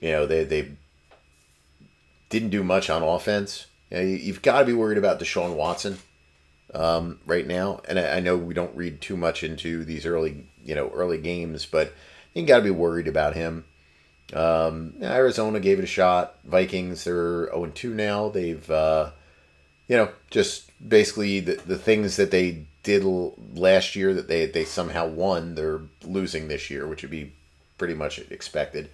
you 0.00 0.12
know, 0.12 0.26
they 0.26 0.44
they 0.44 0.76
didn't 2.32 2.48
do 2.48 2.64
much 2.64 2.88
on 2.88 3.02
offense. 3.02 3.66
You 3.90 3.96
know, 3.98 4.02
you've 4.02 4.40
got 4.40 4.60
to 4.60 4.64
be 4.64 4.72
worried 4.72 4.96
about 4.96 5.20
Deshaun 5.20 5.54
Watson 5.54 5.98
um, 6.74 7.20
right 7.26 7.46
now. 7.46 7.82
And 7.86 7.98
I, 7.98 8.16
I 8.16 8.20
know 8.20 8.38
we 8.38 8.54
don't 8.54 8.74
read 8.74 9.02
too 9.02 9.18
much 9.18 9.44
into 9.44 9.84
these 9.84 10.06
early, 10.06 10.46
you 10.64 10.74
know, 10.74 10.88
early 10.94 11.18
games, 11.18 11.66
but 11.66 11.92
you 12.32 12.46
got 12.46 12.56
to 12.56 12.64
be 12.64 12.70
worried 12.70 13.06
about 13.06 13.34
him. 13.34 13.66
Um, 14.32 14.94
Arizona 15.02 15.60
gave 15.60 15.78
it 15.78 15.84
a 15.84 15.86
shot. 15.86 16.38
Vikings 16.44 17.04
they're 17.04 17.50
0 17.50 17.70
2 17.74 17.92
now. 17.92 18.30
They've, 18.30 18.70
uh, 18.70 19.10
you 19.86 19.98
know, 19.98 20.08
just 20.30 20.70
basically 20.88 21.40
the, 21.40 21.56
the 21.66 21.76
things 21.76 22.16
that 22.16 22.30
they 22.30 22.64
did 22.82 23.04
last 23.04 23.94
year 23.94 24.14
that 24.14 24.28
they, 24.28 24.46
they 24.46 24.64
somehow 24.64 25.06
won, 25.06 25.54
they're 25.54 25.82
losing 26.02 26.48
this 26.48 26.70
year, 26.70 26.88
which 26.88 27.02
would 27.02 27.10
be 27.10 27.34
pretty 27.76 27.94
much 27.94 28.18
expected. 28.30 28.88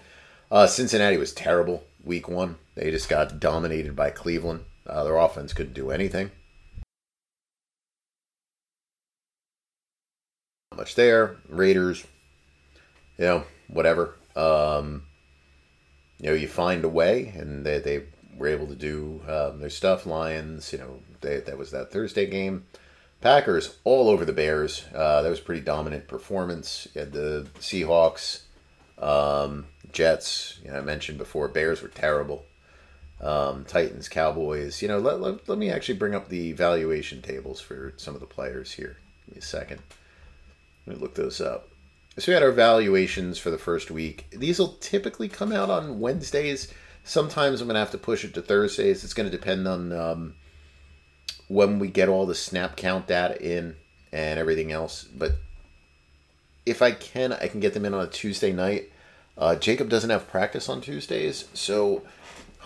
Uh, 0.51 0.67
Cincinnati 0.67 1.17
was 1.17 1.33
terrible 1.33 1.85
week 2.05 2.29
one. 2.29 2.57
They 2.79 2.93
just 2.93 3.09
got 3.09 3.41
dominated 3.41 3.97
by 3.97 4.11
Cleveland. 4.11 4.61
Uh, 4.87 5.03
their 5.03 5.17
offense 5.17 5.53
couldn't 5.53 5.75
do 5.75 5.91
anything. 5.91 6.31
Not 10.71 10.79
much 10.79 10.95
there. 10.95 11.39
Raiders, 11.49 12.07
you 13.19 13.25
know, 13.25 13.45
whatever. 13.67 14.15
Um, 14.37 15.03
you 16.21 16.29
know, 16.29 16.35
you 16.35 16.47
find 16.47 16.85
a 16.85 16.89
way, 16.89 17.33
and 17.37 17.67
they, 17.67 17.81
they 17.81 18.05
were 18.37 18.47
able 18.47 18.69
to 18.69 18.77
do 18.77 19.23
um, 19.27 19.59
their 19.59 19.71
stuff. 19.71 20.07
Lions, 20.07 20.73
you 20.73 20.79
know, 20.79 21.01
they, 21.21 21.41
that 21.41 21.59
was 21.59 21.73
that 21.73 21.91
Thursday 21.91 22.27
game. 22.27 22.67
Packers 23.21 23.77
all 23.83 24.09
over 24.09 24.25
the 24.25 24.33
Bears. 24.33 24.85
Uh, 24.95 25.23
that 25.23 25.31
was 25.31 25.41
pretty 25.41 25.63
dominant 25.63 26.07
performance. 26.07 26.87
You 26.95 27.01
had 27.01 27.13
the 27.13 27.49
Seahawks, 27.59 28.43
um, 28.99 29.67
Jets. 29.91 30.61
You 30.65 30.71
know, 30.71 30.79
I 30.79 30.81
mentioned 30.83 31.19
before, 31.19 31.49
Bears 31.49 31.83
were 31.83 31.89
terrible. 31.89 32.45
Um, 33.21 33.65
Titans, 33.65 34.09
Cowboys. 34.09 34.81
You 34.81 34.89
know, 34.89 34.99
let, 34.99 35.21
let, 35.21 35.49
let 35.49 35.59
me 35.59 35.71
actually 35.71 35.99
bring 35.99 36.15
up 36.15 36.29
the 36.29 36.53
valuation 36.53 37.21
tables 37.21 37.61
for 37.61 37.93
some 37.97 38.15
of 38.15 38.21
the 38.21 38.27
players 38.27 38.73
here. 38.73 38.97
Give 39.27 39.37
me 39.37 39.39
a 39.41 39.43
second. 39.43 39.81
Let 40.87 40.97
me 40.97 41.03
look 41.03 41.15
those 41.15 41.41
up. 41.41 41.69
So 42.19 42.33
we 42.33 42.35
had 42.35 42.43
our 42.43 42.53
valuations 42.53 43.39
for 43.39 43.51
the 43.51 43.59
first 43.59 43.91
week. 43.91 44.27
These 44.31 44.59
will 44.59 44.77
typically 44.81 45.29
come 45.29 45.53
out 45.53 45.71
on 45.71 46.01
Wednesdays. 46.01 46.73
Sometimes 47.05 47.61
I'm 47.61 47.69
going 47.69 47.75
to 47.75 47.81
have 47.81 47.93
to 47.93 47.99
push 47.99 48.25
it 48.25 48.35
to 48.35 48.43
Thursdays. 48.43 49.05
It's 49.05 49.15
going 49.15 49.31
to 49.31 49.37
depend 49.37 49.69
on 49.69 49.93
um, 49.93 50.35
when 51.49 51.79
we 51.79 51.89
get 51.89 52.09
all 52.09 52.27
the 52.27 52.35
snap 52.35 52.77
count 52.77 53.07
data 53.07 53.41
in 53.41 53.77
and 54.13 54.39
everything 54.39 54.73
else. 54.73 55.05
But 55.05 55.33
if 56.67 56.83
I 56.83 56.91
can, 56.93 57.33
I 57.33 57.49
can 57.49 57.61
get 57.61 57.75
them 57.75 57.85
in 57.85 57.95
on 57.95 58.05
a 58.05 58.09
Tuesday 58.09 58.53
night. 58.53 58.91
Uh, 59.37 59.55
Jacob 59.55 59.89
doesn't 59.89 60.11
have 60.11 60.29
practice 60.29 60.69
on 60.69 60.81
Tuesdays, 60.81 61.45
so 61.55 62.03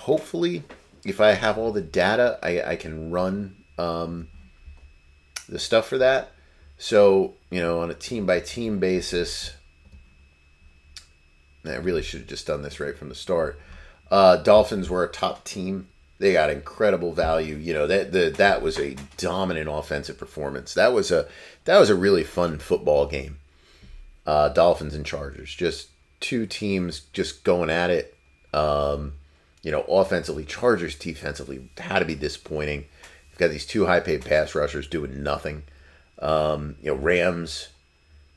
hopefully, 0.02 0.64
if 1.04 1.20
I 1.20 1.32
have 1.32 1.58
all 1.58 1.72
the 1.72 1.80
data, 1.80 2.38
I, 2.42 2.72
I 2.72 2.76
can 2.76 3.10
run 3.10 3.56
um, 3.78 4.28
the 5.48 5.58
stuff 5.58 5.86
for 5.86 5.98
that. 5.98 6.32
So, 6.78 7.34
you 7.50 7.60
know, 7.60 7.80
on 7.80 7.90
a 7.90 7.94
team 7.94 8.26
by 8.26 8.40
team 8.40 8.78
basis, 8.78 9.54
I 11.64 11.76
really 11.76 12.02
should 12.02 12.20
have 12.20 12.28
just 12.28 12.46
done 12.46 12.62
this 12.62 12.80
right 12.80 12.96
from 12.96 13.08
the 13.08 13.14
start. 13.14 13.60
Uh, 14.10 14.36
Dolphins 14.36 14.90
were 14.90 15.04
a 15.04 15.08
top 15.08 15.44
team. 15.44 15.88
They 16.18 16.32
got 16.32 16.50
incredible 16.50 17.12
value. 17.12 17.56
You 17.56 17.72
know 17.72 17.86
that 17.86 18.12
the, 18.12 18.30
that 18.36 18.62
was 18.62 18.78
a 18.78 18.96
dominant 19.16 19.68
offensive 19.70 20.18
performance. 20.18 20.74
That 20.74 20.92
was 20.92 21.10
a 21.10 21.26
that 21.64 21.78
was 21.78 21.90
a 21.90 21.96
really 21.96 22.22
fun 22.22 22.58
football 22.58 23.06
game. 23.06 23.38
Uh, 24.24 24.48
Dolphins 24.50 24.94
and 24.94 25.04
Chargers, 25.04 25.52
just 25.52 25.88
two 26.20 26.46
teams 26.46 27.00
just 27.12 27.42
going 27.42 27.70
at 27.70 27.90
it. 27.90 28.16
Um, 28.54 29.14
you 29.62 29.70
know, 29.70 29.82
offensively, 29.82 30.44
Chargers 30.44 30.94
defensively 30.94 31.68
had 31.78 32.00
to 32.00 32.04
be 32.04 32.14
disappointing. 32.14 32.86
You've 33.30 33.38
got 33.38 33.50
these 33.50 33.66
two 33.66 33.86
high 33.86 34.00
paid 34.00 34.24
pass 34.24 34.54
rushers 34.54 34.88
doing 34.88 35.22
nothing. 35.22 35.62
Um, 36.18 36.76
you 36.82 36.92
know, 36.92 36.98
Rams, 36.98 37.68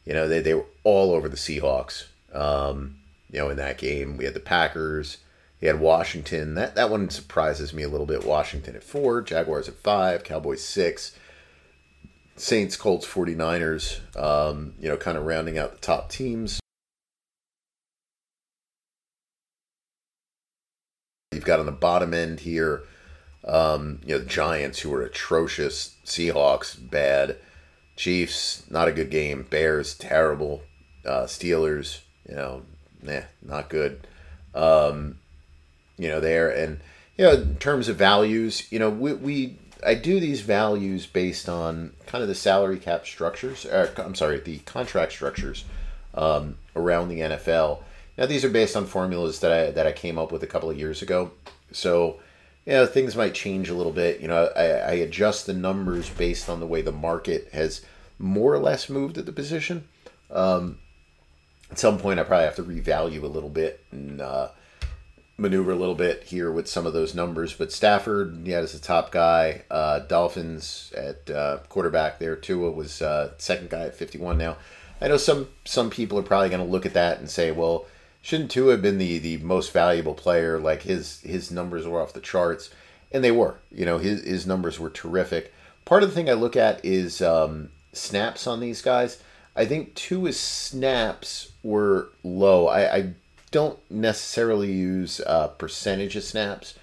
you 0.05 0.13
know, 0.13 0.27
they, 0.27 0.39
they 0.41 0.53
were 0.53 0.65
all 0.83 1.11
over 1.11 1.27
the 1.27 1.35
Seahawks. 1.35 2.05
Um, 2.33 2.97
you 3.31 3.39
know, 3.39 3.49
in 3.49 3.57
that 3.57 3.77
game, 3.77 4.17
we 4.17 4.25
had 4.25 4.33
the 4.33 4.39
Packers, 4.39 5.17
you 5.59 5.67
had 5.67 5.79
Washington. 5.79 6.53
That, 6.55 6.75
that 6.75 6.89
one 6.89 7.09
surprises 7.09 7.73
me 7.73 7.83
a 7.83 7.89
little 7.89 8.05
bit. 8.05 8.23
Washington 8.23 8.75
at 8.75 8.83
four, 8.83 9.21
Jaguars 9.21 9.67
at 9.67 9.75
five, 9.75 10.23
Cowboys 10.23 10.63
six, 10.63 11.17
Saints, 12.35 12.75
Colts, 12.75 13.07
49ers, 13.07 13.99
um, 14.19 14.73
you 14.79 14.89
know, 14.89 14.97
kind 14.97 15.17
of 15.17 15.25
rounding 15.25 15.57
out 15.57 15.71
the 15.71 15.77
top 15.79 16.09
teams. 16.09 16.59
You've 21.31 21.34
got 21.45 21.59
on 21.59 21.65
the 21.65 21.71
bottom 21.71 22.13
end 22.13 22.41
here, 22.41 22.83
um, 23.45 23.99
you 24.05 24.15
know, 24.15 24.19
the 24.19 24.25
Giants, 24.25 24.79
who 24.79 24.89
were 24.89 25.03
atrocious, 25.03 25.95
Seahawks, 26.05 26.77
bad, 26.77 27.37
Chiefs, 27.95 28.69
not 28.69 28.87
a 28.87 28.91
good 28.91 29.09
game, 29.09 29.45
Bears, 29.49 29.95
terrible, 29.95 30.63
uh, 31.05 31.23
Steelers, 31.23 32.01
you 32.27 32.35
know, 32.35 32.63
nah, 33.01 33.21
not 33.41 33.69
good. 33.69 34.07
Um, 34.53 35.19
you 35.97 36.09
know, 36.09 36.19
there 36.19 36.49
and 36.49 36.79
you 37.17 37.25
know, 37.25 37.33
in 37.33 37.55
terms 37.55 37.87
of 37.87 37.95
values, 37.95 38.69
you 38.71 38.79
know, 38.79 38.89
we, 38.89 39.13
we 39.13 39.57
I 39.85 39.95
do 39.95 40.19
these 40.19 40.41
values 40.41 41.05
based 41.05 41.47
on 41.47 41.93
kind 42.05 42.21
of 42.21 42.27
the 42.27 42.35
salary 42.35 42.77
cap 42.77 43.05
structures. 43.05 43.65
Or, 43.65 43.93
I'm 43.97 44.15
sorry, 44.15 44.39
the 44.39 44.59
contract 44.59 45.11
structures 45.11 45.63
um, 46.13 46.57
around 46.75 47.09
the 47.09 47.19
NFL. 47.19 47.79
Now 48.17 48.25
these 48.25 48.45
are 48.45 48.49
based 48.49 48.75
on 48.75 48.85
formulas 48.85 49.39
that 49.39 49.51
I 49.51 49.71
that 49.71 49.87
I 49.87 49.91
came 49.91 50.17
up 50.17 50.31
with 50.31 50.43
a 50.43 50.47
couple 50.47 50.69
of 50.69 50.77
years 50.77 51.01
ago. 51.01 51.31
So 51.71 52.19
you 52.65 52.73
know 52.73 52.85
things 52.85 53.15
might 53.15 53.33
change 53.33 53.69
a 53.69 53.73
little 53.75 53.91
bit. 53.91 54.21
You 54.21 54.27
know 54.27 54.49
I, 54.55 54.63
I 54.63 54.91
adjust 54.93 55.45
the 55.45 55.53
numbers 55.53 56.09
based 56.09 56.49
on 56.49 56.59
the 56.59 56.67
way 56.67 56.81
the 56.81 56.91
market 56.91 57.49
has 57.51 57.81
more 58.17 58.53
or 58.53 58.59
less 58.59 58.89
moved 58.89 59.17
at 59.17 59.25
the 59.25 59.31
position. 59.31 59.87
Um, 60.31 60.79
at 61.71 61.79
some 61.79 61.97
point, 61.97 62.19
I 62.19 62.23
probably 62.23 62.45
have 62.45 62.55
to 62.55 62.63
revalue 62.63 63.23
a 63.23 63.27
little 63.27 63.49
bit 63.49 63.83
and 63.91 64.21
uh, 64.21 64.49
maneuver 65.37 65.71
a 65.71 65.75
little 65.75 65.95
bit 65.95 66.23
here 66.23 66.51
with 66.51 66.67
some 66.67 66.85
of 66.85 66.93
those 66.93 67.15
numbers. 67.15 67.53
But 67.53 67.71
Stafford, 67.71 68.45
yeah, 68.45 68.59
is 68.59 68.73
the 68.73 68.79
top 68.79 69.11
guy. 69.11 69.63
Uh, 69.69 69.99
Dolphins 69.99 70.93
at 70.95 71.29
uh, 71.29 71.59
quarterback 71.69 72.19
there. 72.19 72.35
Tua 72.35 72.71
was 72.71 73.01
uh, 73.01 73.33
second 73.37 73.69
guy 73.69 73.81
at 73.81 73.95
51 73.95 74.37
now. 74.37 74.57
I 75.01 75.07
know 75.09 75.17
some 75.17 75.49
some 75.65 75.89
people 75.89 76.17
are 76.17 76.23
probably 76.23 76.49
going 76.49 76.65
to 76.65 76.71
look 76.71 76.85
at 76.85 76.93
that 76.93 77.19
and 77.19 77.29
say, 77.29 77.51
well, 77.51 77.85
shouldn't 78.25 78.49
Tua 78.49 78.71
have 78.71 78.81
been 78.81 78.97
the, 78.97 79.19
the 79.19 79.37
most 79.37 79.71
valuable 79.71 80.15
player? 80.15 80.57
Like 80.57 80.81
his 80.81 81.21
his 81.21 81.51
numbers 81.51 81.87
were 81.87 82.01
off 82.01 82.13
the 82.13 82.19
charts, 82.19 82.71
and 83.11 83.23
they 83.23 83.31
were. 83.31 83.59
You 83.71 83.85
know, 83.85 83.99
his 83.99 84.23
his 84.23 84.47
numbers 84.47 84.79
were 84.79 84.89
terrific. 84.89 85.53
Part 85.85 86.01
of 86.01 86.09
the 86.09 86.15
thing 86.15 86.27
I 86.27 86.33
look 86.33 86.55
at 86.55 86.83
is 86.83 87.21
um, 87.21 87.69
snaps 87.93 88.47
on 88.47 88.59
these 88.59 88.81
guys. 88.81 89.21
I 89.55 89.65
think 89.65 89.93
Tua's 89.93 90.39
snaps 90.39 91.51
were 91.61 92.09
low. 92.23 92.67
I, 92.67 92.95
I 92.95 93.13
don't 93.51 93.79
necessarily 93.91 94.71
use 94.71 95.21
uh, 95.21 95.49
percentage 95.49 96.15
of 96.15 96.23
snaps. 96.23 96.73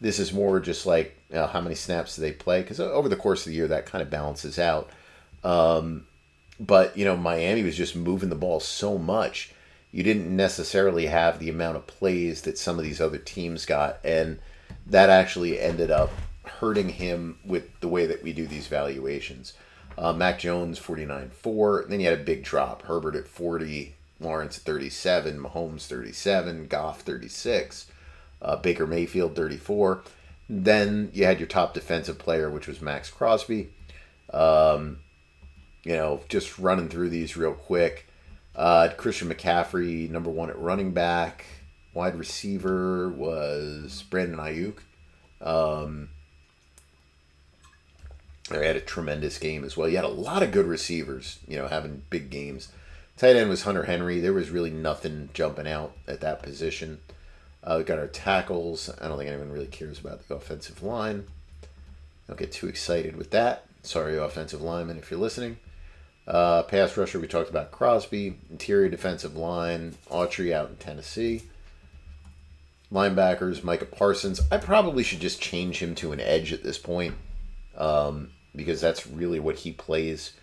This 0.00 0.18
is 0.18 0.32
more 0.32 0.58
just 0.58 0.84
like 0.84 1.16
how 1.32 1.60
many 1.60 1.76
snaps 1.76 2.16
do 2.16 2.22
they 2.22 2.32
play 2.32 2.62
because 2.62 2.80
over 2.80 3.08
the 3.08 3.16
course 3.16 3.46
of 3.46 3.50
the 3.50 3.56
year 3.56 3.68
that 3.68 3.86
kind 3.86 4.02
of 4.02 4.10
balances 4.10 4.58
out. 4.58 4.90
Um, 5.44 6.08
but 6.58 6.96
you 6.96 7.04
know, 7.04 7.16
Miami 7.16 7.62
was 7.62 7.76
just 7.76 7.94
moving 7.94 8.30
the 8.30 8.34
ball 8.34 8.58
so 8.58 8.98
much. 8.98 9.52
You 9.98 10.04
didn't 10.04 10.30
necessarily 10.30 11.06
have 11.06 11.40
the 11.40 11.50
amount 11.50 11.76
of 11.76 11.88
plays 11.88 12.42
that 12.42 12.56
some 12.56 12.78
of 12.78 12.84
these 12.84 13.00
other 13.00 13.18
teams 13.18 13.66
got, 13.66 13.98
and 14.04 14.38
that 14.86 15.10
actually 15.10 15.58
ended 15.58 15.90
up 15.90 16.12
hurting 16.44 16.90
him 16.90 17.40
with 17.44 17.80
the 17.80 17.88
way 17.88 18.06
that 18.06 18.22
we 18.22 18.32
do 18.32 18.46
these 18.46 18.68
valuations. 18.68 19.54
Uh, 19.98 20.12
Mac 20.12 20.38
Jones, 20.38 20.78
49 20.78 21.30
4. 21.30 21.86
Then 21.88 21.98
you 21.98 22.08
had 22.08 22.20
a 22.20 22.22
big 22.22 22.44
drop. 22.44 22.82
Herbert 22.82 23.16
at 23.16 23.26
40, 23.26 23.96
Lawrence 24.20 24.58
at 24.58 24.62
37, 24.62 25.36
Mahomes 25.36 25.86
37, 25.88 26.68
Goff 26.68 27.00
36, 27.00 27.90
uh, 28.40 28.54
Baker 28.54 28.86
Mayfield 28.86 29.34
34. 29.34 30.04
Then 30.48 31.10
you 31.12 31.24
had 31.24 31.40
your 31.40 31.48
top 31.48 31.74
defensive 31.74 32.20
player, 32.20 32.48
which 32.48 32.68
was 32.68 32.80
Maxx 32.80 33.10
Crosby. 33.10 33.70
Um, 34.32 35.00
you 35.82 35.94
know, 35.94 36.20
just 36.28 36.56
running 36.56 36.88
through 36.88 37.08
these 37.08 37.36
real 37.36 37.54
quick. 37.54 38.07
Uh, 38.58 38.88
Christian 38.96 39.32
McCaffrey, 39.32 40.10
number 40.10 40.30
one 40.30 40.50
at 40.50 40.58
running 40.58 40.90
back. 40.90 41.44
Wide 41.94 42.16
receiver 42.16 43.08
was 43.08 44.02
Brandon 44.10 44.40
Aiyuk. 44.40 44.78
Um, 45.40 46.08
they 48.50 48.66
had 48.66 48.74
a 48.74 48.80
tremendous 48.80 49.38
game 49.38 49.62
as 49.62 49.76
well. 49.76 49.88
You 49.88 49.94
had 49.94 50.04
a 50.04 50.08
lot 50.08 50.42
of 50.42 50.50
good 50.50 50.66
receivers, 50.66 51.38
you 51.46 51.56
know, 51.56 51.68
having 51.68 52.02
big 52.10 52.30
games. 52.30 52.72
Tight 53.16 53.36
end 53.36 53.48
was 53.48 53.62
Hunter 53.62 53.84
Henry. 53.84 54.18
There 54.18 54.32
was 54.32 54.50
really 54.50 54.70
nothing 54.70 55.28
jumping 55.32 55.68
out 55.68 55.92
at 56.08 56.20
that 56.22 56.42
position. 56.42 56.98
Uh, 57.62 57.76
we 57.78 57.84
got 57.84 58.00
our 58.00 58.08
tackles. 58.08 58.90
I 59.00 59.06
don't 59.06 59.18
think 59.18 59.30
anyone 59.30 59.52
really 59.52 59.66
cares 59.66 60.00
about 60.00 60.26
the 60.26 60.34
offensive 60.34 60.82
line. 60.82 61.26
Don't 62.26 62.38
get 62.38 62.50
too 62.50 62.66
excited 62.66 63.16
with 63.16 63.30
that. 63.30 63.66
Sorry, 63.82 64.18
offensive 64.18 64.60
lineman, 64.60 64.98
if 64.98 65.12
you're 65.12 65.20
listening. 65.20 65.58
Uh, 66.28 66.62
pass 66.64 66.94
rusher, 66.94 67.18
we 67.18 67.26
talked 67.26 67.48
about 67.48 67.70
Crosby. 67.70 68.36
Interior 68.50 68.90
defensive 68.90 69.34
line, 69.34 69.96
Autry 70.10 70.52
out 70.52 70.68
in 70.68 70.76
Tennessee. 70.76 71.44
Linebackers, 72.92 73.64
Micah 73.64 73.86
Parsons. 73.86 74.40
I 74.52 74.58
probably 74.58 75.02
should 75.02 75.20
just 75.20 75.40
change 75.40 75.82
him 75.82 75.94
to 75.96 76.12
an 76.12 76.20
edge 76.20 76.52
at 76.52 76.62
this 76.62 76.78
point 76.78 77.14
um, 77.78 78.30
because 78.54 78.80
that's 78.80 79.06
really 79.06 79.40
what 79.40 79.56
he 79.56 79.72
plays. 79.72 80.34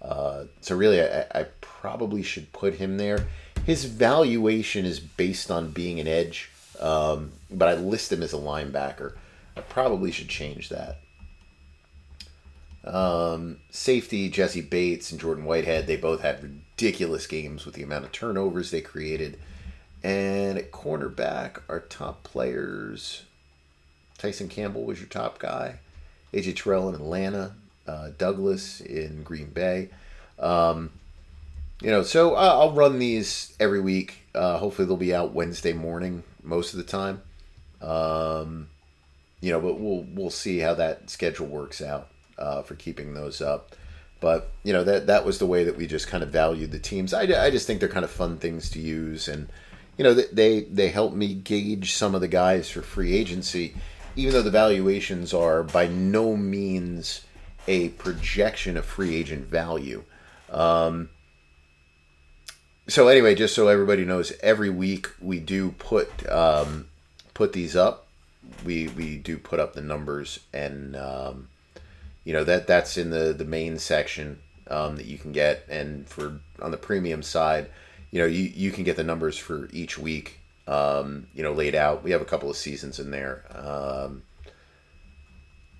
Uh, 0.00 0.44
so 0.60 0.76
really, 0.76 1.02
I, 1.02 1.26
I, 1.32 1.46
probably 1.60 2.22
should 2.22 2.52
put 2.52 2.74
him 2.74 2.96
there. 2.96 3.26
His 3.64 3.84
valuation 3.84 4.84
is 4.84 4.98
based 4.98 5.48
on 5.48 5.70
being 5.70 6.00
an 6.00 6.08
edge, 6.08 6.50
um, 6.80 7.30
but 7.48 7.68
I 7.68 7.74
list 7.74 8.10
him 8.10 8.20
as 8.22 8.32
a 8.32 8.38
linebacker. 8.38 9.14
I 9.56 9.60
probably 9.60 10.10
should 10.10 10.28
change 10.28 10.70
that. 10.70 10.98
Um, 12.84 13.58
safety, 13.70 14.28
Jessie 14.28 14.60
Bates 14.60 15.12
and 15.12 15.20
Jordan 15.20 15.44
Whitehead, 15.44 15.86
they 15.86 15.96
both 15.96 16.20
had 16.20 16.42
ridiculous 16.42 17.26
games 17.26 17.64
with 17.64 17.74
the 17.74 17.82
amount 17.82 18.04
of 18.04 18.12
turnovers 18.12 18.70
they 18.70 18.80
created. 18.80 19.38
And 20.02 20.58
at 20.58 20.72
cornerback, 20.72 21.60
our 21.68 21.80
top 21.80 22.24
players, 22.24 23.22
Tyson 24.18 24.48
Campbell 24.48 24.84
was 24.84 24.98
your 24.98 25.08
top 25.08 25.38
guy. 25.38 25.78
AJ 26.32 26.56
Terrell 26.56 26.88
in 26.88 26.96
Atlanta, 26.96 27.52
uh, 27.86 28.10
Douglas 28.18 28.80
in 28.80 29.22
Green 29.22 29.50
Bay. 29.50 29.90
Um, 30.38 30.90
you 31.80 31.90
know, 31.90 32.02
so 32.02 32.34
I'll 32.34 32.72
run 32.72 32.98
these 32.98 33.54
every 33.60 33.80
week. 33.80 34.18
Uh, 34.34 34.58
hopefully, 34.58 34.86
they'll 34.86 34.96
be 34.96 35.14
out 35.14 35.32
Wednesday 35.32 35.72
morning 35.72 36.22
most 36.42 36.72
of 36.72 36.78
the 36.78 36.84
time. 36.84 37.22
Um, 37.80 38.68
you 39.40 39.50
know, 39.50 39.60
but 39.60 39.78
we'll 39.78 40.06
we'll 40.14 40.30
see 40.30 40.58
how 40.58 40.74
that 40.74 41.10
schedule 41.10 41.46
works 41.46 41.82
out 41.82 42.11
uh, 42.42 42.62
for 42.62 42.74
keeping 42.74 43.14
those 43.14 43.40
up. 43.40 43.74
But 44.20 44.50
you 44.62 44.72
know 44.72 44.84
that 44.84 45.06
that 45.06 45.24
was 45.24 45.38
the 45.38 45.46
way 45.46 45.64
that 45.64 45.76
we 45.76 45.86
just 45.86 46.08
kind 46.08 46.22
of 46.22 46.30
valued 46.30 46.70
the 46.70 46.78
teams. 46.78 47.14
I, 47.14 47.22
I 47.22 47.50
just 47.50 47.66
think 47.66 47.80
they're 47.80 47.88
kind 47.88 48.04
of 48.04 48.10
fun 48.10 48.38
things 48.38 48.70
to 48.70 48.78
use, 48.78 49.28
and 49.28 49.48
you 49.96 50.04
know 50.04 50.14
they 50.14 50.60
they 50.60 50.88
help 50.88 51.14
me 51.14 51.34
gauge 51.34 51.94
some 51.94 52.14
of 52.14 52.20
the 52.20 52.28
guys 52.28 52.70
for 52.70 52.82
free 52.82 53.14
agency, 53.14 53.74
even 54.14 54.32
though 54.32 54.42
the 54.42 54.50
valuations 54.50 55.34
are 55.34 55.62
by 55.62 55.88
no 55.88 56.36
means 56.36 57.22
a 57.66 57.88
projection 57.90 58.76
of 58.76 58.84
free 58.84 59.14
agent 59.14 59.46
value. 59.46 60.04
Um, 60.50 61.08
so 62.88 63.08
anyway, 63.08 63.34
just 63.34 63.54
so 63.54 63.68
everybody 63.68 64.04
knows, 64.04 64.32
every 64.40 64.70
week 64.70 65.08
we 65.20 65.40
do 65.40 65.72
put 65.72 66.28
um, 66.30 66.88
put 67.34 67.52
these 67.52 67.74
up. 67.74 68.06
We 68.64 68.88
we 68.88 69.16
do 69.16 69.36
put 69.36 69.58
up 69.58 69.74
the 69.74 69.82
numbers, 69.82 70.38
and 70.52 70.94
um, 70.94 71.48
you 72.24 72.32
know 72.32 72.44
that 72.44 72.66
that's 72.66 72.96
in 72.96 73.10
the 73.10 73.32
the 73.32 73.44
main 73.44 73.78
section. 73.78 74.40
um, 74.70 74.96
that 74.96 75.06
you 75.06 75.18
can 75.18 75.32
get, 75.32 75.64
and 75.68 76.08
for 76.08 76.40
on 76.60 76.70
the 76.70 76.76
premium 76.76 77.22
side, 77.22 77.68
you 78.10 78.20
know, 78.20 78.26
you 78.26 78.44
you 78.54 78.70
can 78.70 78.84
get 78.84 78.96
the 78.96 79.04
numbers 79.04 79.36
for 79.36 79.68
each 79.72 79.98
week, 79.98 80.40
um, 80.66 81.26
you 81.34 81.42
know, 81.42 81.52
laid 81.52 81.74
out. 81.74 82.02
We 82.04 82.12
have 82.12 82.22
a 82.22 82.26
couple 82.26 82.48
of 82.50 82.56
seasons 82.56 82.98
in 82.98 83.10
there. 83.10 83.44
Um, 83.54 84.22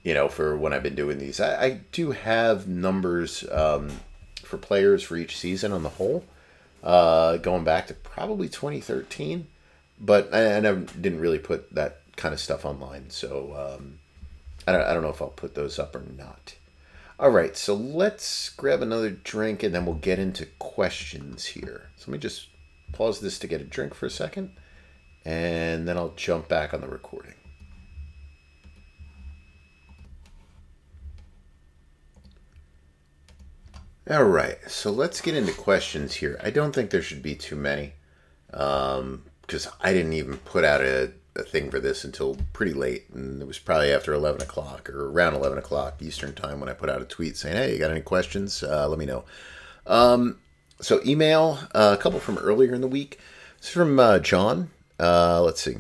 you 0.03 0.15
know, 0.15 0.29
for 0.29 0.57
when 0.57 0.73
I've 0.73 0.83
been 0.83 0.97
doing 0.97 1.19
these, 1.19 1.41
I, 1.41 1.65
I 1.65 1.71
do 1.93 2.11
have 2.11 2.67
numbers 2.67 3.45
um, 3.51 3.89
for 4.43 4.59
players 4.59 5.03
for 5.05 5.17
each 5.17 5.37
season 5.39 5.73
on 5.73 5.85
the 5.85 5.91
whole, 5.91 6.25
uh, 6.83 7.37
going 7.37 7.63
back 7.65 7.87
to 7.87 7.95
probably 7.95 8.49
2013. 8.49 9.47
But 10.01 10.35
I, 10.35 10.57
I 10.57 10.61
never 10.61 10.81
didn't 10.81 11.21
really 11.21 11.39
put 11.39 11.73
that 11.75 12.01
kind 12.17 12.35
of 12.35 12.41
stuff 12.41 12.65
online, 12.65 13.11
so 13.11 13.77
um, 13.79 14.01
I, 14.67 14.73
don't, 14.73 14.83
I 14.83 14.95
don't 14.95 15.03
know 15.03 15.11
if 15.11 15.23
I'll 15.23 15.29
put 15.29 15.55
those 15.55 15.79
up 15.79 15.97
or 15.97 16.05
not. 16.17 16.55
All 17.19 17.31
right, 17.31 17.57
so 17.57 17.75
let's 17.75 18.49
grab 18.49 18.83
another 18.83 19.11
drink 19.11 19.63
and 19.63 19.75
then 19.75 19.87
we'll 19.87 19.95
get 19.95 20.19
into 20.19 20.47
questions 20.59 21.45
here. 21.45 21.91
So 21.97 22.11
let 22.11 22.13
me 22.13 22.19
just 22.19 22.49
pause 22.93 23.21
this 23.21 23.39
to 23.41 23.47
get 23.47 23.61
a 23.61 23.65
drink 23.65 23.95
for 23.95 24.07
a 24.07 24.11
second, 24.11 24.57
and 25.25 25.87
then 25.89 25.97
I'll 25.97 26.15
jump 26.17 26.49
back 26.49 26.75
on 26.75 26.81
the 26.81 26.89
recording. 26.89 27.35
All 34.11 34.25
right, 34.25 34.59
so 34.69 34.91
let's 34.91 35.21
get 35.21 35.37
into 35.37 35.53
questions 35.53 36.15
here. 36.15 36.39
I 36.43 36.51
don't 36.51 36.75
think 36.75 36.91
there 36.91 37.03
should 37.03 37.23
be 37.23 37.37
too 37.37 37.55
many 37.55 37.93
because 38.51 39.67
um, 39.67 39.73
I 39.81 39.93
didn't 39.93 40.15
even 40.15 40.39
put 40.39 40.65
out 40.65 40.81
a, 40.81 41.13
a, 41.37 41.43
thing 41.43 41.71
for 41.71 41.81
this 41.81 42.05
until 42.05 42.37
pretty 42.53 42.73
late, 42.73 43.05
and 43.13 43.41
it 43.41 43.47
was 43.47 43.59
probably 43.59 43.93
after 43.93 44.13
11 44.13 44.43
o'clock 44.43 44.89
or 44.91 45.11
around 45.11 45.35
11 45.35 45.59
o'clock 45.59 46.01
Eastern 46.01 46.35
time 46.35 46.61
when 46.61 46.69
I 46.69 46.75
put 46.75 46.91
out 46.91 47.03
a 47.03 47.07
tweet 47.07 47.37
saying, 47.37 47.57
"Hey, 47.57 47.73
you 47.73 47.79
got 47.79 47.91
any 47.91 48.01
questions? 48.01 48.63
Uh, 48.63 48.89
let 48.89 48.99
me 48.99 49.07
know." 49.07 49.25
Um, 49.87 50.39
so 50.81 51.01
email 51.05 51.59
uh, 51.75 51.97
a 51.99 52.03
couple 52.03 52.21
from 52.21 52.39
earlier 52.39 52.75
in 52.75 52.81
the 52.81 52.89
week. 52.89 53.19
It's 53.59 53.71
from 53.71 53.99
uh, 53.99 54.19
John. 54.19 54.71
Uh, 54.99 55.43
let's 55.43 55.63
see. 55.63 55.77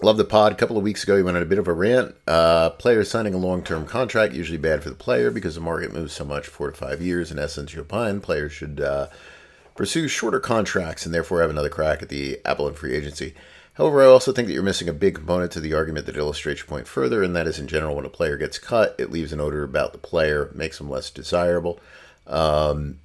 Love 0.00 0.16
the 0.16 0.24
pod. 0.24 0.52
A 0.52 0.54
couple 0.54 0.76
of 0.76 0.84
weeks 0.84 1.02
ago, 1.02 1.16
he 1.16 1.22
went 1.22 1.36
on 1.36 1.42
a 1.42 1.46
bit 1.46 1.58
of 1.58 1.66
a 1.66 1.72
rant. 1.72 2.14
Uh, 2.26 2.70
players 2.70 3.10
signing 3.10 3.34
a 3.34 3.38
long 3.38 3.62
term 3.62 3.84
contract, 3.84 4.32
usually 4.32 4.58
bad 4.58 4.82
for 4.82 4.90
the 4.90 4.94
player 4.94 5.30
because 5.30 5.56
the 5.56 5.60
market 5.60 5.92
moves 5.92 6.12
so 6.12 6.24
much, 6.24 6.46
four 6.46 6.70
to 6.70 6.76
five 6.76 7.02
years. 7.02 7.32
In 7.32 7.38
essence, 7.38 7.74
you 7.74 7.80
opine 7.80 8.20
players 8.20 8.52
should 8.52 8.80
uh, 8.80 9.08
pursue 9.74 10.06
shorter 10.06 10.38
contracts 10.38 11.04
and 11.04 11.12
therefore 11.12 11.40
have 11.40 11.50
another 11.50 11.68
crack 11.68 12.00
at 12.00 12.10
the 12.10 12.40
Apple 12.44 12.68
and 12.68 12.76
free 12.76 12.94
agency. 12.94 13.34
However, 13.78 14.02
I 14.02 14.06
also 14.06 14.32
think 14.32 14.48
that 14.48 14.54
you're 14.54 14.62
missing 14.64 14.88
a 14.88 14.92
big 14.92 15.14
component 15.14 15.52
to 15.52 15.60
the 15.60 15.72
argument 15.72 16.06
that 16.06 16.16
illustrates 16.16 16.60
your 16.60 16.66
point 16.66 16.88
further, 16.88 17.22
and 17.22 17.34
that 17.36 17.46
is 17.46 17.60
in 17.60 17.68
general, 17.68 17.94
when 17.94 18.04
a 18.04 18.10
player 18.10 18.36
gets 18.36 18.58
cut, 18.58 18.96
it 18.98 19.12
leaves 19.12 19.32
an 19.32 19.40
odor 19.40 19.62
about 19.62 19.92
the 19.92 19.98
player, 19.98 20.50
makes 20.52 20.78
them 20.78 20.90
less 20.90 21.10
desirable. 21.10 21.78
Um, 22.26 22.98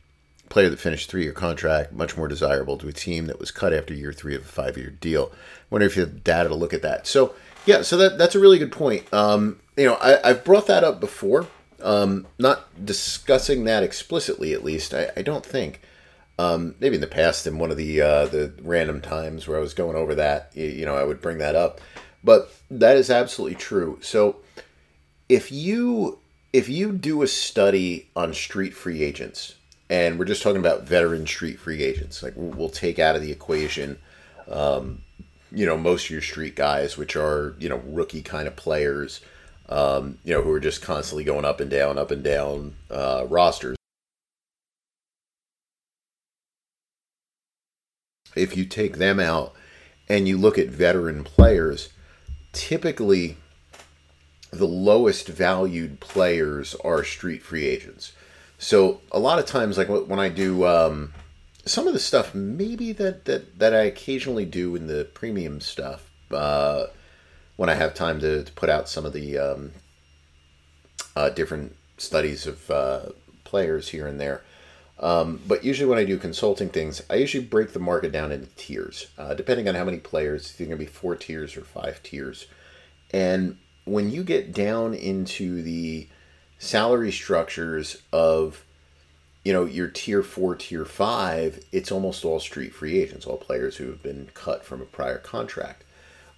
player 0.50 0.70
that 0.70 0.80
finished 0.80 1.12
three 1.12 1.24
year 1.24 1.32
contract, 1.32 1.94
much 1.94 2.18
more 2.18 2.28
desirable 2.28 2.78
to 2.80 2.88
a 2.88 2.94
team 2.94 3.28
that 3.28 3.40
was 3.40 3.52
cut 3.52 3.72
after 3.72 3.94
year 3.94 4.12
three 4.12 4.36
of 4.36 4.42
a 4.42 4.46
five 4.46 4.76
year 4.76 4.90
deal. 4.90 5.32
I 5.32 5.38
Wonder 5.70 5.86
if 5.86 5.96
you 5.96 6.02
have 6.02 6.24
data 6.24 6.50
to 6.50 6.56
look 6.56 6.74
at 6.74 6.82
that. 6.82 7.06
So 7.06 7.36
yeah, 7.68 7.84
so 7.84 7.96
that 7.98 8.18
that's 8.18 8.34
a 8.34 8.40
really 8.40 8.58
good 8.58 8.72
point. 8.72 9.12
Um, 9.14 9.60
you 9.78 9.86
know, 9.86 9.98
I, 10.02 10.28
have 10.28 10.44
brought 10.44 10.66
that 10.68 10.84
up 10.84 11.00
before. 11.00 11.48
Um, 11.84 12.26
not 12.40 12.84
discussing 12.84 13.66
that 13.66 13.84
explicitly, 13.84 14.54
at 14.54 14.64
least. 14.64 14.94
I, 14.94 15.12
I 15.16 15.22
don't 15.22 15.46
think. 15.46 15.82
Um, 16.40 16.76
maybe 16.80 16.96
in 16.96 17.02
the 17.02 17.08
past, 17.08 17.46
in 17.46 17.60
one 17.60 17.70
of 17.70 17.78
the 17.78 18.02
uh, 18.02 18.26
the 18.26 18.54
random 18.62 19.02
times 19.02 19.48
where 19.48 19.58
I 19.58 19.62
was 19.62 19.74
going 19.74 19.96
over 19.96 20.16
that, 20.16 20.52
you, 20.56 20.86
know, 20.86 20.96
I 20.96 21.04
would 21.04 21.22
bring 21.22 21.38
that 21.38 21.56
up. 21.56 21.80
But 22.24 22.52
that 22.72 22.98
is 22.98 23.12
absolutely 23.12 23.56
true. 23.56 24.00
So 24.02 24.38
if 25.30 25.52
you 25.52 26.20
if 26.52 26.70
you 26.70 26.92
do 26.92 27.22
a 27.22 27.28
study 27.28 28.10
on 28.16 28.34
street 28.34 28.74
free 28.74 29.04
agents, 29.04 29.56
and 29.90 30.18
we're 30.18 30.26
just 30.26 30.42
talking 30.42 30.60
about 30.60 30.84
veteran 30.84 31.28
street 31.28 31.60
free 31.60 31.84
agents. 31.84 32.24
Like 32.24 32.34
we'll 32.36 32.70
take 32.70 33.00
out 33.00 33.16
of 33.16 33.22
the 33.22 33.32
equation, 33.32 34.00
um, 34.48 35.04
you 35.52 35.66
know, 35.66 35.78
most 35.78 36.06
of 36.06 36.12
your 36.12 36.22
street 36.22 36.56
guys, 36.56 36.98
which 36.98 37.16
are 37.16 37.56
you 37.60 37.70
know 37.70 37.82
rookie 37.86 38.22
kind 38.22 38.48
of 38.48 38.56
players, 38.56 39.22
um, 39.70 40.18
you 40.24 40.34
know, 40.34 40.42
who 40.42 40.52
are 40.52 40.60
just 40.60 40.82
constantly 40.82 41.24
going 41.24 41.46
up 41.46 41.60
and 41.60 41.70
down, 41.70 41.98
up 41.98 42.12
and 42.12 42.24
down 42.24 42.76
uh, 42.90 43.26
rosters. 43.30 43.76
If 48.36 48.58
you 48.58 48.66
take 48.66 48.98
them 48.98 49.20
out 49.20 49.54
and 50.10 50.28
you 50.28 50.38
look 50.38 50.58
at 50.58 50.68
veteran 50.68 51.24
players, 51.24 51.90
typically 52.52 53.38
the 54.52 54.68
lowest 54.68 55.28
valued 55.28 56.00
players 56.00 56.76
are 56.84 57.04
street 57.04 57.42
free 57.42 57.66
agents. 57.66 58.14
So 58.58 59.02
a 59.12 59.20
lot 59.20 59.40
of 59.40 59.46
times, 59.46 59.78
like 59.78 59.90
when 59.90 60.20
I 60.20 60.30
do 60.30 60.66
um, 60.66 61.14
some 61.66 61.88
of 61.88 61.94
the 61.94 62.00
stuff, 62.00 62.34
maybe 62.34 62.94
that, 62.94 63.26
that 63.26 63.60
that 63.60 63.74
I 63.74 63.84
occasionally 63.84 64.46
do 64.46 64.76
in 64.76 64.88
the 64.88 65.06
premium 65.14 65.60
stuff, 65.60 66.10
uh, 66.32 66.86
when 67.56 67.70
I 67.70 67.74
have 67.76 67.94
time 67.94 68.20
to, 68.22 68.44
to 68.44 68.52
put 68.54 68.70
out 68.70 68.88
some 68.88 69.06
of 69.06 69.14
the 69.14 69.38
um, 69.38 69.72
uh, 71.16 71.30
different 71.30 71.76
studies 71.98 72.48
of 72.48 72.70
uh, 72.72 73.02
players 73.44 73.90
here 73.90 74.08
and 74.08 74.20
there. 74.20 74.44
Um, 75.00 75.42
but 75.48 75.64
usually, 75.64 75.90
when 75.90 76.00
I 76.00 76.06
do 76.06 76.18
consulting 76.18 76.70
things, 76.70 77.02
I 77.10 77.16
usually 77.16 77.44
break 77.44 77.74
the 77.74 77.80
market 77.80 78.12
down 78.12 78.32
into 78.32 78.48
tiers, 78.56 79.08
uh, 79.18 79.34
depending 79.34 79.68
on 79.68 79.76
how 79.76 79.84
many 79.84 79.98
players. 79.98 80.50
It's 80.50 80.60
going 80.60 80.70
to 80.70 80.78
be 80.78 80.86
four 80.86 81.16
tiers 81.16 81.58
or 81.58 81.62
five 81.62 82.02
tiers. 82.04 82.46
And 83.12 83.58
when 83.86 84.12
you 84.12 84.24
get 84.24 84.54
down 84.54 84.94
into 84.94 85.62
the 85.62 86.08
salary 86.58 87.12
structures 87.12 88.02
of 88.14 88.64
you 89.44 89.52
know 89.52 89.66
your 89.66 89.90
tier 89.90 90.24
four 90.24 90.56
tier 90.56 90.86
five 90.86 91.62
it's 91.74 91.92
almost 91.92 92.24
all 92.24 92.40
street 92.40 92.74
free 92.74 92.98
agents 92.98 93.26
all 93.26 93.38
players 93.38 93.76
who 93.76 93.88
have 93.88 94.02
been 94.02 94.30
cut 94.34 94.64
from 94.64 94.82
a 94.82 94.86
prior 94.86 95.18
contract 95.18 95.84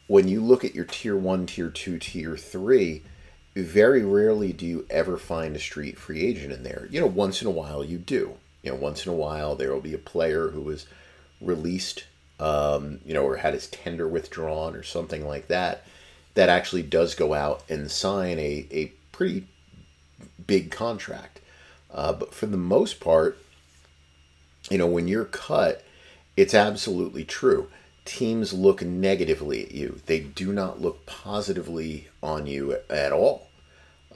when 0.07 0.27
you 0.27 0.41
look 0.41 0.65
at 0.65 0.73
your 0.73 0.85
tier 0.85 1.15
one 1.15 1.45
tier 1.45 1.69
two 1.69 1.99
tier 1.99 2.35
three 2.35 3.03
very 3.55 4.03
rarely 4.03 4.51
do 4.51 4.65
you 4.65 4.85
ever 4.89 5.17
find 5.17 5.55
a 5.55 5.59
street 5.59 5.99
free 5.99 6.21
agent 6.21 6.51
in 6.51 6.63
there 6.63 6.87
you 6.89 6.99
know 6.99 7.05
once 7.05 7.41
in 7.41 7.47
a 7.47 7.51
while 7.51 7.83
you 7.83 7.99
do 7.99 8.35
you 8.65 8.71
know 8.71 8.77
once 8.77 9.05
in 9.05 9.11
a 9.11 9.15
while 9.15 9.55
there 9.55 9.71
will 9.71 9.79
be 9.81 9.93
a 9.93 9.99
player 9.99 10.49
who 10.49 10.61
was 10.61 10.85
released 11.39 12.05
um, 12.39 12.99
you 13.05 13.13
know 13.13 13.23
or 13.23 13.37
had 13.37 13.53
his 13.53 13.67
tender 13.67 14.07
withdrawn 14.07 14.75
or 14.75 14.83
something 14.83 15.25
like 15.25 15.47
that 15.47 15.85
that 16.35 16.49
actually 16.49 16.83
does 16.83 17.15
go 17.15 17.33
out 17.33 17.63
and 17.69 17.89
sign 17.89 18.37
a, 18.37 18.67
a 18.71 18.91
pretty 19.11 19.45
big 20.45 20.69
contract. 20.69 21.39
Uh, 21.91 22.13
but 22.13 22.33
for 22.33 22.45
the 22.45 22.57
most 22.57 22.99
part, 22.99 23.37
you 24.69 24.77
know, 24.77 24.87
when 24.87 25.07
you're 25.07 25.25
cut, 25.25 25.83
it's 26.35 26.53
absolutely 26.53 27.23
true. 27.23 27.69
Teams 28.03 28.53
look 28.53 28.81
negatively 28.81 29.63
at 29.63 29.71
you. 29.71 30.01
They 30.05 30.19
do 30.19 30.51
not 30.51 30.81
look 30.81 31.05
positively 31.05 32.09
on 32.21 32.45
you 32.45 32.77
at 32.89 33.11
all. 33.11 33.47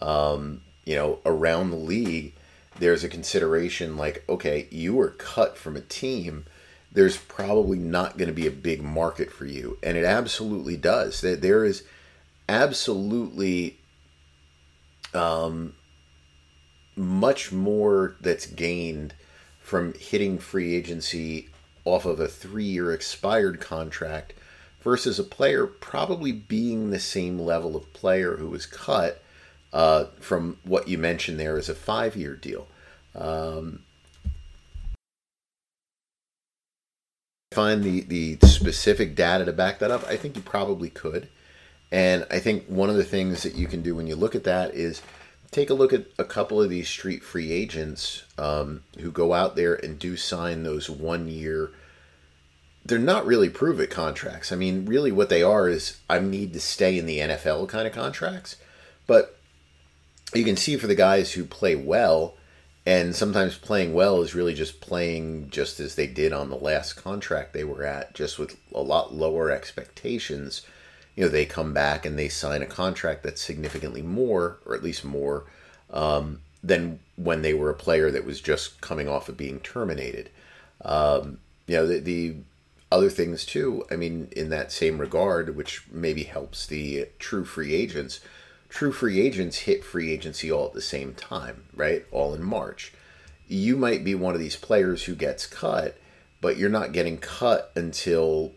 Um, 0.01 0.61
you 0.85 0.95
know, 0.95 1.19
around 1.25 1.69
the 1.69 1.77
league, 1.77 2.33
there's 2.79 3.03
a 3.03 3.09
consideration 3.09 3.97
like, 3.97 4.23
okay, 4.27 4.67
you 4.71 4.95
were 4.95 5.09
cut 5.09 5.57
from 5.57 5.75
a 5.75 5.81
team. 5.81 6.45
There's 6.91 7.17
probably 7.17 7.77
not 7.77 8.17
going 8.17 8.29
to 8.29 8.33
be 8.33 8.47
a 8.47 8.51
big 8.51 8.81
market 8.81 9.31
for 9.31 9.45
you. 9.45 9.77
And 9.83 9.97
it 9.97 10.05
absolutely 10.05 10.77
does. 10.77 11.21
There 11.21 11.63
is 11.63 11.83
absolutely 12.47 13.77
um, 15.13 15.73
much 16.95 17.51
more 17.51 18.15
that's 18.21 18.45
gained 18.45 19.13
from 19.61 19.93
hitting 19.93 20.39
free 20.39 20.75
agency 20.75 21.49
off 21.85 22.05
of 22.05 22.19
a 22.19 22.27
three 22.27 22.63
year 22.63 22.91
expired 22.91 23.59
contract 23.59 24.33
versus 24.81 25.19
a 25.19 25.23
player 25.23 25.67
probably 25.67 26.31
being 26.31 26.89
the 26.89 26.99
same 26.99 27.37
level 27.39 27.75
of 27.75 27.91
player 27.93 28.37
who 28.37 28.49
was 28.49 28.65
cut 28.65 29.21
uh, 29.73 30.05
from 30.19 30.57
what 30.63 30.87
you 30.87 30.97
mentioned 30.97 31.39
there 31.39 31.57
is 31.57 31.69
a 31.69 31.75
five 31.75 32.15
year 32.15 32.35
deal. 32.35 32.67
Um, 33.15 33.83
find 37.51 37.83
the, 37.83 38.01
the 38.01 38.37
specific 38.47 39.15
data 39.15 39.45
to 39.45 39.51
back 39.51 39.79
that 39.79 39.91
up, 39.91 40.05
I 40.07 40.17
think 40.17 40.35
you 40.35 40.41
probably 40.41 40.89
could. 40.89 41.27
And 41.91 42.25
I 42.29 42.39
think 42.39 42.65
one 42.67 42.89
of 42.89 42.95
the 42.95 43.03
things 43.03 43.43
that 43.43 43.55
you 43.55 43.67
can 43.67 43.81
do 43.81 43.95
when 43.95 44.07
you 44.07 44.15
look 44.15 44.35
at 44.35 44.43
that 44.43 44.75
is 44.75 45.01
take 45.51 45.69
a 45.69 45.73
look 45.73 45.91
at 45.91 46.05
a 46.19 46.23
couple 46.23 46.61
of 46.61 46.69
these 46.69 46.87
street 46.87 47.23
free 47.23 47.51
agents 47.51 48.23
um, 48.37 48.83
who 48.99 49.11
go 49.11 49.33
out 49.33 49.55
there 49.55 49.73
and 49.73 49.97
do 49.97 50.15
sign 50.15 50.63
those 50.63 50.89
one 50.89 51.27
year 51.27 51.71
they're 52.85 52.97
not 52.97 53.25
really 53.25 53.49
prove 53.49 53.79
it 53.79 53.89
contracts 53.89 54.51
i 54.51 54.55
mean 54.55 54.85
really 54.85 55.11
what 55.11 55.29
they 55.29 55.43
are 55.43 55.67
is 55.67 55.97
i 56.09 56.17
need 56.17 56.53
to 56.53 56.59
stay 56.59 56.97
in 56.97 57.05
the 57.05 57.19
nfl 57.19 57.67
kind 57.67 57.85
of 57.85 57.93
contracts 57.93 58.55
but 59.05 59.38
you 60.33 60.43
can 60.43 60.57
see 60.57 60.77
for 60.77 60.87
the 60.87 60.95
guys 60.95 61.33
who 61.33 61.43
play 61.43 61.75
well 61.75 62.35
and 62.85 63.15
sometimes 63.15 63.57
playing 63.57 63.93
well 63.93 64.21
is 64.21 64.35
really 64.35 64.53
just 64.53 64.81
playing 64.81 65.49
just 65.49 65.79
as 65.79 65.95
they 65.95 66.07
did 66.07 66.33
on 66.33 66.49
the 66.49 66.55
last 66.55 66.93
contract 66.93 67.53
they 67.53 67.63
were 67.63 67.83
at 67.83 68.13
just 68.13 68.39
with 68.39 68.57
a 68.73 68.81
lot 68.81 69.13
lower 69.13 69.51
expectations 69.51 70.65
you 71.15 71.23
know 71.23 71.29
they 71.29 71.45
come 71.45 71.73
back 71.73 72.05
and 72.05 72.17
they 72.17 72.29
sign 72.29 72.61
a 72.61 72.65
contract 72.65 73.23
that's 73.23 73.41
significantly 73.41 74.01
more 74.01 74.57
or 74.65 74.75
at 74.75 74.83
least 74.83 75.03
more 75.03 75.45
um, 75.91 76.39
than 76.63 76.99
when 77.15 77.41
they 77.41 77.53
were 77.53 77.69
a 77.69 77.75
player 77.75 78.11
that 78.11 78.25
was 78.25 78.41
just 78.41 78.81
coming 78.81 79.07
off 79.07 79.29
of 79.29 79.37
being 79.37 79.59
terminated. 79.59 80.29
Um, 80.83 81.39
you 81.67 81.75
know, 81.75 81.87
the, 81.87 81.99
the 81.99 82.35
other 82.91 83.09
things 83.09 83.45
too, 83.45 83.85
I 83.91 83.95
mean, 83.95 84.29
in 84.35 84.49
that 84.49 84.71
same 84.71 84.97
regard, 84.97 85.55
which 85.55 85.83
maybe 85.91 86.23
helps 86.23 86.65
the 86.65 87.07
true 87.19 87.45
free 87.45 87.73
agents, 87.73 88.19
true 88.69 88.91
free 88.91 89.19
agents 89.19 89.59
hit 89.59 89.83
free 89.83 90.11
agency 90.11 90.51
all 90.51 90.67
at 90.67 90.73
the 90.73 90.81
same 90.81 91.13
time, 91.13 91.63
right? 91.75 92.05
All 92.11 92.33
in 92.33 92.43
March. 92.43 92.93
You 93.47 93.75
might 93.75 94.03
be 94.03 94.15
one 94.15 94.35
of 94.35 94.39
these 94.39 94.55
players 94.55 95.03
who 95.03 95.15
gets 95.15 95.47
cut, 95.47 95.97
but 96.39 96.57
you're 96.57 96.69
not 96.69 96.91
getting 96.91 97.17
cut 97.17 97.71
until 97.75 98.53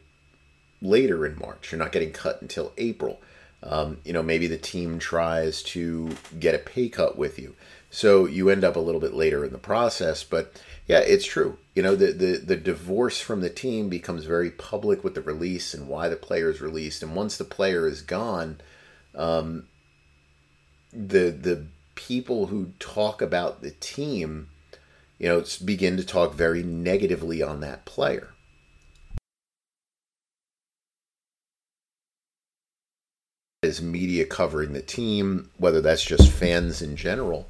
later 0.83 1.25
in 1.25 1.39
March. 1.39 1.73
You're 1.73 1.79
not 1.79 1.93
getting 1.93 2.13
cut 2.13 2.43
until 2.43 2.73
April. 2.77 3.21
Um, 3.63 3.99
you 4.05 4.13
know, 4.13 4.23
maybe 4.23 4.47
the 4.49 4.59
team 4.59 4.99
tries 4.99 5.63
to 5.65 6.11
get 6.39 6.55
a 6.55 6.59
pay 6.59 6.89
cut 6.89 7.17
with 7.17 7.39
you. 7.39 7.55
So 7.91 8.27
you 8.27 8.49
end 8.49 8.65
up 8.65 8.77
a 8.77 8.81
little 8.81 9.01
bit 9.01 9.15
later 9.15 9.45
in 9.45 9.53
the 9.53 9.59
process. 9.59 10.25
But 10.25 10.61
yeah, 10.87 10.99
it's 10.99 11.25
true. 11.25 11.59
You 11.75 11.83
know, 11.83 11.95
the, 11.95 12.13
the, 12.13 12.37
the 12.39 12.57
divorce 12.57 13.21
from 13.21 13.41
the 13.41 13.51
team 13.51 13.89
becomes 13.89 14.25
very 14.25 14.51
public 14.51 15.05
with 15.05 15.15
the 15.15 15.23
release 15.23 15.75
and 15.75 15.89
why 15.89 16.09
the 16.09 16.17
player 16.17 16.51
is 16.51 16.61
released. 16.61 17.03
And 17.03 17.15
once 17.15 17.37
the 17.37 17.45
player 17.45 17.87
is 17.87 18.03
gone, 18.03 18.61
um, 19.15 19.69
the 20.93 21.31
the 21.31 21.67
people 21.95 22.47
who 22.47 22.73
talk 22.79 23.23
about 23.23 23.63
the 23.63 23.71
team, 23.73 24.49
you 25.19 25.29
know, 25.29 25.45
begin 25.65 25.97
to 25.97 26.05
talk 26.05 26.35
very 26.35 26.63
negatively 26.63 27.43
on 27.43 27.61
that 27.61 27.85
player. 27.85 28.29
Is 33.63 33.81
media 33.81 34.25
covering 34.25 34.73
the 34.73 34.83
team, 34.83 35.51
whether 35.57 35.81
that's 35.81 36.05
just 36.05 36.31
fans 36.31 36.83
in 36.83 36.97
general. 36.97 37.49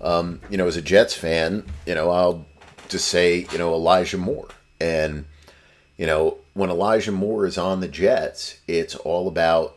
Um, 0.00 0.40
you 0.48 0.56
know, 0.56 0.66
as 0.66 0.78
a 0.78 0.82
Jets 0.82 1.14
fan, 1.14 1.64
you 1.86 1.94
know, 1.94 2.10
I'll 2.10 2.46
just 2.88 3.08
say, 3.08 3.46
you 3.52 3.58
know, 3.58 3.74
Elijah 3.74 4.18
Moore. 4.18 4.48
And, 4.80 5.26
you 5.96 6.06
know, 6.06 6.38
when 6.54 6.70
Elijah 6.70 7.12
Moore 7.12 7.46
is 7.46 7.58
on 7.58 7.80
the 7.80 7.88
Jets, 7.88 8.60
it's 8.66 8.96
all 8.96 9.28
about, 9.28 9.76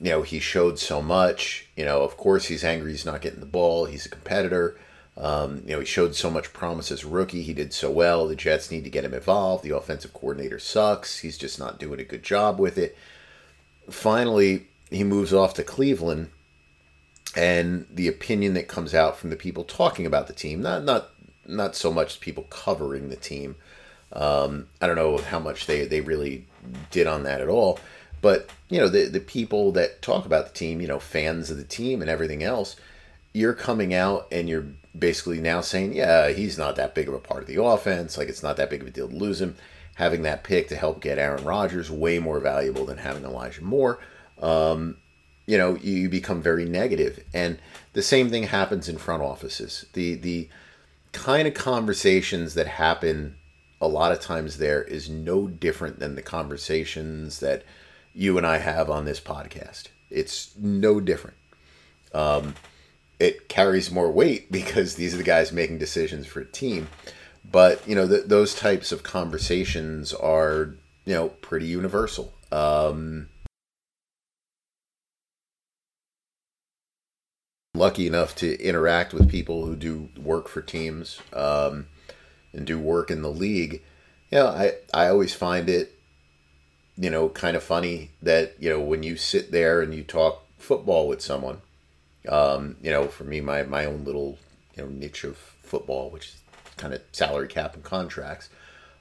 you 0.00 0.10
know, 0.10 0.22
he 0.22 0.38
showed 0.38 0.78
so 0.78 1.02
much. 1.02 1.67
You 1.78 1.84
know, 1.84 2.02
of 2.02 2.16
course, 2.16 2.46
he's 2.46 2.64
angry 2.64 2.90
he's 2.90 3.06
not 3.06 3.20
getting 3.20 3.38
the 3.38 3.46
ball. 3.46 3.84
He's 3.84 4.04
a 4.04 4.08
competitor. 4.08 4.76
Um, 5.16 5.62
you 5.64 5.74
know, 5.74 5.78
he 5.78 5.86
showed 5.86 6.16
so 6.16 6.28
much 6.28 6.52
promise 6.52 6.90
as 6.90 7.04
a 7.04 7.08
rookie. 7.08 7.44
He 7.44 7.54
did 7.54 7.72
so 7.72 7.88
well. 7.88 8.26
The 8.26 8.34
Jets 8.34 8.72
need 8.72 8.82
to 8.82 8.90
get 8.90 9.04
him 9.04 9.14
involved. 9.14 9.62
The 9.62 9.76
offensive 9.76 10.12
coordinator 10.12 10.58
sucks. 10.58 11.20
He's 11.20 11.38
just 11.38 11.56
not 11.56 11.78
doing 11.78 12.00
a 12.00 12.04
good 12.04 12.24
job 12.24 12.58
with 12.58 12.78
it. 12.78 12.98
Finally, 13.88 14.66
he 14.90 15.04
moves 15.04 15.32
off 15.32 15.54
to 15.54 15.62
Cleveland, 15.62 16.30
and 17.36 17.86
the 17.88 18.08
opinion 18.08 18.54
that 18.54 18.66
comes 18.66 18.92
out 18.92 19.16
from 19.16 19.30
the 19.30 19.36
people 19.36 19.62
talking 19.62 20.04
about 20.04 20.26
the 20.26 20.32
team, 20.32 20.60
not 20.60 20.82
not 20.82 21.10
not 21.46 21.76
so 21.76 21.92
much 21.92 22.18
people 22.18 22.42
covering 22.50 23.08
the 23.08 23.16
team. 23.16 23.54
Um, 24.12 24.66
I 24.80 24.88
don't 24.88 24.96
know 24.96 25.18
how 25.18 25.38
much 25.38 25.66
they, 25.66 25.84
they 25.84 26.00
really 26.00 26.46
did 26.90 27.06
on 27.06 27.22
that 27.22 27.40
at 27.40 27.48
all, 27.48 27.78
but 28.20 28.50
you 28.68 28.78
know 28.78 28.88
the 28.88 29.06
the 29.06 29.20
people 29.20 29.72
that 29.72 30.02
talk 30.02 30.26
about 30.26 30.46
the 30.46 30.54
team, 30.54 30.80
you 30.80 30.88
know, 30.88 30.98
fans 30.98 31.50
of 31.50 31.56
the 31.56 31.64
team 31.64 32.00
and 32.00 32.10
everything 32.10 32.42
else, 32.42 32.76
you're 33.32 33.54
coming 33.54 33.94
out 33.94 34.26
and 34.32 34.48
you're 34.48 34.66
basically 34.98 35.40
now 35.40 35.60
saying, 35.60 35.92
yeah, 35.92 36.28
he's 36.30 36.58
not 36.58 36.76
that 36.76 36.94
big 36.94 37.08
of 37.08 37.14
a 37.14 37.18
part 37.18 37.42
of 37.42 37.48
the 37.48 37.62
offense. 37.62 38.18
Like 38.18 38.28
it's 38.28 38.42
not 38.42 38.56
that 38.56 38.70
big 38.70 38.82
of 38.82 38.88
a 38.88 38.90
deal 38.90 39.08
to 39.08 39.14
lose 39.14 39.40
him. 39.40 39.56
Having 39.94 40.22
that 40.22 40.44
pick 40.44 40.68
to 40.68 40.76
help 40.76 41.00
get 41.00 41.18
Aaron 41.18 41.44
Rodgers 41.44 41.90
way 41.90 42.20
more 42.20 42.38
valuable 42.38 42.84
than 42.84 42.98
having 42.98 43.24
Elijah 43.24 43.64
Moore 43.64 43.98
um, 44.40 44.96
you 45.46 45.56
know, 45.56 45.76
you 45.76 46.08
become 46.08 46.42
very. 46.42 46.64
And 47.34 47.58
the 47.92 48.02
same 48.02 48.28
thing 48.30 48.44
happens 48.44 48.88
in 48.88 48.98
front 48.98 49.22
offices. 49.22 49.86
The 49.94 50.14
the 50.14 50.48
kind 51.12 51.48
of 51.48 51.54
conversations 51.54 52.54
that 52.54 52.66
happen 52.66 53.36
a 53.80 53.88
lot 53.88 54.12
of 54.12 54.20
times 54.20 54.58
there 54.58 54.82
is 54.82 55.08
no 55.08 55.46
different 55.48 56.00
than 56.00 56.16
the 56.16 56.22
conversations 56.22 57.40
that 57.40 57.62
you 58.18 58.36
and 58.36 58.44
I 58.44 58.58
have 58.58 58.90
on 58.90 59.04
this 59.04 59.20
podcast. 59.20 59.84
It's 60.10 60.50
no 60.58 60.98
different. 60.98 61.36
Um, 62.12 62.56
it 63.20 63.48
carries 63.48 63.92
more 63.92 64.10
weight 64.10 64.50
because 64.50 64.96
these 64.96 65.14
are 65.14 65.18
the 65.18 65.22
guys 65.22 65.52
making 65.52 65.78
decisions 65.78 66.26
for 66.26 66.40
a 66.40 66.44
team. 66.44 66.88
But 67.48 67.86
you 67.86 67.94
know, 67.94 68.08
th- 68.08 68.26
those 68.26 68.56
types 68.56 68.90
of 68.90 69.04
conversations 69.04 70.12
are 70.12 70.74
you 71.04 71.14
know 71.14 71.28
pretty 71.28 71.66
universal. 71.66 72.34
Um, 72.50 73.28
lucky 77.74 78.08
enough 78.08 78.34
to 78.36 78.60
interact 78.60 79.14
with 79.14 79.30
people 79.30 79.64
who 79.64 79.76
do 79.76 80.08
work 80.20 80.48
for 80.48 80.60
teams 80.60 81.20
um, 81.32 81.86
and 82.52 82.66
do 82.66 82.80
work 82.80 83.12
in 83.12 83.22
the 83.22 83.30
league, 83.30 83.74
you 84.32 84.38
know, 84.38 84.48
I, 84.48 84.72
I 84.92 85.08
always 85.08 85.34
find 85.34 85.68
it, 85.68 85.97
you 86.98 87.10
know, 87.10 87.28
kind 87.28 87.56
of 87.56 87.62
funny 87.62 88.10
that, 88.20 88.54
you 88.58 88.68
know, 88.68 88.80
when 88.80 89.04
you 89.04 89.16
sit 89.16 89.52
there 89.52 89.80
and 89.80 89.94
you 89.94 90.02
talk 90.02 90.44
football 90.58 91.06
with 91.06 91.20
someone, 91.20 91.62
um, 92.28 92.76
you 92.82 92.90
know, 92.90 93.06
for 93.06 93.24
me, 93.24 93.40
my, 93.40 93.62
my 93.62 93.84
own 93.84 94.04
little, 94.04 94.36
you 94.76 94.82
know, 94.82 94.88
niche 94.88 95.22
of 95.22 95.36
football, 95.62 96.10
which 96.10 96.26
is 96.26 96.40
kind 96.76 96.92
of 96.92 97.00
salary 97.12 97.46
cap 97.46 97.74
and 97.74 97.84
contracts. 97.84 98.50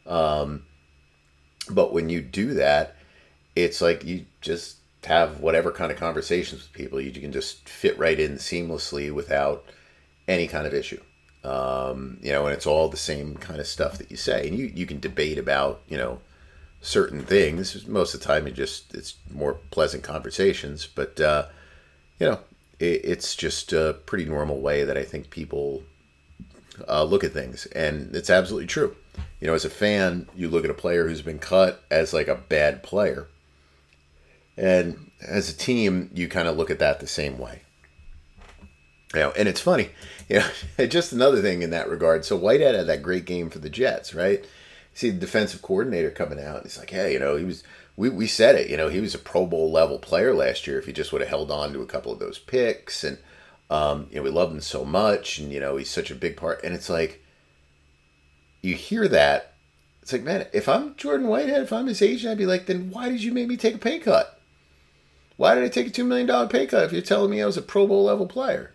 Um, 0.06 0.64
but 1.70 1.92
when 1.92 2.08
you 2.08 2.22
do 2.22 2.54
that, 2.54 2.96
it's 3.56 3.82
like 3.82 4.06
you 4.06 4.26
just 4.42 4.78
have 5.06 5.40
whatever 5.40 5.72
kind 5.72 5.92
of 5.92 5.98
conversations 5.98 6.62
with 6.62 6.74
people. 6.74 7.02
You, 7.02 7.12
can 7.12 7.32
just 7.32 7.68
fit 7.68 7.98
right 7.98 8.20
in 8.20 8.34
seamlessly 8.36 9.12
without 9.12 9.66
any 10.28 10.48
kind 10.48 10.68
of 10.68 10.74
issue. 10.74 11.02
Um, 11.44 12.20
you 12.22 12.32
know, 12.32 12.46
and 12.46 12.54
it's 12.54 12.68
all 12.68 12.90
the 12.90 12.98
same 12.98 13.38
kind 13.38 13.60
of 13.60 13.66
stuff 13.66 13.98
that 13.98 14.12
you 14.12 14.18
say. 14.18 14.48
And 14.48 14.58
you, 14.58 14.66
you 14.66 14.86
can 14.86 15.00
debate 15.00 15.38
about, 15.40 15.82
you 15.88 15.98
know, 15.98 16.20
certain 16.82 17.22
things. 17.24 17.88
Most 17.88 18.14
of 18.14 18.20
the 18.20 18.26
time, 18.26 18.48
it 18.48 18.54
just 18.54 18.94
it's 18.94 19.16
more 19.32 19.56
pleasant 19.72 20.04
conversations. 20.04 20.88
But 20.88 21.20
uh, 21.20 21.48
you 22.20 22.28
know, 22.28 22.40
it, 22.80 23.02
it's 23.04 23.36
just 23.36 23.74
a 23.74 23.98
pretty 24.06 24.26
normal 24.26 24.60
way 24.60 24.84
that 24.84 24.98
I 24.98 25.04
think 25.04 25.30
people 25.30 25.84
uh, 26.88 27.04
look 27.04 27.24
at 27.24 27.34
things, 27.34 27.66
and 27.68 28.16
it's 28.16 28.30
absolutely 28.30 28.68
true. 28.68 28.96
You 29.40 29.48
know, 29.48 29.54
as 29.54 29.66
a 29.66 29.70
fan, 29.70 30.28
you 30.36 30.50
look 30.50 30.64
at 30.64 30.72
a 30.72 30.76
player 30.76 31.08
who's 31.08 31.22
been 31.22 31.40
cut 31.40 31.84
as 31.90 32.14
like 32.14 32.28
a 32.28 32.36
bad 32.36 32.84
player, 32.84 33.28
and 34.56 35.12
as 35.22 35.50
a 35.50 35.58
team, 35.58 36.10
you 36.14 36.28
kind 36.28 36.48
of 36.48 36.58
look 36.58 36.70
at 36.70 36.80
that 36.80 37.00
the 37.00 37.08
same 37.08 37.38
way. 37.38 37.62
You 39.14 39.22
know, 39.22 39.32
and 39.32 39.48
it's 39.48 39.62
funny, 39.62 39.90
you 40.28 40.40
know, 40.40 40.86
just 40.88 41.14
another 41.14 41.42
thing 41.42 41.62
in 41.62 41.70
that 41.70 41.90
regard. 41.90 42.26
So 42.26 42.36
Whitehead 42.36 42.76
had 42.76 42.88
that 42.88 43.02
great 43.02 43.26
game 43.26 43.50
for 43.50 43.60
the 43.60 43.70
Jets, 43.70 44.14
right? 44.14 44.46
See 44.98 45.12
the 45.12 45.20
defensive 45.20 45.62
coordinator 45.62 46.10
coming 46.10 46.44
out. 46.44 46.64
He's 46.64 46.80
like, 46.80 46.90
hey, 46.90 47.14
you 47.14 47.20
know, 47.20 47.36
he 47.36 47.46
was. 47.46 47.64
We, 47.96 48.10
we 48.10 48.26
said 48.26 48.56
it, 48.56 48.68
you 48.68 48.78
know, 48.78 48.90
he 48.90 49.00
was 49.00 49.14
a 49.14 49.20
Pro 49.20 49.46
Bowl 49.46 49.72
level 49.72 50.00
player 50.00 50.34
last 50.34 50.66
year 50.66 50.80
if 50.80 50.88
he 50.88 50.92
just 50.94 51.12
would 51.12 51.22
have 51.22 51.30
held 51.30 51.52
on 51.52 51.72
to 51.74 51.84
a 51.84 51.86
couple 51.86 52.12
of 52.12 52.18
those 52.18 52.40
picks. 52.40 53.04
And, 53.04 53.20
um, 53.70 54.08
you 54.10 54.16
know, 54.16 54.24
we 54.24 54.32
loved 54.32 54.54
him 54.54 54.62
so 54.62 54.84
much. 54.84 55.38
And, 55.38 55.52
you 55.52 55.60
know, 55.60 55.78
he's 55.78 55.92
such 55.92 56.10
a 56.10 56.16
big 56.16 56.36
part. 56.36 56.64
And 56.64 56.74
it's 56.74 56.90
like, 56.90 57.24
you 58.64 58.74
hear 58.74 59.08
that. 59.08 59.54
It's 60.02 60.12
like, 60.12 60.24
man, 60.24 60.48
if 60.52 60.68
I'm 60.68 60.96
Jordan 60.96 61.28
Whitehead, 61.28 61.62
if 61.62 61.72
I'm 61.72 61.86
his 61.86 62.02
agent, 62.02 62.32
I'd 62.32 62.40
be 62.40 62.48
like, 62.48 62.66
then 62.66 62.90
why 62.90 63.10
did 63.10 63.22
you 63.22 63.32
make 63.32 63.48
me 63.48 63.56
take 63.56 63.76
a 63.76 63.80
pay 63.80 64.00
cut? 64.00 64.42
Why 65.36 65.54
did 65.54 65.64
I 65.64 65.70
take 65.70 65.88
a 65.88 65.92
$2 65.92 66.08
million 66.08 66.50
pay 66.50 66.66
cut 66.66 66.86
if 66.86 66.92
you're 66.92 67.04
telling 67.04 67.30
me 67.30 67.44
I 67.44 67.46
was 67.46 67.58
a 67.58 67.62
Pro 67.62 67.86
Bowl 67.86 68.06
level 68.06 68.26
player? 68.26 68.74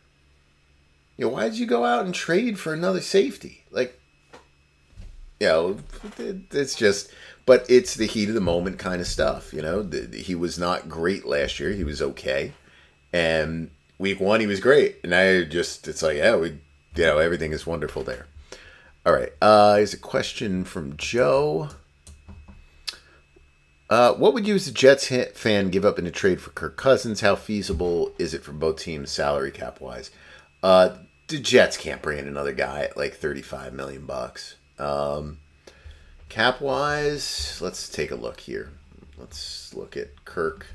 You 1.17 1.27
know, 1.27 1.33
why 1.33 1.49
did 1.49 1.59
you 1.59 1.67
go 1.67 1.85
out 1.85 2.05
and 2.05 2.15
trade 2.15 2.61
for 2.61 2.73
another 2.73 3.01
safety? 3.01 3.65
Like, 3.73 3.99
you 5.43 5.49
know, 5.49 5.77
it's 6.53 6.77
just, 6.77 7.11
but 7.47 7.67
it's 7.69 7.97
the 7.97 8.07
heat 8.07 8.29
of 8.29 8.37
the 8.37 8.41
moment 8.41 8.79
kind 8.79 9.01
of 9.01 9.09
stuff. 9.09 9.53
You 9.53 9.61
know, 9.61 9.83
he 10.15 10.37
was 10.37 10.57
not 10.57 10.89
great 10.89 11.27
last 11.27 11.59
year. 11.59 11.73
He 11.73 11.83
was 11.83 12.01
okay. 12.01 12.53
And 13.13 13.73
week 13.99 14.21
one, 14.21 14.39
he 14.39 14.47
was 14.47 14.61
great. 14.61 14.99
And 15.03 15.13
I 15.13 15.43
just, 15.43 15.89
it's 15.89 16.01
like, 16.01 16.19
yeah, 16.19 16.37
we, 16.37 16.51
you 16.95 17.05
know, 17.05 17.19
everything 17.19 17.51
is 17.51 17.67
wonderful 17.67 18.05
there. 18.05 18.27
All 19.05 19.13
right. 19.13 19.33
Uh, 19.43 19.79
here's 19.79 19.93
a 19.93 19.99
question 19.99 20.63
from 20.63 20.97
Joe. 20.97 21.71
Uh, 23.91 24.13
what 24.13 24.35
would 24.35 24.47
you, 24.47 24.55
as 24.55 24.69
a 24.69 24.73
Jets 24.73 25.09
fan, 25.35 25.71
give 25.71 25.85
up 25.85 25.99
in 25.99 26.07
a 26.07 26.13
trade 26.13 26.41
for 26.41 26.51
Kirk 26.51 26.77
Cousins? 26.77 27.21
How 27.21 27.35
feasible 27.35 28.13
is 28.17 28.33
it 28.33 28.45
for 28.45 28.53
both 28.53 28.77
teams, 28.77 29.11
salary 29.11 29.51
cap 29.51 29.81
wise? 29.81 30.13
Uh, 30.63 30.99
the 31.27 31.41
Jets 31.41 31.77
can't 31.77 32.01
bring 32.01 32.21
in 32.21 32.29
another 32.29 32.53
guy 32.53 32.85
at 32.85 32.97
like 32.97 33.15
thirty-five 33.15 33.73
million 33.73 34.07
bucks. 34.07 34.55
Um, 34.83 35.39
cap 36.29 36.61
wise, 36.61 37.59
let's 37.61 37.89
take 37.89 38.11
a 38.11 38.17
look 38.17 38.41
here. 38.41 38.71
Let's 39.17 39.73
look 39.75 39.97
at 39.97 40.25
Kirk. 40.25 40.67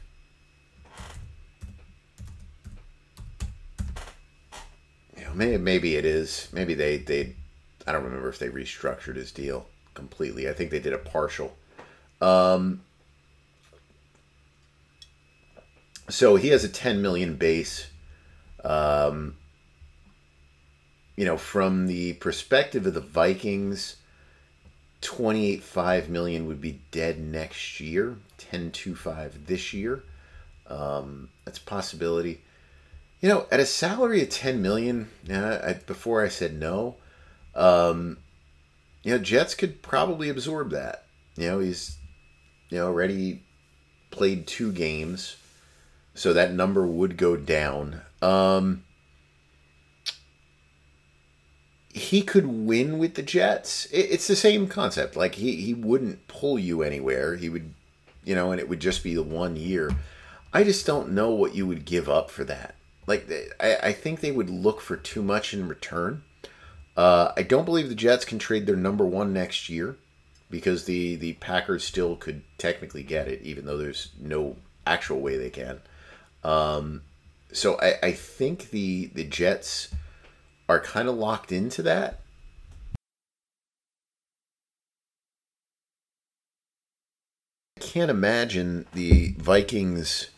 You 5.17 5.25
know, 5.25 5.33
maybe 5.33 5.57
maybe 5.57 5.95
it 5.95 6.05
is. 6.05 6.47
Maybe 6.53 6.73
they 6.73 6.97
they. 6.97 7.35
I 7.85 7.91
don't 7.91 8.03
remember 8.03 8.29
if 8.29 8.39
they 8.39 8.47
restructured 8.47 9.17
his 9.17 9.31
deal 9.31 9.67
completely. 9.93 10.47
I 10.47 10.53
think 10.53 10.71
they 10.71 10.79
did 10.79 10.93
a 10.93 10.97
partial. 10.97 11.57
Um, 12.21 12.81
so 16.09 16.37
he 16.37 16.49
has 16.49 16.63
a 16.63 16.69
10 16.69 17.01
million 17.01 17.35
base. 17.35 17.87
Um, 18.63 19.35
you 21.17 21.25
know, 21.25 21.37
from 21.37 21.87
the 21.87 22.13
perspective 22.13 22.85
of 22.85 22.93
the 22.93 23.01
Vikings, 23.01 23.96
28.5 25.01 26.09
million 26.09 26.47
would 26.47 26.61
be 26.61 26.79
dead 26.91 27.19
next 27.19 27.79
year, 27.79 28.17
10.25 28.51 29.45
this 29.45 29.73
year. 29.73 30.03
Um, 30.67 31.29
that's 31.45 31.59
a 31.59 31.63
possibility. 31.63 32.41
You 33.21 33.29
know, 33.29 33.47
at 33.51 33.59
a 33.59 33.65
salary 33.65 34.21
of 34.21 34.29
10 34.29 34.61
million, 34.61 35.09
uh, 35.29 35.59
I, 35.63 35.73
before 35.73 36.23
I 36.23 36.27
said 36.27 36.59
no, 36.59 36.95
um, 37.55 38.17
you 39.03 39.11
know, 39.11 39.17
Jets 39.17 39.55
could 39.55 39.81
probably 39.81 40.29
absorb 40.29 40.71
that. 40.71 41.05
You 41.35 41.47
know, 41.47 41.59
he's, 41.59 41.97
you 42.69 42.77
know, 42.77 42.87
already 42.87 43.43
played 44.11 44.47
two 44.47 44.71
games, 44.71 45.37
so 46.13 46.33
that 46.33 46.53
number 46.53 46.85
would 46.85 47.17
go 47.17 47.35
down. 47.35 48.01
Um, 48.21 48.83
he 51.97 52.21
could 52.21 52.47
win 52.47 52.97
with 52.97 53.15
the 53.15 53.21
Jets. 53.21 53.87
It's 53.91 54.27
the 54.27 54.35
same 54.35 54.67
concept. 54.67 55.15
Like 55.15 55.35
he 55.35 55.55
he 55.57 55.73
wouldn't 55.73 56.27
pull 56.27 56.57
you 56.57 56.81
anywhere. 56.81 57.35
He 57.35 57.49
would, 57.49 57.73
you 58.23 58.35
know, 58.35 58.51
and 58.51 58.59
it 58.59 58.69
would 58.69 58.79
just 58.79 59.03
be 59.03 59.15
the 59.15 59.23
one 59.23 59.55
year. 59.55 59.91
I 60.53 60.63
just 60.63 60.85
don't 60.85 61.11
know 61.11 61.31
what 61.31 61.55
you 61.55 61.67
would 61.67 61.85
give 61.85 62.09
up 62.09 62.29
for 62.29 62.43
that. 62.45 62.75
Like 63.05 63.29
I, 63.59 63.75
I 63.83 63.91
think 63.93 64.19
they 64.19 64.31
would 64.31 64.49
look 64.49 64.81
for 64.81 64.97
too 64.97 65.21
much 65.21 65.53
in 65.53 65.67
return. 65.67 66.23
Uh, 66.95 67.31
I 67.37 67.43
don't 67.43 67.65
believe 67.65 67.89
the 67.89 67.95
Jets 67.95 68.25
can 68.25 68.39
trade 68.39 68.65
their 68.65 68.75
number 68.75 69.05
one 69.05 69.33
next 69.33 69.69
year 69.69 69.97
because 70.49 70.85
the 70.85 71.15
the 71.15 71.33
Packers 71.33 71.83
still 71.83 72.15
could 72.15 72.43
technically 72.57 73.03
get 73.03 73.27
it, 73.27 73.41
even 73.41 73.65
though 73.65 73.77
there's 73.77 74.11
no 74.19 74.57
actual 74.85 75.19
way 75.19 75.37
they 75.37 75.49
can. 75.49 75.81
Um, 76.43 77.03
so 77.51 77.79
I, 77.79 77.95
I 78.03 78.11
think 78.11 78.71
the 78.71 79.07
the 79.13 79.23
Jets 79.23 79.89
are 80.69 80.79
kind 80.79 81.07
of 81.07 81.15
locked 81.15 81.51
into 81.51 81.81
that. 81.83 82.19
I 87.77 87.79
can't 87.79 88.11
imagine 88.11 88.85
the 88.93 89.33
Vikings, 89.37 90.29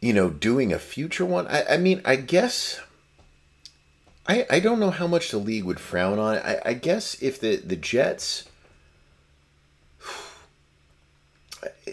you 0.00 0.12
know, 0.12 0.30
doing 0.30 0.72
a 0.72 0.78
future 0.78 1.26
one. 1.26 1.46
I, 1.48 1.74
I 1.74 1.76
mean, 1.76 2.00
I 2.04 2.16
guess. 2.16 2.80
I, 4.26 4.46
I 4.48 4.60
don't 4.60 4.78
know 4.78 4.90
how 4.90 5.06
much 5.06 5.30
the 5.30 5.38
league 5.38 5.64
would 5.64 5.80
frown 5.80 6.18
on 6.18 6.36
it. 6.36 6.44
I, 6.44 6.60
I 6.66 6.74
guess 6.74 7.20
if 7.20 7.40
the, 7.40 7.56
the 7.56 7.76
Jets. 7.76 8.48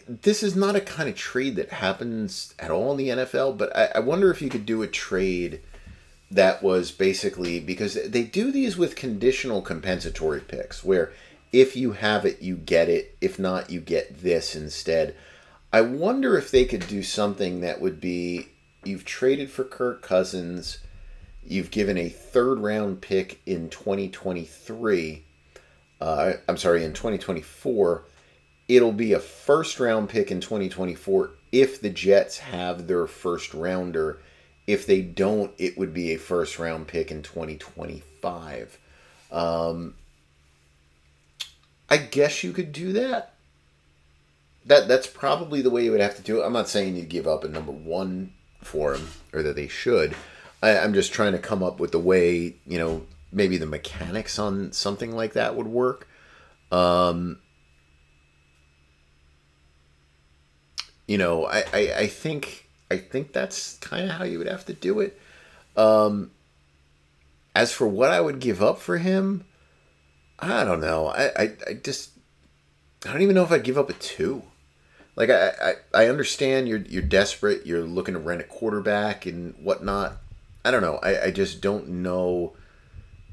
This 0.07 0.41
is 0.41 0.55
not 0.55 0.77
a 0.77 0.79
kind 0.79 1.09
of 1.09 1.15
trade 1.15 1.57
that 1.57 1.69
happens 1.69 2.53
at 2.59 2.71
all 2.71 2.91
in 2.91 2.97
the 2.97 3.09
NFL, 3.09 3.57
but 3.57 3.75
I, 3.75 3.89
I 3.95 3.99
wonder 3.99 4.31
if 4.31 4.41
you 4.41 4.49
could 4.49 4.65
do 4.65 4.81
a 4.81 4.87
trade 4.87 5.59
that 6.29 6.61
was 6.61 6.91
basically 6.91 7.59
because 7.59 7.97
they 8.05 8.23
do 8.23 8.51
these 8.51 8.77
with 8.77 8.95
conditional 8.95 9.61
compensatory 9.61 10.41
picks 10.41 10.83
where 10.83 11.13
if 11.53 11.75
you 11.75 11.93
have 11.93 12.25
it 12.25 12.41
you 12.41 12.55
get 12.55 12.89
it. 12.89 13.15
If 13.21 13.39
not 13.39 13.69
you 13.69 13.79
get 13.79 14.21
this 14.21 14.55
instead. 14.55 15.15
I 15.71 15.81
wonder 15.81 16.37
if 16.37 16.51
they 16.51 16.65
could 16.65 16.87
do 16.87 17.03
something 17.03 17.61
that 17.61 17.81
would 17.81 17.99
be 17.99 18.49
you've 18.83 19.05
traded 19.05 19.49
for 19.49 19.63
kirk 19.63 20.01
cousins 20.01 20.79
you've 21.45 21.71
given 21.71 21.97
a 21.97 22.09
third 22.09 22.59
round 22.59 23.01
pick 23.01 23.39
in 23.45 23.69
2023 23.69 25.23
uh, 25.99 26.33
i'm 26.47 26.57
sorry 26.57 26.83
in 26.83 26.93
2024 26.93 28.03
it'll 28.67 28.91
be 28.91 29.13
a 29.13 29.19
first 29.19 29.79
round 29.79 30.09
pick 30.09 30.31
in 30.31 30.39
2024 30.39 31.31
if 31.51 31.81
the 31.81 31.89
jets 31.89 32.39
have 32.39 32.87
their 32.87 33.07
first 33.07 33.53
rounder 33.53 34.19
if 34.67 34.85
they 34.85 35.01
don't, 35.01 35.53
it 35.57 35.77
would 35.77 35.93
be 35.93 36.11
a 36.11 36.17
first 36.17 36.59
round 36.59 36.87
pick 36.87 37.09
in 37.09 37.23
2025. 37.23 38.77
Um, 39.31 39.95
I 41.89 41.97
guess 41.97 42.43
you 42.43 42.51
could 42.51 42.73
do 42.73 42.91
that. 42.93 43.33
That 44.65 44.89
that's 44.89 45.07
probably 45.07 45.61
the 45.61 45.69
way 45.69 45.85
you 45.85 45.91
would 45.91 46.01
have 46.01 46.17
to 46.17 46.21
do 46.21 46.41
it. 46.41 46.45
I'm 46.45 46.51
not 46.51 46.67
saying 46.67 46.97
you 46.97 47.03
give 47.03 47.25
up 47.25 47.45
a 47.45 47.47
number 47.47 47.71
one 47.71 48.33
for 48.61 48.93
him 48.93 49.07
or 49.31 49.41
that 49.41 49.55
they 49.55 49.69
should. 49.69 50.13
I, 50.61 50.77
I'm 50.77 50.93
just 50.93 51.13
trying 51.13 51.31
to 51.31 51.39
come 51.39 51.63
up 51.63 51.79
with 51.79 51.93
the 51.93 51.99
way 51.99 52.55
you 52.67 52.77
know 52.77 53.05
maybe 53.31 53.57
the 53.57 53.65
mechanics 53.65 54.37
on 54.37 54.73
something 54.73 55.13
like 55.13 55.33
that 55.33 55.55
would 55.55 55.67
work. 55.67 56.09
Um, 56.69 57.39
you 61.07 61.17
know, 61.17 61.45
I, 61.45 61.63
I, 61.71 61.93
I 61.99 62.07
think 62.07 62.66
I 62.89 62.97
think 62.97 63.33
that's 63.33 63.77
kind 63.77 64.09
of 64.09 64.17
how 64.17 64.23
you 64.23 64.37
would 64.37 64.47
have 64.47 64.65
to 64.65 64.73
do 64.73 64.99
it. 64.99 65.19
Um, 65.75 66.31
as 67.55 67.71
for 67.71 67.87
what 67.87 68.11
I 68.11 68.21
would 68.21 68.39
give 68.39 68.61
up 68.61 68.79
for 68.79 68.97
him, 68.97 69.45
I 70.39 70.63
don't 70.63 70.81
know. 70.81 71.07
I, 71.07 71.25
I, 71.35 71.53
I 71.67 71.73
just 71.73 72.11
I 73.05 73.11
don't 73.11 73.21
even 73.21 73.35
know 73.35 73.43
if 73.43 73.51
I'd 73.51 73.63
give 73.63 73.77
up 73.77 73.89
a 73.89 73.93
two. 73.93 74.43
Like 75.15 75.29
I, 75.29 75.51
I, 75.61 75.73
I 75.93 76.07
understand 76.07 76.67
you're 76.67 76.79
you're 76.79 77.01
desperate, 77.01 77.65
you're 77.65 77.83
looking 77.83 78.13
to 78.13 78.19
rent 78.19 78.41
a 78.41 78.45
quarterback 78.45 79.25
and 79.25 79.55
whatnot. 79.55 80.17
I 80.63 80.71
don't 80.71 80.81
know. 80.81 80.99
I, 81.01 81.25
I 81.25 81.31
just 81.31 81.61
don't 81.61 81.87
know 81.87 82.53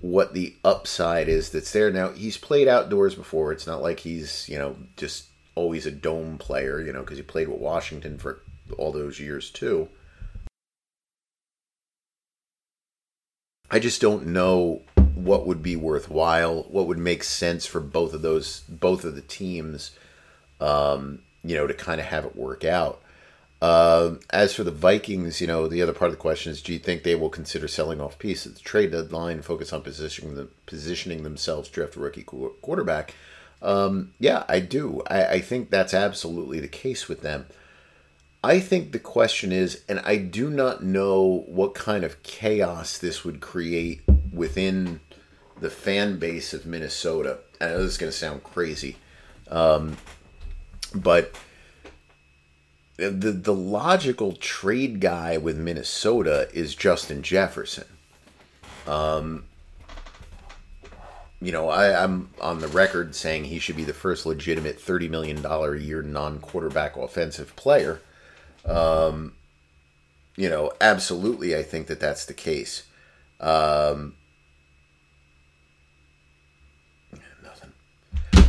what 0.01 0.35
the 0.35 0.55
upside 0.65 1.29
is 1.29 1.51
that's 1.51 1.73
there. 1.73 1.91
Now 1.91 2.11
he's 2.11 2.37
played 2.37 2.69
outdoors 2.69 3.15
before. 3.15 3.53
It's 3.53 3.67
not 3.67 3.83
like 3.83 4.01
he's, 4.01 4.49
you 4.49 4.59
know, 4.59 4.77
just 4.97 5.27
always 5.55 5.87
a 5.87 5.91
dome 5.91 6.39
player, 6.39 6.81
you 6.81 6.93
know, 6.93 7.01
because 7.01 7.17
he 7.17 7.23
played 7.23 7.49
with 7.49 7.61
Washington 7.61 8.19
for 8.19 8.41
all 8.79 8.93
those 8.93 9.21
years 9.21 9.51
too. 9.51 9.89
I 13.71 13.79
just 13.79 14.01
don't 14.01 14.27
know 14.27 14.83
what 15.15 15.47
would 15.47 15.63
be 15.63 15.77
worthwhile, 15.77 16.65
what 16.65 16.87
would 16.87 16.99
make 16.99 17.25
sense 17.25 17.67
for 17.67 17.81
both 17.81 18.15
of 18.15 18.23
those, 18.23 18.61
both 18.69 19.05
of 19.05 19.15
the 19.15 19.23
teams, 19.23 19.93
um, 20.61 21.21
you 21.43 21.57
know, 21.57 21.67
to 21.67 21.75
kind 21.75 22.01
of 22.01 22.07
have 22.07 22.25
it 22.25 22.37
work 22.37 22.65
out. 22.65 23.01
Uh, 23.63 24.17
as 24.31 24.55
for 24.55 24.63
the 24.63 24.71
Vikings, 24.71 25.41
you 25.41 25.47
know, 25.47 25.67
the 25.69 25.81
other 25.81 25.95
part 25.95 26.11
of 26.11 26.17
the 26.17 26.21
question 26.21 26.53
is, 26.53 26.61
do 26.61 26.73
you 26.73 26.79
think 26.79 27.03
they 27.03 27.15
will 27.15 27.31
consider 27.31 27.67
selling 27.67 28.01
off 28.01 28.19
pieces? 28.19 28.61
Trade 28.61 28.93
deadline, 28.93 29.41
focus 29.41 29.73
on 29.73 29.81
positioning 29.81 30.35
the, 30.35 30.49
positioning 30.67 31.23
themselves, 31.23 31.69
draft 31.71 31.97
a 31.97 32.01
rookie 32.01 32.25
quarterback. 32.25 33.15
Um, 33.63 34.13
yeah, 34.19 34.45
I 34.49 34.61
do. 34.61 35.03
I, 35.09 35.27
I 35.27 35.41
think 35.41 35.71
that's 35.71 35.95
absolutely 35.95 36.61
the 36.61 36.69
case 36.69 37.09
with 37.09 37.23
them. 37.23 37.47
I 38.45 38.61
think 38.61 38.93
the 38.93 38.99
question 38.99 39.53
is, 39.53 39.83
and 39.89 40.01
I 40.01 40.17
do 40.17 40.51
not 40.51 40.85
know 40.85 41.45
what 41.47 41.75
kind 41.75 42.05
of 42.05 42.23
chaos 42.23 42.99
this 42.99 43.25
would 43.25 43.41
create 43.41 44.03
within 44.31 45.01
the 45.61 45.71
fan 45.71 46.19
base 46.19 46.53
of 46.53 46.67
Minnesota. 46.67 47.39
I 47.59 47.69
know 47.69 47.79
this 47.83 47.93
is 47.93 47.99
going 47.99 48.13
to 48.13 48.19
sound 48.19 48.45
crazy, 48.45 48.99
um, 49.51 49.97
but 50.95 51.35
the 52.97 53.09
the 53.09 53.55
logical 53.55 54.35
trade 54.35 55.01
guy 55.01 55.39
with 55.39 55.57
Minnesota 55.57 56.51
is 56.53 56.75
Justin 56.75 57.23
Jefferson. 57.23 57.87
Um, 58.87 59.45
you 61.41 61.51
know, 61.51 61.71
I, 61.71 62.05
I'm 62.05 62.29
on 62.43 62.59
the 62.59 62.69
record 62.69 63.15
saying 63.15 63.45
he 63.45 63.59
should 63.59 63.77
be 63.77 63.85
the 63.85 63.95
first 63.95 64.27
legitimate 64.27 64.79
thirty 64.79 65.09
million 65.09 65.41
dollar 65.41 65.75
a 65.75 65.81
year 65.81 66.03
non 66.03 66.41
quarterback 66.41 66.99
offensive 66.99 67.57
player. 67.57 68.03
Um, 68.65 69.35
you 70.37 70.49
know, 70.49 70.73
absolutely, 70.81 71.57
I 71.57 71.63
think 71.63 71.87
that 71.87 72.01
that's 72.01 72.25
the 72.25 72.35
case. 72.35 72.85
Um, 73.41 74.15
nothing. 77.43 77.73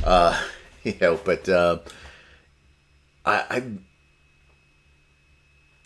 Uh, 0.04 0.42
you 0.84 0.96
know, 1.00 1.20
but 1.24 1.48
uh, 1.50 1.80
I, 3.26 3.44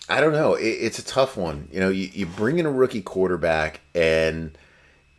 I, 0.10 0.18
I 0.18 0.22
don't 0.22 0.34
know. 0.34 0.56
It, 0.56 0.68
it's 0.68 1.00
a 1.00 1.06
tough 1.06 1.36
one. 1.36 1.68
You 1.72 1.80
know, 1.80 1.90
you, 1.90 2.10
you 2.14 2.26
bring 2.26 2.60
in 2.60 2.66
a 2.66 2.72
rookie 2.72 3.02
quarterback, 3.02 3.82
and 3.94 4.58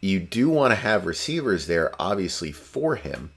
you 0.00 0.18
do 0.20 0.48
want 0.48 0.72
to 0.72 0.76
have 0.76 1.04
receivers 1.06 1.66
there, 1.66 1.92
obviously 1.98 2.52
for 2.52 2.96
him. 2.96 3.32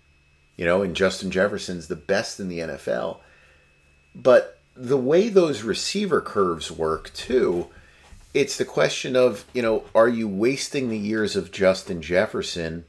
You 0.56 0.66
know, 0.66 0.84
and 0.84 0.96
Justin 0.96 1.32
Jefferson's 1.32 1.88
the 1.88 1.96
best 1.96 2.40
in 2.40 2.48
the 2.48 2.60
NFL, 2.60 3.18
but 4.14 4.60
the 4.76 4.98
way 4.98 5.30
those 5.30 5.64
receiver 5.64 6.22
curves 6.22 6.72
work 6.72 7.14
too, 7.14 7.68
it's 8.34 8.58
the 8.58 8.66
question 8.66 9.16
of, 9.16 9.46
you 9.54 9.62
know, 9.62 9.84
are 9.94 10.10
you 10.10 10.28
wasting 10.28 10.90
the 10.90 10.98
years 10.98 11.36
of 11.36 11.52
Justin 11.52 12.02
Jefferson 12.02 12.86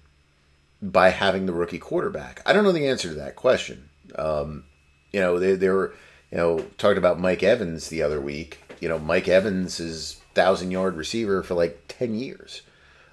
by 0.80 1.10
having 1.10 1.46
the 1.46 1.52
rookie 1.52 1.78
quarterback? 1.78 2.40
I 2.46 2.52
don't 2.52 2.64
know 2.64 2.72
the 2.72 2.88
answer 2.88 3.08
to 3.08 3.14
that 3.14 3.36
question. 3.36 3.90
Um, 4.16 4.64
you 5.12 5.20
know, 5.20 5.38
they, 5.38 5.54
they 5.54 5.68
were, 5.68 5.94
you 6.30 6.38
know, 6.38 6.60
talked 6.78 6.98
about 6.98 7.20
Mike 7.20 7.42
Evans 7.42 7.88
the 7.88 8.02
other 8.02 8.20
week. 8.20 8.60
You 8.80 8.88
know, 8.88 8.98
Mike 8.98 9.28
Evans 9.28 9.78
is 9.80 10.20
thousand 10.34 10.70
yard 10.70 10.96
receiver 10.96 11.42
for 11.42 11.54
like 11.54 11.84
10 11.88 12.14
years. 12.14 12.62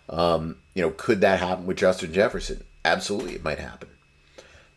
Um, 0.10 0.58
you 0.74 0.82
know, 0.82 0.92
could 0.92 1.22
that 1.22 1.40
happen 1.40 1.66
with 1.66 1.78
Justin 1.78 2.14
Jefferson? 2.14 2.64
Absolutely, 2.84 3.36
it 3.36 3.44
might 3.44 3.60
happen. 3.60 3.90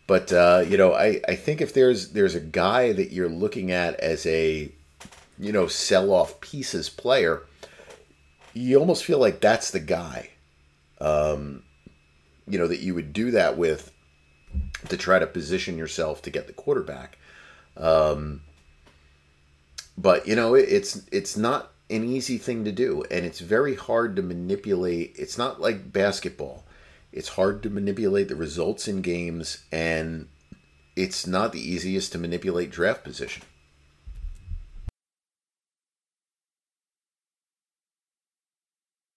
But 0.06 0.32
uh, 0.32 0.64
you 0.68 0.76
know, 0.76 0.92
I, 0.92 1.20
I 1.26 1.34
think 1.34 1.60
if 1.60 1.72
there's 1.72 2.10
there's 2.10 2.34
a 2.34 2.40
guy 2.40 2.92
that 2.92 3.12
you're 3.12 3.28
looking 3.28 3.70
at 3.70 3.98
as 4.00 4.26
a 4.26 4.70
you 5.38 5.52
know 5.52 5.66
sell 5.66 6.12
off 6.12 6.40
pieces 6.40 6.90
player, 6.90 7.42
you 8.52 8.78
almost 8.78 9.04
feel 9.04 9.18
like 9.18 9.40
that's 9.40 9.70
the 9.70 9.80
guy, 9.80 10.30
um, 11.00 11.62
you 12.46 12.58
know, 12.58 12.68
that 12.68 12.80
you 12.80 12.94
would 12.94 13.12
do 13.12 13.30
that 13.30 13.56
with 13.56 13.90
to 14.88 14.96
try 14.96 15.18
to 15.18 15.26
position 15.26 15.78
yourself 15.78 16.22
to 16.22 16.30
get 16.30 16.46
the 16.46 16.52
quarterback. 16.52 17.18
Um, 17.76 18.42
but 19.96 20.28
you 20.28 20.36
know, 20.36 20.54
it, 20.54 20.68
it's 20.68 21.02
it's 21.10 21.36
not 21.36 21.72
an 21.90 22.04
easy 22.04 22.38
thing 22.38 22.64
to 22.64 22.72
do, 22.72 23.04
and 23.10 23.24
it's 23.24 23.40
very 23.40 23.74
hard 23.74 24.16
to 24.16 24.22
manipulate. 24.22 25.14
It's 25.18 25.38
not 25.38 25.60
like 25.60 25.92
basketball. 25.92 26.63
It's 27.14 27.28
hard 27.28 27.62
to 27.62 27.70
manipulate 27.70 28.26
the 28.26 28.34
results 28.34 28.88
in 28.88 29.00
games, 29.00 29.62
and 29.70 30.26
it's 30.96 31.28
not 31.28 31.52
the 31.52 31.60
easiest 31.60 32.10
to 32.10 32.18
manipulate 32.18 32.72
draft 32.72 33.04
position. 33.04 33.44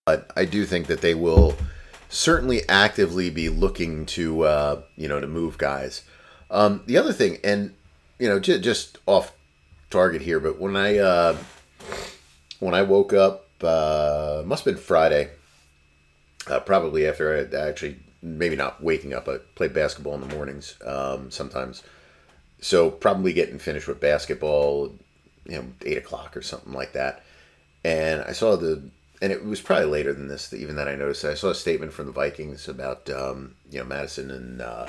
But 0.05 0.31
I 0.35 0.45
do 0.45 0.63
think 0.63 0.85
that 0.85 1.01
they 1.01 1.15
will 1.15 1.55
certainly 2.07 2.61
actively 2.69 3.31
be 3.31 3.49
looking 3.49 4.05
to 4.05 4.43
uh, 4.43 4.81
you 4.95 5.07
know 5.07 5.19
to 5.19 5.27
move 5.27 5.57
guys. 5.57 6.03
Um, 6.51 6.83
the 6.85 6.97
other 6.97 7.11
thing, 7.11 7.39
and 7.43 7.73
you 8.19 8.29
know, 8.29 8.39
j- 8.39 8.61
just 8.61 8.99
off 9.07 9.33
target 9.89 10.21
here, 10.21 10.39
but 10.39 10.59
when 10.59 10.75
I 10.75 10.99
uh, 10.99 11.37
when 12.59 12.75
I 12.75 12.83
woke 12.83 13.11
up, 13.11 13.47
uh, 13.63 14.43
must 14.45 14.65
have 14.65 14.75
been 14.75 14.83
Friday, 14.83 15.31
uh, 16.49 16.59
probably 16.59 17.07
after 17.07 17.47
I 17.53 17.67
actually 17.67 17.99
maybe 18.21 18.55
not 18.55 18.83
waking 18.83 19.13
up. 19.13 19.27
I 19.27 19.37
play 19.55 19.67
basketball 19.67 20.15
in 20.15 20.27
the 20.27 20.35
mornings 20.35 20.75
um, 20.85 21.31
sometimes, 21.31 21.83
so 22.59 22.89
probably 22.89 23.33
getting 23.33 23.59
finished 23.59 23.87
with 23.87 23.99
basketball, 23.99 24.95
you 25.45 25.57
know, 25.57 25.65
eight 25.85 25.97
o'clock 25.97 26.35
or 26.35 26.41
something 26.41 26.73
like 26.73 26.93
that. 26.93 27.23
And 27.83 28.21
I 28.21 28.31
saw 28.31 28.55
the, 28.55 28.89
and 29.21 29.31
it 29.31 29.45
was 29.45 29.61
probably 29.61 29.85
later 29.85 30.13
than 30.13 30.27
this, 30.27 30.51
even 30.53 30.75
that 30.75 30.87
I 30.87 30.95
noticed. 30.95 31.23
I 31.25 31.35
saw 31.35 31.49
a 31.49 31.55
statement 31.55 31.93
from 31.93 32.07
the 32.07 32.11
Vikings 32.11 32.67
about 32.67 33.09
um, 33.09 33.55
you 33.69 33.79
know 33.79 33.85
Mattison 33.85 34.31
and 34.31 34.61
uh, 34.61 34.87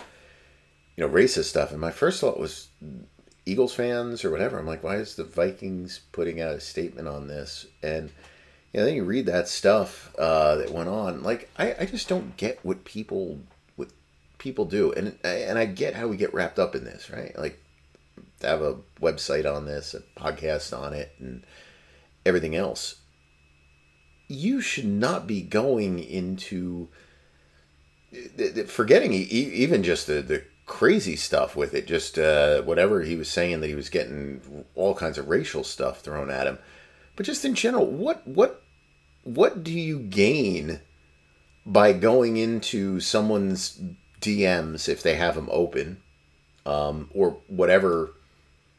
you 0.96 1.06
know 1.06 1.12
racist 1.12 1.44
stuff, 1.44 1.70
and 1.72 1.80
my 1.80 1.90
first 1.90 2.20
thought 2.20 2.40
was 2.40 2.68
Eagles 3.48 3.74
fans 3.74 4.24
or 4.24 4.30
whatever. 4.30 4.58
I'm 4.58 4.66
like, 4.66 4.82
why 4.82 4.96
is 4.96 5.14
the 5.14 5.24
Vikings 5.24 6.00
putting 6.12 6.40
out 6.40 6.54
a 6.54 6.60
statement 6.60 7.08
on 7.08 7.28
this? 7.28 7.66
And 7.82 8.10
know, 8.74 8.86
then 8.86 8.94
you 8.94 9.04
read 9.04 9.26
that 9.26 9.48
stuff 9.48 10.14
uh, 10.18 10.56
that 10.56 10.70
went 10.70 10.88
on. 10.88 11.22
Like, 11.22 11.48
I, 11.58 11.74
I 11.80 11.86
just 11.86 12.08
don't 12.08 12.36
get 12.36 12.58
what 12.62 12.84
people 12.84 13.40
what 13.76 13.88
people 14.38 14.66
do, 14.66 14.92
and 14.92 15.18
and 15.24 15.58
I 15.58 15.64
get 15.64 15.94
how 15.94 16.08
we 16.08 16.16
get 16.16 16.34
wrapped 16.34 16.58
up 16.58 16.74
in 16.74 16.84
this, 16.84 17.10
right? 17.10 17.36
Like, 17.38 17.62
have 18.42 18.60
a 18.60 18.76
website 19.00 19.52
on 19.52 19.64
this, 19.64 19.94
a 19.94 20.00
podcast 20.20 20.76
on 20.76 20.92
it, 20.92 21.12
and 21.18 21.44
everything 22.26 22.54
else. 22.54 22.96
You 24.28 24.60
should 24.60 24.84
not 24.84 25.26
be 25.26 25.40
going 25.40 25.98
into 25.98 26.88
forgetting 28.66 29.12
even 29.12 29.82
just 29.82 30.06
the, 30.06 30.22
the 30.22 30.44
crazy 30.66 31.16
stuff 31.16 31.56
with 31.56 31.74
it. 31.74 31.86
Just 31.86 32.18
uh, 32.18 32.62
whatever 32.62 33.02
he 33.02 33.16
was 33.16 33.28
saying 33.28 33.60
that 33.60 33.68
he 33.68 33.74
was 33.74 33.88
getting 33.88 34.64
all 34.74 34.94
kinds 34.94 35.18
of 35.18 35.28
racial 35.28 35.64
stuff 35.64 36.00
thrown 36.00 36.30
at 36.30 36.46
him. 36.46 36.58
But 37.18 37.26
just 37.26 37.44
in 37.44 37.56
general, 37.56 37.84
what 37.84 38.24
what 38.28 38.62
what 39.24 39.64
do 39.64 39.72
you 39.72 39.98
gain 39.98 40.78
by 41.66 41.92
going 41.92 42.36
into 42.36 43.00
someone's 43.00 43.80
DMs 44.20 44.88
if 44.88 45.02
they 45.02 45.16
have 45.16 45.34
them 45.34 45.48
open, 45.50 46.00
um, 46.64 47.10
or 47.12 47.38
whatever 47.48 48.14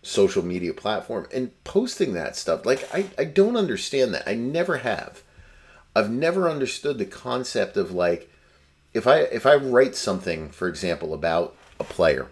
social 0.04 0.42
media 0.42 0.74
platform 0.74 1.28
and 1.34 1.52
posting 1.66 2.14
that 2.14 2.38
stuff? 2.38 2.66
Like 2.66 2.88
I, 2.96 3.08
I 3.18 3.26
don't 3.26 3.58
understand 3.58 4.14
that. 4.14 4.24
I 4.26 4.36
never 4.36 4.78
have. 4.78 5.22
I've 5.94 6.10
never 6.10 6.50
understood 6.50 6.98
the 6.98 7.04
concept 7.04 7.76
of 7.76 7.92
like 7.92 8.32
if 8.94 9.06
I 9.06 9.18
if 9.18 9.46
I 9.46 9.56
write 9.56 9.98
something, 9.98 10.50
for 10.52 10.70
example, 10.70 11.14
about 11.14 11.58
a 11.78 11.84
player, 11.84 12.30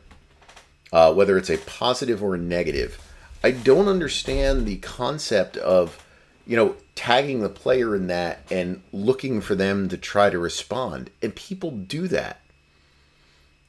uh, 0.93 1.13
whether 1.13 1.37
it's 1.37 1.49
a 1.49 1.57
positive 1.57 2.23
or 2.23 2.35
a 2.35 2.39
negative. 2.39 2.97
I 3.43 3.51
don't 3.51 3.87
understand 3.87 4.65
the 4.65 4.77
concept 4.77 5.57
of, 5.57 6.03
you 6.45 6.55
know, 6.55 6.75
tagging 6.95 7.41
the 7.41 7.49
player 7.49 7.95
in 7.95 8.07
that 8.07 8.39
and 8.51 8.81
looking 8.91 9.41
for 9.41 9.55
them 9.55 9.89
to 9.89 9.97
try 9.97 10.29
to 10.29 10.39
respond. 10.39 11.11
And 11.21 11.35
people 11.35 11.71
do 11.71 12.07
that. 12.07 12.41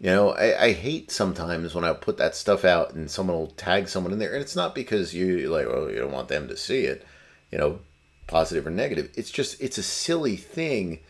You 0.00 0.10
know, 0.10 0.30
I, 0.30 0.66
I 0.66 0.72
hate 0.72 1.10
sometimes 1.10 1.74
when 1.74 1.84
I 1.84 1.92
put 1.92 2.18
that 2.18 2.36
stuff 2.36 2.64
out 2.64 2.94
and 2.94 3.10
someone 3.10 3.36
will 3.36 3.48
tag 3.48 3.88
someone 3.88 4.12
in 4.12 4.18
there. 4.18 4.32
And 4.32 4.40
it's 4.40 4.56
not 4.56 4.74
because 4.74 5.12
you 5.12 5.48
like, 5.48 5.66
well, 5.66 5.90
you 5.90 5.98
don't 5.98 6.12
want 6.12 6.28
them 6.28 6.48
to 6.48 6.56
see 6.56 6.84
it, 6.84 7.04
you 7.50 7.58
know, 7.58 7.80
positive 8.28 8.66
or 8.66 8.70
negative. 8.70 9.10
It's 9.16 9.30
just, 9.30 9.60
it's 9.60 9.78
a 9.78 9.82
silly 9.82 10.36
thing. 10.36 11.00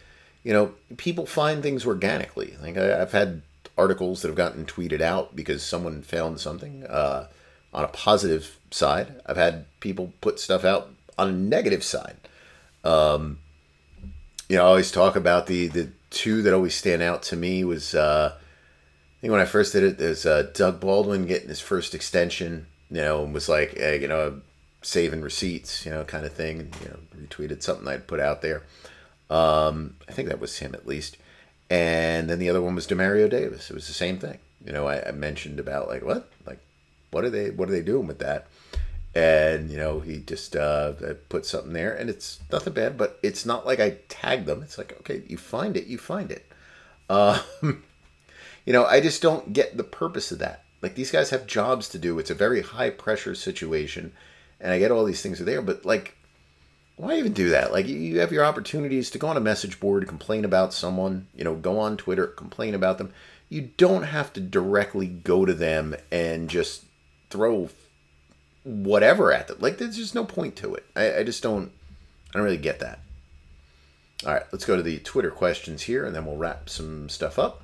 You 0.43 0.55
know, 0.55 0.75
people 0.97 1.27
find 1.27 1.63
things 1.63 1.87
organically. 1.87 2.57
Like 2.63 2.79
I, 2.79 3.03
I've 3.03 3.13
had 3.13 3.43
articles 3.77 4.23
that 4.23 4.29
have 4.29 4.37
gotten 4.37 4.65
tweeted 4.65 5.03
out 5.03 5.37
because 5.37 5.63
someone 5.63 6.03
found 6.03 6.41
something 6.41 6.85
uh, 6.87 7.29
on 7.79 7.85
a 7.85 7.89
positive 7.89 8.59
side. 8.73 9.21
I've 9.25 9.37
had 9.37 9.65
people 9.79 10.13
put 10.21 10.41
stuff 10.41 10.65
out 10.65 10.91
on 11.17 11.29
a 11.29 11.33
negative 11.33 11.85
side. 11.85 12.17
Um, 12.83 13.39
you 14.49 14.57
know, 14.57 14.65
I 14.65 14.67
always 14.67 14.91
talk 14.91 15.15
about 15.15 15.47
the 15.47 15.69
the 15.69 15.93
two 16.11 16.43
that 16.43 16.53
always 16.53 16.75
stand 16.75 17.03
out 17.03 17.23
to 17.25 17.37
me 17.37 17.63
was 17.63 17.95
uh, 17.95 18.35
I 18.35 19.21
think 19.21 19.31
when 19.31 19.41
I 19.41 19.45
first 19.45 19.73
did 19.73 19.85
it, 19.85 19.99
there's 19.99 20.27
uh, 20.27 20.51
Doug 20.53 20.81
Baldwin 20.81 21.27
getting 21.27 21.49
his 21.49 21.61
first 21.61 21.95
extension. 21.95 22.67
You 22.91 23.03
know, 23.03 23.23
and 23.23 23.35
was 23.35 23.49
like, 23.51 23.77
hey, 23.77 24.01
you 24.01 24.09
know, 24.09 24.41
saving 24.81 25.21
receipts, 25.21 25.85
you 25.85 25.93
know, 25.93 26.05
kind 26.05 26.25
of 26.25 26.33
thing. 26.33 26.73
You 26.83 26.89
know, 26.89 26.99
retweeted 27.17 27.63
something 27.63 27.87
I'd 27.87 28.09
put 28.09 28.19
out 28.19 28.43
there. 28.43 28.63
Um, 29.31 29.97
I 30.09 30.13
think 30.13 30.29
that 30.29 30.41
was 30.41 30.59
him 30.59 30.75
at 30.75 30.87
least. 30.87 31.19
And 31.71 32.29
then 32.29 32.39
the 32.39 32.49
other 32.49 32.63
one 32.63 32.75
was 32.75 32.87
Demario 32.87 33.29
Davis. 33.31 33.71
It 33.71 33.75
was 33.75 33.87
the 33.87 33.93
same 33.93 34.19
thing. 34.19 34.39
You 34.65 34.73
know, 34.73 34.89
I, 34.89 35.07
I 35.09 35.13
mentioned 35.13 35.61
about 35.61 35.87
like 35.87 36.03
what, 36.03 36.31
like, 36.47 36.61
what 37.11 37.25
are 37.25 37.31
they, 37.31 37.51
what 37.51 37.69
are 37.69 37.73
they 37.73 37.83
doing 37.83 38.07
with 38.07 38.19
that? 38.21 38.47
And 39.15 39.71
you 39.71 39.77
know, 39.77 40.01
he 40.01 40.19
just 40.19 40.55
uh, 40.55 40.93
put 41.29 41.47
something 41.47 41.73
there, 41.73 41.95
and 41.95 42.09
it's 42.11 42.41
nothing 42.53 42.75
bad, 42.75 42.97
but 42.97 43.19
it's 43.23 43.47
not 43.47 43.67
like 43.67 43.81
I 43.81 43.97
tagged 44.09 44.47
them. 44.47 44.63
It's 44.63 44.79
like, 44.79 44.93
okay, 45.01 45.23
you 45.27 45.37
find 45.37 45.77
it, 45.77 45.87
you 45.87 45.99
find 45.99 46.31
it. 46.31 46.45
Um, 47.11 47.85
you 48.67 48.75
know, 48.75 48.85
I 48.85 49.01
just 49.01 49.23
don't 49.23 49.55
get 49.55 49.79
the 49.79 49.83
purpose 49.83 50.31
of 50.31 50.41
that. 50.41 50.65
Like 50.83 50.95
these 50.95 51.11
guys 51.11 51.31
have 51.31 51.47
jobs 51.47 51.89
to 51.89 51.99
do. 51.99 52.19
It's 52.19 52.29
a 52.29 52.35
very 52.35 52.61
high 52.61 52.91
pressure 52.91 53.35
situation, 53.35 54.13
and 54.61 54.75
I 54.75 54.79
get 54.79 54.91
all 54.91 55.07
these 55.07 55.23
things 55.23 55.41
are 55.41 55.45
there, 55.45 55.63
but 55.63 55.87
like 55.87 56.19
why 56.99 57.17
even 57.17 57.33
do 57.33 57.51
that? 57.51 57.73
Like 57.73 57.87
you 57.87 58.19
have 58.19 58.33
your 58.33 58.45
opportunities 58.45 59.09
to 59.11 59.19
go 59.19 59.29
on 59.29 59.37
a 59.37 59.41
message 59.41 59.79
board, 59.79 60.07
complain 60.09 60.45
about 60.45 60.75
someone, 60.75 61.29
you 61.35 61.45
know, 61.45 61.55
go 61.55 61.79
on 61.79 61.97
Twitter, 61.97 62.27
complain 62.27 62.75
about 62.75 62.99
them. 62.99 63.13
You 63.49 63.71
don't 63.77 64.03
have 64.03 64.33
to 64.33 64.41
directly 64.41 65.07
go 65.07 65.47
to 65.47 65.55
them 65.55 65.95
and 66.11 66.51
just 66.51 66.85
throw 67.31 67.69
whatever 68.65 69.33
at 69.33 69.49
them. 69.49 69.59
Like 69.61 69.79
there's 69.79 69.97
just 69.97 70.15
no 70.15 70.25
point 70.25 70.57
to 70.57 70.75
it. 70.75 70.85
I, 70.95 71.19
I 71.19 71.23
just 71.25 71.43
don't 71.43 71.73
I 72.31 72.39
don't 72.39 72.45
really 72.45 72.57
get 72.57 72.81
that. 72.81 73.01
All 74.27 74.33
right, 74.33 74.43
let's 74.53 74.65
go 74.65 74.77
to 74.77 74.83
the 74.83 74.99
Twitter 74.99 75.31
questions 75.31 75.83
here 75.83 76.05
and 76.05 76.15
then 76.15 76.27
we'll 76.27 76.37
wrap 76.37 76.69
some 76.69 77.09
stuff 77.09 77.39
up. 77.39 77.63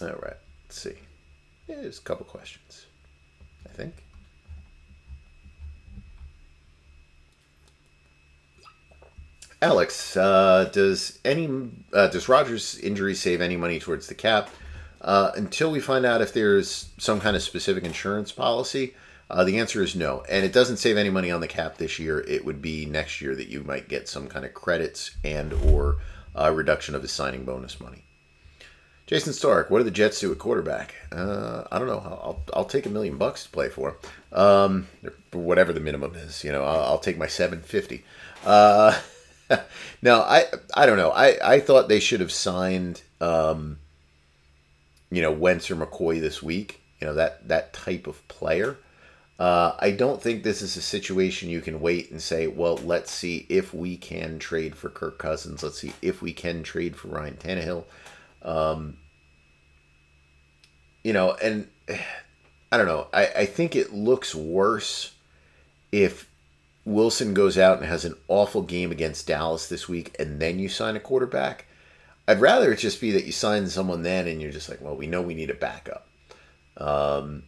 All 0.00 0.08
right, 0.08 0.36
let's 0.66 0.80
see. 0.80 0.94
Yeah, 1.68 1.76
there's 1.76 1.98
a 1.98 2.02
couple 2.02 2.26
questions, 2.26 2.86
I 3.64 3.70
think. 3.70 3.94
Alex, 9.62 10.16
uh, 10.16 10.68
does 10.72 11.18
any 11.24 11.48
uh, 11.92 12.08
does 12.08 12.28
Rodgers' 12.28 12.78
injury 12.78 13.14
save 13.14 13.40
any 13.40 13.56
money 13.56 13.80
towards 13.80 14.08
the 14.08 14.14
cap? 14.14 14.50
Uh, 15.04 15.32
until 15.36 15.70
we 15.70 15.80
find 15.80 16.06
out 16.06 16.22
if 16.22 16.32
there's 16.32 16.88
some 16.96 17.20
kind 17.20 17.36
of 17.36 17.42
specific 17.42 17.84
insurance 17.84 18.32
policy, 18.32 18.94
uh, 19.28 19.44
the 19.44 19.58
answer 19.58 19.82
is 19.82 19.94
no. 19.94 20.24
And 20.30 20.46
it 20.46 20.52
doesn't 20.52 20.78
save 20.78 20.96
any 20.96 21.10
money 21.10 21.30
on 21.30 21.42
the 21.42 21.46
cap 21.46 21.76
this 21.76 21.98
year. 21.98 22.20
It 22.20 22.46
would 22.46 22.62
be 22.62 22.86
next 22.86 23.20
year 23.20 23.36
that 23.36 23.48
you 23.48 23.62
might 23.62 23.88
get 23.88 24.08
some 24.08 24.28
kind 24.28 24.46
of 24.46 24.54
credits 24.54 25.10
and 25.22 25.52
or 25.52 25.98
uh, 26.34 26.50
reduction 26.52 26.94
of 26.94 27.02
his 27.02 27.12
signing 27.12 27.44
bonus 27.44 27.80
money. 27.80 28.04
Jason 29.06 29.34
Stark, 29.34 29.70
what 29.70 29.78
do 29.78 29.84
the 29.84 29.90
Jets 29.90 30.18
do 30.20 30.32
at 30.32 30.38
quarterback? 30.38 30.94
Uh, 31.12 31.64
I 31.70 31.78
don't 31.78 31.88
know. 31.88 31.98
I'll, 31.98 32.42
I'll 32.54 32.64
take 32.64 32.86
a 32.86 32.88
million 32.88 33.18
bucks 33.18 33.44
to 33.44 33.50
play 33.50 33.68
for, 33.68 33.98
um, 34.32 34.88
whatever 35.32 35.74
the 35.74 35.80
minimum 35.80 36.14
is. 36.14 36.42
You 36.42 36.52
know, 36.52 36.64
I'll, 36.64 36.84
I'll 36.84 36.98
take 36.98 37.18
my 37.18 37.26
seven 37.26 37.60
fifty. 37.60 38.02
Uh, 38.46 38.98
no, 40.02 40.22
I 40.22 40.46
I 40.72 40.86
don't 40.86 40.96
know. 40.96 41.10
I, 41.10 41.36
I 41.56 41.60
thought 41.60 41.88
they 41.88 42.00
should 42.00 42.20
have 42.20 42.32
signed 42.32 43.02
um, 43.20 43.78
you 45.10 45.22
know, 45.22 45.32
Wentz 45.32 45.70
or 45.70 45.76
McCoy 45.76 46.20
this 46.20 46.42
week. 46.42 46.80
You 47.00 47.08
know, 47.08 47.14
that 47.14 47.48
that 47.48 47.72
type 47.72 48.06
of 48.06 48.26
player. 48.28 48.78
Uh, 49.38 49.74
I 49.80 49.90
don't 49.90 50.22
think 50.22 50.42
this 50.42 50.62
is 50.62 50.76
a 50.76 50.82
situation 50.82 51.50
you 51.50 51.60
can 51.60 51.80
wait 51.80 52.10
and 52.10 52.22
say, 52.22 52.46
well, 52.46 52.76
let's 52.76 53.10
see 53.10 53.46
if 53.48 53.74
we 53.74 53.96
can 53.96 54.38
trade 54.38 54.76
for 54.76 54.88
Kirk 54.88 55.18
Cousins. 55.18 55.62
Let's 55.62 55.80
see 55.80 55.92
if 56.00 56.22
we 56.22 56.32
can 56.32 56.62
trade 56.62 56.94
for 56.94 57.08
Ryan 57.08 57.34
Tannehill. 57.34 57.84
Um, 58.42 58.98
you 61.02 61.12
know, 61.12 61.32
and 61.32 61.68
I 62.70 62.76
don't 62.76 62.86
know. 62.86 63.08
I, 63.12 63.26
I 63.26 63.46
think 63.46 63.74
it 63.74 63.92
looks 63.92 64.34
worse 64.34 65.14
if 65.90 66.28
Wilson 66.84 67.34
goes 67.34 67.58
out 67.58 67.78
and 67.78 67.86
has 67.86 68.04
an 68.04 68.14
awful 68.28 68.62
game 68.62 68.92
against 68.92 69.26
Dallas 69.26 69.68
this 69.68 69.88
week, 69.88 70.14
and 70.18 70.40
then 70.40 70.58
you 70.58 70.68
sign 70.68 70.96
a 70.96 71.00
quarterback. 71.00 71.66
I'd 72.26 72.40
rather 72.40 72.72
it 72.72 72.78
just 72.78 73.00
be 73.00 73.10
that 73.12 73.26
you 73.26 73.32
sign 73.32 73.68
someone 73.68 74.02
then, 74.02 74.26
and 74.26 74.40
you're 74.40 74.50
just 74.50 74.68
like, 74.68 74.80
well, 74.80 74.96
we 74.96 75.06
know 75.06 75.20
we 75.20 75.34
need 75.34 75.50
a 75.50 75.54
backup. 75.54 76.06
Um, 76.76 77.44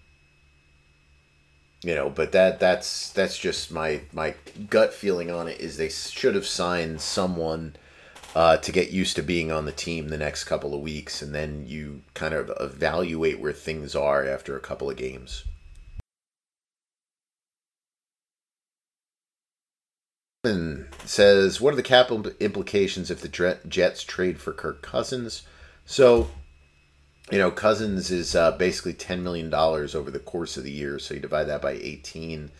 you 1.82 1.94
know, 1.94 2.11
but 2.11 2.32
that 2.32 2.61
that's 2.61 3.11
that's 3.12 3.39
just 3.39 3.70
my 3.70 4.03
my 4.12 4.35
gut 4.69 4.93
feeling 4.93 5.31
on 5.31 5.48
it 5.48 5.61
is 5.61 5.77
they 5.77 5.89
should 5.89 6.35
have 6.35 6.47
signed 6.47 7.01
someone 7.01 7.77
uh, 8.35 8.59
to 8.59 8.73
get 8.73 8.90
used 8.90 9.16
to 9.16 9.23
being 9.23 9.51
on 9.51 9.65
the 9.65 9.73
team 9.73 10.09
the 10.09 10.19
next 10.19 10.44
couple 10.44 10.74
of 10.74 10.81
weeks, 10.81 11.23
and 11.23 11.35
then 11.35 11.65
you 11.66 12.03
kind 12.15 12.35
of 12.35 12.51
evaluate 12.61 13.40
where 13.40 13.53
things 13.53 13.94
are 13.94 14.27
after 14.27 14.57
a 14.57 14.61
couple 14.61 14.90
of 14.90 14.97
games. 14.97 15.44
Says, 21.05 21.60
"What 21.60 21.73
are 21.73 21.77
the 21.77 21.82
cap 21.82 22.10
implications 22.40 23.10
if 23.10 23.20
the 23.20 23.59
Jets 23.68 24.02
trade 24.02 24.40
for 24.40 24.52
Kirk 24.52 24.82
Cousins?" 24.82 25.43
So, 25.85 26.31
you 27.31 27.39
know, 27.39 27.51
Cousins 27.51 28.10
is 28.10 28.35
uh, 28.35 28.52
basically 28.52 28.94
ten 28.94 29.23
million 29.23 29.51
dollars 29.51 29.94
over 29.94 30.10
the 30.10 30.18
course 30.18 30.56
of 30.56 30.64
the 30.64 30.73
year. 30.73 30.98
So 30.98 31.14
you 31.14 31.20
divide 31.20 31.44
that 31.44 31.62
by 31.62 31.73
eighteen, 31.73 32.51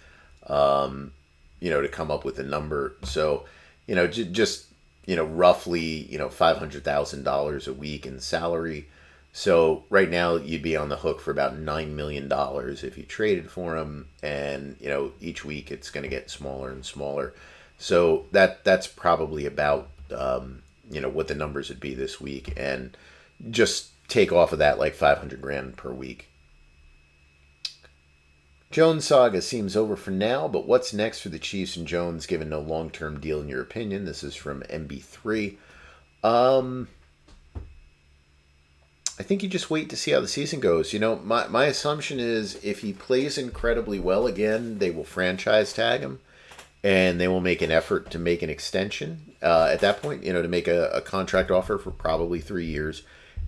um, 0.47 1.13
you 1.61 1.71
know, 1.71 1.81
to 1.81 1.89
come 1.89 2.11
up 2.11 2.25
with 2.25 2.39
a 2.39 2.43
number. 2.43 2.97
So, 3.03 3.45
you 3.87 3.95
know, 3.95 4.07
j- 4.07 4.25
just 4.25 4.67
you 5.07 5.17
know, 5.17 5.25
roughly 5.25 5.81
you 5.81 6.19
know 6.19 6.29
five 6.29 6.59
hundred 6.59 6.85
thousand 6.85 7.23
dollars 7.25 7.69
a 7.69 7.73
week 7.73 8.07
in 8.07 8.21
salary. 8.21 8.89
So 9.33 9.85
right 9.91 10.09
now 10.09 10.37
you'd 10.37 10.63
be 10.63 10.77
on 10.77 10.89
the 10.89 10.97
hook 10.97 11.21
for 11.21 11.31
about 11.31 11.59
nine 11.59 11.95
million 11.95 12.27
dollars 12.27 12.83
if 12.83 12.97
you 12.97 13.05
traded 13.05 13.51
for 13.51 13.77
him, 13.77 14.09
and 14.23 14.77
you 14.81 14.89
know 14.89 15.13
each 15.21 15.45
week 15.45 15.71
it's 15.71 15.91
going 15.91 16.05
to 16.05 16.09
get 16.09 16.31
smaller 16.31 16.71
and 16.71 16.85
smaller. 16.85 17.35
So 17.79 18.27
that 18.33 18.65
that's 18.65 18.87
probably 18.87 19.47
about 19.47 19.89
um, 20.15 20.63
you 20.91 21.01
know 21.01 21.09
what 21.09 21.29
the 21.29 21.35
numbers 21.35 21.69
would 21.69 21.81
be 21.81 21.95
this 21.95 22.21
week, 22.21 22.53
and 22.57 22.97
just 23.51 23.91
take 24.09 24.33
off 24.33 24.53
of 24.53 24.59
that 24.59 24.79
like 24.79 24.95
five 24.95 25.19
hundred 25.19 25.43
grand 25.43 25.77
per 25.77 25.93
week. 25.93 26.29
Jones 28.71 29.07
saga 29.07 29.41
seems 29.41 29.77
over 29.77 29.97
for 29.97 30.11
now, 30.11 30.49
but 30.49 30.67
what's 30.67 30.93
next 30.93 31.21
for 31.21 31.29
the 31.29 31.39
Chiefs 31.39 31.77
and 31.77 31.87
Jones 31.87 32.27
given 32.27 32.49
no 32.49 32.61
long 32.61 32.91
term 32.91 33.21
deal 33.21 33.41
in 33.41 33.49
your 33.49 33.63
opinion? 33.63 34.05
This 34.05 34.25
is 34.25 34.35
from 34.35 34.63
MB3. 34.63 35.57
Um, 36.25 36.89
I 39.19 39.23
think 39.23 39.43
you 39.43 39.49
just 39.49 39.71
wait 39.71 39.89
to 39.91 39.97
see 39.97 40.11
how 40.11 40.21
the 40.21 40.29
season 40.29 40.61
goes. 40.61 40.93
You 40.93 40.99
know, 40.99 41.17
my, 41.17 41.47
my 41.47 41.67
assumption 41.67 42.19
is 42.19 42.63
if 42.63 42.81
he 42.81 42.93
plays 42.93 43.39
incredibly 43.39 43.99
well 43.99 44.27
again, 44.27 44.79
they 44.79 44.91
will 44.91 45.05
franchise 45.05 45.73
tag 45.73 46.01
him 46.01 46.19
and 46.87 47.21
they 47.21 47.27
will 47.27 47.41
make 47.41 47.63
an 47.63 47.73
effort 47.73 48.13
to 48.13 48.19
make 48.19 48.43
an 48.43 48.49
extension 48.49 49.35
uh, 49.43 49.69
at 49.73 49.81
that 49.81 50.01
point, 50.01 50.23
you 50.23 50.33
know, 50.33 50.41
to 50.41 50.47
make 50.47 50.69
a, 50.69 50.89
a, 50.91 51.01
contract 51.01 51.51
offer 51.51 51.79
for 51.79 51.91
probably 51.91 52.41
three 52.41 52.65
years. 52.65 53.03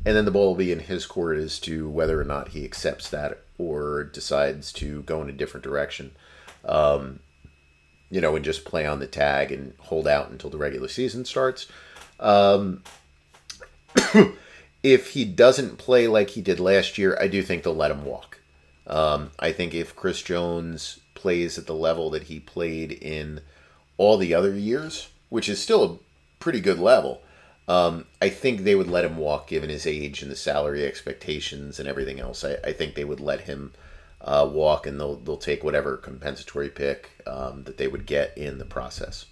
And 0.05 0.16
then 0.16 0.24
the 0.24 0.32
ball 0.32 0.48
will 0.48 0.55
be 0.56 0.73
in 0.73 0.81
his 0.81 1.06
court 1.06 1.39
as 1.39 1.60
to 1.60 1.89
whether 1.89 2.20
or 2.20 2.24
not 2.24 2.48
he 2.48 2.65
accepts 2.65 3.09
that 3.10 3.44
or 3.56 4.02
decides 4.02 4.73
to 4.73 5.02
go 5.02 5.23
in 5.23 5.28
a 5.28 5.32
different 5.32 5.62
direction. 5.62 6.16
Um, 6.65 7.20
you 8.10 8.20
know, 8.20 8.35
and 8.35 8.44
just 8.44 8.65
play 8.65 8.85
on 8.85 8.98
the 8.98 9.06
tag 9.06 9.52
and 9.52 9.73
hold 9.78 10.09
out 10.09 10.31
until 10.31 10.51
the 10.51 10.59
regular 10.59 10.89
season 10.89 11.24
starts. 11.24 11.69
Um, 12.19 12.82
if 14.82 15.10
he 15.10 15.24
doesn't 15.24 15.78
play 15.78 16.09
like 16.09 16.31
he 16.31 16.43
did 16.43 16.59
last 16.59 16.98
year, 16.98 17.16
I 17.20 17.28
do 17.28 17.44
think 17.44 17.62
they'll 17.62 17.73
let 17.73 17.93
him 17.93 18.05
walk. 18.05 18.40
Um, 18.89 19.31
I 19.39 19.52
think 19.52 19.74
if 19.74 19.94
Chris 19.94 20.23
Jones 20.23 20.98
plays 21.19 21.59
at 21.59 21.66
the 21.66 21.74
level 21.74 22.09
that 22.11 22.24
he 22.24 22.40
played 22.40 22.93
in 22.93 23.40
all 23.99 24.16
the 24.16 24.32
other 24.32 24.55
years, 24.55 25.09
which 25.28 25.49
is 25.49 25.61
still 25.61 25.85
a 25.85 25.99
pretty 26.39 26.61
good 26.61 26.78
level. 26.78 27.20
Um, 27.66 28.07
I 28.23 28.31
think 28.31 28.61
they 28.61 28.74
would 28.74 28.89
let 28.89 29.05
him 29.05 29.19
walk 29.19 29.49
given 29.49 29.69
his 29.69 29.86
age 29.86 30.23
and 30.23 30.31
the 30.31 30.36
salary 30.36 30.86
expectations 30.86 31.78
and 31.78 31.86
everything 31.89 32.19
else. 32.19 32.45
I, 32.45 32.57
I 32.65 32.73
think 32.73 32.95
they 32.95 33.05
would 33.05 33.20
let 33.20 33.43
him 33.43 33.73
uh, 34.23 34.49
walk 34.51 34.86
and 34.86 34.99
they'll, 34.99 35.16
they'll 35.16 35.36
take 35.36 35.62
whatever 35.62 35.97
compensatory 35.97 36.70
pick 36.70 37.11
um, 37.27 37.65
that 37.65 37.77
they 37.77 37.89
would 37.89 38.07
get 38.07 38.39
in 38.39 38.59
the 38.59 38.65
process. 38.65 39.27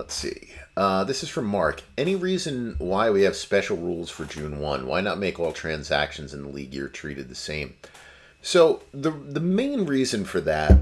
Let's 0.00 0.14
see. 0.14 0.48
Uh, 0.78 1.04
this 1.04 1.22
is 1.22 1.28
from 1.28 1.44
Mark. 1.44 1.82
Any 1.98 2.16
reason 2.16 2.74
why 2.78 3.10
we 3.10 3.24
have 3.24 3.36
special 3.36 3.76
rules 3.76 4.08
for 4.08 4.24
June 4.24 4.58
1? 4.58 4.86
Why 4.86 5.02
not 5.02 5.18
make 5.18 5.38
all 5.38 5.52
transactions 5.52 6.32
in 6.32 6.42
the 6.42 6.48
league 6.48 6.72
year 6.72 6.88
treated 6.88 7.28
the 7.28 7.34
same? 7.34 7.74
So 8.40 8.82
the 8.92 9.10
the 9.10 9.40
main 9.40 9.84
reason 9.84 10.24
for 10.24 10.40
that 10.40 10.78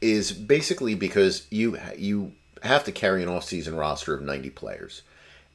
is 0.00 0.30
basically 0.30 0.94
because 0.94 1.48
you 1.50 1.80
you 1.98 2.30
have 2.62 2.84
to 2.84 2.92
carry 2.92 3.24
an 3.24 3.28
off-season 3.28 3.74
roster 3.74 4.14
of 4.14 4.22
90 4.22 4.50
players. 4.50 5.02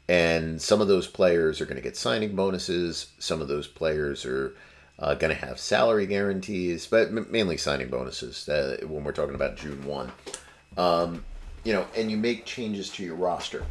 And 0.10 0.62
some 0.62 0.82
of 0.82 0.90
those 0.90 1.08
players 1.08 1.62
are 1.62 1.66
going 1.66 1.78
to 1.78 1.82
get 1.82 1.96
signing 1.96 2.36
bonuses, 2.36 3.14
some 3.18 3.40
of 3.40 3.48
those 3.48 3.70
players 3.70 4.26
are 4.26 4.54
uh, 5.00 5.14
going 5.14 5.34
to 5.34 5.46
have 5.46 5.58
salary 5.58 6.06
guarantees, 6.06 6.86
but 6.86 7.14
mainly 7.14 7.56
signing 7.56 7.88
bonuses 7.88 8.50
uh, 8.50 8.76
when 8.86 9.06
we're 9.06 9.14
talking 9.14 9.36
about 9.36 9.56
June 9.56 9.86
1. 9.86 10.12
Um, 10.78 11.24
you 11.64 11.74
know, 11.74 11.86
and 11.96 12.10
you 12.10 12.18
make 12.18 12.46
changes 12.46 12.90
to 12.92 13.04
your 13.04 13.16
roster, 13.16 13.66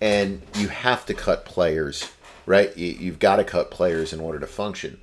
and 0.00 0.42
you 0.54 0.68
have 0.68 1.06
to 1.06 1.14
cut 1.14 1.44
players, 1.44 2.10
right? 2.46 2.76
You, 2.76 2.86
you've 2.86 3.18
got 3.18 3.36
to 3.36 3.44
cut 3.44 3.70
players 3.70 4.12
in 4.12 4.20
order 4.20 4.38
to 4.38 4.46
function. 4.46 5.00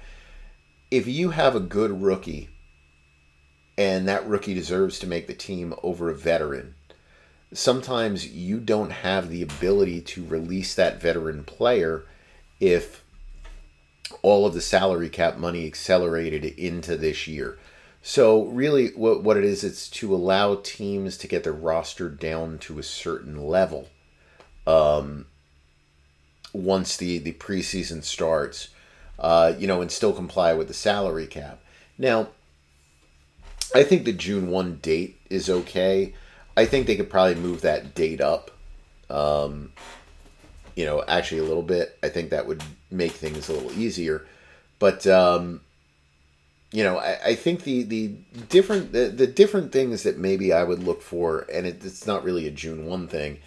If 0.90 1.08
you 1.08 1.32
have 1.32 1.56
a 1.56 1.62
good 1.62 2.02
rookie, 2.02 2.50
and 3.78 4.08
that 4.08 4.28
rookie 4.28 4.54
deserves 4.54 5.00
to 5.00 5.08
make 5.08 5.28
the 5.28 5.34
team 5.34 5.74
over 5.82 6.10
a 6.10 6.16
veteran, 6.16 6.76
sometimes 7.54 8.28
you 8.28 8.60
don't 8.60 8.92
have 8.92 9.30
the 9.30 9.42
ability 9.42 10.02
to 10.02 10.26
release 10.26 10.76
that 10.76 11.02
veteran 11.02 11.44
player 11.44 12.06
if 12.60 13.04
all 14.22 14.46
of 14.46 14.54
the 14.54 14.62
salary 14.62 15.10
cap 15.10 15.38
money 15.38 15.66
accelerated 15.66 16.46
into 16.46 16.98
this 16.98 17.28
year. 17.28 17.58
So 18.02 18.46
really, 18.46 18.90
what 18.90 19.24
what 19.24 19.38
it 19.38 19.44
is, 19.44 19.64
it's 19.64 19.90
to 19.92 20.14
allow 20.14 20.56
teams 20.56 21.18
to 21.18 21.28
get 21.28 21.44
their 21.44 21.54
roster 21.54 22.10
down 22.10 22.58
to 22.60 22.80
a 22.80 22.84
certain 22.84 23.46
level. 23.46 23.90
Um, 24.66 25.28
once 26.54 26.98
the 26.98 27.20
the 27.20 27.34
preseason 27.34 28.04
starts, 28.04 28.70
uh, 29.20 29.54
you 29.58 29.68
know, 29.68 29.82
and 29.82 29.92
still 29.92 30.14
comply 30.14 30.54
with 30.54 30.68
the 30.68 30.74
salary 30.74 31.28
cap. 31.28 31.62
Now, 31.98 32.30
I 33.76 33.84
think 33.84 34.06
the 34.06 34.14
June 34.14 34.50
one 34.50 34.78
date 34.82 35.20
is 35.30 35.50
okay. 35.50 36.14
I 36.58 36.66
think 36.66 36.88
they 36.88 36.96
could 36.96 37.10
probably 37.10 37.36
move 37.36 37.62
that 37.62 37.94
date 37.94 38.20
up. 38.20 38.52
Um, 39.10 39.74
you 40.76 40.86
know, 40.86 41.04
actually 41.08 41.40
a 41.40 41.44
little 41.44 41.64
bit. 41.64 41.98
I 42.02 42.10
think 42.10 42.32
that 42.32 42.48
would 42.48 42.64
make 42.90 43.12
things 43.12 43.48
a 43.48 43.54
little 43.54 43.72
easier. 43.74 44.26
But 44.80 45.06
um, 45.06 45.62
you 46.72 46.84
know, 46.84 46.98
I, 46.98 47.20
I 47.28 47.36
think 47.36 47.64
the 47.64 47.84
the 47.84 48.08
different 48.50 48.94
the, 48.94 49.08
the 49.10 49.28
different 49.28 49.72
things 49.72 50.04
that 50.04 50.18
maybe 50.18 50.54
I 50.54 50.64
would 50.64 50.84
look 50.84 51.02
for, 51.02 51.46
and 51.54 51.68
it, 51.68 51.84
it's 51.84 52.08
not 52.08 52.24
really 52.24 52.48
a 52.48 52.52
June 52.52 52.86
one 52.86 53.08
thing. 53.08 53.40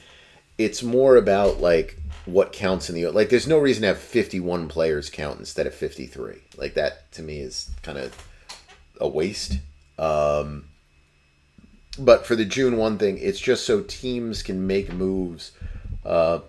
It's 0.58 0.82
more 0.82 1.16
about 1.16 1.60
like 1.60 1.96
what 2.26 2.52
counts 2.52 2.88
in 2.88 2.94
the 2.94 3.08
like. 3.08 3.30
There's 3.30 3.48
no 3.48 3.58
reason 3.58 3.82
to 3.82 3.88
have 3.88 3.98
51 3.98 4.68
players 4.68 5.08
count 5.08 5.38
instead 5.38 5.66
of 5.66 5.74
53. 5.74 6.36
Like 6.56 6.74
that 6.74 7.10
to 7.12 7.22
me 7.22 7.38
is 7.40 7.70
kind 7.82 7.98
of 7.98 8.14
a 9.00 9.08
waste. 9.08 9.58
Um, 9.98 10.66
but 11.98 12.26
for 12.26 12.36
the 12.36 12.44
June 12.44 12.76
one 12.76 12.98
thing, 12.98 13.18
it's 13.18 13.40
just 13.40 13.64
so 13.64 13.82
teams 13.82 14.42
can 14.42 14.66
make 14.66 14.92
moves, 14.92 15.52
uh, 16.04 16.40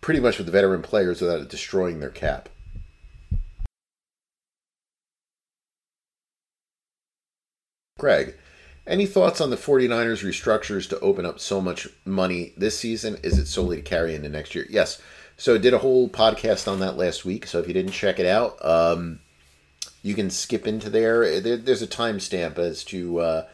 pretty 0.00 0.20
much 0.20 0.38
with 0.38 0.46
the 0.46 0.52
veteran 0.52 0.82
players 0.82 1.20
without 1.20 1.48
destroying 1.48 2.00
their 2.00 2.10
cap. 2.10 2.48
Craig, 7.98 8.34
any 8.86 9.06
thoughts 9.06 9.40
on 9.40 9.48
the 9.48 9.56
49ers 9.56 10.22
restructures 10.22 10.86
to 10.86 11.00
open 11.00 11.24
up 11.24 11.40
so 11.40 11.62
much 11.62 11.88
money 12.04 12.52
this 12.54 12.78
season? 12.78 13.16
Is 13.22 13.38
it 13.38 13.46
solely 13.46 13.76
to 13.76 13.82
carry 13.82 14.14
into 14.14 14.28
next 14.28 14.54
year? 14.54 14.66
Yes. 14.68 15.00
So 15.38 15.56
did 15.56 15.72
a 15.72 15.78
whole 15.78 16.06
podcast 16.10 16.70
on 16.70 16.80
that 16.80 16.98
last 16.98 17.24
week. 17.24 17.46
So 17.46 17.58
if 17.58 17.66
you 17.66 17.72
didn't 17.72 17.92
check 17.92 18.18
it 18.18 18.26
out, 18.26 18.62
um, 18.62 19.20
you 20.02 20.14
can 20.14 20.28
skip 20.28 20.66
into 20.66 20.90
there. 20.90 21.40
there 21.40 21.56
there's 21.56 21.80
a 21.80 21.86
timestamp 21.86 22.58
as 22.58 22.84
to 22.84 23.20
uh, 23.20 23.46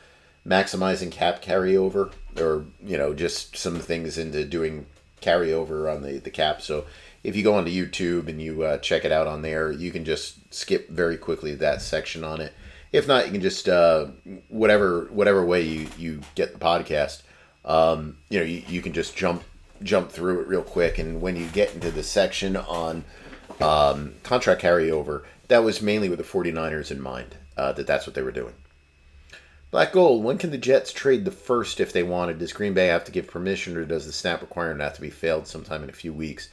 maximizing 0.45 1.13
cap 1.13 1.41
carryover 1.41 2.13
or, 2.37 2.65
you 2.85 2.99
know, 2.99 3.15
just 3.15 3.57
some 3.57 3.79
things 3.79 4.19
into 4.19 4.45
doing 4.45 4.87
carryover 5.21 5.89
on 5.89 6.03
the, 6.03 6.19
the 6.19 6.31
cap. 6.31 6.61
So 6.63 6.85
if 7.23 7.37
you 7.37 7.45
go 7.45 7.55
onto 7.55 7.71
YouTube 7.71 8.27
and 8.27 8.43
you 8.43 8.65
uh, 8.65 8.79
check 8.79 9.05
it 9.05 9.13
out 9.13 9.29
on 9.29 9.43
there, 9.43 9.71
you 9.71 9.93
can 9.93 10.05
just 10.05 10.53
skip 10.53 10.89
very 10.89 11.17
quickly 11.17 11.55
that 11.55 11.81
section 11.81 12.25
on 12.25 12.41
it. 12.41 12.53
If 12.93 13.09
not, 13.09 13.27
you 13.27 13.33
can 13.33 13.41
just 13.41 13.69
uh, 13.69 14.07
whatever 14.49 15.09
whatever 15.11 15.45
way 15.45 15.63
you, 15.63 15.89
you 15.99 16.21
get 16.35 16.53
the 16.53 16.59
podcast. 16.59 17.23
Um, 17.65 18.19
you 18.29 18.39
know, 18.39 18.45
you, 18.45 18.63
you 18.69 18.83
can 18.83 18.93
just 18.93 19.17
jump 19.17 19.45
jump 19.83 20.11
through 20.11 20.41
it 20.41 20.49
real 20.49 20.63
quick, 20.63 20.99
and 20.99 21.21
when 21.21 21.37
you 21.37 21.47
get 21.47 21.75
into 21.75 21.91
the 21.91 22.03
section 22.03 22.57
on 22.57 23.05
um, 23.61 24.15
contract 24.23 24.63
carryover, 24.63 25.25
that 25.49 25.65
was 25.65 25.83
mainly 25.83 26.09
with 26.09 26.19
the 26.19 26.25
49ers 26.25 26.91
in 26.91 27.01
mind. 27.01 27.35
uh, 27.57 27.73
that 27.73 27.87
that's 27.87 28.07
what 28.07 28.15
they 28.15 28.23
were 28.23 28.31
doing. 28.33 28.55
Black 29.71 29.93
Gold, 29.93 30.23
when 30.23 30.37
can 30.37 30.51
the 30.51 30.59
Jets 30.59 30.93
trade 30.93 31.25
the 31.25 31.31
first 31.31 31.81
if 31.81 31.93
they 31.93 32.03
wanted? 32.03 32.39
Does 32.39 32.53
Green 32.53 32.75
Bay 32.75 32.89
have 32.89 33.05
to 33.05 33.13
give 33.13 33.27
permission 33.27 33.77
or 33.77 33.85
does 33.85 34.05
the 34.07 34.13
snap 34.13 34.43
requirement 34.43 34.83
have 34.83 34.95
to 34.95 35.01
be 35.01 35.11
failed 35.11 35.47
sometime 35.47 35.83
in 35.83 35.89
a 35.89 35.95
few 35.95 36.13
weeks? 36.13 36.51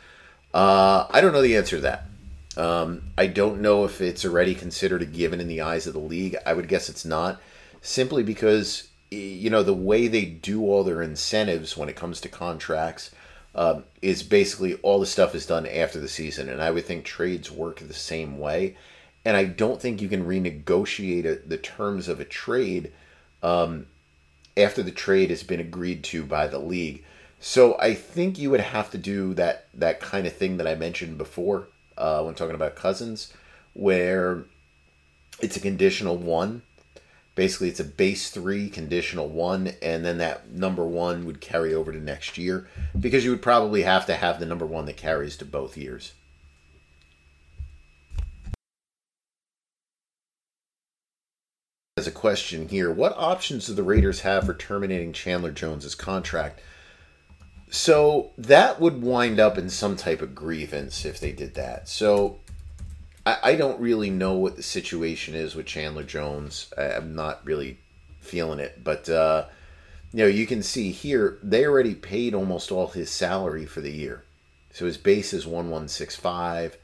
Uh, 0.53 1.06
I 1.10 1.20
don't 1.20 1.34
know 1.34 1.41
the 1.41 1.57
answer 1.57 1.76
to 1.78 1.82
that. 1.82 2.06
Um, 2.60 3.03
I 3.18 3.27
don't 3.27 3.61
know 3.61 3.86
if 3.86 4.02
it's 4.02 4.26
already 4.26 4.53
considered 4.53 5.02
a 5.02 5.06
given 5.06 5.40
in 5.40 5.48
the 5.48 5.61
eyes 5.61 5.88
of 5.88 5.94
the 5.94 5.99
league. 5.99 6.36
I 6.45 6.53
would 6.53 6.68
guess 6.68 6.90
it's 6.90 7.06
not, 7.06 7.41
simply 7.81 8.22
because 8.22 8.90
you 9.10 9.49
know 9.49 9.64
the 9.64 9.73
way 9.73 10.07
they 10.07 10.26
do 10.26 10.64
all 10.64 10.84
their 10.84 11.02
incentives 11.02 11.77
when 11.77 11.88
it 11.88 11.95
comes 11.95 12.19
to 12.22 12.30
contracts 12.30 13.11
um, 13.56 13.86
is 14.02 14.23
basically 14.23 14.76
all 14.76 14.99
the 14.99 15.06
stuff 15.06 15.34
is 15.34 15.45
done 15.45 15.65
after 15.65 16.02
the 16.02 16.10
season, 16.10 16.49
and 16.49 16.61
I 16.61 16.69
would 16.72 16.86
think 16.86 17.06
trades 17.06 17.49
work 17.49 17.80
the 17.80 17.94
same 17.94 18.38
way. 18.38 18.76
And 19.23 19.38
I 19.38 19.45
don't 19.45 19.81
think 19.81 20.02
you 20.02 20.10
can 20.10 20.26
renegotiate 20.26 21.26
a, 21.26 21.36
the 21.48 21.57
terms 21.57 22.10
of 22.10 22.19
a 22.19 22.26
trade 22.26 22.91
um, 23.41 23.86
after 24.57 24.84
the 24.84 24.91
trade 24.91 25.30
has 25.30 25.44
been 25.44 25.60
agreed 25.61 26.03
to 26.06 26.26
by 26.26 26.48
the 26.48 26.60
league. 26.60 27.06
So 27.40 27.77
I 27.80 27.94
think 27.94 28.38
you 28.38 28.49
would 28.49 28.60
have 28.60 28.91
to 28.91 28.98
do 28.98 29.34
that 29.36 29.68
that 29.76 30.02
kind 30.02 30.27
of 30.27 30.34
thing 30.34 30.57
that 30.57 30.68
I 30.68 30.76
mentioned 30.76 31.18
before 31.18 31.69
uh, 31.99 32.23
when 32.23 32.34
talking 32.34 32.55
about 32.55 32.76
Cousins, 32.76 33.34
where 33.73 34.43
it's 35.41 35.57
a 35.57 35.61
conditional 35.61 36.17
one. 36.17 36.63
Basically, 37.35 37.69
it's 37.69 37.80
a 37.80 37.85
base 37.85 38.31
three, 38.31 38.69
conditional 38.69 39.30
one, 39.30 39.73
and 39.81 40.03
then 40.03 40.17
that 40.17 40.51
number 40.51 40.85
one 40.85 41.26
would 41.26 41.39
carry 41.39 41.73
over 41.73 41.91
to 41.91 41.99
next 41.99 42.38
year 42.38 42.67
because 42.99 43.23
you 43.23 43.31
would 43.31 43.41
probably 43.41 43.84
have 43.84 44.05
to 44.07 44.15
have 44.15 44.39
the 44.39 44.45
number 44.45 44.65
one 44.65 44.85
that 44.85 44.97
carries 44.97 45.38
to 45.38 45.45
both 45.45 45.77
years. 45.77 46.13
As 51.95 52.07
a 52.07 52.11
question 52.11 52.69
here, 52.69 52.91
what 52.91 53.13
options 53.17 53.67
do 53.67 53.73
the 53.73 53.84
Raiders 53.84 54.21
have 54.21 54.45
for 54.45 54.53
terminating 54.53 55.11
Chandler 55.13 55.51
Jones's 55.51 55.95
contract? 55.95 56.61
So 57.70 58.32
that 58.38 58.82
would 58.82 59.02
wind 59.02 59.40
up 59.40 59.58
in 59.58 59.70
some 59.70 59.96
type 59.96 60.22
of 60.22 60.34
grievance 60.34 61.06
if 61.06 61.20
they 61.20 61.32
did 61.32 61.54
that. 61.54 61.88
So 61.88 62.40
I, 63.26 63.38
I 63.44 63.56
don't 63.56 63.80
really 63.80 64.10
know 64.10 64.34
what 64.34 64.56
the 64.56 64.64
situation 64.64 65.36
is 65.36 65.54
with 65.54 65.68
Chandler 65.68 66.04
Jones. 66.04 66.74
I, 66.76 66.86
am 66.86 67.16
not 67.16 67.46
really 67.46 67.78
feeling 68.20 68.60
it, 68.60 68.84
but 68.84 69.08
uh, 69.08 69.46
you 70.12 70.24
know 70.24 70.28
you 70.28 70.48
can 70.48 70.64
see 70.64 70.91
here 70.91 71.38
they 71.44 71.66
already 71.66 71.94
paid 71.94 72.34
almost 72.34 72.72
all 72.72 72.88
his 72.88 73.12
salary 73.12 73.68
for 73.68 73.82
the 73.82 73.91
year. 73.91 74.24
So 74.72 74.86
his 74.86 74.98
base 74.98 75.32
is 75.32 75.46
one 75.46 75.70
one 75.70 75.88
six 75.88 76.16
five. 76.16 76.76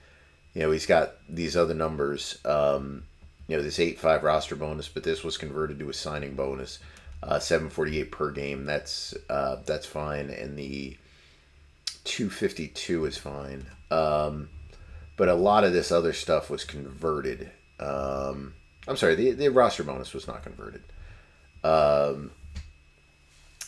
You 0.54 0.62
know 0.62 0.72
he's 0.72 0.86
got 0.86 1.16
these 1.28 1.58
other 1.58 1.74
numbers. 1.74 2.38
Um, 2.46 3.06
you 3.48 3.58
know 3.58 3.64
this 3.64 3.80
eight 3.80 4.00
five 4.00 4.24
roster 4.24 4.56
bonus, 4.56 4.88
but 4.88 5.04
this 5.04 5.24
was 5.24 5.38
converted 5.38 5.80
to 5.80 5.90
a 5.90 5.94
signing 5.94 6.36
bonus 6.36 6.78
uh, 7.26 7.40
748 7.40 8.12
per 8.12 8.32
game. 8.32 8.66
That's 8.66 9.16
uh, 9.30 9.58
that's 9.66 9.86
fine, 9.86 10.30
and 10.30 10.58
the 10.58 10.98
252 12.04 13.06
is 13.06 13.18
fine. 13.18 13.66
Um, 13.90 14.50
but 15.18 15.28
a 15.28 15.34
lot 15.34 15.64
of 15.64 15.74
this 15.74 15.92
other 15.92 16.14
stuff 16.14 16.50
was 16.50 16.64
converted. 16.64 17.52
Um, 17.80 18.54
I'm 18.88 18.96
sorry, 18.96 19.16
the, 19.16 19.32
the 19.32 19.50
roster 19.50 19.84
bonus 19.84 20.14
was 20.14 20.28
not 20.28 20.44
converted. 20.44 20.84
Um, 21.64 22.32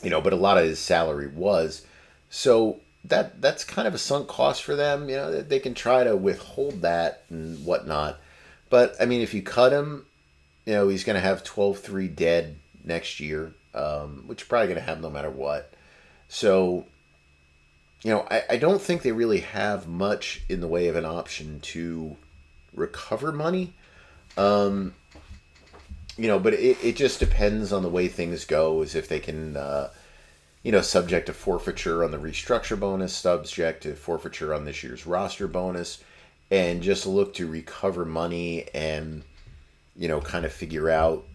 you 0.04 0.12
know, 0.12 0.22
but 0.22 0.34
a 0.34 0.38
lot 0.38 0.58
of 0.58 0.66
his 0.66 0.80
salary 0.80 1.28
was. 1.28 1.86
So 2.30 2.80
that 3.06 3.42
that's 3.42 3.64
kind 3.64 3.88
of 3.88 3.96
a 3.96 3.98
sunk 3.98 4.28
cost 4.28 4.64
for 4.64 4.76
them. 4.76 5.10
You 5.10 5.16
know, 5.16 5.42
they 5.42 5.60
can 5.60 5.74
try 5.74 6.04
to 6.04 6.16
withhold 6.16 6.84
that 6.84 7.24
and 7.30 7.66
whatnot. 7.66 8.20
But 8.70 8.96
I 9.00 9.06
mean, 9.06 9.22
if 9.22 9.34
you 9.34 9.42
cut 9.42 9.72
him, 9.72 10.06
you 10.66 10.74
know, 10.74 10.90
he's 10.90 11.06
going 11.06 11.16
to 11.16 11.22
have 11.22 11.44
12-3 11.44 12.14
dead 12.14 12.58
next 12.88 13.20
year, 13.20 13.54
um, 13.74 14.24
which 14.26 14.42
you're 14.42 14.48
probably 14.48 14.68
going 14.68 14.80
to 14.80 14.86
have 14.86 15.02
no 15.02 15.10
matter 15.10 15.30
what. 15.30 15.74
So, 16.30 16.86
you 18.04 18.12
know, 18.12 18.26
I, 18.32 18.44
I 18.52 18.58
don't 18.58 18.82
think 18.82 19.02
they 19.02 19.12
really 19.12 19.42
have 19.42 19.88
much 19.88 20.42
in 20.50 20.62
the 20.62 20.68
way 20.68 20.88
of 20.88 20.96
an 20.96 21.06
option 21.06 21.60
to 21.60 22.16
recover 22.74 23.32
money. 23.32 23.74
Um, 24.38 24.94
you 26.18 26.28
know, 26.28 26.40
but 26.40 26.54
it, 26.54 26.78
it 26.84 26.96
just 26.96 27.20
depends 27.20 27.72
on 27.72 27.84
the 27.84 27.90
way 27.90 28.08
things 28.08 28.46
go, 28.46 28.82
as 28.82 28.96
if 28.96 29.08
they 29.08 29.20
can, 29.20 29.56
uh, 29.56 29.90
you 30.64 30.72
know, 30.72 30.82
subject 30.82 31.28
to 31.28 31.34
forfeiture 31.34 32.04
on 32.04 32.12
the 32.12 32.18
restructure 32.18 32.80
bonus, 32.80 33.14
subject 33.14 33.84
to 33.84 33.96
forfeiture 33.96 34.54
on 34.54 34.66
this 34.66 34.84
year's 34.84 35.06
roster 35.06 35.48
bonus, 35.48 36.04
and 36.50 36.82
just 36.82 37.06
look 37.06 37.34
to 37.36 37.48
recover 37.48 38.06
money 38.06 38.68
and, 38.74 39.24
you 39.96 40.08
know, 40.08 40.20
kind 40.20 40.46
of 40.46 40.52
figure 40.52 40.90
out 40.90 41.26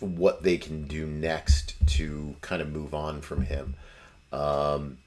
what 0.00 0.42
they 0.42 0.56
can 0.56 0.84
do 0.84 1.06
next 1.06 1.74
to 1.86 2.36
kind 2.40 2.62
of 2.62 2.70
move 2.70 2.94
on 2.94 3.20
from 3.20 3.42
him. 3.42 3.74
Um, 4.32 4.98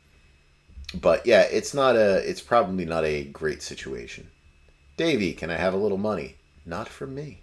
but 0.93 1.25
yeah, 1.25 1.41
it's 1.41 1.73
not 1.73 1.95
a. 1.95 2.17
It's 2.29 2.41
probably 2.41 2.85
not 2.85 3.05
a 3.05 3.23
great 3.23 3.61
situation. 3.61 4.29
Davy, 4.97 5.33
can 5.33 5.49
I 5.49 5.55
have 5.55 5.73
a 5.73 5.77
little 5.77 5.97
money? 5.97 6.35
Not 6.65 6.89
from 6.89 7.15
me. 7.15 7.39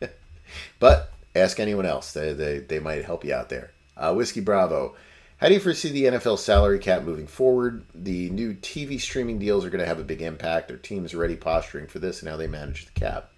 but 0.78 1.12
ask 1.34 1.60
anyone 1.60 1.86
else. 1.86 2.12
They, 2.12 2.32
they, 2.32 2.58
they 2.58 2.78
might 2.78 3.04
help 3.04 3.24
you 3.24 3.34
out 3.34 3.48
there. 3.48 3.70
Uh, 3.96 4.14
Whiskey 4.14 4.40
Bravo. 4.40 4.94
How 5.38 5.48
do 5.48 5.54
you 5.54 5.60
foresee 5.60 5.90
the 5.90 6.04
NFL 6.04 6.38
salary 6.38 6.78
cap 6.78 7.02
moving 7.02 7.26
forward? 7.26 7.84
The 7.94 8.30
new 8.30 8.54
TV 8.54 9.00
streaming 9.00 9.38
deals 9.38 9.64
are 9.64 9.70
going 9.70 9.80
to 9.80 9.86
have 9.86 9.98
a 9.98 10.04
big 10.04 10.22
impact. 10.22 10.70
Are 10.70 10.76
teams 10.76 11.14
already 11.14 11.36
posturing 11.36 11.86
for 11.86 11.98
this 11.98 12.20
and 12.20 12.28
how 12.28 12.36
they 12.36 12.46
manage 12.46 12.86
the 12.86 12.98
cap? 12.98 13.30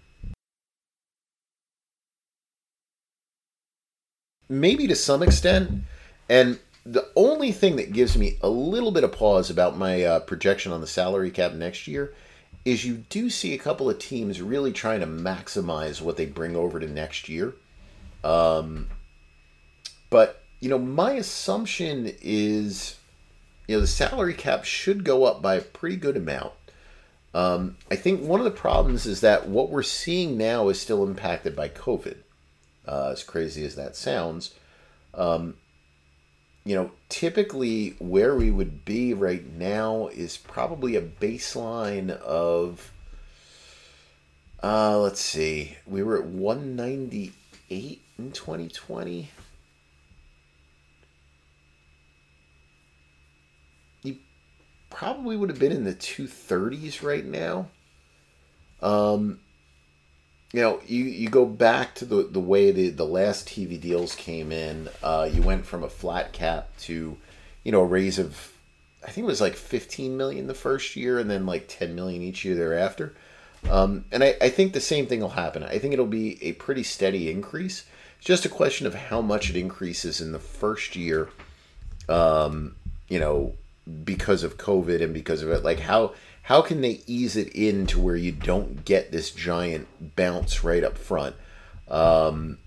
Maybe 4.49 4.87
to 4.87 4.95
some 4.95 5.23
extent. 5.23 5.83
And 6.29 6.59
the 6.85 7.07
only 7.15 7.51
thing 7.51 7.75
that 7.77 7.91
gives 7.91 8.17
me 8.17 8.37
a 8.41 8.49
little 8.49 8.91
bit 8.91 9.03
of 9.03 9.11
pause 9.11 9.49
about 9.49 9.77
my 9.77 10.03
uh, 10.03 10.19
projection 10.21 10.71
on 10.71 10.81
the 10.81 10.87
salary 10.87 11.31
cap 11.31 11.53
next 11.53 11.87
year 11.87 12.13
is 12.63 12.85
you 12.85 13.03
do 13.09 13.29
see 13.29 13.53
a 13.53 13.57
couple 13.57 13.89
of 13.89 13.99
teams 13.99 14.41
really 14.41 14.71
trying 14.71 14.99
to 14.99 15.07
maximize 15.07 16.01
what 16.01 16.17
they 16.17 16.25
bring 16.25 16.55
over 16.55 16.79
to 16.79 16.87
next 16.87 17.29
year. 17.29 17.53
Um, 18.23 18.87
but, 20.09 20.43
you 20.59 20.69
know, 20.69 20.79
my 20.79 21.13
assumption 21.13 22.13
is, 22.21 22.97
you 23.67 23.75
know, 23.75 23.81
the 23.81 23.87
salary 23.87 24.33
cap 24.33 24.65
should 24.65 25.03
go 25.03 25.23
up 25.23 25.41
by 25.41 25.55
a 25.55 25.61
pretty 25.61 25.95
good 25.95 26.17
amount. 26.17 26.53
Um, 27.33 27.77
I 27.91 27.95
think 27.95 28.21
one 28.21 28.39
of 28.39 28.45
the 28.45 28.51
problems 28.51 29.05
is 29.05 29.21
that 29.21 29.47
what 29.47 29.69
we're 29.69 29.83
seeing 29.83 30.37
now 30.37 30.69
is 30.69 30.79
still 30.79 31.05
impacted 31.05 31.55
by 31.55 31.69
COVID 31.69 32.17
uh, 32.87 33.09
as 33.11 33.23
crazy 33.23 33.65
as 33.65 33.75
that 33.75 33.95
sounds. 33.95 34.53
Um, 35.13 35.55
you 36.63 36.75
know, 36.75 36.91
typically 37.07 37.95
where 37.99 38.35
we 38.35 38.51
would 38.51 38.83
be 38.83 39.13
right 39.13 39.45
now 39.45 40.07
is 40.07 40.35
probably 40.35 40.95
a 40.95 41.01
baseline 41.01 42.09
of, 42.09 42.91
uh, 44.61 44.99
let's 44.99 45.21
see, 45.21 45.77
we 45.85 46.03
were 46.03 46.17
at 46.17 46.25
198 46.25 48.01
in 48.17 48.31
2020. 48.31 49.29
You 54.03 54.17
probably 54.89 55.37
would 55.37 55.49
have 55.49 55.59
been 55.59 55.71
in 55.71 55.85
the 55.85 55.95
230s 55.95 57.01
right 57.01 57.25
now. 57.25 57.67
Um, 58.81 59.39
you 60.57 60.63
know, 60.63 60.79
you, 60.87 61.03
you 61.03 61.29
go 61.29 61.45
back 61.45 61.93
to 61.93 62.03
the, 62.03 62.23
the 62.23 62.39
way 62.39 62.71
the, 62.71 62.89
the 62.89 63.05
last 63.05 63.47
TV 63.47 63.79
deals 63.79 64.15
came 64.15 64.51
in. 64.51 64.89
Uh, 65.03 65.29
you 65.31 65.43
went 65.43 65.67
from 65.67 65.83
a 65.83 65.87
flat 65.87 66.33
cap 66.33 66.75
to, 66.79 67.15
you 67.63 67.71
know, 67.71 67.81
a 67.81 67.85
raise 67.85 68.17
of, 68.17 68.53
I 69.03 69.11
think 69.11 69.25
it 69.25 69.27
was 69.27 69.39
like 69.39 69.53
15 69.53 70.17
million 70.17 70.47
the 70.47 70.55
first 70.55 70.95
year 70.95 71.19
and 71.19 71.29
then 71.29 71.45
like 71.45 71.67
10 71.67 71.93
million 71.93 72.23
each 72.23 72.43
year 72.43 72.55
thereafter. 72.55 73.13
Um, 73.69 74.05
and 74.11 74.23
I, 74.23 74.35
I 74.41 74.49
think 74.49 74.73
the 74.73 74.81
same 74.81 75.05
thing 75.05 75.19
will 75.19 75.29
happen. 75.29 75.61
I 75.61 75.77
think 75.77 75.93
it'll 75.93 76.07
be 76.07 76.43
a 76.43 76.53
pretty 76.53 76.81
steady 76.81 77.29
increase. 77.29 77.85
It's 78.17 78.25
just 78.25 78.45
a 78.45 78.49
question 78.49 78.87
of 78.87 78.95
how 78.95 79.21
much 79.21 79.51
it 79.51 79.57
increases 79.57 80.21
in 80.21 80.31
the 80.31 80.39
first 80.39 80.95
year, 80.95 81.29
um, 82.09 82.77
you 83.09 83.19
know, 83.19 83.53
because 84.03 84.41
of 84.41 84.57
COVID 84.57 85.03
and 85.03 85.13
because 85.13 85.43
of 85.43 85.51
it. 85.51 85.63
Like 85.63 85.81
how 85.81 86.15
how 86.47 86.61
can 86.61 86.79
they 86.79 87.01
ease 87.07 87.35
it 87.35 87.49
in 87.49 87.85
to 87.85 87.99
where 87.99 88.15
you 88.15 88.31
don't 88.31 88.85
get 88.85 89.11
this 89.11 89.31
giant 89.31 90.15
bounce 90.15 90.63
right 90.63 90.81
up 90.81 90.97
front? 90.97 91.35
Um, 91.89 92.59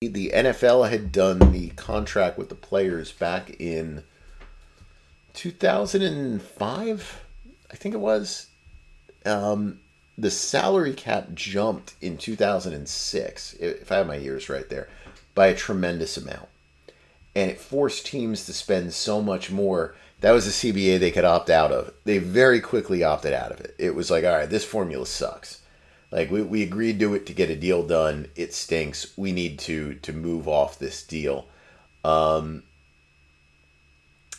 the 0.00 0.30
NFL 0.32 0.88
had 0.88 1.10
done 1.10 1.50
the 1.50 1.70
contract 1.70 2.38
with 2.38 2.48
the 2.48 2.54
players 2.54 3.10
back 3.10 3.56
in 3.58 4.04
2005, 5.34 7.24
I 7.68 7.74
think 7.74 7.92
it 7.96 7.98
was. 7.98 8.46
Um, 9.26 9.80
the 10.16 10.30
salary 10.30 10.94
cap 10.94 11.34
jumped 11.34 11.94
in 12.00 12.18
2006, 12.18 13.54
if 13.54 13.90
I 13.90 13.96
have 13.96 14.06
my 14.06 14.14
years 14.14 14.48
right 14.48 14.68
there, 14.68 14.88
by 15.34 15.48
a 15.48 15.56
tremendous 15.56 16.16
amount 16.16 16.51
and 17.34 17.50
it 17.50 17.60
forced 17.60 18.06
teams 18.06 18.46
to 18.46 18.52
spend 18.52 18.92
so 18.92 19.22
much 19.22 19.50
more 19.50 19.94
that 20.22 20.30
was 20.30 20.46
a 20.46 20.50
CBA 20.50 21.00
they 21.00 21.10
could 21.10 21.24
opt 21.24 21.50
out 21.50 21.72
of. 21.72 21.92
They 22.04 22.18
very 22.18 22.60
quickly 22.60 23.02
opted 23.02 23.32
out 23.32 23.50
of 23.50 23.60
it. 23.60 23.74
It 23.76 23.96
was 23.96 24.08
like, 24.08 24.24
all 24.24 24.30
right, 24.30 24.48
this 24.48 24.64
formula 24.64 25.04
sucks. 25.04 25.60
Like 26.12 26.30
we, 26.30 26.42
we 26.42 26.62
agreed 26.62 27.00
to 27.00 27.14
it 27.14 27.26
to 27.26 27.34
get 27.34 27.50
a 27.50 27.56
deal 27.56 27.84
done. 27.84 28.28
It 28.36 28.54
stinks. 28.54 29.18
We 29.18 29.32
need 29.32 29.58
to 29.60 29.94
to 29.94 30.12
move 30.12 30.46
off 30.46 30.78
this 30.78 31.02
deal. 31.02 31.46
Um, 32.04 32.62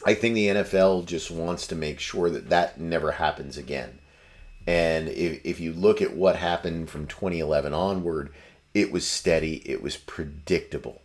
I 0.06 0.14
think 0.14 0.36
the 0.36 0.48
NFL 0.48 1.06
just 1.06 1.30
wants 1.30 1.68
to 1.68 1.76
make 1.76 2.00
sure 2.00 2.30
that 2.30 2.50
that 2.50 2.80
never 2.80 3.12
happens 3.12 3.58
again. 3.58 4.00
And 4.66 5.10
if, 5.10 5.42
if 5.44 5.60
you 5.60 5.74
look 5.74 6.02
at 6.02 6.16
what 6.16 6.38
happened 6.38 6.90
from 6.90 7.08
2011 7.08 7.74
onward, 7.74 8.32
it 8.74 8.92
was 8.92 9.06
steady. 9.06 9.62
It 9.70 9.82
was 9.82 9.98
predictable. 9.98 11.02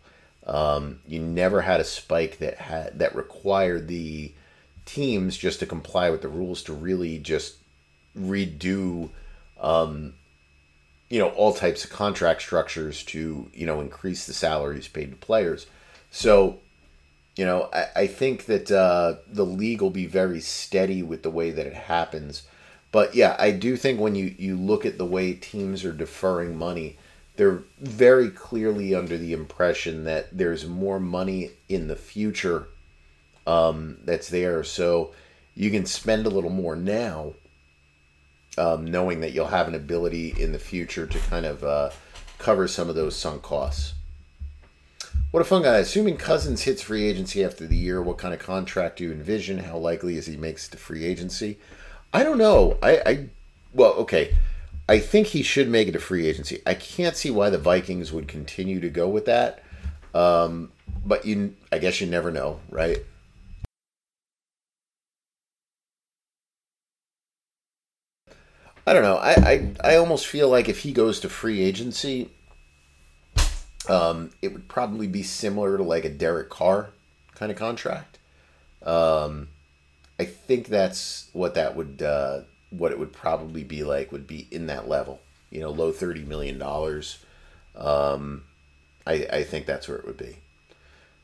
Um, 0.49 1.01
you 1.07 1.21
never 1.21 1.61
had 1.61 1.81
a 1.81 1.85
spike 1.85 2.39
that 2.39 2.57
had 2.57 2.99
that 2.99 3.15
required 3.15 3.87
the 3.87 4.33
teams 4.87 5.37
just 5.37 5.61
to 5.61 5.67
comply 5.67 6.09
with 6.09 6.23
the 6.23 6.29
rules 6.29 6.63
to 6.65 6.73
really 6.73 7.19
just 7.19 7.57
redo, 8.19 9.11
um, 9.61 10.15
you 11.11 11.19
know, 11.19 11.29
all 11.31 11.53
types 11.53 11.85
of 11.85 11.91
contract 11.91 12.41
structures 12.41 13.03
to 13.05 13.51
you 13.53 13.67
know 13.67 13.81
increase 13.81 14.27
the 14.27 14.33
salaries 14.33 14.89
paid 14.89 15.11
to 15.11 15.17
players. 15.17 15.67
So, 16.11 16.61
you 17.37 17.45
know, 17.45 17.69
I, 17.73 17.87
I 17.95 18.07
think 18.07 18.47
that 18.47 18.71
uh, 18.71 19.17
the 19.31 19.45
league 19.45 19.83
will 19.83 19.91
be 19.91 20.07
very 20.07 20.41
steady 20.41 21.03
with 21.03 21.23
the 21.23 21.31
way 21.31 21.51
that 21.51 21.67
it 21.67 21.75
happens. 21.75 22.45
But 22.91 23.15
yeah, 23.15 23.37
I 23.39 23.51
do 23.51 23.77
think 23.77 24.01
when 24.01 24.15
you, 24.15 24.35
you 24.39 24.57
look 24.57 24.87
at 24.87 24.97
the 24.97 25.05
way 25.05 25.35
teams 25.35 25.85
are 25.85 25.93
deferring 25.93 26.57
money, 26.57 26.97
they're 27.39 27.63
very 27.79 28.31
clearly 28.31 28.97
under 28.97 29.17
the 29.17 29.33
impression 29.33 30.03
that 30.03 30.37
there's 30.37 30.67
more 30.67 30.99
money 30.99 31.53
in 31.69 31.87
the 31.87 31.95
future 31.95 32.67
um, 33.47 33.97
that's 34.05 34.29
there. 34.29 34.65
So 34.65 35.13
you 35.55 35.71
can 35.71 35.87
spend 35.87 36.27
a 36.27 36.31
little 36.31 36.51
more 36.51 36.75
now, 36.75 37.35
um, 38.59 38.91
knowing 38.91 39.21
that 39.21 39.35
you'll 39.35 39.47
have 39.47 39.69
an 39.69 39.77
ability 39.77 40.35
in 40.37 40.51
the 40.51 40.59
future 40.59 41.07
to 41.07 41.19
kind 41.21 41.47
of 41.47 41.63
uh, 41.63 41.91
cover 42.39 42.67
some 42.67 42.89
of 42.89 42.97
those 42.97 43.15
sunk 43.15 43.43
costs. 43.43 43.95
What 45.31 45.41
a 45.41 45.45
fun 45.45 45.63
guy. 45.63 45.77
Assuming 45.77 46.17
Cousins 46.17 46.63
hits 46.63 46.83
free 46.83 47.05
agency 47.05 47.45
after 47.45 47.69
the 47.69 47.77
year, 47.77 48.03
what 48.03 48.19
kind 48.19 48.35
of 48.35 48.41
contract 48.41 48.99
do 48.99 49.05
you 49.05 49.13
envision? 49.13 49.59
How 49.59 49.79
likely 49.79 50.17
is 50.17 50.27
he 50.27 50.37
makes 50.37 50.67
it 50.67 50.73
to 50.73 50.77
free 50.77 51.05
agency? 51.05 51.59
I 52.13 52.25
don't 52.25 52.39
know. 52.39 52.79
I, 52.83 53.03
I 53.07 53.29
well, 53.73 53.93
okay. 53.93 54.37
I 54.89 54.99
think 54.99 55.29
he 55.29 55.43
should 55.43 55.69
make 55.69 55.87
it 55.87 55.97
a 55.97 56.01
free 56.01 56.27
agency. 56.27 56.63
I 56.65 56.73
can't 56.75 57.15
see 57.15 57.31
why 57.31 57.51
the 57.51 57.59
Vikings 57.59 58.11
would 58.13 58.27
continue 58.27 58.81
to 58.81 58.89
go 58.89 59.07
with 59.07 59.27
that. 59.27 59.63
Um, 60.15 60.73
but 61.05 61.27
you, 61.27 61.55
I 61.71 61.79
guess 61.79 62.01
you 62.01 62.07
never 62.07 62.31
know, 62.31 62.61
right? 62.71 62.99
I 68.87 68.95
don't 68.95 69.03
know. 69.03 69.17
I, 69.19 69.33
I, 69.35 69.73
I 69.85 69.97
almost 69.97 70.27
feel 70.27 70.49
like 70.49 70.71
if 70.71 70.79
he 70.79 70.93
goes 70.93 71.21
to 71.21 71.29
free 71.29 71.61
agency, 71.61 72.31
um, 73.91 74.31
it 74.41 74.55
would 74.55 74.69
probably 74.69 75.07
be 75.07 75.23
similar 75.23 75.77
to 75.77 75.83
like 75.83 76.07
a 76.07 76.11
Derek 76.11 76.49
Carr 76.49 76.89
kind 77.35 77.53
of 77.53 77.59
contract. 77.59 78.19
Um, 78.83 79.49
I 80.19 80.25
think 80.25 80.69
that's 80.69 81.29
what 81.35 81.55
that 81.55 81.77
would 81.77 82.01
uh, 82.01 82.41
what 82.71 82.93
it 82.93 82.99
would 82.99 83.13
probably 83.13 83.65
be 83.65 83.83
like 83.83 84.13
would 84.13 84.27
be 84.27 84.47
in 84.51 84.67
that 84.67 84.89
level. 84.89 85.21
You 85.51 85.61
know, 85.61 85.71
low 85.71 85.93
thirty 85.93 86.23
million 86.23 86.59
dollars. 86.59 87.19
Um, 87.77 88.45
I 89.07 89.27
I 89.33 89.45
think 89.45 89.67
that's 89.67 89.89
where 89.89 89.99
it 89.99 90.07
would 90.07 90.19
be. 90.19 90.37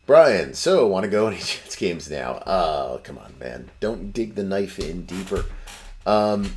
Brian, 0.07 0.53
so 0.53 0.87
want 0.87 1.05
to 1.05 1.11
go 1.11 1.29
any 1.29 1.39
Jets 1.39 1.77
games 1.79 2.11
now? 2.11 2.43
Oh, 2.47 3.01
come 3.03 3.19
on, 3.19 3.35
man! 3.41 3.71
Don't 3.81 4.13
dig 4.13 4.35
the 4.35 4.43
knife 4.43 4.79
in 4.79 5.05
deeper. 5.05 5.47
Um, 6.07 6.57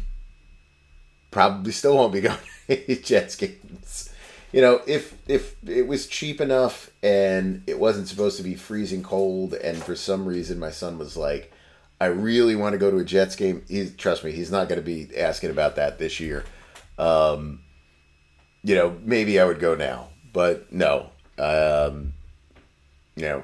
probably 1.31 1.71
still 1.71 1.95
won't 1.95 2.13
be 2.13 2.21
going 2.21 2.37
to 2.67 3.01
Jets 3.01 3.35
games. 3.35 4.09
You 4.51 4.61
know, 4.61 4.81
if 4.87 5.17
if 5.27 5.55
it 5.65 5.87
was 5.87 6.07
cheap 6.07 6.39
enough 6.41 6.89
and 7.03 7.63
it 7.67 7.79
wasn't 7.79 8.07
supposed 8.07 8.37
to 8.37 8.43
be 8.43 8.55
freezing 8.55 9.03
cold, 9.03 9.53
and 9.53 9.77
for 9.77 9.95
some 9.95 10.25
reason 10.25 10.59
my 10.59 10.71
son 10.71 10.97
was 10.97 11.17
like, 11.17 11.51
I 11.99 12.05
really 12.05 12.55
want 12.55 12.73
to 12.73 12.77
go 12.77 12.91
to 12.91 12.97
a 12.97 13.03
Jets 13.03 13.35
game. 13.35 13.63
He's 13.67 13.95
trust 13.95 14.23
me, 14.23 14.31
he's 14.31 14.51
not 14.51 14.69
going 14.69 14.79
to 14.79 14.85
be 14.85 15.09
asking 15.17 15.49
about 15.49 15.75
that 15.77 15.97
this 15.97 16.19
year. 16.19 16.43
Um, 16.97 17.61
you 18.63 18.75
know, 18.75 18.97
maybe 19.03 19.39
I 19.39 19.45
would 19.45 19.59
go 19.59 19.75
now, 19.75 20.09
but 20.33 20.71
no. 20.71 21.09
Um, 21.37 22.13
you 23.15 23.23
know, 23.23 23.43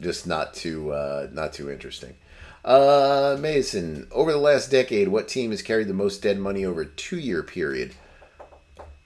just 0.00 0.26
not 0.26 0.54
too 0.54 0.92
uh, 0.92 1.28
not 1.32 1.52
too 1.52 1.70
interesting. 1.70 2.14
Uh, 2.64 3.36
Mason, 3.40 4.08
over 4.12 4.32
the 4.32 4.38
last 4.38 4.70
decade, 4.70 5.08
what 5.08 5.28
team 5.28 5.50
has 5.52 5.62
carried 5.62 5.88
the 5.88 5.94
most 5.94 6.20
dead 6.20 6.38
money 6.38 6.64
over 6.64 6.82
a 6.82 6.86
two-year 6.86 7.42
period? 7.42 7.94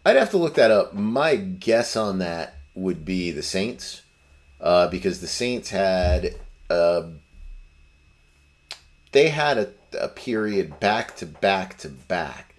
I'd 0.04 0.16
have 0.16 0.30
to 0.30 0.36
look 0.36 0.54
that 0.54 0.72
up. 0.72 0.94
My 0.94 1.36
guess 1.36 1.94
on 1.94 2.18
that 2.18 2.56
would 2.74 3.04
be 3.04 3.30
the 3.30 3.42
Saints, 3.42 4.02
uh, 4.60 4.88
because 4.88 5.20
the 5.20 5.28
Saints 5.28 5.70
had 5.70 6.34
uh, 6.70 7.02
they 9.12 9.28
had 9.28 9.58
a, 9.58 9.68
a 9.98 10.08
period 10.08 10.80
back 10.80 11.16
to 11.16 11.26
back 11.26 11.78
to 11.78 11.88
back 11.88 12.54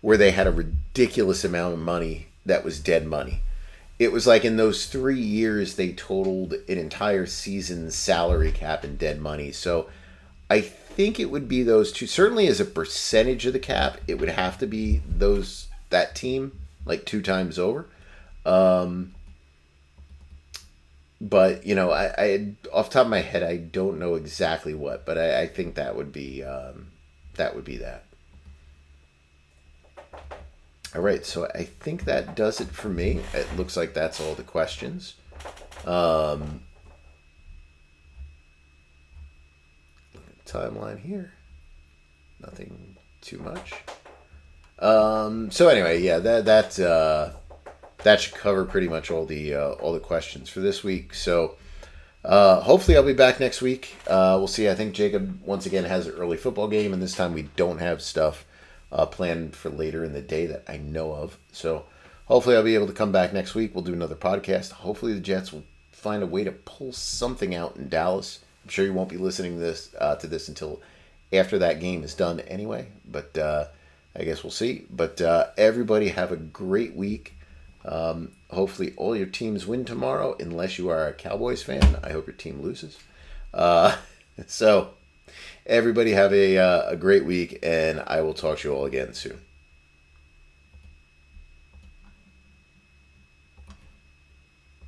where 0.00 0.16
they 0.16 0.32
had 0.32 0.46
a 0.46 0.52
ridiculous 0.52 1.44
amount 1.44 1.74
of 1.74 1.80
money 1.80 2.26
that 2.44 2.64
was 2.64 2.80
dead 2.80 3.06
money. 3.06 3.40
It 3.98 4.12
was 4.12 4.26
like 4.26 4.44
in 4.44 4.56
those 4.56 4.86
three 4.86 5.20
years 5.20 5.76
they 5.76 5.92
totaled 5.92 6.54
an 6.54 6.78
entire 6.78 7.24
season's 7.26 7.94
salary 7.94 8.50
cap 8.50 8.82
and 8.82 8.98
dead 8.98 9.20
money. 9.20 9.52
So 9.52 9.88
I 10.50 10.60
think 10.60 11.20
it 11.20 11.30
would 11.30 11.48
be 11.48 11.62
those 11.62 11.92
two. 11.92 12.06
Certainly 12.06 12.48
as 12.48 12.60
a 12.60 12.64
percentage 12.64 13.46
of 13.46 13.52
the 13.52 13.58
cap, 13.60 13.98
it 14.08 14.18
would 14.18 14.28
have 14.28 14.58
to 14.58 14.66
be 14.66 15.02
those 15.08 15.68
that 15.90 16.16
team 16.16 16.58
like 16.84 17.04
two 17.04 17.22
times 17.22 17.58
over. 17.58 17.86
Um, 18.44 19.14
but 21.22 21.64
you 21.64 21.76
know, 21.76 21.92
I, 21.92 22.14
I 22.18 22.54
off 22.72 22.90
top 22.90 23.06
of 23.06 23.10
my 23.10 23.20
head, 23.20 23.44
I 23.44 23.56
don't 23.56 24.00
know 24.00 24.16
exactly 24.16 24.74
what, 24.74 25.06
but 25.06 25.16
I, 25.16 25.42
I 25.42 25.46
think 25.46 25.76
that 25.76 25.94
would 25.94 26.12
be 26.12 26.42
um, 26.42 26.88
that 27.34 27.54
would 27.54 27.64
be 27.64 27.76
that. 27.78 28.04
All 30.94 31.00
right, 31.00 31.24
so 31.24 31.48
I 31.54 31.62
think 31.62 32.04
that 32.04 32.34
does 32.34 32.60
it 32.60 32.68
for 32.68 32.88
me. 32.88 33.20
It 33.32 33.56
looks 33.56 33.76
like 33.76 33.94
that's 33.94 34.20
all 34.20 34.34
the 34.34 34.42
questions. 34.42 35.14
Um, 35.86 36.64
timeline 40.44 40.98
here. 41.00 41.32
Nothing 42.40 42.96
too 43.20 43.38
much. 43.38 43.72
Um, 44.80 45.52
so 45.52 45.68
anyway, 45.68 46.02
yeah, 46.02 46.18
that 46.18 46.44
that 46.46 46.80
uh, 46.80 47.30
that 48.02 48.20
should 48.20 48.34
cover 48.34 48.64
pretty 48.64 48.88
much 48.88 49.10
all 49.10 49.24
the 49.24 49.54
uh, 49.54 49.70
all 49.72 49.92
the 49.92 50.00
questions 50.00 50.48
for 50.48 50.60
this 50.60 50.82
week. 50.82 51.14
So 51.14 51.56
uh, 52.24 52.60
hopefully 52.60 52.96
I'll 52.96 53.02
be 53.02 53.12
back 53.12 53.40
next 53.40 53.62
week. 53.62 53.96
Uh, 54.06 54.36
we'll 54.38 54.48
see. 54.48 54.68
I 54.68 54.74
think 54.74 54.94
Jacob 54.94 55.40
once 55.44 55.66
again 55.66 55.84
has 55.84 56.06
an 56.06 56.14
early 56.14 56.36
football 56.36 56.68
game, 56.68 56.92
and 56.92 57.02
this 57.02 57.16
time 57.16 57.32
we 57.32 57.48
don't 57.56 57.78
have 57.78 58.02
stuff 58.02 58.44
uh, 58.90 59.06
planned 59.06 59.56
for 59.56 59.70
later 59.70 60.04
in 60.04 60.12
the 60.12 60.22
day 60.22 60.46
that 60.46 60.64
I 60.68 60.76
know 60.76 61.12
of. 61.12 61.38
So 61.52 61.84
hopefully 62.26 62.56
I'll 62.56 62.62
be 62.62 62.74
able 62.74 62.86
to 62.86 62.92
come 62.92 63.12
back 63.12 63.32
next 63.32 63.54
week. 63.54 63.74
We'll 63.74 63.84
do 63.84 63.92
another 63.92 64.14
podcast. 64.14 64.72
Hopefully 64.72 65.14
the 65.14 65.20
Jets 65.20 65.52
will 65.52 65.64
find 65.90 66.22
a 66.22 66.26
way 66.26 66.44
to 66.44 66.52
pull 66.52 66.92
something 66.92 67.54
out 67.54 67.76
in 67.76 67.88
Dallas. 67.88 68.40
I'm 68.64 68.70
sure 68.70 68.84
you 68.84 68.92
won't 68.92 69.08
be 69.08 69.16
listening 69.16 69.54
to 69.54 69.60
this 69.60 69.94
uh, 69.98 70.16
to 70.16 70.26
this 70.26 70.48
until 70.48 70.80
after 71.32 71.58
that 71.58 71.80
game 71.80 72.04
is 72.04 72.14
done 72.14 72.40
anyway. 72.40 72.86
But 73.10 73.36
uh, 73.36 73.66
I 74.14 74.22
guess 74.22 74.44
we'll 74.44 74.52
see. 74.52 74.86
But 74.90 75.20
everybody 75.56 76.08
have 76.08 76.30
a 76.30 76.36
great 76.36 76.94
week. 76.94 77.34
Um, 77.84 78.32
hopefully, 78.50 78.92
all 78.96 79.16
your 79.16 79.26
teams 79.26 79.66
win 79.66 79.84
tomorrow, 79.84 80.36
unless 80.38 80.78
you 80.78 80.88
are 80.88 81.08
a 81.08 81.12
Cowboys 81.12 81.62
fan. 81.62 81.98
I 82.02 82.10
hope 82.10 82.26
your 82.26 82.36
team 82.36 82.62
loses. 82.62 82.98
Uh, 83.52 83.96
so, 84.46 84.94
everybody 85.66 86.12
have 86.12 86.32
a, 86.32 86.58
uh, 86.58 86.90
a 86.90 86.96
great 86.96 87.24
week, 87.24 87.58
and 87.62 88.02
I 88.06 88.20
will 88.20 88.34
talk 88.34 88.58
to 88.60 88.68
you 88.68 88.74
all 88.74 88.84
again 88.84 89.14
soon. 89.14 89.40